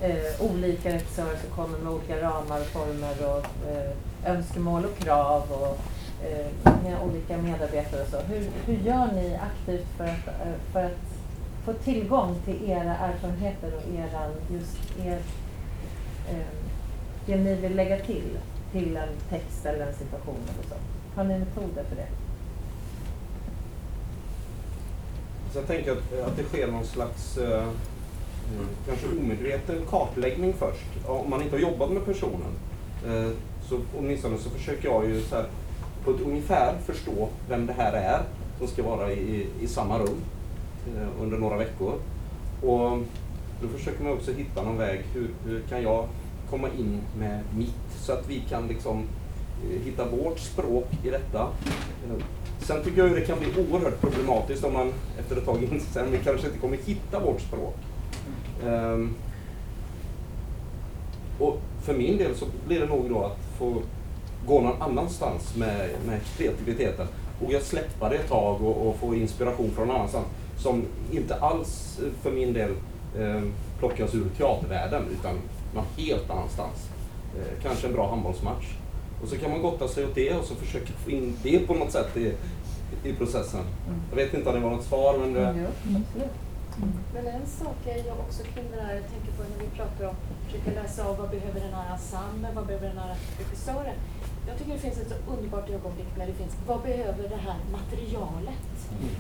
eh, 0.01 0.51
olika 0.51 0.93
regissörer 0.93 1.37
som 1.37 1.51
kommer 1.51 1.79
med 1.79 1.93
olika 1.93 2.21
ramar 2.23 2.61
och 2.61 2.67
former 2.67 3.37
och 3.37 3.71
eh, 3.71 3.91
önskemål 4.37 4.85
och 4.85 4.99
krav 4.99 5.43
och 5.53 5.79
eh, 6.27 6.47
med 6.83 6.97
olika 7.03 7.37
medarbetare 7.39 8.03
och 8.03 8.09
så. 8.09 8.19
Hur, 8.19 8.51
hur 8.67 8.77
gör 8.87 9.07
ni 9.13 9.39
aktivt 9.43 9.87
för 9.97 10.05
att, 10.05 10.27
eh, 10.29 10.73
för 10.73 10.85
att 10.85 11.21
få 11.65 11.73
tillgång 11.73 12.37
till 12.45 12.71
era 12.71 12.97
erfarenheter 12.97 13.73
och 13.77 13.95
eran, 13.95 14.31
just 14.53 14.79
er, 15.07 15.19
eh, 16.31 16.47
det 17.27 17.37
ni 17.37 17.55
vill 17.55 17.77
lägga 17.77 17.97
till 17.99 18.39
till 18.73 18.97
en 18.97 19.09
text 19.29 19.67
eller 19.67 19.87
en 19.87 19.95
situation 19.95 20.37
eller 20.45 20.69
så? 20.69 20.75
Har 21.15 21.25
ni 21.25 21.39
metoder 21.39 21.85
för 21.85 21.97
det? 21.97 22.07
Så 25.53 25.59
jag 25.59 25.67
tänker 25.67 25.93
att, 25.93 26.27
att 26.27 26.37
det 26.37 26.43
sker 26.43 26.67
någon 26.67 26.85
slags 26.85 27.39
eh, 27.39 27.69
mm, 28.53 28.67
kanske 28.87 29.07
omedveten 29.07 29.77
kartläggning 29.91 30.53
först. 30.59 31.07
Om 31.07 31.31
man 31.31 31.43
inte 31.43 31.57
har 31.57 31.61
jobbat 31.61 31.91
med 31.91 32.05
personen 32.05 32.53
eh, 33.07 33.31
så 33.69 33.81
åtminstone 33.99 34.39
så 34.39 34.51
försöker 34.51 34.89
jag 34.89 35.07
ju 35.07 35.21
så 35.21 35.37
här, 35.37 35.47
på 36.05 36.11
ett 36.11 36.21
ungefär 36.21 36.75
förstå 36.87 37.29
vem 37.49 37.67
det 37.67 37.73
här 37.73 37.93
är 37.93 38.23
som 38.59 38.69
ska 38.69 38.83
vara 38.83 39.13
i, 39.13 39.47
i 39.61 39.67
samma 39.67 39.99
rum 39.99 40.21
eh, 40.87 41.23
under 41.23 41.39
några 41.39 41.57
veckor. 41.57 41.95
Och 42.63 42.99
då 43.63 43.69
försöker 43.79 44.05
man 44.05 44.13
också 44.13 44.33
hitta 44.33 44.63
någon 44.63 44.79
väg. 44.79 45.01
Hur, 45.15 45.29
hur 45.45 45.61
kan 45.61 45.83
jag 45.83 46.09
komma 46.51 46.69
in 46.79 47.01
med 47.19 47.41
mitt 47.57 48.01
så 48.01 48.13
att 48.13 48.29
vi 48.29 48.43
kan 48.49 48.69
liksom 48.69 49.05
eh, 49.65 49.85
hitta 49.85 50.05
vårt 50.05 50.39
språk 50.39 50.89
i 51.05 51.11
detta. 51.11 51.49
Sen 52.59 52.85
tycker 52.85 52.99
jag 52.99 53.09
ju 53.09 53.15
det 53.15 53.27
kan 53.27 53.39
bli 53.39 53.49
oerhört 53.71 54.01
problematiskt 54.01 54.65
om 54.65 54.73
man 54.73 54.93
efter 55.19 55.37
ett 55.37 55.45
tag 55.45 55.63
inser 55.63 56.03
att 56.03 56.11
vi 56.11 56.19
kanske 56.19 56.47
inte 56.47 56.59
kommer 56.59 56.77
hitta 56.77 57.21
vårt 57.21 57.41
språk. 57.41 57.77
Ehm, 58.67 59.15
och 61.39 61.59
för 61.83 61.95
min 61.95 62.17
del 62.17 62.35
så 62.35 62.47
blir 62.67 62.81
det 62.81 62.87
nog 62.87 63.11
då 63.11 63.25
att 63.25 63.39
få 63.59 63.75
gå 64.47 64.61
någon 64.61 64.83
annanstans 64.83 65.57
med, 65.57 65.89
med 66.07 66.21
kreativiteten. 66.37 67.07
Och 67.45 67.53
jag 67.53 67.63
släppa 67.63 68.09
det 68.09 68.17
ett 68.17 68.29
tag 68.29 68.63
och, 68.63 68.89
och 68.89 68.97
få 68.97 69.15
inspiration 69.15 69.71
från 69.71 69.87
någon 69.87 69.97
annanstans 69.97 70.27
som 70.59 70.83
inte 71.13 71.35
alls 71.35 72.01
för 72.23 72.33
min 72.33 72.53
del 72.53 72.71
eh, 73.19 73.43
plockas 73.79 74.15
ur 74.15 74.25
teatervärlden 74.37 75.03
utan 75.19 75.35
någon 75.75 75.85
helt 75.97 76.31
annanstans. 76.31 76.89
Eh, 77.39 77.63
kanske 77.63 77.87
en 77.87 77.93
bra 77.93 78.11
handbollsmatch. 78.11 78.67
Och 79.23 79.29
så 79.29 79.37
kan 79.37 79.51
man 79.51 79.63
gotta 79.63 79.89
sig 79.89 80.05
åt 80.05 80.15
det 80.15 80.35
och 80.35 80.45
så 80.45 80.55
försöka 80.55 80.93
få 81.05 81.11
in 81.11 81.37
det 81.43 81.59
på 81.59 81.75
något 81.75 81.93
sätt 81.93 82.17
i, 82.17 82.33
i 83.05 83.13
processen. 83.13 83.61
Jag 84.11 84.17
vet 84.17 84.35
inte 84.35 84.49
om 84.49 84.55
det 84.55 84.61
var 84.61 84.71
något 84.71 84.85
svar 84.85 85.19
men 85.19 85.33
det, 85.33 85.49
absolut. 85.49 86.31
Men 87.15 87.27
en 87.27 87.47
sak 87.47 87.87
är 87.87 88.05
ju 88.05 88.11
också 88.11 88.43
kring 88.43 88.65
det 88.71 88.77
där, 88.77 88.95
jag 88.95 89.09
tänker 89.13 89.33
på 89.37 89.43
när 89.43 89.65
vi 89.65 89.71
pratar 89.77 90.05
om, 90.09 90.17
försöka 90.47 90.71
läsa 90.83 91.05
av 91.09 91.17
vad 91.17 91.31
behöver 91.31 91.61
den 91.61 91.75
här 91.75 91.93
ensemblen, 91.93 92.55
vad 92.55 92.67
behöver 92.67 92.89
den 92.89 92.99
här 92.99 93.17
regissören. 93.39 93.97
Jag 94.49 94.59
tycker 94.59 94.73
det 94.73 94.79
finns 94.79 94.99
ett 94.99 95.09
så 95.09 95.33
underbart 95.33 95.71
ögonblick 95.71 96.17
när 96.19 96.27
det 96.27 96.33
finns, 96.33 96.57
vad 96.67 96.83
behöver 96.83 97.29
det 97.29 97.37
här 97.37 97.59
materialet? 97.73 98.75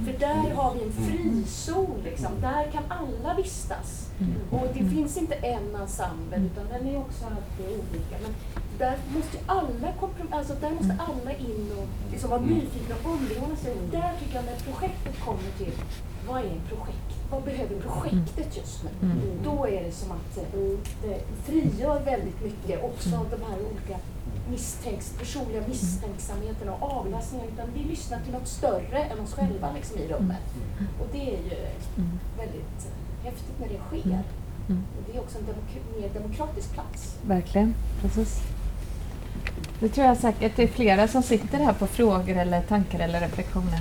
För 0.04 0.18
där 0.18 0.54
har 0.54 0.74
vi 0.74 0.82
en 0.82 0.92
frizon, 0.92 2.00
liksom. 2.04 2.40
där 2.40 2.70
kan 2.70 2.82
alla 2.88 3.34
vistas. 3.34 4.10
Och 4.50 4.66
det 4.74 4.84
finns 4.84 5.16
inte 5.16 5.34
en 5.34 5.76
ensemble, 5.76 6.36
utan 6.36 6.64
den 6.72 6.88
är 6.88 6.98
också 6.98 7.24
alltid 7.24 7.66
olika. 7.66 8.16
Men 8.22 8.34
där 8.80 8.96
måste 9.16 9.38
alla, 9.46 9.88
alltså 10.30 10.54
där 10.60 10.70
måste 10.70 10.96
alla 11.08 11.32
in 11.32 11.66
och 11.78 11.86
liksom 12.12 12.30
vara 12.30 12.40
nyfikna 12.40 12.94
underordna 13.14 13.56
sig. 13.56 13.74
Där 13.92 14.12
tycker 14.20 14.34
jag 14.36 14.44
när 14.44 14.56
projektet 14.68 15.14
kommer 15.24 15.50
till, 15.58 15.72
vad 16.28 16.38
är 16.38 16.60
projekt? 16.68 17.10
Vad 17.30 17.42
behöver 17.44 17.80
projektet 17.80 18.56
just 18.56 18.84
nu? 18.84 18.90
Då 19.44 19.66
är 19.66 19.84
det 19.84 19.92
som 19.92 20.10
att 20.12 20.36
eh, 20.38 20.44
det 21.02 21.20
frigör 21.44 22.00
väldigt 22.04 22.40
mycket 22.44 22.84
också 22.84 23.16
av 23.16 23.26
de 23.30 23.36
här 23.50 23.58
olika 23.70 23.96
misstänks, 24.50 25.12
personliga 25.18 25.62
misstänksamheterna 25.68 26.72
och 26.74 26.92
avlastningen. 26.92 27.46
Utan 27.54 27.66
vi 27.74 27.80
lyssnar 27.84 28.20
till 28.20 28.32
något 28.32 28.48
större 28.48 28.98
än 29.04 29.20
oss 29.20 29.34
själva 29.34 29.72
liksom, 29.72 29.98
i 29.98 30.08
rummet. 30.08 30.46
Och 31.00 31.06
det 31.12 31.18
är 31.34 31.38
ju 31.42 31.56
väldigt 32.38 32.78
eh, 32.86 33.24
häftigt 33.24 33.58
när 33.60 33.68
det 33.68 33.78
sker. 33.88 34.22
Och 34.68 35.02
det 35.06 35.16
är 35.18 35.20
också 35.20 35.38
en 35.38 35.44
demok- 35.44 36.00
mer 36.00 36.08
demokratisk 36.20 36.72
plats. 36.72 37.18
verkligen, 37.26 37.74
precis. 38.02 38.40
Det 39.80 39.88
tror 39.88 40.06
jag 40.06 40.16
säkert 40.16 40.52
det 40.56 40.62
är 40.62 40.66
flera 40.66 41.08
som 41.08 41.22
sitter 41.22 41.58
här 41.58 41.72
på 41.72 41.86
frågor 41.86 42.36
eller 42.36 42.60
tankar 42.62 42.98
eller 42.98 43.20
reflektioner. 43.20 43.80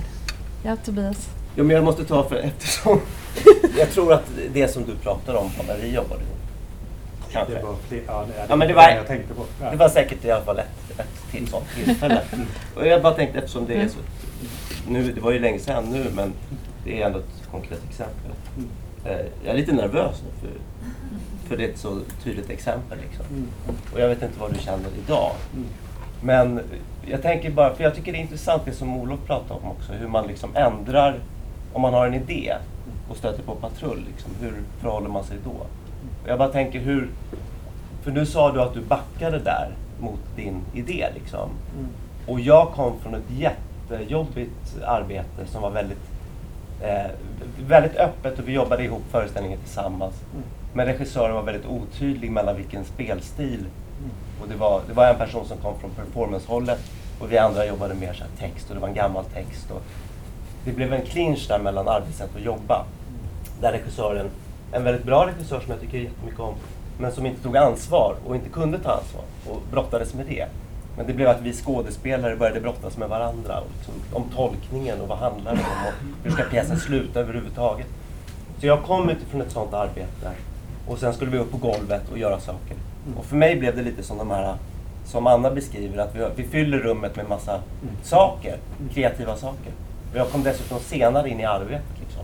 Ja, 0.64 0.76
Tobias? 0.76 1.30
Ja, 1.56 1.64
men 1.64 1.76
jag 1.76 1.84
måste 1.84 2.06
ta 2.06 2.30
för 2.30 2.36
eftersom 2.36 3.00
jag 3.78 3.92
tror 3.92 4.14
att 4.14 4.26
det 4.54 4.68
som 4.68 4.86
du 4.86 4.96
pratar 4.96 5.36
om 5.36 5.50
när 5.68 5.78
vi 5.78 5.96
jobbade 5.96 6.22
ihop. 6.22 6.36
Kanske. 7.32 7.54
Det 7.54 7.64
var 7.64 7.76
fler, 7.88 8.02
ja, 8.08 8.26
det, 8.28 8.46
Ja, 8.50 8.56
men 8.56 8.68
det 8.68 8.74
var 8.74 8.90
jag 8.90 9.08
tänkte 9.08 9.34
på. 9.34 9.46
Ja. 9.62 9.72
det 9.72 9.78
var 9.78 9.90
säkert 9.90 10.26
i 10.26 10.32
alla 10.32 10.46
fall 10.46 10.60
ett, 10.60 11.00
ett 11.00 11.32
till 11.32 11.48
sånt 11.48 11.66
tillfälle. 11.76 12.22
Och 12.76 12.88
jag 12.88 13.02
bara 13.02 13.14
tänkte 13.14 13.38
eftersom 13.40 13.66
det 13.66 13.74
är 13.74 13.88
så, 13.88 13.98
nu, 14.88 15.12
det 15.12 15.22
var 15.22 15.32
ju 15.32 15.40
länge 15.40 15.60
sedan 15.60 15.84
nu 15.92 16.06
men 16.16 16.34
det 16.84 17.02
är 17.02 17.06
ändå 17.06 17.20
ett 17.20 17.52
konkret 17.52 17.82
exempel. 17.90 18.32
Eh, 19.06 19.26
Jag 19.46 19.54
är 19.54 19.58
lite 19.58 19.72
nervös 19.72 20.16
nu 20.24 20.48
för, 20.48 20.58
för 21.50 21.58
det 21.58 21.66
är 21.66 21.70
ett 21.70 21.78
så 21.80 22.00
tydligt 22.24 22.50
exempel. 22.50 22.98
Liksom. 23.02 23.26
Och 23.94 24.00
jag 24.00 24.08
vet 24.08 24.22
inte 24.24 24.40
vad 24.40 24.54
du 24.54 24.60
känner 24.60 24.90
idag. 25.06 25.32
Men 26.22 26.62
jag 27.06 27.22
tänker 27.22 27.52
bara, 27.52 27.76
för 27.76 27.84
jag 27.84 27.96
tycker 27.96 28.12
det 28.12 28.18
är 28.18 28.22
intressant 28.22 28.66
det 28.66 28.72
som 28.72 28.98
Olof 28.98 29.20
pratade 29.26 29.60
om 29.60 29.72
också, 29.72 29.94
hur 29.94 30.08
man 30.08 30.28
liksom 30.28 30.56
ändrar, 30.56 31.20
om 31.74 31.82
man 31.82 31.94
har 31.94 32.08
en 32.08 32.14
idé 32.14 32.56
och 33.10 33.18
stöter 33.18 33.44
på 33.44 33.56
patrull, 33.56 34.04
liksom, 34.08 34.32
hur 34.42 34.54
förhåller 34.82 35.10
man 35.10 35.24
sig 35.24 35.38
då? 35.44 35.66
Jag 36.28 36.38
bara 36.40 36.50
tänker 36.50 36.80
hur, 36.80 37.10
för 38.02 38.12
nu 38.12 38.26
sa 38.26 38.52
du 38.52 38.62
att 38.62 38.74
du 38.74 38.82
backade 38.82 39.40
där 39.40 39.70
mot 40.00 40.20
din 40.36 40.62
idé 40.74 41.08
liksom. 41.14 41.50
Och 42.28 42.40
jag 42.40 42.68
kom 42.68 43.00
från 43.00 43.16
ett 43.16 43.32
jättejobbigt 43.38 44.78
arbete 44.86 45.46
som 45.46 45.62
var 45.62 45.72
väldigt, 45.72 46.12
eh, 46.82 47.12
väldigt 47.68 47.96
öppet 47.96 48.40
och 48.40 48.48
vi 48.48 48.54
jobbade 48.54 48.84
ihop 48.84 49.04
föreställningen 49.12 49.60
tillsammans. 49.60 50.16
Men 50.74 50.86
regissören 50.86 51.36
var 51.36 51.44
väldigt 51.44 51.66
otydlig 51.66 52.32
mellan 52.32 52.56
vilken 52.56 52.86
spelstil 52.86 53.66
och 54.42 54.48
det 54.48 54.56
var, 54.56 54.82
det 54.88 54.94
var 54.94 55.08
en 55.08 55.18
person 55.18 55.46
som 55.46 55.58
kom 55.58 55.80
från 55.80 55.92
performancehållet 55.92 56.80
och 57.20 57.32
vi 57.32 57.38
andra 57.38 57.66
jobbade 57.66 57.94
mer 57.94 58.14
så 58.14 58.24
här 58.24 58.50
text 58.50 58.70
och 58.70 58.76
det 58.76 58.82
var 58.82 58.88
en 58.88 58.94
gammal 58.94 59.26
text. 59.26 59.72
Och 59.72 59.82
det 60.66 60.72
blev 60.72 60.94
en 60.94 61.06
clinch 61.06 61.46
där 61.48 61.60
mellan 61.60 61.88
arbetssätt 61.88 62.36
och 62.36 62.42
jobba. 62.42 62.86
Där 63.62 63.72
regissören, 63.72 64.30
en 64.72 64.84
väldigt 64.84 65.04
bra 65.04 65.28
regissör 65.28 65.60
som 65.60 65.72
jag 65.72 65.80
tycker 65.80 65.98
jättemycket 65.98 66.40
om, 66.40 66.56
men 66.98 67.12
som 67.12 67.26
inte 67.26 67.44
tog 67.44 67.58
ansvar 67.58 68.16
och 68.28 68.36
inte 68.36 68.50
kunde 68.50 68.80
ta 68.80 68.92
ansvar 68.92 69.24
och 69.50 69.62
brottades 69.72 70.14
med 70.14 70.26
det. 70.26 70.46
Men 70.98 71.08
det 71.08 71.14
blev 71.14 71.28
att 71.28 71.42
vi 71.42 71.54
skådespelare 71.54 72.36
började 72.36 72.62
brottas 72.62 72.98
med 72.98 73.10
varandra 73.10 73.60
och 73.60 73.68
liksom, 73.78 73.94
om 74.14 74.24
tolkningen 74.36 75.02
och 75.02 75.08
vad 75.08 75.18
handlar 75.18 75.56
det 75.56 75.62
om 75.62 75.88
och 75.88 76.24
hur 76.24 76.32
ska 76.32 76.44
pjäsen 76.44 76.80
sluta 76.80 77.20
överhuvudtaget. 77.20 77.88
Så 78.60 78.68
jag 78.68 78.84
kom 78.84 79.10
utifrån 79.10 79.42
ett 79.42 79.52
sådant 79.52 79.74
arbete 79.74 80.32
Och 80.88 81.00
sen 81.00 81.14
skulle 81.14 81.32
vi 81.32 81.38
upp 81.38 81.52
på 81.52 81.58
golvet 81.58 82.10
och 82.12 82.18
göra 82.18 82.40
saker. 82.40 82.78
Och 83.18 83.26
för 83.26 83.36
mig 83.36 83.56
blev 83.56 83.76
det 83.76 83.82
lite 83.82 84.04
som 84.04 84.18
de 84.18 84.32
här 84.32 84.56
som 85.06 85.28
Anna 85.28 85.52
beskriver, 85.52 85.98
att 85.98 86.16
vi, 86.16 86.26
vi 86.36 86.44
fyller 86.44 86.78
rummet 86.78 87.16
med 87.16 87.30
massa 87.30 87.62
saker, 88.04 88.58
kreativa 88.94 89.36
saker. 89.36 89.72
Och 90.12 90.18
jag 90.18 90.30
kom 90.30 90.44
dessutom 90.44 90.80
senare 90.80 91.30
in 91.30 91.40
i 91.40 91.46
arbetet. 91.46 92.00
Liksom. 92.00 92.24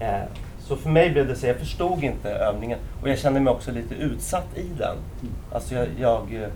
Eh, 0.00 0.22
så 0.60 0.76
för 0.76 0.90
mig 0.90 1.10
blev 1.10 1.28
det 1.28 1.36
så, 1.36 1.46
jag 1.46 1.56
förstod 1.56 2.04
inte 2.04 2.30
övningen 2.30 2.78
och 3.02 3.08
jag 3.08 3.18
kände 3.18 3.40
mig 3.40 3.52
också 3.52 3.72
lite 3.72 3.94
utsatt 3.94 4.56
i 4.56 4.68
den. 4.78 4.96
Alltså 5.52 5.74
jag, 5.74 5.86
jag 5.98 6.34
eh, 6.34 6.48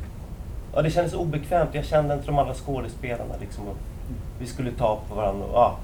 ja, 0.74 0.82
det 0.82 0.90
kändes 0.90 1.14
obekvämt, 1.14 1.70
jag 1.72 1.84
kände 1.84 2.14
inte 2.14 2.26
de 2.26 2.38
andra 2.38 2.54
skådespelarna. 2.54 3.34
Liksom, 3.40 3.68
och 3.68 3.76
vi 4.38 4.46
skulle 4.46 4.70
ta 4.70 5.00
på 5.08 5.14
varandra. 5.14 5.44
Och, 5.46 5.54
ja. 5.54 5.78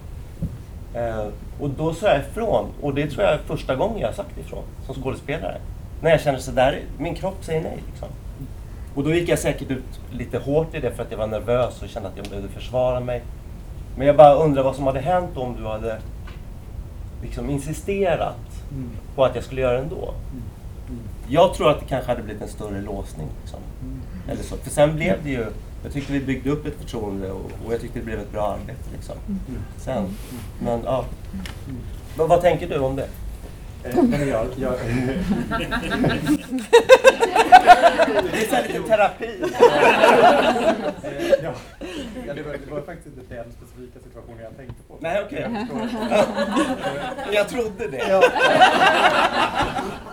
eh, 1.01 1.27
och 1.61 1.71
då 1.71 1.95
sa 1.95 2.07
jag 2.07 2.21
ifrån, 2.21 2.67
och 2.83 2.95
det 2.95 3.11
tror 3.11 3.25
jag 3.25 3.35
är 3.35 3.39
första 3.39 3.77
gången 3.77 3.99
jag 3.99 4.09
har 4.09 4.15
sagt 4.15 4.39
ifrån 4.39 4.63
som 4.87 5.03
skådespelare. 5.03 5.59
När 6.07 6.13
jag 6.13 6.21
känner 6.21 6.39
så 6.39 6.51
där, 6.51 6.83
min 6.99 7.15
kropp 7.15 7.45
säger 7.45 7.63
nej. 7.63 7.79
Liksom. 7.91 8.09
Och 8.95 9.05
då 9.05 9.15
gick 9.15 9.29
jag 9.29 9.39
säkert 9.39 9.71
ut 9.71 10.01
lite 10.11 10.39
hårt 10.39 10.75
i 10.75 10.81
det 10.81 10.91
för 10.91 11.03
att 11.03 11.11
jag 11.11 11.19
var 11.19 11.27
nervös 11.27 11.83
och 11.83 11.89
kände 11.89 12.09
att 12.09 12.17
jag 12.17 12.27
behövde 12.27 12.49
försvara 12.49 13.01
mig. 13.01 13.23
Men 13.97 14.07
jag 14.07 14.17
bara 14.17 14.35
undrar 14.35 14.63
vad 14.63 14.77
som 14.77 14.87
hade 14.87 15.01
hänt 15.01 15.37
om 15.37 15.57
du 15.57 15.67
hade 15.67 15.99
liksom 17.23 17.51
insisterat 17.51 18.63
på 19.15 19.25
att 19.25 19.35
jag 19.35 19.45
skulle 19.45 19.61
göra 19.61 19.73
det 19.73 19.83
ändå. 19.83 20.15
Jag 21.29 21.55
tror 21.55 21.71
att 21.71 21.81
det 21.81 21.87
kanske 21.87 22.11
hade 22.11 22.23
blivit 22.23 22.43
en 22.43 22.49
större 22.49 22.81
låsning. 22.81 23.27
Liksom. 23.43 23.61
Eller 24.29 24.43
så. 24.43 24.57
För 24.57 24.71
sen 24.71 24.97
blev 24.97 25.23
det 25.25 25.31
ju, 25.31 25.47
jag 25.83 25.93
tyckte 25.93 26.13
vi 26.13 26.21
byggde 26.21 26.51
upp 26.51 26.67
ett 26.67 26.77
förtroende 26.81 27.31
och, 27.31 27.51
och 27.67 27.73
jag 27.73 27.81
tyckte 27.81 27.99
det 27.99 28.05
blev 28.05 28.19
ett 28.19 28.33
bra 28.33 28.59
arbete. 28.61 28.91
Liksom. 28.93 29.17
Sen. 29.77 30.05
Men 30.61 30.81
ja. 30.85 31.05
Men 32.17 32.29
vad 32.29 32.41
tänker 32.41 32.69
du 32.69 32.79
om 32.79 32.97
det? 32.97 33.09
Eh, 33.93 34.03
men 34.03 34.29
jag, 34.29 34.47
jag, 34.57 34.73
Det 38.33 38.53
är 38.53 38.69
lite 38.69 38.89
terapi. 38.89 39.31
Eh, 41.03 41.31
ja, 41.43 41.53
ja, 42.27 42.35
det, 42.35 42.43
var, 42.43 42.53
det 42.53 42.71
var 42.71 42.81
faktiskt 42.81 43.07
inte 43.07 43.35
den 43.35 43.53
specifika 43.53 43.99
situationen 44.05 44.43
jag 44.43 44.57
tänkte 44.57 44.83
på. 44.89 44.97
Nej, 45.01 45.23
okej. 45.27 45.41
Jag 45.41 45.53
förstår. 45.69 45.89
Jag 47.33 47.49
trodde 47.49 47.89
det. 47.89 48.09
Ja. 48.09 48.23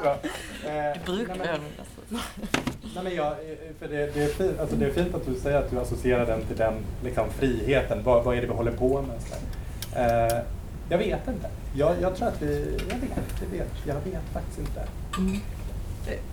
Ja. 0.04 0.18
Eh, 0.70 0.98
Du 1.06 1.16
brukar 1.16 1.36
nej, 1.36 1.48
men-. 1.52 2.22
Nej, 3.04 3.16
jag, 3.16 3.34
för 3.80 3.88
det, 3.88 4.14
det, 4.14 4.24
är 4.24 4.28
fint, 4.28 4.60
alltså 4.60 4.76
det 4.76 4.86
är 4.86 4.92
fint 4.92 5.16
att 5.16 5.26
du 5.26 5.36
säger 5.36 5.58
att 5.58 5.70
du 5.72 5.80
associerar 5.80 6.26
den 6.26 6.42
till 6.46 6.58
den 6.58 6.74
liksom, 7.04 7.30
friheten. 7.40 8.04
Vad, 8.04 8.24
vad 8.24 8.38
är 8.38 8.42
det 8.42 8.48
vi 8.48 8.54
håller 8.54 8.72
på 8.72 9.02
med? 9.02 9.16
Så. 9.22 9.36
Eh, 10.00 10.40
jag 10.90 10.98
vet 10.98 11.28
inte. 11.28 11.50
Jag, 11.76 12.02
jag 12.02 12.16
tror 12.16 12.28
att 12.28 12.42
vi... 12.42 12.80
Jag 12.90 12.96
vet, 12.96 13.12
jag 13.42 13.48
vet, 13.48 13.72
jag 13.86 13.96
vet 13.96 14.24
faktiskt 14.34 14.60
inte. 14.60 14.88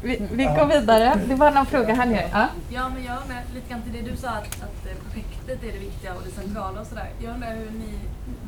Vi, 0.02 0.28
vi 0.32 0.44
går 0.44 0.66
vidare. 0.66 1.20
Det 1.28 1.34
var 1.34 1.50
någon 1.50 1.66
fråga 1.66 1.94
här 1.94 2.06
nere. 2.06 2.30
Ja. 2.32 2.48
Ja, 2.68 2.88
men 2.94 3.04
jag 3.04 3.22
undrar 3.22 3.42
lite 3.54 3.68
grann 3.70 3.82
till 3.82 3.92
det 3.92 4.10
du 4.10 4.16
sa 4.16 4.28
att, 4.28 4.62
att 4.62 4.86
eh, 4.86 4.96
projektet 5.04 5.62
är 5.62 5.72
det 5.72 5.78
viktiga 5.78 6.14
och 6.14 6.22
det 6.24 6.30
centrala 6.30 6.80
och 6.80 6.86
sådär. 6.86 7.10
Jag 7.22 7.34
undrar 7.34 7.54
hur 7.54 7.70
ni, 7.70 7.92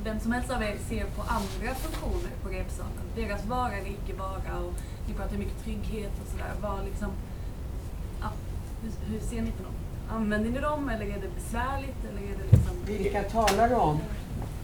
vem 0.04 0.20
som 0.20 0.32
helst 0.32 0.50
av 0.50 0.62
er 0.62 0.76
ser 0.88 1.04
på 1.04 1.22
andra 1.22 1.74
funktioner 1.74 2.32
på 2.42 2.48
repsalen. 2.48 3.04
Deras 3.16 3.44
vara 3.44 3.72
eller 3.72 3.90
icke 3.90 4.14
vara 4.18 4.58
och 4.64 4.72
ni 5.08 5.14
pratar 5.14 5.36
mycket 5.36 5.64
trygghet 5.64 6.12
och 6.22 6.28
sådär. 6.30 6.52
Vad 6.62 6.84
liksom, 6.84 7.10
ja, 8.20 8.28
hur, 8.82 9.12
hur 9.12 9.20
ser 9.20 9.42
ni 9.42 9.50
på 9.50 9.62
dem? 9.62 9.72
Använder 10.10 10.50
ni 10.50 10.60
dem 10.60 10.88
eller 10.88 11.06
är 11.06 11.20
det 11.24 11.34
besvärligt 11.34 12.00
eller 12.10 12.22
är 12.22 12.36
det 12.40 12.56
liksom 12.56 12.76
Vilka 12.86 13.22
talar 13.22 13.68
du 13.68 13.74
om? 13.74 14.00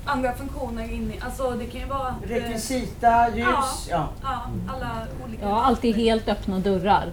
Andra 0.08 0.32
funktioner 0.32 0.92
in 0.92 1.12
i, 1.12 1.20
alltså 1.24 1.50
det 1.50 1.66
kan 1.66 1.80
ju 1.80 1.86
vara... 1.86 2.08
eh, 2.08 2.28
Rekvisita, 2.28 3.28
ljus, 3.36 3.88
ja. 3.90 4.08
Ja, 4.22 4.40
alla 4.68 4.90
olika... 5.26 5.42
Ja, 5.48 5.62
alltid 5.62 5.96
helt 5.96 6.28
öppna 6.28 6.58
dörrar. 6.58 7.04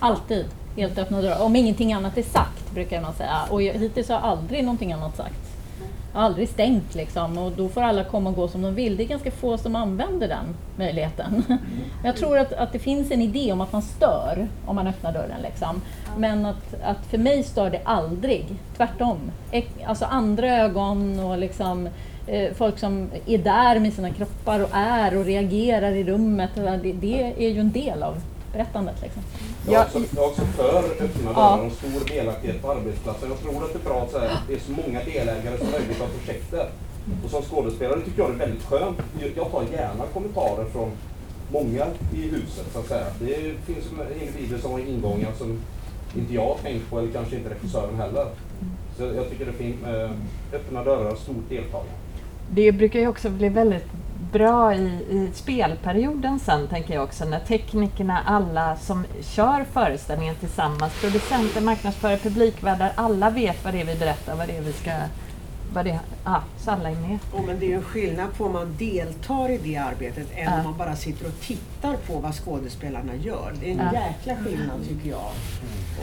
Alltid 0.00 0.46
helt 0.76 0.98
öppna 0.98 1.20
dörrar. 1.22 1.42
Om 1.42 1.56
ingenting 1.56 1.92
annat 1.92 2.18
är 2.18 2.22
sagt, 2.22 2.70
brukar 2.74 3.00
man 3.00 3.12
säga. 3.14 3.36
Och 3.50 3.62
jag- 3.62 3.74
hittills 3.74 4.08
har 4.08 4.18
aldrig 4.18 4.64
någonting 4.64 4.92
annat 4.92 5.16
sagt. 5.16 5.34
Jag 6.14 6.18
har 6.20 6.26
aldrig 6.26 6.48
stängt 6.48 6.94
liksom 6.94 7.38
och 7.38 7.52
då 7.52 7.68
får 7.68 7.82
alla 7.82 8.04
komma 8.04 8.30
och 8.30 8.36
gå 8.36 8.48
som 8.48 8.62
de 8.62 8.74
vill. 8.74 8.96
Det 8.96 9.02
är 9.02 9.08
ganska 9.08 9.30
få 9.30 9.58
som 9.58 9.76
använder 9.76 10.28
den 10.28 10.44
möjligheten. 10.76 11.44
Jag 12.04 12.16
tror 12.16 12.38
att, 12.38 12.52
att 12.52 12.72
det 12.72 12.78
finns 12.78 13.10
en 13.10 13.22
idé 13.22 13.52
om 13.52 13.60
att 13.60 13.72
man 13.72 13.82
stör 13.82 14.48
om 14.66 14.76
man 14.76 14.86
öppnar 14.86 15.12
dörren. 15.12 15.40
Liksom. 15.42 15.82
Men 16.16 16.46
att, 16.46 16.74
att 16.84 17.06
för 17.10 17.18
mig 17.18 17.42
stör 17.42 17.70
det 17.70 17.80
aldrig. 17.84 18.46
Tvärtom. 18.76 19.18
Alltså 19.86 20.04
andra 20.04 20.48
ögon 20.56 21.20
och 21.20 21.38
liksom, 21.38 21.86
eh, 21.86 21.92
folk 22.54 22.78
som 22.78 23.10
är 23.26 23.38
där 23.38 23.80
med 23.80 23.92
sina 23.92 24.10
kroppar 24.10 24.60
och 24.62 24.68
är 24.72 25.16
och 25.18 25.24
reagerar 25.24 25.92
i 25.92 26.04
rummet. 26.04 26.50
Det, 26.54 26.92
det 26.92 27.34
är 27.38 27.48
ju 27.50 27.60
en 27.60 27.72
del 27.72 28.02
av 28.02 28.20
berättandet. 28.52 29.02
Liksom. 29.02 29.22
Jag 29.66 29.74
är 29.74 29.84
också, 29.84 29.98
jag 30.16 30.24
är 30.24 30.28
också 30.28 30.42
för 30.44 30.78
öppna 31.04 31.30
Ja. 31.34 31.56
dörrar 31.56 31.66
och 31.66 31.72
stor 31.72 32.14
delaktighet 32.16 32.62
på 32.62 32.70
arbetsplatsen. 32.70 33.28
Jag 33.28 33.40
tror 33.40 33.64
att 33.64 33.72
det 33.72 33.78
är 33.78 33.84
bra 33.84 34.02
att 34.02 34.12
det 34.48 34.54
är 34.54 34.58
så 34.58 34.72
många 34.72 35.04
delägare 35.04 35.58
som 35.58 35.70
möjligt 35.70 36.00
av 36.00 36.06
projektet. 36.18 36.68
Och 37.24 37.30
som 37.30 37.42
skådespelare 37.42 38.00
tycker 38.00 38.22
jag 38.22 38.30
det 38.30 38.34
är 38.34 38.38
väldigt 38.46 38.64
skönt. 38.64 38.98
Jag 39.36 39.50
tar 39.50 39.62
gärna 39.72 40.04
kommentarer 40.12 40.64
från 40.64 40.90
många 41.52 41.86
i 42.14 42.22
huset 42.22 42.66
så 42.72 42.78
att 42.78 42.86
säga. 42.86 43.06
Det 43.20 43.34
finns 43.66 43.84
individer 44.22 44.58
som 44.58 44.72
har 44.72 44.78
ingångar 44.78 45.32
som 45.38 45.58
inte 46.16 46.34
jag 46.34 46.46
har 46.46 46.54
tänkt 46.62 46.90
på 46.90 46.98
eller 46.98 47.12
kanske 47.12 47.36
inte 47.36 47.50
regissören 47.50 47.96
heller. 47.96 48.26
Så 48.98 49.02
jag 49.02 49.30
tycker 49.30 49.44
det 49.44 49.50
är 49.50 49.54
fint 49.54 49.82
med 49.82 50.10
öppna 50.52 50.84
dörrar 50.84 51.12
och 51.12 51.18
stort 51.18 51.48
deltagande. 51.48 51.92
Det 52.50 52.72
brukar 52.72 53.00
ju 53.00 53.08
också 53.08 53.30
bli 53.30 53.48
väldigt 53.48 53.86
bra 54.32 54.74
i, 54.74 54.86
i 55.10 55.30
spelperioden 55.34 56.38
sen, 56.38 56.68
tänker 56.68 56.94
jag 56.94 57.04
också, 57.04 57.24
när 57.24 57.40
teknikerna, 57.40 58.20
alla 58.26 58.76
som 58.76 59.04
kör 59.20 59.64
föreställningen 59.72 60.34
tillsammans, 60.34 61.00
producenter, 61.00 61.60
marknadsförare, 61.60 62.18
publikvärdar, 62.18 62.92
alla 62.94 63.30
vet 63.30 63.64
vad 63.64 63.74
det 63.74 63.80
är 63.80 63.84
vi 63.84 63.94
berättar, 63.94 64.36
vad 64.36 64.48
det 64.48 64.56
är 64.56 64.62
vi 64.62 64.72
ska... 64.72 64.90
Vad 65.74 65.84
det, 65.84 65.90
är 65.90 66.76
med. 67.08 67.18
Oh, 67.34 67.46
men 67.46 67.58
det 67.58 67.64
är 67.66 67.68
ju 67.68 67.74
en 67.74 67.82
skillnad 67.82 68.34
på 68.36 68.44
om 68.44 68.52
man 68.52 68.76
deltar 68.78 69.48
i 69.50 69.58
det 69.64 69.76
arbetet 69.76 70.26
än 70.36 70.44
Ja. 70.44 70.58
om 70.58 70.64
man 70.64 70.76
bara 70.78 70.96
sitter 70.96 71.26
och 71.26 71.40
tittar 71.40 71.96
på 72.06 72.18
vad 72.18 72.34
skådespelarna 72.34 73.12
gör. 73.22 73.52
Det 73.60 73.66
är 73.68 73.72
en 73.72 73.78
Ja. 73.92 74.00
jäkla 74.00 74.44
skillnad 74.44 74.88
tycker 74.88 75.10
jag. 75.10 75.30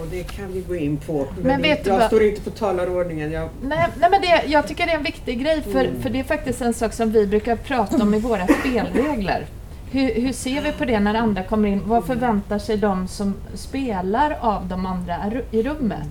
Och 0.01 0.07
det 0.11 0.23
kan 0.23 0.51
vi 0.53 0.61
gå 0.61 0.75
in 0.75 0.97
på. 0.97 1.25
Men 1.41 1.61
vet 1.61 1.83
du 1.83 1.89
jag 1.89 1.97
vad- 1.97 2.07
står 2.07 2.23
inte 2.23 2.41
på 2.41 2.49
talarordningen. 2.49 3.31
Jag... 3.31 3.49
Nej, 3.63 3.87
nej 3.99 4.09
men 4.11 4.21
det, 4.21 4.43
jag 4.47 4.67
tycker 4.67 4.85
det 4.85 4.91
är 4.91 4.97
en 4.97 5.03
viktig 5.03 5.41
grej 5.41 5.61
för, 5.61 5.85
Mm. 5.85 6.01
för 6.01 6.09
det 6.09 6.19
är 6.19 6.23
faktiskt 6.23 6.61
en 6.61 6.73
sak 6.73 6.93
som 6.93 7.11
vi 7.11 7.27
brukar 7.27 7.55
prata 7.55 8.03
om 8.03 8.13
i 8.13 8.19
våra 8.19 8.47
spelregler. 8.59 9.45
Hur, 9.91 10.13
hur 10.21 10.33
ser 10.33 10.61
vi 10.61 10.71
på 10.71 10.85
det 10.85 10.99
när 10.99 11.13
andra 11.15 11.43
kommer 11.43 11.69
in? 11.69 11.81
Vad 11.85 12.05
förväntar 12.05 12.59
sig 12.59 12.77
de 12.77 13.07
som 13.07 13.33
spelar 13.53 14.37
av 14.41 14.67
de 14.67 14.85
andra 14.85 15.15
i 15.51 15.63
rummet? 15.63 16.07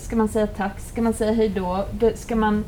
Ska 0.00 0.16
man 0.16 0.28
säga 0.28 0.46
tack? 0.46 0.80
Ska 0.80 1.02
man 1.02 1.12
säga 1.14 1.32
hej 1.32 1.48
då? 1.48 1.84
Be- 1.92 2.16
Ska 2.16 2.36
man 2.36 2.64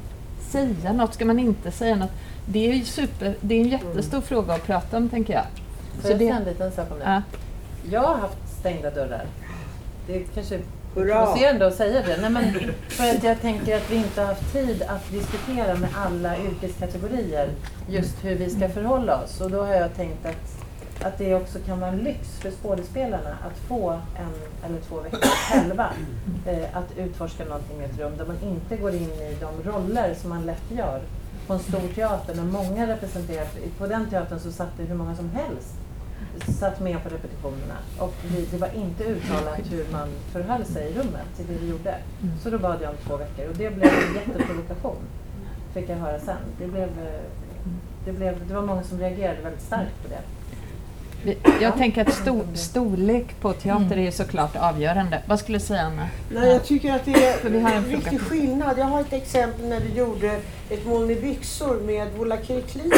säga 0.50 0.92
något? 0.92 1.14
Ska 1.14 1.24
man 1.24 1.38
inte 1.38 1.70
säga 1.70 1.96
något? 1.96 2.10
Det 2.46 2.70
är 2.70 2.74
ju 2.74 2.84
super, 2.84 3.34
det 3.40 3.54
är 3.54 3.60
en 3.60 3.68
jättestor 3.68 4.20
fråga 4.20 4.54
att 4.54 4.66
prata 4.66 4.96
om 4.96 5.08
tänker 5.08 5.32
jag. 5.34 5.44
Får 6.02 6.10
jag 6.10 6.18
säga 6.20 6.36
en 6.36 6.44
liten 6.44 6.72
sak 6.72 6.90
om 6.90 6.98
det? 6.98 7.04
Ja. 7.04 7.22
Jag 7.90 8.00
har 8.00 8.16
haft 8.16 8.58
stängda 8.60 8.90
dörrar. 8.90 9.26
Det 10.06 10.16
är 10.16 10.22
kanske 10.34 10.58
Hurra! 10.94 11.14
provocerande 11.24 11.66
att 11.66 11.74
säga 11.74 12.02
det. 12.06 12.16
Nej, 12.20 12.30
men 12.30 12.44
för 12.88 13.10
att 13.10 13.22
jag 13.24 13.40
tänker 13.40 13.76
att 13.76 13.90
vi 13.90 13.96
inte 13.96 14.20
har 14.20 14.28
haft 14.28 14.52
tid 14.52 14.82
att 14.82 15.10
diskutera 15.10 15.74
med 15.74 15.88
alla 15.96 16.36
yrkeskategorier 16.38 17.48
just 17.88 18.24
hur 18.24 18.34
vi 18.34 18.50
ska 18.50 18.68
förhålla 18.68 19.22
oss. 19.22 19.40
Och 19.40 19.50
då 19.50 19.62
har 19.62 19.74
jag 19.74 19.94
tänkt 19.94 20.26
att, 20.26 20.57
att 21.02 21.18
det 21.18 21.34
också 21.34 21.58
kan 21.66 21.80
vara 21.80 21.90
en 21.90 21.98
lyx 21.98 22.38
för 22.38 22.50
skådespelarna 22.50 23.30
att 23.46 23.58
få 23.58 23.90
en 23.90 24.68
eller 24.70 24.80
två 24.80 25.00
veckor 25.00 25.20
själva 25.20 25.92
eh, 26.46 26.76
att 26.76 26.98
utforska 26.98 27.44
någonting 27.44 27.80
i 27.80 27.84
ett 27.84 27.98
rum 27.98 28.12
där 28.18 28.26
man 28.26 28.38
inte 28.42 28.76
går 28.76 28.94
in 28.94 29.10
i 29.10 29.36
de 29.40 29.70
roller 29.70 30.14
som 30.14 30.30
man 30.30 30.46
lätt 30.46 30.70
gör 30.70 31.00
på 31.46 31.52
en 31.52 31.58
stor 31.58 31.88
teater 31.94 32.34
när 32.34 32.44
många 32.44 32.86
representerar. 32.86 33.46
På 33.78 33.86
den 33.86 34.10
teatern 34.10 34.40
så 34.40 34.52
satt 34.52 34.76
det 34.76 34.84
hur 34.84 34.94
många 34.94 35.16
som 35.16 35.30
helst 35.30 35.74
satt 36.58 36.80
med 36.80 37.02
på 37.02 37.08
repetitionerna 37.08 37.74
och 37.98 38.14
vi, 38.24 38.46
det 38.50 38.56
var 38.56 38.74
inte 38.74 39.04
uttalat 39.04 39.72
hur 39.72 39.86
man 39.92 40.08
förhöll 40.32 40.64
sig 40.64 40.90
i 40.90 40.94
rummet 40.98 41.36
till 41.36 41.46
det 41.46 41.54
vi 41.60 41.70
gjorde. 41.70 41.94
Så 42.42 42.50
då 42.50 42.58
bad 42.58 42.78
jag 42.82 42.90
om 42.90 42.96
två 43.06 43.16
veckor 43.16 43.48
och 43.48 43.56
det 43.56 43.70
blev 43.70 43.92
en 43.92 44.14
jätteprovokation. 44.14 45.02
Fick 45.74 45.88
jag 45.88 45.96
höra 45.96 46.20
sen. 46.20 46.36
Det, 46.58 46.66
blev, 46.66 46.88
eh, 46.88 47.20
det, 48.04 48.12
blev, 48.12 48.48
det 48.48 48.54
var 48.54 48.62
många 48.62 48.82
som 48.82 48.98
reagerade 48.98 49.42
väldigt 49.42 49.62
starkt 49.62 50.02
på 50.02 50.08
det. 50.08 50.20
Jag 51.60 51.76
tänker 51.76 52.02
att 52.02 52.14
sto, 52.14 52.44
storlek 52.54 53.40
på 53.40 53.52
teater 53.52 53.98
är 53.98 54.10
såklart 54.10 54.56
avgörande. 54.56 55.22
Vad 55.26 55.38
skulle 55.38 55.58
du 55.58 55.64
säga 55.64 55.82
Anna? 55.82 56.08
Nej, 56.30 56.48
jag 56.48 56.64
tycker 56.64 56.92
att 56.92 57.04
det 57.04 57.26
är 57.26 57.32
För 57.32 57.50
vi 57.50 57.60
har 57.60 57.70
en 57.70 57.84
viktig 57.84 58.20
skillnad. 58.20 58.78
Jag 58.78 58.84
har 58.84 59.00
ett 59.00 59.12
exempel 59.12 59.68
när 59.68 59.80
vi 59.80 59.98
gjorde 59.98 60.40
ett 60.70 60.86
moln 60.86 61.10
i 61.10 61.14
byxor 61.14 61.80
med 61.80 62.08
Vola 62.16 62.36
Kirklio 62.36 62.92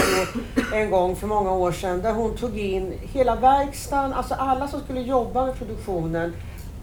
en 0.75 0.91
gång 0.91 1.17
för 1.17 1.27
många 1.27 1.53
år 1.53 1.73
sedan 1.73 2.03
där 2.03 2.13
hon 2.13 2.37
tog 2.37 2.59
in 2.59 2.93
hela 3.13 3.37
verkstaden, 3.37 4.13
alltså 4.13 4.35
alla 4.35 4.69
som 4.69 4.81
skulle 4.81 5.01
jobba 5.01 5.47
med 5.47 5.55
produktionen 5.59 6.33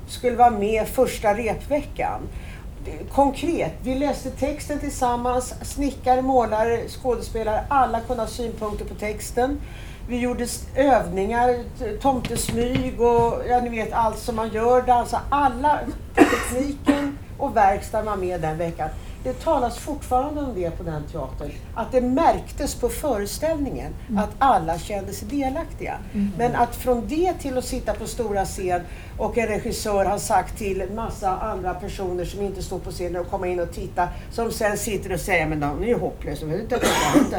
skulle 0.08 0.36
vara 0.36 0.50
med 0.50 0.88
första 0.88 1.34
repveckan. 1.34 2.22
Konkret, 3.12 3.74
vi 3.84 3.96
läste 3.96 4.32
texten 4.32 4.80
tillsammans, 4.80 5.54
snickare, 5.62 6.22
målare, 6.22 6.88
skådespelare, 6.88 7.64
alla 7.68 8.00
kunde 8.00 8.22
ha 8.22 8.28
synpunkter 8.28 8.86
på 8.86 8.96
texten. 8.96 9.60
Vi 10.08 10.20
gjorde 10.20 10.48
övningar, 10.76 11.56
tomtesmyg 12.02 13.02
och 13.02 13.42
ja, 13.50 13.60
ni 13.62 13.70
vet 13.70 13.94
allt 13.94 14.18
som 14.18 14.36
man 14.36 14.50
gör. 14.50 14.82
där. 14.82 14.94
Alltså 14.94 15.20
alla, 15.30 15.80
tekniken 16.16 17.18
och 17.38 17.58
verkstaden 17.58 18.06
var 18.06 18.16
med 18.16 18.42
den 18.42 18.58
veckan. 18.58 18.90
Det 19.24 19.34
talas 19.34 19.78
fortfarande 19.78 20.42
om 20.42 20.56
det 20.56 20.72
på 20.72 20.84
den 20.84 21.04
teatern. 21.04 21.52
Att 21.76 21.92
det 21.92 22.02
märktes 22.02 22.76
på 22.76 22.90
föreställningen 22.90 23.94
att 24.18 24.30
alla 24.40 24.80
kände 24.80 25.14
sig 25.14 25.28
delaktiga. 25.28 25.98
Men 26.38 26.56
att 26.56 26.76
från 26.76 27.08
det 27.08 27.34
till 27.34 27.58
att 27.58 27.66
sitta 27.66 27.94
på 27.94 28.08
stora 28.08 28.46
scen 28.46 28.82
och 29.18 29.38
en 29.38 29.48
regissör 29.48 30.06
har 30.06 30.18
sagt 30.18 30.58
till 30.58 30.82
en 30.82 30.96
massa 30.96 31.38
andra 31.38 31.74
personer 31.74 32.26
som 32.26 32.42
inte 32.42 32.64
står 32.64 32.80
på 32.80 32.92
scenen 32.92 33.22
att 33.22 33.32
komma 33.32 33.48
in 33.48 33.60
och 33.60 33.74
titta, 33.74 34.08
som 34.32 34.52
sen 34.52 34.78
sitter 34.78 35.14
och 35.14 35.20
säger 35.20 35.48
men 35.48 35.60
de 35.60 35.84
är 35.84 35.88
ju 35.88 36.00
hopplösa. 36.00 36.46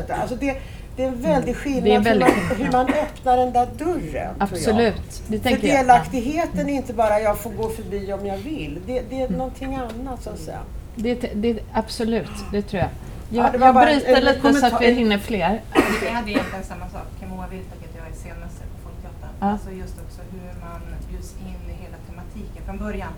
Alltså 0.08 0.36
det, 0.36 0.56
det 0.98 1.04
är 1.04 1.08
en 1.08 1.22
väldig 1.22 1.56
skillnad, 1.56 1.84
Det 1.84 1.92
är 1.92 1.96
en 1.96 2.02
väldig 2.02 2.26
hur, 2.26 2.48
man, 2.48 2.56
hur 2.56 2.72
man 2.72 2.88
öppnar 2.88 3.36
den 3.36 3.52
där 3.52 3.68
dörren. 3.78 4.04
jag. 4.14 4.34
Absolut, 4.38 5.22
det 5.28 5.36
För 5.38 5.44
tänker 5.48 5.68
jag. 5.68 5.76
delaktigheten 5.76 6.68
är 6.68 6.72
inte 6.74 6.92
bara 6.92 7.20
jag 7.20 7.38
får 7.38 7.50
gå 7.50 7.68
förbi 7.68 8.12
om 8.12 8.26
jag 8.26 8.36
vill. 8.36 8.80
Det, 8.86 9.02
det 9.10 9.22
är 9.22 9.28
någonting 9.28 9.74
annat 9.74 10.22
så 10.22 10.30
att 10.30 10.38
säga. 10.38 10.58
Det, 10.96 11.14
det, 11.34 11.58
absolut, 11.72 12.30
det 12.52 12.62
tror 12.62 12.80
jag. 12.82 12.90
Ja, 13.30 13.42
Jag, 13.42 13.52
det 13.52 13.58
var 13.58 13.66
jag 13.66 13.74
bryter 13.74 14.16
en 14.16 14.24
lite 14.24 14.54
så 14.54 14.66
att 14.66 14.80
vi 14.82 14.92
hinner 14.92 15.18
fler. 15.18 15.62
Jag 16.04 16.12
hade 16.12 16.30
egentligen 16.30 16.64
samma 16.64 16.88
sak. 16.88 17.06
Moa 17.30 17.46
vet 17.46 17.60
att 17.74 17.82
jag 17.98 18.06
är 18.12 18.14
scenmästare 18.22 18.68
på 18.74 18.78
Folkteatern. 18.88 19.32
Ja. 19.40 19.46
Alltså 19.46 19.70
just 19.82 19.96
också 20.04 20.20
hur 20.32 20.48
man 20.66 20.80
bjuds 21.10 21.30
in 21.48 21.60
i 21.72 21.74
hela 21.84 21.98
tematiken 22.08 22.62
från 22.66 22.78
början. 22.78 23.12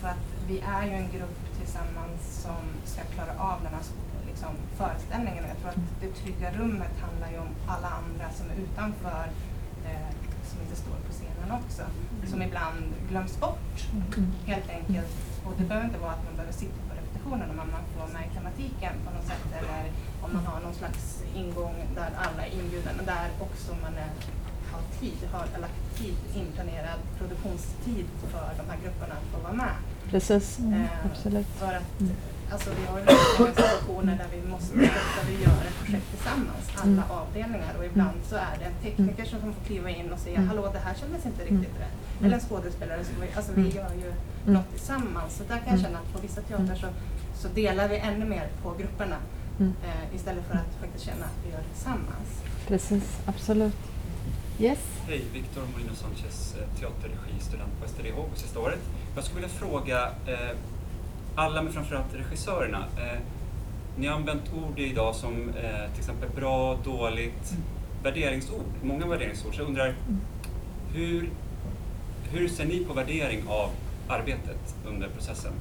För 0.00 0.08
att 0.08 0.24
vi 0.48 0.56
är 0.76 0.82
ju 0.90 0.94
en 1.02 1.08
grupp 1.16 1.38
tillsammans 1.60 2.20
som 2.44 2.60
ska 2.92 3.00
klara 3.14 3.32
av 3.50 3.56
den 3.64 3.72
här 3.76 3.84
föreställningen. 4.82 5.44
Jag 5.52 5.56
tror 5.60 5.70
att 5.70 5.84
det 6.02 6.10
trygga 6.20 6.48
rummet 6.58 6.94
handlar 7.06 7.28
ju 7.34 7.38
om 7.46 7.52
alla 7.74 7.88
andra 8.00 8.26
som 8.38 8.46
är 8.52 8.56
utanför, 8.66 9.24
eh, 9.88 10.10
som 10.48 10.56
inte 10.64 10.76
står 10.84 10.96
på 11.06 11.12
scenen 11.18 11.50
också. 11.60 11.82
Som 12.30 12.42
ibland 12.42 12.84
glöms 13.10 13.40
bort 13.40 13.76
helt 14.46 14.68
enkelt. 14.78 15.12
Och 15.46 15.52
det 15.58 15.64
behöver 15.64 15.86
inte 15.86 15.98
vara 15.98 16.12
att 16.12 16.24
man 16.24 16.34
behöver 16.38 16.52
sitta 16.62 16.78
på 16.88 16.92
repetitionerna 17.00 17.52
men 17.60 17.66
man 17.76 17.82
får 17.90 17.98
vara 18.04 18.12
med 18.18 18.24
i 18.30 18.34
tematiken 18.34 18.92
på 19.04 19.10
något 19.16 19.26
sätt. 19.32 19.44
Eller 19.58 19.82
om 20.24 20.30
man 20.36 20.46
har 20.46 20.60
någon 20.60 20.74
slags 20.74 21.22
ingång 21.34 21.74
där 21.94 22.10
alla 22.26 22.46
är 22.46 22.52
inbjudna 22.58 22.90
där 23.06 23.28
också 23.46 23.70
man 23.82 23.94
är, 24.06 24.10
har 24.72 24.82
tid, 25.00 25.18
har 25.32 25.58
lagt 25.60 25.80
tid, 25.98 26.16
inplanerad 26.34 26.98
produktionstid 27.18 28.06
för 28.32 28.46
de 28.60 28.64
här 28.70 28.78
grupperna 28.82 29.14
att 29.14 29.28
få 29.34 29.38
vara 29.42 29.52
med. 29.52 29.74
Precis, 30.10 30.58
Eh, 30.58 31.06
absolut. 31.10 31.46
För 31.46 31.72
att 31.74 32.00
Mm. 32.00 32.12
Alltså, 32.52 32.70
vi 32.80 32.86
har 32.86 32.98
ju 32.98 33.04
många 33.04 33.52
situationer 33.54 34.16
där 34.22 34.28
vi 34.36 34.48
måste, 34.50 34.76
där 35.16 35.24
vi 35.30 35.34
gör 35.44 35.60
ett 35.68 35.78
projekt 35.84 36.06
tillsammans, 36.10 36.64
alla 36.82 37.02
Mm. 37.04 37.10
avdelningar. 37.20 37.72
Och 37.78 37.84
ibland 37.84 38.18
så 38.30 38.36
är 38.36 38.54
det 38.58 38.64
en 38.64 38.78
tekniker 38.82 39.24
som 39.24 39.40
får 39.40 39.52
kliva 39.66 39.90
in 39.90 40.12
och 40.12 40.18
säga 40.18 40.36
Mm. 40.36 40.48
hallå 40.48 40.70
det 40.72 40.78
här 40.78 40.94
kändes 40.94 41.26
inte 41.26 41.42
Mm. 41.42 41.54
riktigt 41.54 41.80
rätt. 41.80 41.96
Mm. 42.18 42.24
Eller 42.24 42.34
en 42.34 42.48
skådespelare 42.48 43.04
som, 43.04 43.14
alltså 43.36 43.52
vi 43.54 43.68
gör 43.78 43.90
ju 44.04 44.10
Mm. 44.12 44.54
något 44.54 44.70
tillsammans. 44.70 45.36
Så 45.36 45.42
där 45.44 45.58
kan 45.58 45.68
jag 45.74 45.80
känna 45.80 45.98
att 45.98 46.12
på 46.12 46.18
vissa 46.26 46.40
teatrar 46.42 46.76
så, 46.76 46.86
så 47.42 47.48
delar 47.48 47.88
vi 47.88 47.96
ännu 47.96 48.24
mer 48.24 48.48
på 48.62 48.74
grupperna. 48.80 49.16
Mm. 49.60 49.72
Eh, 49.84 50.16
istället 50.16 50.44
för 50.48 50.54
att 50.54 50.72
faktiskt 50.80 51.04
känna 51.04 51.24
att 51.24 51.38
vi 51.44 51.50
gör 51.50 51.58
det 51.58 51.74
tillsammans. 51.74 52.28
Precis, 52.68 53.18
absolut. 53.26 53.76
Yes? 54.58 54.78
Hej, 55.06 55.24
Victor 55.32 55.62
Molino 55.72 55.94
Sanchez, 55.94 56.54
eh, 56.58 56.80
teaterregistudent 56.80 57.70
på 57.80 57.88
STDH 57.88 58.14
på 58.16 58.36
sista 58.36 58.58
året. 58.60 58.78
Jag 59.14 59.24
skulle 59.24 59.40
vilja 59.40 59.56
fråga 59.56 59.98
eh, 60.26 60.56
alla, 61.34 61.62
men 61.62 61.72
framförallt 61.72 62.14
regissörerna. 62.14 62.78
Eh, 62.78 63.18
ni 63.96 64.06
har 64.06 64.14
använt 64.14 64.42
ord 64.54 64.78
idag 64.78 65.14
som 65.14 65.48
eh, 65.48 65.90
till 65.90 65.98
exempel 65.98 66.28
bra, 66.36 66.78
dåligt, 66.84 67.54
värderingsord, 68.02 68.64
många 68.82 69.06
värderingsord. 69.06 69.54
Så 69.54 69.60
jag 69.60 69.68
undrar, 69.68 69.94
hur, 70.92 71.30
hur 72.30 72.48
ser 72.48 72.64
ni 72.64 72.84
på 72.84 72.94
värdering 72.94 73.42
av 73.48 73.70
arbetet 74.08 74.74
under 74.86 75.08
processen 75.08 75.52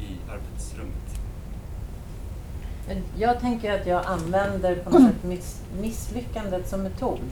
i 0.00 0.30
arbetsrummet? 0.30 1.18
Jag 3.16 3.40
tänker 3.40 3.80
att 3.80 3.86
jag 3.86 4.06
använder 4.06 4.76
på 4.76 4.90
något 4.90 5.02
sätt 5.02 5.24
miss, 5.24 5.62
misslyckandet 5.80 6.68
som 6.68 6.82
metod. 6.82 7.30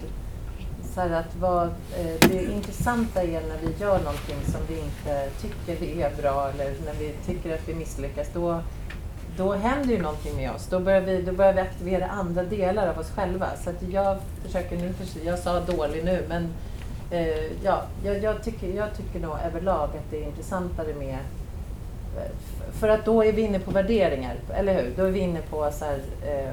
Så 0.96 1.02
här 1.02 1.10
att 1.10 1.36
vad, 1.40 1.66
eh, 1.66 2.28
det 2.30 2.44
intressanta 2.44 3.22
är 3.22 3.40
när 3.40 3.58
vi 3.62 3.80
gör 3.80 3.98
någonting 3.98 4.36
som 4.44 4.60
vi 4.68 4.78
inte 4.80 5.28
tycker 5.40 5.84
är 5.98 6.22
bra 6.22 6.50
eller 6.50 6.74
när 6.84 6.94
vi 6.98 7.14
tycker 7.26 7.54
att 7.54 7.68
vi 7.68 7.74
misslyckas. 7.74 8.28
Då, 8.34 8.60
då 9.36 9.52
händer 9.52 9.94
ju 9.94 10.02
någonting 10.02 10.36
med 10.36 10.50
oss. 10.50 10.66
Då 10.66 10.80
börjar, 10.80 11.00
vi, 11.00 11.22
då 11.22 11.32
börjar 11.32 11.52
vi 11.52 11.60
aktivera 11.60 12.06
andra 12.06 12.42
delar 12.42 12.88
av 12.88 12.98
oss 12.98 13.10
själva. 13.10 13.46
Så 13.64 13.70
att 13.70 13.82
jag 13.90 14.18
försöker 14.44 14.76
nu, 14.76 14.94
jag 15.24 15.38
sa 15.38 15.60
dålig 15.60 16.04
nu, 16.04 16.24
men 16.28 16.48
eh, 17.10 17.64
ja, 17.64 17.82
jag, 18.04 18.22
jag, 18.22 18.42
tycker, 18.42 18.68
jag 18.68 18.96
tycker 18.96 19.20
nog 19.20 19.36
överlag 19.46 19.88
att 19.88 20.10
det 20.10 20.22
är 20.22 20.26
intressantare 20.26 20.94
med 20.98 21.18
eh, 22.16 22.30
för 22.72 22.88
att 22.88 23.04
då 23.04 23.24
är 23.24 23.32
vi 23.32 23.42
inne 23.42 23.58
på 23.58 23.70
värderingar, 23.70 24.36
eller 24.54 24.74
hur? 24.74 24.92
Då 24.96 25.04
är 25.04 25.10
vi 25.10 25.20
inne 25.20 25.40
på 25.50 25.70
så 25.72 25.84
här, 25.84 26.00
eh, 26.26 26.50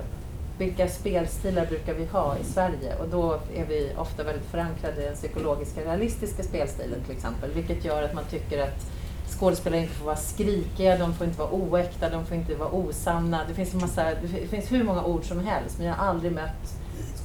vilka 0.57 0.87
spelstilar 0.87 1.65
brukar 1.65 1.93
vi 1.93 2.05
ha 2.05 2.37
i 2.37 2.43
Sverige? 2.43 2.95
Och 2.95 3.07
då 3.07 3.39
är 3.55 3.65
vi 3.65 3.91
ofta 3.97 4.23
väldigt 4.23 4.45
förankrade 4.45 5.01
i 5.01 5.05
den 5.05 5.15
psykologiska 5.15 5.81
realistiska 5.81 6.43
spelstilen 6.43 7.03
till 7.03 7.15
exempel. 7.15 7.51
Vilket 7.53 7.85
gör 7.85 8.03
att 8.03 8.13
man 8.13 8.23
tycker 8.25 8.63
att 8.63 8.85
skådespelare 9.39 9.81
inte 9.81 9.93
får 9.93 10.05
vara 10.05 10.15
skrikiga, 10.15 10.97
de 10.97 11.13
får 11.13 11.27
inte 11.27 11.39
vara 11.39 11.51
oäkta, 11.51 12.09
de 12.09 12.25
får 12.25 12.37
inte 12.37 12.55
vara 12.55 12.69
osanna. 12.69 13.41
Det 13.47 13.53
finns, 13.53 13.73
en 13.73 13.79
massa, 13.79 14.03
det 14.21 14.47
finns 14.47 14.71
hur 14.71 14.83
många 14.83 15.03
ord 15.03 15.25
som 15.25 15.39
helst 15.39 15.77
men 15.77 15.87
jag 15.87 15.95
har 15.95 16.05
aldrig 16.05 16.31
mött 16.31 16.73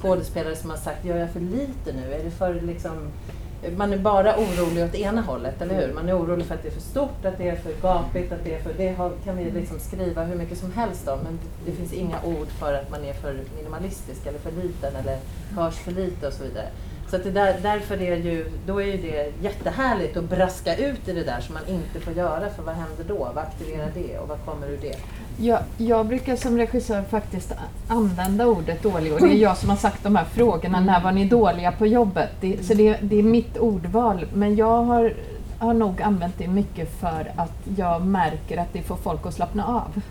skådespelare 0.01 0.55
som 0.55 0.69
har 0.69 0.77
sagt, 0.77 1.05
gör 1.05 1.17
jag 1.17 1.31
för 1.31 1.39
lite 1.39 1.93
nu? 1.93 2.13
Är 2.13 2.23
det 2.23 2.31
för 2.31 2.61
liksom 2.61 3.11
man 3.77 3.93
är 3.93 3.97
bara 3.97 4.37
orolig 4.37 4.83
åt 4.83 4.95
ena 4.95 5.21
hållet, 5.21 5.61
eller 5.61 5.75
hur? 5.75 5.93
Man 5.93 6.09
är 6.09 6.17
orolig 6.17 6.45
för 6.45 6.55
att 6.55 6.63
det 6.63 6.69
är 6.69 6.73
för 6.73 6.81
stort, 6.81 7.25
att 7.25 7.37
det 7.37 7.49
är 7.49 7.55
för 7.55 7.73
gapigt, 7.81 8.31
att 8.31 8.43
det 8.43 8.55
är 8.55 8.61
för... 8.61 8.73
Det 8.77 8.89
har, 8.89 9.11
kan 9.23 9.37
vi 9.37 9.51
liksom 9.51 9.79
skriva 9.79 10.23
hur 10.23 10.35
mycket 10.35 10.57
som 10.57 10.71
helst 10.71 11.07
om, 11.07 11.19
men 11.19 11.39
det 11.65 11.71
finns 11.71 11.93
inga 11.93 12.23
ord 12.23 12.47
för 12.59 12.73
att 12.73 12.91
man 12.91 13.05
är 13.05 13.13
för 13.13 13.39
minimalistisk 13.57 14.25
eller 14.25 14.39
för 14.39 14.51
liten 14.51 14.95
eller 14.95 15.17
hörs 15.55 15.75
för 15.75 15.91
lite 15.91 16.27
och 16.27 16.33
så 16.33 16.43
vidare. 16.43 16.67
Så 17.09 17.15
att 17.15 17.23
det 17.23 17.31
där, 17.31 17.59
därför 17.61 18.01
är 18.01 18.17
ju, 18.17 18.51
då 18.65 18.81
är 18.81 18.85
ju 18.85 18.97
det 18.97 19.33
jättehärligt 19.41 20.17
att 20.17 20.23
braska 20.23 20.75
ut 20.75 21.07
i 21.07 21.13
det 21.13 21.23
där 21.23 21.39
som 21.39 21.53
man 21.53 21.67
inte 21.67 21.99
får 21.99 22.13
göra, 22.13 22.49
för 22.49 22.63
vad 22.63 22.75
händer 22.75 23.03
då? 23.07 23.17
Vad 23.17 23.37
aktiverar 23.37 23.91
det 23.93 24.19
och 24.19 24.27
vad 24.27 24.45
kommer 24.45 24.67
ur 24.67 24.79
det? 24.81 24.95
Jag, 25.41 25.59
jag 25.77 26.05
brukar 26.05 26.35
som 26.35 26.57
regissör 26.57 27.01
faktiskt 27.01 27.53
använda 27.87 28.47
ordet 28.47 28.83
dålig 28.83 29.13
och 29.13 29.19
det 29.19 29.27
är 29.27 29.37
jag 29.37 29.57
som 29.57 29.69
har 29.69 29.77
sagt 29.77 30.03
de 30.03 30.15
här 30.15 30.25
frågorna, 30.25 30.79
när 30.79 31.01
var 31.01 31.11
ni 31.11 31.25
dåliga 31.25 31.71
på 31.71 31.87
jobbet? 31.87 32.29
Det, 32.41 32.65
så 32.65 32.73
det, 32.73 32.97
det 33.01 33.19
är 33.19 33.23
mitt 33.23 33.57
ordval, 33.57 34.25
men 34.33 34.55
jag 34.55 34.83
har, 34.83 35.13
har 35.59 35.73
nog 35.73 36.01
använt 36.01 36.37
det 36.37 36.47
mycket 36.47 36.99
för 36.99 37.31
att 37.35 37.53
jag 37.77 38.05
märker 38.05 38.57
att 38.57 38.73
det 38.73 38.81
får 38.81 38.95
folk 38.95 39.25
att 39.25 39.33
slappna 39.33 39.65
av. 39.65 40.01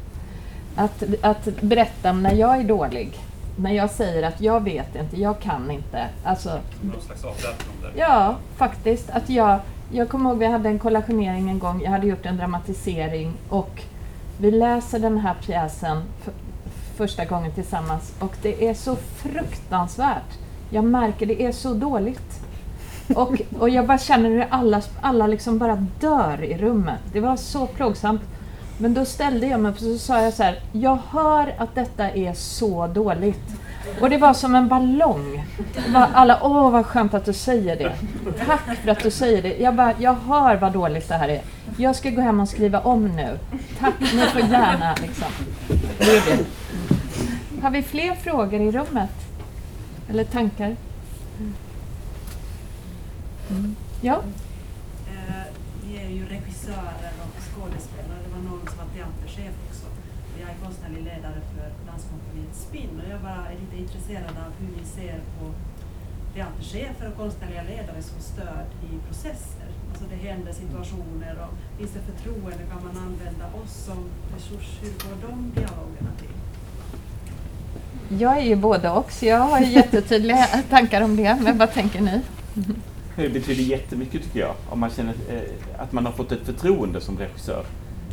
Att, 0.77 1.05
att 1.23 1.61
berätta 1.61 2.13
när 2.13 2.35
jag 2.35 2.59
är 2.59 2.65
dålig, 2.65 3.19
när 3.57 3.73
jag 3.73 3.91
säger 3.91 4.23
att 4.23 4.41
jag 4.41 4.65
vet 4.65 4.97
inte, 4.97 5.21
jag 5.21 5.41
kan 5.41 5.71
inte. 5.71 6.05
Alltså, 6.25 6.59
Någon 6.81 7.01
slags 7.01 7.25
avväpnande? 7.25 7.99
Ja, 7.99 8.37
faktiskt. 8.57 9.11
Att 9.11 9.31
jag, 9.31 9.59
jag 9.93 10.09
kommer 10.09 10.31
ihåg 10.31 10.39
vi 10.39 10.47
hade 10.47 10.69
en 10.69 10.79
kollationering 10.79 11.51
en 11.51 11.59
gång. 11.59 11.83
Jag 11.83 11.91
hade 11.91 12.07
gjort 12.07 12.27
en 12.27 12.37
dramatisering 12.37 13.33
och 13.49 13.83
vi 14.41 14.51
läser 14.51 14.99
den 14.99 15.19
här 15.19 15.35
pjäsen 15.35 16.03
för, 16.23 16.33
första 16.97 17.25
gången 17.25 17.53
tillsammans 17.53 18.13
och 18.19 18.37
det 18.43 18.69
är 18.69 18.75
så 18.75 18.97
fruktansvärt. 18.97 20.39
Jag 20.71 20.85
märker 20.85 21.27
det 21.27 21.43
är 21.43 21.53
så 21.53 21.75
dåligt. 21.75 22.41
Och, 23.15 23.43
och 23.59 23.69
jag 23.69 23.87
bara 23.87 23.99
känner 23.99 24.31
hur 24.31 24.47
alla, 24.51 24.83
alla 25.01 25.27
liksom 25.27 25.59
bara 25.59 25.87
dör 26.01 26.45
i 26.45 26.59
rummet. 26.59 27.01
Det 27.13 27.21
var 27.21 27.37
så 27.37 27.67
plågsamt. 27.67 28.23
Men 28.79 28.95
då 28.95 29.05
ställde 29.05 29.47
jag 29.47 29.61
mig 29.61 29.71
upp 29.71 29.77
och 29.77 29.83
så 29.83 29.99
sa 29.99 30.23
jag 30.23 30.35
så 30.35 30.43
här, 30.43 30.61
jag 30.73 30.99
hör 31.11 31.55
att 31.59 31.75
detta 31.75 32.11
är 32.11 32.33
så 32.35 32.87
dåligt. 32.87 33.61
Och 34.01 34.11
det 34.11 34.19
var 34.19 34.35
som 34.35 34.55
en 34.55 34.69
ballong. 34.69 35.45
Alla, 35.95 36.39
åh 36.43 36.71
vad 36.71 36.87
skönt 36.87 37.15
att 37.15 37.25
du 37.25 37.33
säger 37.33 37.77
det. 37.77 37.93
Tack 38.47 38.77
för 38.83 38.91
att 38.91 39.03
du 39.03 39.11
säger 39.11 39.43
det. 39.43 39.57
Jag 39.57 39.75
bara, 39.75 39.95
jag 39.99 40.15
hör 40.15 40.57
vad 40.57 40.73
dåligt 40.73 41.09
det 41.09 41.15
här 41.15 41.29
är. 41.29 41.41
Jag 41.77 41.97
ska 41.97 42.11
gå 42.11 42.21
hem 42.21 42.41
och 42.41 42.49
skriva 42.49 42.81
om 42.81 43.17
nu. 43.17 43.39
Tack, 43.81 43.95
ni 44.01 44.21
får 44.21 44.41
gärna 44.41 44.95
liksom. 45.03 45.27
Det. 45.99 46.45
Har 47.63 47.71
vi 47.71 47.83
fler 47.83 48.15
frågor 48.15 48.61
i 48.61 48.73
rummet? 48.73 49.11
Eller 50.11 50.25
tankar? 50.25 50.77
Mm. 53.51 53.77
Ja? 54.01 54.21
Eh, 55.07 56.09
är 56.09 56.09
ju 56.09 56.25
regissörer 56.29 57.15
och 57.25 57.37
skådespelare. 57.51 58.21
Det 58.25 58.33
var 58.37 58.43
någon 58.51 58.67
som 58.69 58.79
var 58.79 58.89
teaterchef 58.95 59.55
också. 59.69 59.87
Jag 60.41 60.51
är 60.51 60.57
konstnärlig 60.65 61.03
ledare 61.03 61.41
för 61.55 61.67
Danskompaniet 61.89 62.55
Spinn 62.55 63.01
och 63.03 63.09
jag 63.15 63.21
intresserad 63.89 64.37
av 64.47 64.53
hur 64.61 64.71
ni 64.77 64.85
ser 64.85 65.19
på 65.39 65.45
teaterchefer 66.35 67.09
och 67.09 67.17
konstnärliga 67.17 67.63
ledare 67.63 68.03
som 68.03 68.21
stöd 68.21 68.67
i 68.83 69.07
processer. 69.07 69.69
Alltså 69.91 70.05
det 70.11 70.29
händer 70.29 70.53
situationer 70.53 71.37
och 71.45 71.79
finns 71.79 71.91
det 71.91 72.13
förtroende? 72.13 72.65
Kan 72.71 72.83
man 72.85 72.97
använda 73.07 73.47
oss 73.63 73.73
som 73.87 73.99
resurs? 74.35 74.79
Hur 74.83 74.91
går 74.91 75.29
de 75.29 75.51
dialogerna 75.55 76.11
till? 76.19 76.35
Jag 78.21 78.39
är 78.39 78.43
ju 78.43 78.57
både 78.57 78.91
och, 78.91 79.13
så 79.13 79.27
jag 79.27 79.39
har 79.39 79.61
jättetydliga 79.61 80.47
tankar 80.71 81.03
om 81.03 81.17
det. 81.17 81.39
Men 81.43 81.59
vad 81.59 81.73
tänker 81.73 82.01
ni? 82.01 82.21
Det 83.17 83.29
betyder 83.29 83.63
jättemycket 83.63 84.23
tycker 84.23 84.41
jag, 84.41 84.55
om 84.69 84.81
man 84.81 84.91
känner 84.91 85.15
eh, 85.31 85.83
att 85.83 85.93
man 85.93 86.07
har 86.07 86.13
fått 86.13 86.33
ett 86.33 86.47
förtroende 86.47 87.01
som 87.01 87.19
regissör 87.19 87.65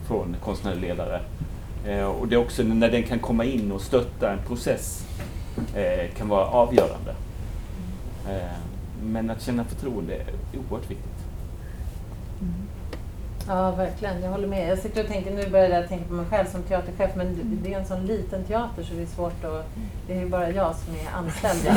från 0.07 0.35
konstnärlig 0.43 0.81
ledare. 0.81 1.21
Eh, 1.87 2.05
och 2.05 2.27
det 2.27 2.35
är 2.35 2.39
också 2.39 2.63
när 2.63 2.91
den 2.91 3.03
kan 3.03 3.19
komma 3.19 3.45
in 3.45 3.71
och 3.71 3.81
stötta 3.81 4.31
en 4.31 4.39
process 4.47 5.05
eh, 5.75 6.09
kan 6.17 6.29
vara 6.29 6.45
avgörande. 6.45 7.15
Eh, 8.29 8.57
men 9.03 9.29
att 9.29 9.41
känna 9.41 9.63
förtroende 9.63 10.13
är 10.15 10.25
oerhört 10.69 10.91
viktigt. 10.91 11.09
Ja, 13.47 13.71
verkligen. 13.71 14.21
Jag 14.23 14.31
håller 14.31 14.47
med. 14.47 14.69
Jag 14.71 14.79
sitter 14.79 15.01
och 15.03 15.07
tänker, 15.09 15.31
nu 15.31 15.49
börjar 15.49 15.69
jag 15.69 15.87
tänka 15.89 16.05
på 16.07 16.13
mig 16.13 16.25
själv 16.25 16.45
som 16.51 16.63
teaterchef, 16.63 17.11
men 17.15 17.35
det- 17.35 17.69
det 17.69 17.73
är 17.73 17.79
en 17.79 17.85
sån 17.85 18.05
liten 18.05 18.43
teater 18.43 18.83
så 18.83 18.93
det 18.93 19.01
är 19.01 19.05
svårt 19.05 19.43
att... 19.45 19.65
Det 20.07 20.13
är 20.13 20.19
ju 20.19 20.29
bara 20.29 20.49
jag 20.49 20.75
som 20.75 20.93
är 20.95 21.17
anställd. 21.17 21.61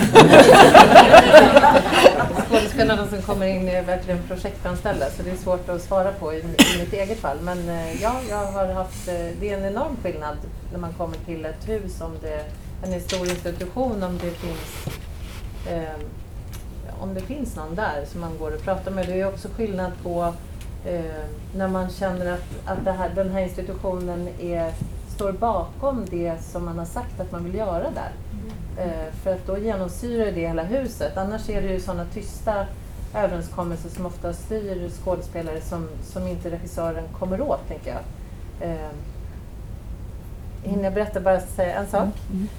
Skådespelarna 2.48 3.06
som 3.06 3.22
kommer 3.22 3.46
in 3.46 3.68
är 3.68 3.82
verkligen 3.82 4.22
projektanställda, 4.22 5.10
så 5.10 5.22
det 5.22 5.30
är 5.30 5.36
svårt 5.36 5.68
att 5.68 5.82
svara 5.82 6.12
på 6.12 6.32
i, 6.32 6.38
i 6.38 6.78
mitt 6.78 6.92
eget 6.92 7.18
fall. 7.18 7.36
Men 7.42 7.68
eh, 7.68 8.02
ja, 8.02 8.12
jag 8.30 8.46
har 8.52 8.66
haft... 8.72 9.08
eh, 9.08 9.14
Det 9.40 9.50
är 9.52 9.58
en 9.58 9.64
enorm 9.64 9.96
skillnad 10.02 10.36
när 10.72 10.78
man 10.78 10.92
kommer 10.92 11.16
till 11.16 11.44
ett 11.44 11.68
hus, 11.68 12.00
om 12.00 12.12
det 12.22 12.44
en 12.82 13.00
stor 13.00 13.30
institution, 13.30 14.02
om 14.02 14.18
det 14.18 14.30
finns 14.30 14.88
eh, 15.66 16.00
om 17.00 17.14
det 17.14 17.20
finns 17.20 17.56
någon 17.56 17.74
där 17.74 18.04
som 18.06 18.20
man 18.20 18.38
går 18.38 18.54
och 18.54 18.62
pratar 18.62 18.90
med. 18.90 19.06
Det 19.06 19.20
är 19.20 19.28
också 19.28 19.48
skillnad 19.48 19.92
på 20.02 20.34
eh, 20.84 21.24
när 21.56 21.68
man 21.68 21.90
känner 21.90 22.32
att, 22.32 22.44
att 22.64 22.96
här, 22.96 23.10
den 23.14 23.30
här 23.30 23.40
institutionen 23.40 24.28
är, 24.40 24.72
står 25.14 25.32
bakom 25.32 26.04
det 26.10 26.42
som 26.42 26.64
man 26.64 26.78
har 26.78 26.84
sagt 26.84 27.20
att 27.20 27.32
man 27.32 27.44
vill 27.44 27.54
göra 27.54 27.86
där. 27.90 28.12
Eh, 28.78 29.12
för 29.22 29.34
att 29.34 29.46
då 29.46 29.58
genomsyrar 29.58 30.32
det 30.32 30.48
hela 30.48 30.62
huset. 30.62 31.16
Annars 31.16 31.48
är 31.48 31.62
det 31.62 31.68
ju 31.68 31.80
sådana 31.80 32.04
tysta 32.04 32.66
överenskommelser 33.14 33.88
som 33.88 34.06
ofta 34.06 34.32
styr 34.32 34.90
skådespelare 35.04 35.60
som, 35.60 35.88
som 36.02 36.26
inte 36.26 36.50
regissören 36.50 37.04
kommer 37.18 37.40
åt, 37.40 37.68
tänker 37.68 37.90
jag. 37.90 38.02
Eh, 38.70 38.90
Hinner 40.68 40.84
jag 40.84 40.94
berätta 40.94 41.20
bara 41.20 41.40
säga 41.40 41.74
en 41.74 41.86
sak? 41.86 42.08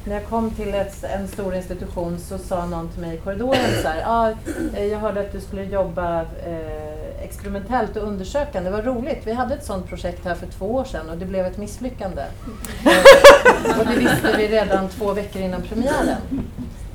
När 0.06 0.14
jag 0.14 0.26
kom 0.26 0.52
till 0.52 0.73
ett, 0.73 1.03
en 1.03 1.27
stor 1.27 1.56
institution 1.56 2.19
så 2.19 2.38
sa 2.38 2.65
någon 2.65 2.90
till 2.90 3.02
mig 3.02 3.15
i 3.15 3.18
korridoren 3.18 3.81
så 3.81 3.88
här, 3.88 4.03
ah, 4.06 4.31
eh, 4.76 4.86
jag 4.86 4.99
hörde 4.99 5.22
att 5.22 5.31
du 5.31 5.41
skulle 5.41 5.64
jobba 5.64 6.22
eh, 6.22 7.23
experimentellt 7.23 7.98
och 7.98 8.03
undersökande, 8.03 8.69
vad 8.69 8.86
roligt. 8.86 9.22
Vi 9.23 9.34
hade 9.34 9.53
ett 9.53 9.65
sådant 9.65 9.88
projekt 9.90 10.26
här 10.26 10.36
för 10.36 10.48
två 10.48 10.65
år 10.65 10.84
sedan 10.84 11.10
och 11.10 11.18
det 11.18 11.26
blev 11.26 11.45
ett 11.45 11.57
misslyckande. 11.57 12.22
Och 13.80 13.86
det 13.86 13.95
visste 13.95 14.38
vi 14.38 14.48
redan 14.48 14.90
två 14.90 15.14
veckor 15.14 15.41
innan 15.41 15.61
premiären. 15.61 16.22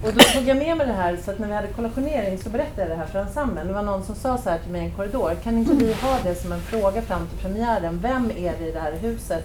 Och 0.04 0.12
då 0.12 0.20
tog 0.20 0.48
jag 0.48 0.56
med 0.56 0.76
mig 0.76 0.86
det 0.86 0.92
här 0.92 1.18
så 1.24 1.30
att 1.30 1.38
när 1.38 1.48
vi 1.48 1.54
hade 1.54 1.68
kollationering 1.68 2.38
så 2.38 2.50
berättade 2.50 2.80
jag 2.80 2.90
det 2.90 2.96
här 2.96 3.06
för 3.06 3.18
ensemblen. 3.18 3.66
Det 3.66 3.72
var 3.72 3.82
någon 3.82 4.04
som 4.04 4.14
sa 4.14 4.38
så 4.38 4.50
här 4.50 4.58
till 4.58 4.72
mig 4.72 4.82
i 4.82 4.84
en 4.84 4.90
korridor, 4.90 5.34
kan 5.42 5.58
inte 5.58 5.74
vi 5.74 5.92
ha 5.92 6.18
det 6.24 6.34
som 6.34 6.52
en 6.52 6.60
fråga 6.60 7.02
fram 7.02 7.26
till 7.26 7.38
premiären? 7.38 7.98
Vem 8.02 8.30
är 8.30 8.52
det 8.58 8.68
i 8.68 8.72
det 8.72 8.80
här 8.80 8.92
huset 8.92 9.44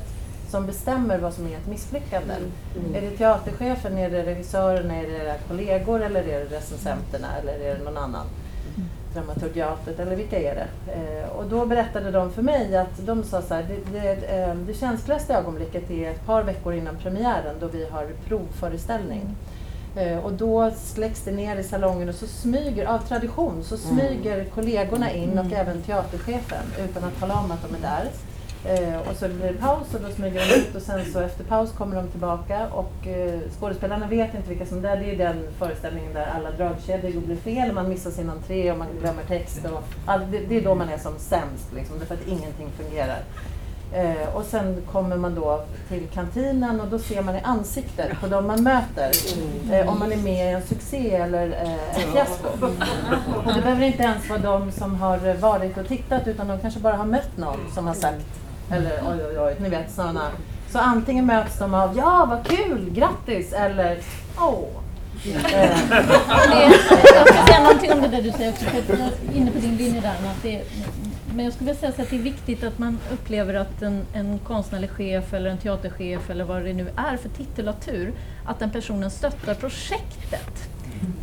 som 0.50 0.66
bestämmer 0.66 1.20
vad 1.20 1.34
som 1.34 1.48
är 1.48 1.58
ett 1.58 1.68
misslyckande? 1.68 2.34
Mm. 2.34 2.96
Är 2.96 3.02
det 3.02 3.18
teaterchefen, 3.18 3.98
är 3.98 4.10
det 4.10 4.26
regissören, 4.26 4.92
är 4.92 5.08
det 5.08 5.18
era 5.18 5.36
kollegor 5.48 6.02
eller 6.02 6.20
är 6.24 6.40
det 6.40 6.56
recensenterna 6.56 7.28
eller 7.42 7.54
är 7.54 7.76
det 7.76 7.84
någon 7.84 7.98
annan? 7.98 8.26
Dramaturgiatet 9.14 10.00
eller 10.00 10.16
vilka 10.16 10.40
är 10.40 10.56
det? 10.56 10.94
Eh, 10.94 11.30
och 11.30 11.46
då 11.46 11.66
berättade 11.66 12.12
de 12.12 12.32
för 12.32 12.42
mig 12.42 12.78
att 12.78 13.06
de 13.06 13.24
sa 13.24 13.42
så 13.42 13.54
här, 13.54 13.66
det, 13.68 14.00
det, 14.00 14.42
eh, 14.42 14.56
det 14.56 14.74
känsligaste 14.74 15.34
ögonblicket 15.34 15.92
är 15.92 16.12
ett 16.12 16.26
par 16.26 16.44
veckor 16.44 16.74
innan 16.74 16.96
premiären 16.96 17.56
då 17.60 17.68
vi 17.68 17.90
har 17.90 18.08
provföreställning. 18.28 19.36
Eh, 19.96 20.18
och 20.18 20.34
då 20.34 20.72
släcks 20.72 21.22
det 21.22 21.32
ner 21.32 21.56
i 21.56 21.64
salongen 21.64 22.10
och 22.10 22.16
så 22.16 22.28
smyger, 22.28 22.86
av 22.86 23.00
tradition, 23.00 23.64
så 23.64 23.78
smyger 23.78 24.46
kollegorna 24.46 25.12
in 25.12 25.40
och 25.40 25.54
även 25.54 25.82
teaterchefen 25.82 26.64
utan 26.80 27.04
att 27.04 27.20
tala 27.20 27.40
om 27.40 27.52
att 27.52 27.70
de 27.70 27.76
är 27.76 27.82
där. 27.82 28.10
Eh, 28.66 29.10
och 29.10 29.16
så 29.16 29.28
blir 29.28 29.48
det 29.48 29.60
paus 29.60 29.94
och 29.94 30.02
då 30.02 30.10
smyger 30.10 30.48
de 30.48 30.56
ut 30.56 30.76
och 30.76 30.82
sen 30.82 31.12
så 31.14 31.20
efter 31.20 31.44
paus 31.44 31.72
kommer 31.72 31.96
de 31.96 32.08
tillbaka 32.08 32.68
och 32.72 33.08
eh, 33.08 33.40
skådespelarna 33.60 34.08
vet 34.08 34.34
inte 34.34 34.50
vilka 34.50 34.66
som 34.66 34.78
är 34.78 34.82
där. 34.82 34.98
Det 34.98 35.12
är 35.12 35.18
den 35.18 35.44
föreställningen 35.58 36.14
där 36.14 36.26
alla 36.36 36.52
dragkedjor 36.52 37.22
blir 37.22 37.36
fel, 37.36 37.74
man 37.74 37.90
missar 37.90 38.12
sin 38.12 38.30
entré 38.30 38.72
och 38.72 38.78
man 38.78 38.88
glömmer 39.02 39.24
text. 39.24 39.66
Och 39.66 39.84
all, 40.06 40.32
det, 40.32 40.40
det 40.40 40.58
är 40.58 40.62
då 40.62 40.76
man 40.76 40.90
är 40.90 40.98
som 40.98 41.14
sämst, 41.20 41.74
liksom, 41.76 42.00
därför 42.00 42.16
att 42.16 42.28
ingenting 42.28 42.70
fungerar. 42.78 43.24
Eh, 43.94 44.36
och 44.36 44.46
sen 44.46 44.82
kommer 44.92 45.18
man 45.18 45.36
då 45.36 45.64
till 45.88 46.08
kantinen 46.14 46.82
och 46.82 46.88
då 46.88 47.00
ser 47.00 47.22
man 47.22 47.36
i 47.36 47.40
ansiktet 47.44 48.20
på 48.22 48.28
de 48.28 48.48
man 48.48 48.64
möter 48.64 49.12
eh, 49.72 49.90
om 49.90 50.00
man 50.00 50.12
är 50.12 50.18
med 50.18 50.52
i 50.52 50.54
en 50.54 50.62
succé 50.62 51.16
eller 51.16 51.48
eh, 51.48 52.02
ett 52.02 52.14
fiasko. 52.14 52.48
Och 53.46 53.54
det 53.54 53.62
behöver 53.62 53.86
inte 53.86 54.04
ens 54.04 54.30
vara 54.30 54.40
de 54.40 54.72
som 54.72 54.96
har 54.96 55.34
varit 55.34 55.78
och 55.78 55.88
tittat 55.88 56.28
utan 56.28 56.48
de 56.48 56.60
kanske 56.60 56.80
bara 56.80 56.96
har 56.96 57.06
mött 57.06 57.38
någon 57.38 57.60
som 57.74 57.88
har 57.88 57.94
sagt 57.94 58.26
eller 58.72 58.92
oj 58.92 59.20
oj 59.30 59.40
oj, 59.40 59.56
ni 59.60 59.70
vet 59.70 59.92
sådana. 59.92 60.32
Så 60.72 60.80
antingen 60.80 61.26
möts 61.26 61.60
de 61.60 61.74
av 61.74 61.98
ja 61.98 62.26
vad 62.30 62.58
kul, 62.58 62.90
grattis 62.90 63.54
eller 63.54 63.98
åh. 64.38 64.68
Eh, 65.26 66.72
jag 67.16 67.28
ska 67.28 67.46
säga 67.46 67.64
någonting 67.64 67.92
om 67.92 68.02
det 68.02 68.08
där 68.08 68.22
du 68.22 68.32
säger 68.32 68.52
också, 68.52 68.66
för 68.66 68.98
jag 68.98 69.08
är 69.08 69.38
inne 69.38 69.52
på 69.52 69.60
din 69.60 69.78
linje 69.78 70.02
där. 70.02 70.10
Att 70.10 70.44
det, 70.44 70.64
men 71.36 71.46
jag 71.46 71.54
skulle 71.54 71.72
vilja 71.72 71.80
säga 71.80 71.92
så 71.92 72.02
att 72.02 72.10
det 72.10 72.16
är 72.16 72.22
viktigt 72.22 72.64
att 72.64 72.80
man 72.80 73.00
upplever 73.14 73.54
att 73.54 73.82
en, 73.82 74.06
en 74.14 74.40
konstnärlig 74.40 74.90
chef 74.90 75.34
eller 75.34 75.50
en 75.50 75.58
teaterchef 75.58 76.30
eller 76.30 76.44
vad 76.44 76.64
det 76.64 76.74
nu 76.74 76.90
är 76.96 77.18
för 77.18 77.30
titulatur, 77.30 78.14
att 78.46 78.60
den 78.60 78.70
personen 78.72 79.12
stöttar 79.12 79.54
projektet. 79.54 80.70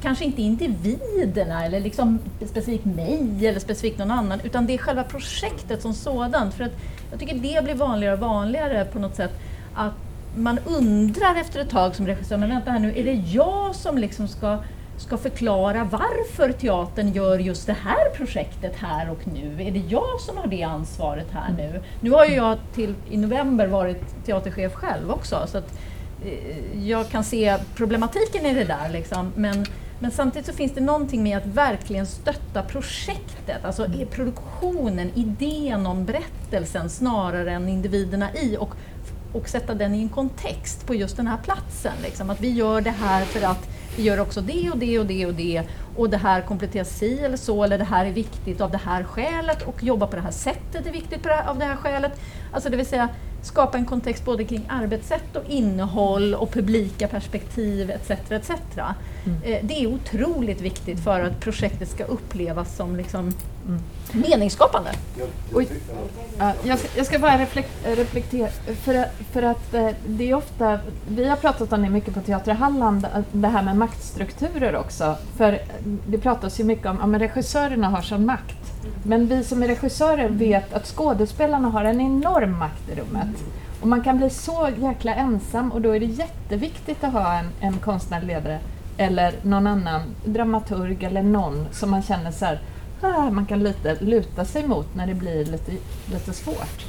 Kanske 0.02 0.24
inte 0.24 0.42
individerna 0.42 1.64
eller 1.64 1.80
liksom 1.80 2.18
specifikt 2.46 2.84
mig 2.84 3.46
eller 3.46 3.60
specifikt 3.60 3.98
någon 3.98 4.10
annan, 4.10 4.40
utan 4.44 4.66
det 4.66 4.74
är 4.74 4.78
själva 4.78 5.04
projektet 5.04 5.82
som 5.82 5.94
sådant. 5.94 6.54
För 6.54 6.64
att 6.64 6.72
jag 7.10 7.20
tycker 7.20 7.34
det 7.34 7.64
blir 7.64 7.74
vanligare 7.74 8.14
och 8.14 8.20
vanligare 8.20 8.84
på 8.84 8.98
något 8.98 9.16
sätt 9.16 9.32
att 9.74 9.92
man 10.36 10.58
undrar 10.58 11.40
efter 11.40 11.60
ett 11.60 11.70
tag 11.70 11.94
som 11.94 12.06
regissör, 12.06 12.36
men 12.36 12.48
vänta 12.48 12.70
här 12.70 12.78
nu, 12.78 12.98
är 12.98 13.04
det 13.04 13.12
jag 13.12 13.74
som 13.74 13.98
liksom 13.98 14.28
ska, 14.28 14.58
ska 14.96 15.16
förklara 15.16 15.84
varför 15.84 16.52
teatern 16.52 17.12
gör 17.12 17.38
just 17.38 17.66
det 17.66 17.76
här 17.84 18.10
projektet 18.16 18.76
här 18.76 19.10
och 19.10 19.26
nu? 19.26 19.62
Är 19.62 19.70
det 19.70 19.82
jag 19.88 20.20
som 20.20 20.36
har 20.36 20.46
det 20.46 20.62
ansvaret 20.62 21.26
här 21.32 21.54
nu? 21.56 21.82
Nu 22.00 22.10
har 22.10 22.24
ju 22.24 22.34
jag 22.34 22.58
till 22.74 22.94
i 23.10 23.16
november 23.16 23.66
varit 23.66 24.24
teaterchef 24.26 24.74
själv 24.74 25.10
också, 25.10 25.46
så 25.46 25.58
att 25.58 25.78
Eh, 26.26 26.88
jag 26.88 27.08
kan 27.08 27.24
se 27.24 27.56
problematiken 27.74 28.46
i 28.46 28.54
det 28.54 28.64
där. 28.64 28.88
Liksom. 28.88 29.32
Men, 29.36 29.66
men 29.98 30.10
samtidigt 30.10 30.46
så 30.46 30.52
finns 30.52 30.72
det 30.72 30.80
någonting 30.80 31.22
med 31.22 31.38
att 31.38 31.46
verkligen 31.46 32.06
stötta 32.06 32.62
projektet, 32.62 33.64
alltså 33.64 33.86
i 33.86 34.06
produktionen, 34.10 35.10
idén 35.14 35.86
om 35.86 36.04
berättelsen 36.04 36.90
snarare 36.90 37.52
än 37.52 37.68
individerna 37.68 38.34
i 38.34 38.56
och, 38.56 38.74
och 39.32 39.48
sätta 39.48 39.74
den 39.74 39.94
i 39.94 40.02
en 40.02 40.08
kontext 40.08 40.86
på 40.86 40.94
just 40.94 41.16
den 41.16 41.26
här 41.26 41.38
platsen. 41.44 41.92
Liksom. 42.02 42.30
Att 42.30 42.40
vi 42.40 42.50
gör 42.50 42.80
det 42.80 42.90
här 42.90 43.24
för 43.24 43.46
att 43.46 43.68
vi 43.96 44.02
gör 44.02 44.20
också 44.20 44.40
det 44.40 44.70
och 44.70 44.78
det 44.78 44.98
och 44.98 45.06
det 45.06 45.26
och 45.26 45.34
det 45.34 45.62
och 45.96 46.10
det 46.10 46.16
här 46.16 46.42
kompletteras 46.42 46.88
si 46.88 47.18
eller 47.18 47.36
så 47.36 47.64
eller 47.64 47.78
det 47.78 47.84
här 47.84 48.06
är 48.06 48.10
viktigt 48.10 48.60
av 48.60 48.70
det 48.70 48.80
här 48.84 49.04
skälet 49.04 49.62
och 49.62 49.82
jobba 49.82 50.06
på 50.06 50.16
det 50.16 50.22
här 50.22 50.30
sättet 50.30 50.86
är 50.86 50.92
viktigt 50.92 51.22
på 51.22 51.28
det 51.28 51.34
här, 51.34 51.50
av 51.50 51.58
det 51.58 51.64
här 51.64 51.76
skälet. 51.76 52.20
Alltså 52.52 52.70
det 52.70 52.76
vill 52.76 52.86
säga 52.86 53.08
skapa 53.46 53.78
en 53.78 53.84
kontext 53.84 54.24
både 54.24 54.44
kring 54.44 54.66
arbetssätt 54.68 55.36
och 55.36 55.50
innehåll 55.50 56.34
och 56.34 56.50
publika 56.52 57.08
perspektiv 57.08 57.90
etc. 57.90 58.10
etc. 58.30 58.50
Eh, 59.44 59.58
Det 59.62 59.82
är 59.82 59.86
otroligt 59.86 60.60
viktigt 60.60 61.00
för 61.00 61.20
att 61.20 61.40
projektet 61.40 61.88
ska 61.88 62.04
upplevas 62.04 62.76
som 62.76 62.96
liksom 62.96 63.32
meningsskapande. 64.12 64.90
Oj. 65.52 65.68
Ja, 66.38 66.52
jag, 66.64 66.78
ska, 66.78 66.88
jag 66.96 67.06
ska 67.06 67.18
bara 67.18 67.38
reflek, 67.38 67.66
reflektera, 67.84 68.48
för, 68.82 69.04
för 69.32 69.42
att 69.42 69.74
eh, 69.74 69.88
det 70.06 70.30
är 70.30 70.34
ofta, 70.34 70.78
vi 71.08 71.28
har 71.28 71.36
pratat 71.36 71.72
om 71.72 71.82
det 71.82 71.90
mycket 71.90 72.14
på 72.14 72.20
Teater 72.20 72.54
Halland, 72.54 73.04
eh, 73.04 73.20
det 73.32 73.48
här 73.48 73.62
med 73.62 73.76
maktstrukturer 73.76 74.76
också. 74.76 75.16
För 75.36 75.58
det 76.06 76.18
pratas 76.18 76.60
ju 76.60 76.64
mycket 76.64 76.86
om 76.86 77.14
att 77.14 77.20
regissörerna 77.20 77.88
har 77.88 78.02
sån 78.02 78.26
makt. 78.26 78.56
Men 79.02 79.26
vi 79.26 79.44
som 79.44 79.62
är 79.62 79.68
regissörer 79.68 80.28
vet 80.28 80.72
att 80.74 80.86
skådespelarna 80.86 81.68
har 81.68 81.84
en 81.84 82.00
enorm 82.00 82.58
makt 82.58 82.88
i 82.92 82.94
rummet. 82.94 83.44
Och 83.80 83.88
man 83.88 84.02
kan 84.02 84.16
bli 84.16 84.30
så 84.30 84.68
jäkla 84.80 85.14
ensam 85.14 85.72
och 85.72 85.80
då 85.80 85.96
är 85.96 86.00
det 86.00 86.06
jätteviktigt 86.06 87.04
att 87.04 87.12
ha 87.12 87.38
en, 87.38 87.48
en 87.60 87.78
konstnärlig 87.78 88.26
ledare 88.26 88.58
eller 88.96 89.34
någon 89.42 89.66
annan 89.66 90.02
dramaturg 90.24 91.04
eller 91.04 91.22
någon 91.22 91.66
som 91.72 91.90
man 91.90 92.02
känner 92.02 92.30
så 92.30 92.44
här, 92.44 92.60
ah, 93.00 93.30
man 93.30 93.46
kan 93.46 93.62
lite 93.62 93.96
luta 94.00 94.44
sig 94.44 94.66
mot 94.68 94.94
när 94.94 95.06
det 95.06 95.14
blir 95.14 95.44
lite, 95.44 95.72
lite 96.12 96.32
svårt. 96.32 96.86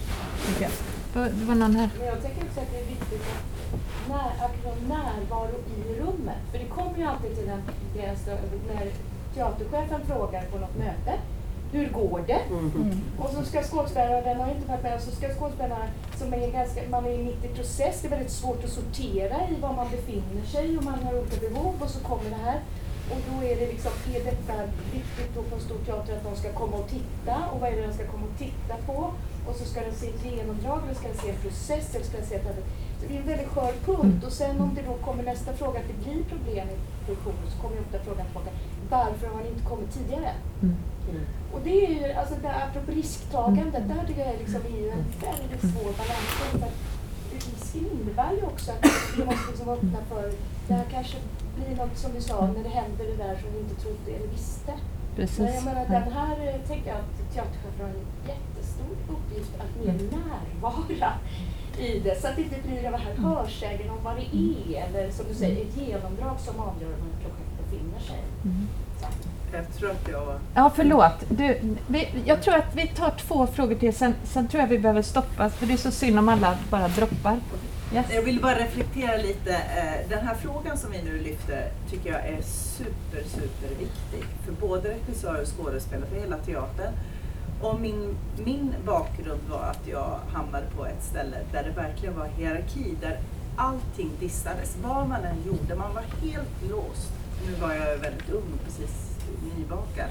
Okay. 0.55 0.69
Det- 1.13 1.45
var 1.45 1.55
någon 1.55 1.75
här. 1.75 1.89
Men 1.97 2.07
jag 2.07 2.21
tänker 2.21 2.41
också 2.47 2.59
att 2.59 2.71
det 2.71 2.79
är 2.79 2.85
viktigt 2.85 3.21
att, 3.21 4.09
när, 4.09 4.45
att 4.45 4.65
vara 4.65 4.75
närvaro 4.99 5.55
i 5.77 5.99
rummet. 5.99 6.41
För 6.51 6.59
det 6.59 6.65
kommer 6.65 6.97
ju 6.97 7.03
alltid 7.03 7.35
till 7.37 7.49
en 7.49 7.61
gräns 7.95 8.19
när 8.67 8.91
teaterchefen 9.35 10.01
frågar 10.07 10.41
på 10.51 10.57
något 10.57 10.77
möte 10.77 11.13
hur 11.71 11.89
går 11.89 12.23
det? 12.27 12.41
Mm. 12.49 13.01
Och 13.19 13.29
så 13.29 13.43
ska 13.43 13.63
skådespelaren, 13.63 14.23
den 14.23 14.39
har 14.39 14.51
inte 14.51 14.67
varit 14.67 14.83
med, 14.83 14.95
och 14.95 15.01
så 15.01 15.11
ska 15.11 15.35
skådespelaren 15.35 15.89
som 16.15 16.33
är 16.33 16.51
ganska, 16.51 16.81
man 16.89 17.05
är 17.05 17.17
mitt 17.17 17.45
i 17.45 17.47
process, 17.47 18.01
det 18.01 18.07
är 18.07 18.09
väldigt 18.09 18.31
svårt 18.31 18.63
att 18.63 18.69
sortera 18.69 19.37
i 19.49 19.61
var 19.61 19.73
man 19.73 19.87
befinner 19.91 20.45
sig 20.45 20.77
och 20.77 20.83
man 20.83 20.99
har 21.03 21.19
olika 21.19 21.49
behov 21.49 21.73
och 21.79 21.89
så 21.89 21.99
kommer 21.99 22.29
det 22.29 22.43
här. 22.49 22.59
Och 23.11 23.21
då 23.29 23.45
är 23.45 23.55
det 23.55 23.67
liksom, 23.67 23.91
är 24.15 24.23
detta 24.23 24.53
viktigt 24.93 25.35
då 25.35 25.41
på 25.43 25.55
en 25.55 25.61
stor 25.61 25.77
teater 25.85 26.13
att 26.17 26.23
de 26.23 26.35
ska 26.35 26.53
komma 26.53 26.77
och 26.77 26.89
titta 26.89 27.35
och 27.51 27.59
vad 27.61 27.69
är 27.69 27.75
det 27.75 27.87
de 27.87 27.93
ska 27.93 28.05
komma 28.07 28.25
och 28.31 28.39
titta 28.39 28.75
på? 28.85 29.11
Och 29.47 29.55
så 29.55 29.65
ska 29.65 29.81
den 29.81 29.93
se 29.93 30.07
ett 30.07 30.25
genomdrag 30.25 30.79
eller 30.83 30.93
ska 30.93 31.07
den 31.07 31.17
se 31.17 31.29
en 31.29 31.41
process 31.45 31.95
eller 31.95 32.05
ska 32.05 32.17
den 32.17 32.27
se 32.27 32.35
ett 32.35 32.45
så 32.99 33.07
det 33.07 33.15
är 33.15 33.21
en 33.21 33.27
väldigt 33.27 33.47
skör 33.47 33.73
punkt 33.85 34.25
och 34.25 34.31
sen 34.31 34.61
om 34.61 34.75
det 34.75 34.81
då 34.81 34.93
kommer 34.93 35.23
nästa 35.23 35.53
fråga 35.53 35.79
att 35.79 35.87
det 35.87 36.03
blir 36.03 36.23
problem 36.23 36.67
i 36.69 37.05
produktionen 37.05 37.51
så 37.51 37.61
kommer 37.61 37.75
ju 37.75 37.81
ofta 37.81 37.99
frågan 37.99 38.25
tillbaka 38.25 38.51
varför 38.89 39.27
har 39.27 39.41
ni 39.41 39.49
inte 39.49 39.65
kommit 39.65 39.93
tidigare? 39.93 40.31
Och 41.53 41.59
det 41.63 41.85
är 41.85 41.89
ju, 41.89 42.13
alltså 42.13 42.35
det 42.41 42.47
här, 42.47 42.67
apropå 42.67 42.91
risktagandet, 42.91 43.87
där 43.87 44.07
tycker 44.07 44.25
jag 44.25 44.39
liksom 44.39 44.61
är 44.73 44.77
ju 44.81 44.89
en 44.89 45.05
väldigt 45.21 45.61
svår 45.61 45.91
balansgång. 46.01 46.51
För 46.59 46.67
att 46.67 46.79
risken 47.31 47.85
innebär 48.01 48.31
ju 48.33 48.43
också 48.43 48.71
att 48.71 48.85
vi 49.17 49.25
måste 49.25 49.47
liksom 49.49 49.67
vara 49.67 49.77
öppna 49.77 50.01
för, 50.09 50.31
det 50.67 50.73
här 50.73 50.85
kanske 50.91 51.17
blir 51.55 51.75
något 51.77 51.97
som 51.97 52.11
du 52.13 52.21
sa, 52.21 52.47
när 52.47 52.63
det 52.63 52.69
händer 52.69 53.05
det 53.05 53.17
där 53.23 53.35
som 53.41 53.53
vi 53.53 53.59
inte 53.59 53.75
trodde 53.81 54.11
eller 54.11 54.27
visste. 54.27 54.73
Precis. 55.15 55.39
Men 55.39 55.53
jag 55.53 55.63
menar, 55.65 55.85
den 55.85 56.11
här 56.13 56.35
eh, 56.47 56.67
tänker 56.67 56.87
jag 56.89 56.97
att 56.97 57.33
teaterchefer 57.33 57.83
har 57.83 57.89
en 57.89 58.07
jättestor 58.31 58.95
uppgift 59.15 59.51
att 59.61 59.85
mer 59.85 59.93
närvara 59.93 61.13
i 61.77 61.99
det. 61.99 62.21
Så 62.21 62.27
att 62.27 62.35
det 62.35 62.41
inte 62.41 62.61
blir 62.67 62.81
det 62.81 62.97
här 62.97 63.15
hörsägen 63.15 63.89
om 63.89 64.03
vad 64.03 64.15
det 64.15 64.27
är, 64.37 64.85
eller 64.85 65.11
som 65.11 65.25
du 65.29 65.33
säger, 65.33 65.65
ett 65.65 65.77
genomdrag 65.77 66.39
som 66.39 66.59
avgör 66.59 66.89
var 66.89 67.07
ett 67.13 67.21
projekt 67.21 67.46
Jag 69.53 69.73
tror 69.77 69.91
att 69.91 70.07
jag... 70.11 70.39
Ja, 70.55 70.71
förlåt. 70.75 71.13
Du, 71.29 71.59
vi, 71.87 72.07
jag 72.25 72.43
tror 72.43 72.55
att 72.55 72.75
vi 72.75 72.87
tar 72.87 73.13
två 73.27 73.47
frågor 73.47 73.75
till, 73.75 73.95
sen, 73.95 74.13
sen 74.23 74.47
tror 74.47 74.61
jag 74.61 74.67
vi 74.67 74.79
behöver 74.79 75.01
stoppa, 75.01 75.49
för 75.49 75.65
det 75.65 75.73
är 75.73 75.77
så 75.77 75.91
synd 75.91 76.19
om 76.19 76.29
alla 76.29 76.57
bara 76.69 76.87
droppar. 76.87 77.39
Yes. 77.93 78.05
Jag 78.13 78.21
vill 78.21 78.41
bara 78.41 78.59
reflektera 78.59 79.17
lite. 79.17 79.53
Eh, 79.53 80.09
Den 80.09 80.27
här 80.27 80.35
frågan 80.35 80.77
som 80.77 80.91
vi 80.91 81.03
nu 81.03 81.19
lyfter 81.19 81.71
tycker 81.89 82.11
jag 82.11 82.25
är 82.25 82.41
super, 82.41 83.23
super 83.29 83.69
viktig 83.79 84.23
för 84.45 84.67
både 84.67 84.89
regissörer 84.89 85.41
och 85.41 85.47
skådespelare, 85.57 86.09
för 86.09 86.19
hela 86.19 86.37
teatern. 86.37 86.93
Och 87.61 87.79
min, 87.79 88.17
min 88.45 88.73
bakgrund 88.85 89.41
var 89.49 89.63
att 89.63 89.87
jag 89.87 90.19
hamnade 90.33 90.65
på 90.77 90.85
ett 90.85 91.03
ställe 91.03 91.37
där 91.51 91.63
det 91.63 91.81
verkligen 91.81 92.15
var 92.19 92.25
hierarki, 92.25 92.95
där 93.01 93.19
allting 93.55 94.11
dissades. 94.19 94.77
Vad 94.83 95.09
man 95.09 95.23
än 95.23 95.37
gjorde, 95.45 95.75
man 95.75 95.93
var 95.93 96.03
helt 96.29 96.71
låst. 96.71 97.11
Nu 97.45 97.53
var 97.61 97.73
jag 97.73 97.97
väldigt 97.97 98.29
ung, 98.29 98.53
och 98.53 98.65
precis 98.65 99.17
nybakad. 99.57 100.09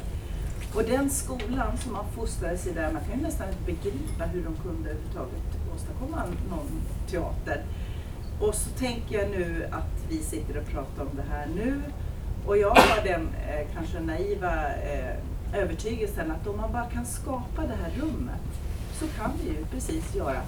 Och 0.75 0.85
den 0.85 1.11
skolan 1.11 1.79
som 1.79 1.93
man 1.93 2.05
fostrades 2.15 2.67
i 2.67 2.73
där, 2.73 2.93
man 2.93 3.05
kan 3.05 3.19
ju 3.19 3.23
nästan 3.23 3.49
inte 3.49 3.63
begripa 3.65 4.25
hur 4.25 4.45
de 4.45 4.57
kunde 4.57 4.91
överhuvudtaget 4.91 5.43
åstadkomma 5.75 6.23
någon 6.51 6.83
teater. 7.11 7.65
Och 8.41 8.55
så 8.55 8.71
tänker 8.71 9.19
jag 9.19 9.31
nu 9.31 9.69
att 9.71 10.11
vi 10.11 10.19
sitter 10.19 10.59
och 10.59 10.67
pratar 10.67 11.03
om 11.03 11.17
det 11.17 11.25
här 11.31 11.47
nu. 11.47 11.83
Och 12.47 12.59
jag 12.59 12.71
har 12.71 13.05
den 13.05 13.29
eh, 13.49 13.67
kanske 13.75 14.01
naiva 14.01 14.75
eh, 14.75 15.17
övertygelsen 15.55 16.31
att 16.31 16.47
om 16.47 16.57
man 16.57 16.73
bara 16.73 16.87
kan 16.87 17.07
skapa 17.07 17.63
det 17.63 17.75
här 17.83 17.93
rummet 18.01 18.43
så 19.01 19.07
kan 19.07 19.31
vi 19.43 19.49
ju 19.49 19.65
precis 19.65 20.15
göra 20.15 20.41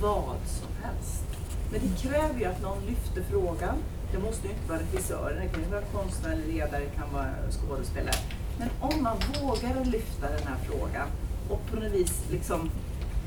vad 0.00 0.36
som 0.46 0.68
helst. 0.82 1.24
Men 1.72 1.80
det 1.80 2.08
kräver 2.08 2.40
ju 2.40 2.44
att 2.44 2.62
någon 2.62 2.78
lyfter 2.86 3.22
frågan. 3.30 3.76
Det 4.12 4.18
måste 4.18 4.46
ju 4.48 4.52
inte 4.54 4.68
vara 4.68 4.78
regissören, 4.78 5.36
det 5.42 5.48
kan 5.48 5.62
ju 5.62 5.70
vara 5.70 5.82
konstnär, 5.82 6.36
ledare, 6.36 6.80
det 6.80 6.96
kan 6.96 7.12
vara 7.12 7.30
skådespelare. 7.50 8.16
Men 8.58 8.68
om 8.80 9.02
man 9.02 9.16
vågar 9.40 9.84
lyfta 9.84 10.30
den 10.30 10.46
här 10.46 10.56
frågan 10.68 11.08
och 11.48 11.66
på 11.70 11.76
något 11.76 11.92
vis 11.92 12.24
liksom 12.30 12.70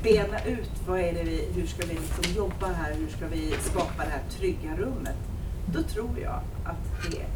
bena 0.02 0.44
ut 0.44 0.70
vad 0.86 1.00
är 1.00 1.12
det 1.12 1.22
vi, 1.22 1.48
hur 1.54 1.66
ska 1.66 1.86
vi 1.86 1.94
liksom 1.94 2.34
jobba 2.36 2.66
här, 2.66 2.94
hur 2.94 3.08
ska 3.08 3.26
vi 3.26 3.54
skapa 3.60 4.04
det 4.04 4.10
här 4.10 4.22
trygga 4.30 4.76
rummet. 4.76 5.16
Då 5.72 5.82
tror 5.82 6.18
jag 6.22 6.40
att 6.64 7.10
det 7.10 7.16
är 7.18 7.26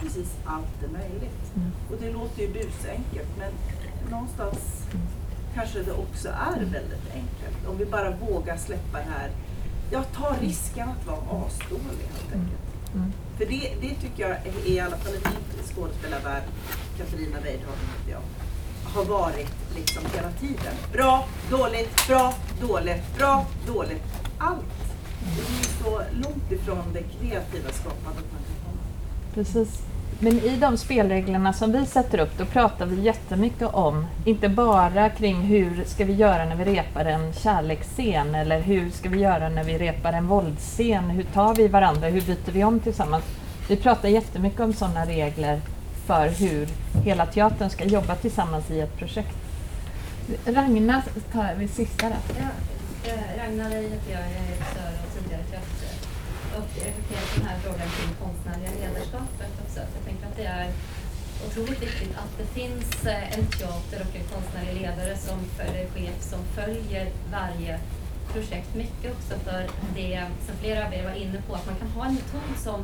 precis 0.00 0.36
allt 0.44 0.82
är 0.84 0.88
möjligt. 0.88 1.52
Och 1.90 1.96
det 2.00 2.12
låter 2.12 2.42
ju 2.42 2.48
busenkelt 2.48 3.28
men 3.38 3.52
någonstans 4.10 4.58
kanske 5.54 5.82
det 5.82 5.92
också 5.92 6.28
är 6.28 6.60
väldigt 6.60 7.10
enkelt. 7.14 7.68
Om 7.68 7.78
vi 7.78 7.86
bara 7.86 8.10
vågar 8.10 8.56
släppa 8.56 8.98
det 8.98 9.10
här, 9.18 9.30
ja 9.90 10.02
ta 10.02 10.36
risken 10.40 10.88
att 10.88 11.06
vara 11.06 11.44
asdålig 11.46 12.06
helt 12.12 12.32
enkelt. 12.32 12.75
För 13.38 13.46
det, 13.46 13.72
det 13.80 13.94
tycker 13.94 14.22
jag 14.28 14.30
är 14.30 14.68
i 14.70 14.80
alla 14.80 14.96
fall 14.96 15.14
i 15.14 15.18
min 15.24 15.66
skådespelarvärld, 15.74 16.42
Katarina 16.98 17.40
Weidhagen 17.40 17.88
heter 17.98 18.12
jag, 18.12 18.22
har 18.84 19.04
varit 19.04 19.50
liksom 19.74 20.02
hela 20.14 20.30
tiden. 20.30 20.74
Bra, 20.92 21.28
dåligt, 21.50 22.06
bra, 22.06 22.34
dåligt, 22.60 23.16
bra, 23.18 23.46
dåligt. 23.66 24.02
Allt. 24.38 24.64
Det 25.36 25.42
är 25.42 25.82
så 25.84 26.02
långt 26.22 26.52
ifrån 26.52 26.92
det 26.92 27.02
kreativa 27.02 27.70
skapandet 27.72 28.24
man 28.32 28.42
kan 28.46 28.56
komma. 28.64 28.82
Precis. 29.34 29.85
Men 30.20 30.32
i 30.32 30.56
de 30.56 30.76
spelreglerna 30.76 31.52
som 31.52 31.72
vi 31.72 31.86
sätter 31.86 32.18
upp, 32.18 32.38
då 32.38 32.44
pratar 32.44 32.86
vi 32.86 33.02
jättemycket 33.02 33.74
om, 33.74 34.06
inte 34.24 34.48
bara 34.48 35.10
kring 35.10 35.36
hur 35.36 35.84
ska 35.84 36.04
vi 36.04 36.12
göra 36.12 36.44
när 36.44 36.56
vi 36.56 36.64
repar 36.64 37.04
en 37.04 37.32
kärleksscen 37.32 38.34
eller 38.34 38.60
hur 38.60 38.90
ska 38.90 39.08
vi 39.08 39.18
göra 39.18 39.48
när 39.48 39.64
vi 39.64 39.78
repar 39.78 40.12
en 40.12 40.26
våldsscen, 40.26 41.10
hur 41.10 41.22
tar 41.22 41.54
vi 41.54 41.68
varandra, 41.68 42.08
hur 42.08 42.20
byter 42.20 42.52
vi 42.52 42.64
om 42.64 42.80
tillsammans. 42.80 43.24
Vi 43.68 43.76
pratar 43.76 44.08
jättemycket 44.08 44.60
om 44.60 44.72
sådana 44.72 45.06
regler 45.06 45.60
för 46.06 46.28
hur 46.28 46.68
hela 47.04 47.26
teatern 47.26 47.70
ska 47.70 47.84
jobba 47.84 48.14
tillsammans 48.14 48.70
i 48.70 48.80
ett 48.80 48.98
projekt. 48.98 49.36
Ragna 50.46 51.02
tar 51.32 51.54
vi 51.58 51.68
sista 51.68 52.08
där. 52.08 52.18
Ja, 52.38 53.12
Ragna 53.44 53.64
Ragnar 53.64 53.80
heter 53.80 54.12
jag, 54.12 54.20
jag 54.20 54.82
är. 54.82 54.85
Och 56.58 56.70
jag 56.78 56.86
reflekterar 56.88 57.26
den 57.36 57.46
här 57.46 57.58
frågan 57.64 57.88
kring 57.96 58.12
konstnärliga 58.22 58.70
ledarskapet 58.82 59.52
också. 59.64 59.80
Jag 59.96 60.04
tänker 60.08 60.26
att 60.26 60.36
det 60.36 60.48
är 60.60 60.68
otroligt 61.46 61.82
viktigt 61.82 62.14
att 62.22 62.32
det 62.38 62.46
finns 62.60 63.06
eh, 63.06 63.38
en 63.38 63.46
teater 63.46 63.98
och 64.06 64.16
en 64.20 64.26
konstnärlig 64.34 64.74
ledare 64.80 65.16
som 65.16 65.38
följer 65.56 65.86
chef 65.94 66.22
som 66.32 66.40
följer 66.58 67.06
varje 67.32 67.80
projekt. 68.32 68.74
Mycket 68.74 69.12
också 69.16 69.34
för 69.46 69.62
det 69.94 70.26
som 70.46 70.56
flera 70.62 70.86
av 70.86 70.94
er 70.94 71.04
var 71.04 71.14
inne 71.14 71.42
på, 71.46 71.54
att 71.54 71.66
man 71.66 71.76
kan 71.76 71.88
ha 71.88 72.06
en 72.06 72.14
metod 72.14 72.52
som, 72.66 72.80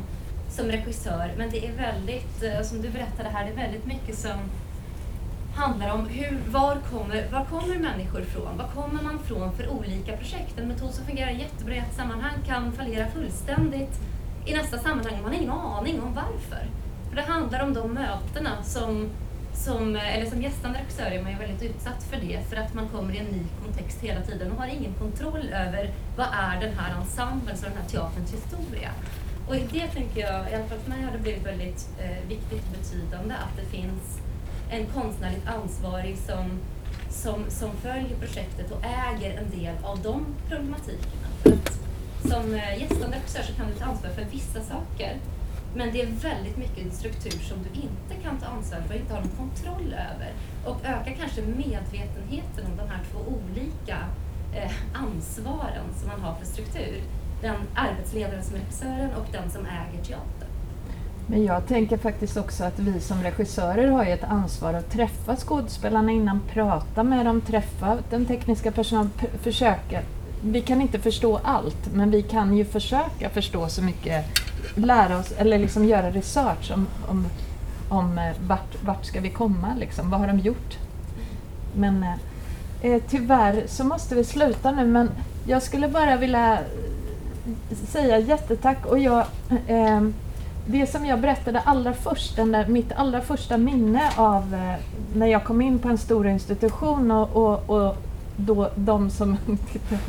som 0.56 0.66
regissör. 0.66 1.34
Men 1.38 1.50
det 1.50 1.66
är 1.66 1.72
väldigt, 1.72 2.42
eh, 2.42 2.62
som 2.62 2.82
du 2.82 2.88
berättade 2.90 3.28
här, 3.28 3.44
det 3.44 3.50
är 3.50 3.64
väldigt 3.66 3.86
mycket 3.86 4.18
som 4.18 4.38
handlar 5.54 5.94
om 5.94 6.06
hur, 6.06 6.38
var, 6.50 6.76
kommer, 6.90 7.30
var 7.32 7.44
kommer 7.44 7.78
människor 7.78 8.22
från? 8.22 8.58
Var 8.58 8.68
kommer 8.68 9.02
man 9.02 9.18
från 9.18 9.52
för 9.52 9.68
olika 9.68 10.16
projekt? 10.16 10.58
En 10.58 10.68
metod 10.68 10.90
som 10.90 11.06
fungerar 11.06 11.30
jättebra 11.30 11.74
i 11.74 11.78
ett 11.78 11.96
sammanhang 11.96 12.34
kan 12.46 12.72
fallera 12.72 13.06
fullständigt 13.10 14.00
i 14.46 14.54
nästa 14.54 14.78
sammanhang. 14.78 15.22
Man 15.22 15.32
har 15.32 15.38
ingen 15.38 15.50
aning 15.50 16.00
om 16.00 16.14
varför. 16.14 16.66
För 17.08 17.16
det 17.16 17.22
handlar 17.22 17.62
om 17.62 17.74
de 17.74 17.94
mötena 17.94 18.62
som, 18.62 19.08
som, 19.54 19.96
eller 19.96 20.26
som 20.26 20.42
gästande 20.42 20.78
regissör 20.78 21.10
är 21.10 21.22
man 21.22 21.32
ju 21.32 21.38
väldigt 21.38 21.62
utsatt 21.62 22.02
för 22.02 22.16
det 22.16 22.40
för 22.48 22.56
att 22.56 22.74
man 22.74 22.88
kommer 22.88 23.14
i 23.14 23.18
en 23.18 23.26
ny 23.26 23.42
kontext 23.64 24.00
hela 24.00 24.20
tiden 24.20 24.52
och 24.52 24.58
har 24.58 24.66
ingen 24.66 24.94
kontroll 24.94 25.48
över 25.52 25.90
vad 26.16 26.26
är 26.32 26.60
den 26.60 26.78
här 26.78 27.00
ensemblen, 27.00 27.56
och 27.56 27.62
den 27.62 27.76
här 27.82 27.88
teaterns 27.88 28.32
historia. 28.32 28.90
Och 29.48 29.56
i 29.56 29.68
det 29.72 29.86
tänker 29.86 30.20
jag, 30.20 30.50
i 30.50 30.54
alla 30.54 30.64
fall 30.64 30.78
för 30.78 30.90
mig 30.90 31.02
har 31.02 31.12
det 31.12 31.18
blivit 31.18 31.46
väldigt 31.46 31.88
eh, 31.98 32.28
viktigt 32.28 32.64
och 32.66 32.78
betydande 32.78 33.34
att 33.34 33.56
det 33.56 33.76
finns 33.76 34.22
en 34.72 34.86
konstnärligt 34.86 35.46
ansvarig 35.46 36.16
som, 36.18 36.58
som, 37.10 37.50
som 37.50 37.70
följer 37.76 38.16
projektet 38.16 38.70
och 38.70 38.84
äger 38.84 39.38
en 39.38 39.60
del 39.60 39.74
av 39.84 40.02
de 40.02 40.26
problematikerna. 40.48 41.28
För 41.42 41.52
att 41.52 41.78
som 42.22 42.54
eh, 42.54 42.80
gästande 42.80 43.16
regissör 43.16 43.42
så 43.42 43.52
kan 43.52 43.66
du 43.66 43.74
ta 43.74 43.84
ansvar 43.84 44.10
för 44.10 44.24
vissa 44.24 44.60
saker. 44.60 45.16
Men 45.74 45.92
det 45.92 46.02
är 46.02 46.06
väldigt 46.06 46.56
mycket 46.56 46.94
struktur 46.94 47.38
som 47.40 47.58
du 47.62 47.80
inte 47.80 48.22
kan 48.22 48.38
ta 48.38 48.46
ansvar 48.46 48.80
för 48.80 48.94
och 48.94 49.00
inte 49.00 49.14
har 49.14 49.20
någon 49.20 49.36
kontroll 49.36 49.92
över. 49.92 50.32
Och 50.64 50.84
öka 50.84 51.12
kanske 51.20 51.42
medvetenheten 51.42 52.66
om 52.66 52.76
de 52.76 52.88
här 52.88 53.00
två 53.12 53.18
olika 53.18 53.98
eh, 54.54 54.72
ansvaren 54.92 55.86
som 55.98 56.08
man 56.08 56.20
har 56.20 56.34
för 56.34 56.46
struktur. 56.46 57.02
Den 57.42 57.56
arbetsledaren 57.74 58.42
som 58.42 58.56
är 58.56 58.60
regissören 58.60 59.10
och 59.14 59.26
den 59.32 59.50
som 59.50 59.66
äger 59.66 60.04
teatern. 60.04 60.41
Men 61.26 61.44
jag 61.44 61.66
tänker 61.66 61.96
faktiskt 61.96 62.36
också 62.36 62.64
att 62.64 62.78
vi 62.78 63.00
som 63.00 63.22
regissörer 63.22 63.88
har 63.88 64.04
ju 64.04 64.10
ett 64.10 64.24
ansvar 64.24 64.74
att 64.74 64.90
träffa 64.90 65.36
skådespelarna 65.36 66.12
innan, 66.12 66.40
prata 66.52 67.02
med 67.02 67.26
dem, 67.26 67.40
träffa 67.40 67.98
den 68.10 68.26
tekniska 68.26 68.72
personalen, 68.72 69.10
försöka. 69.42 70.00
Vi 70.44 70.60
kan 70.60 70.80
inte 70.80 70.98
förstå 70.98 71.40
allt, 71.44 71.92
men 71.94 72.10
vi 72.10 72.22
kan 72.22 72.56
ju 72.56 72.64
försöka 72.64 73.28
förstå 73.30 73.68
så 73.68 73.82
mycket, 73.82 74.24
lära 74.74 75.18
oss, 75.18 75.32
eller 75.32 75.58
liksom 75.58 75.84
göra 75.84 76.10
research 76.10 76.72
om, 76.74 76.86
om, 77.08 77.26
om 77.88 78.18
eh, 78.18 78.32
vart, 78.46 78.84
vart 78.84 79.04
ska 79.04 79.20
vi 79.20 79.30
komma, 79.30 79.68
liksom, 79.78 80.10
vad 80.10 80.20
har 80.20 80.26
de 80.26 80.38
gjort? 80.38 80.78
Men 81.76 82.02
eh, 82.02 82.92
eh, 82.92 83.02
tyvärr 83.08 83.64
så 83.66 83.84
måste 83.84 84.14
vi 84.14 84.24
sluta 84.24 84.70
nu, 84.70 84.86
men 84.86 85.10
jag 85.46 85.62
skulle 85.62 85.88
bara 85.88 86.16
vilja 86.16 86.58
säga 87.88 88.18
jättetack 88.18 88.86
och 88.86 88.98
jag 88.98 89.26
eh, 89.66 90.00
det 90.66 90.86
som 90.86 91.06
jag 91.06 91.20
berättade 91.20 91.60
allra 91.60 91.92
först, 91.92 92.36
den 92.36 92.52
där, 92.52 92.66
mitt 92.66 92.92
allra 92.92 93.20
första 93.20 93.58
minne 93.58 94.10
av 94.16 94.54
eh, 94.54 94.84
när 95.14 95.26
jag 95.26 95.44
kom 95.44 95.62
in 95.62 95.78
på 95.78 95.88
en 95.88 95.98
stor 95.98 96.26
institution 96.26 97.10
och, 97.10 97.36
och, 97.36 97.70
och 97.70 97.96
då 98.36 98.68
de 98.74 99.10
som, 99.10 99.36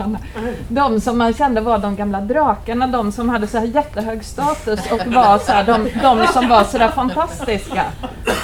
de 0.67 1.01
som 1.01 1.17
man 1.17 1.33
kände 1.33 1.61
var 1.61 1.77
de 1.77 1.95
gamla 1.95 2.21
drakarna, 2.21 2.87
de 2.87 3.11
som 3.11 3.29
hade 3.29 3.47
så 3.47 3.57
här 3.57 3.65
jättehög 3.65 4.23
status 4.23 4.79
och 4.91 5.13
var 5.13 5.37
så 5.37 5.51
här, 5.51 5.63
de, 5.63 5.89
de 6.01 6.27
som 6.27 6.49
var 6.49 6.63
så 6.63 6.77
där 6.77 6.89
fantastiska. 6.89 7.85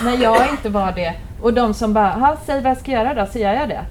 När 0.03 0.17
jag 0.17 0.49
inte 0.49 0.69
var 0.69 0.91
det. 0.91 1.13
Och 1.41 1.53
de 1.53 1.73
som 1.73 1.93
bara, 1.93 2.37
säg 2.45 2.61
vad 2.61 2.71
jag 2.71 2.77
ska 2.77 2.91
göra 2.91 3.13
då, 3.13 3.31
så 3.31 3.39
gör 3.39 3.53
jag 3.53 3.69
det. 3.69 3.81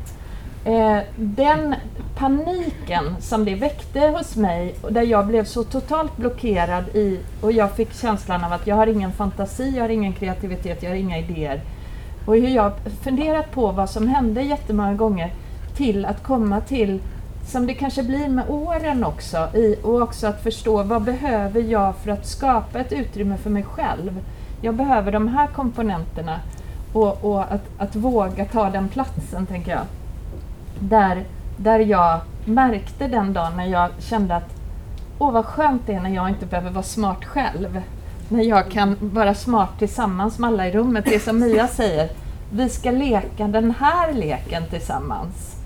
Eh, 0.65 0.99
den 1.17 1.75
paniken 2.17 3.17
som 3.21 3.45
det 3.45 3.55
väckte 3.55 4.01
hos 4.01 4.37
mig, 4.37 4.75
där 4.91 5.03
jag 5.03 5.27
blev 5.27 5.45
så 5.45 5.65
totalt 5.65 6.17
blockerad 6.17 6.89
i, 6.89 7.21
och 7.41 7.53
jag 7.53 7.73
fick 7.73 7.95
känslan 7.95 8.45
av 8.45 8.53
att 8.53 8.67
jag 8.67 8.77
har 8.77 8.87
ingen 8.87 9.13
fantasi, 9.13 9.77
jag 9.77 9.85
har 9.85 9.89
ingen 9.89 10.13
kreativitet, 10.13 10.83
jag 10.83 10.91
har 10.91 10.97
inga 10.97 11.19
idéer. 11.19 11.61
Och 12.27 12.37
hur 12.37 12.49
jag 12.49 12.73
funderat 13.03 13.53
på 13.53 13.73
vad 13.73 13.91
som 13.91 14.09
hände 14.09 14.43
jättemånga 14.43 14.95
gånger 14.95 15.33
till 15.77 16.05
att 16.05 16.23
komma 16.23 16.61
till, 16.61 17.01
som 17.47 17.67
det 17.67 17.75
kanske 17.75 18.03
blir 18.03 18.29
med 18.29 18.45
åren 18.49 19.05
också, 19.05 19.49
i, 19.55 19.77
och 19.83 20.03
också 20.03 20.27
att 20.27 20.43
förstå 20.43 20.83
vad 20.83 21.03
behöver 21.03 21.61
jag 21.61 21.97
för 21.97 22.11
att 22.11 22.27
skapa 22.27 22.79
ett 22.79 22.93
utrymme 22.93 23.37
för 23.37 23.51
mig 23.51 23.63
själv. 23.63 24.21
Jag 24.61 24.75
behöver 24.75 25.13
de 25.13 25.29
här 25.29 25.47
komponenterna 25.47 26.41
och, 26.93 27.25
och 27.25 27.41
att, 27.41 27.65
att 27.79 27.97
våga 27.97 28.45
ta 28.45 28.71
den 28.71 28.89
platsen, 28.89 29.47
tänker 29.47 29.71
jag 29.71 29.83
där, 30.81 31.25
där 31.57 31.79
jag 31.79 32.21
märkte 32.45 33.09
den 33.09 33.33
dagen 33.33 33.57
när 33.57 33.67
jag 33.67 33.91
kände 33.99 34.37
att 34.37 34.55
åh 35.19 35.33
vad 35.33 35.45
skönt 35.45 35.83
det 35.87 35.93
är 35.93 36.01
när 36.01 36.15
jag 36.15 36.29
inte 36.29 36.47
behöver 36.47 36.71
vara 36.71 36.83
smart 36.83 37.25
själv. 37.25 37.83
När 38.29 38.43
jag 38.43 38.71
kan 38.71 38.97
vara 39.01 39.35
smart 39.35 39.79
tillsammans 39.79 40.39
med 40.39 40.49
alla 40.49 40.69
i 40.69 40.73
rummet. 40.73 41.05
Det 41.05 41.15
är 41.15 41.19
som 41.19 41.41
Mia 41.41 41.69
säger, 41.69 42.09
vi 42.53 42.69
ska 42.69 42.91
leka 42.91 43.49
den 43.49 43.71
här 43.71 44.13
leken 44.13 44.63
tillsammans. 44.71 45.57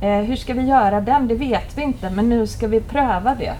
Eh, 0.00 0.20
hur 0.20 0.36
ska 0.36 0.54
vi 0.54 0.62
göra 0.62 1.00
den? 1.00 1.28
Det 1.28 1.34
vet 1.34 1.78
vi 1.78 1.82
inte, 1.82 2.10
men 2.10 2.28
nu 2.28 2.46
ska 2.46 2.66
vi 2.66 2.80
pröva 2.80 3.34
det. 3.34 3.54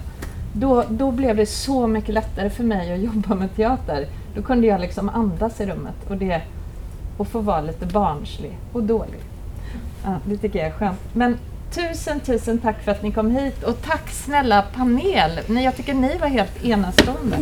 Då, 0.53 0.85
då 0.89 1.11
blev 1.11 1.37
det 1.37 1.47
så 1.47 1.87
mycket 1.87 2.15
lättare 2.15 2.51
för 2.51 2.65
mig 2.65 2.93
att 2.93 3.01
jobba 3.15 3.35
med 3.35 3.57
teater. 3.57 4.07
Då 4.35 4.43
kunde 4.43 4.67
jag 4.67 4.81
liksom 4.81 5.09
andas 5.09 5.61
i 5.61 5.67
rummet 5.67 6.11
och, 6.11 6.17
det, 6.17 6.41
och 7.17 7.29
få 7.29 7.41
vara 7.41 7.61
lite 7.61 7.87
barnslig 7.87 8.59
och 8.73 8.83
dålig. 8.83 9.21
Ja, 10.07 10.13
det 10.25 10.37
tycker 10.37 10.59
jag 10.59 10.69
är 10.69 10.73
skönt. 10.73 10.99
Men 11.13 11.39
tusen, 11.71 12.21
tusen 12.21 12.59
tack 12.59 12.83
för 12.85 12.93
att 12.93 13.03
ni 13.03 13.13
kom 13.13 13.31
hit 13.31 13.63
och 13.63 13.83
tack 13.83 14.11
snälla 14.11 14.63
panel. 14.63 15.41
Jag 15.49 15.77
tycker 15.77 15.95
ni 15.95 16.19
var 16.19 16.29
helt 16.29 16.65
enastående. 16.65 17.37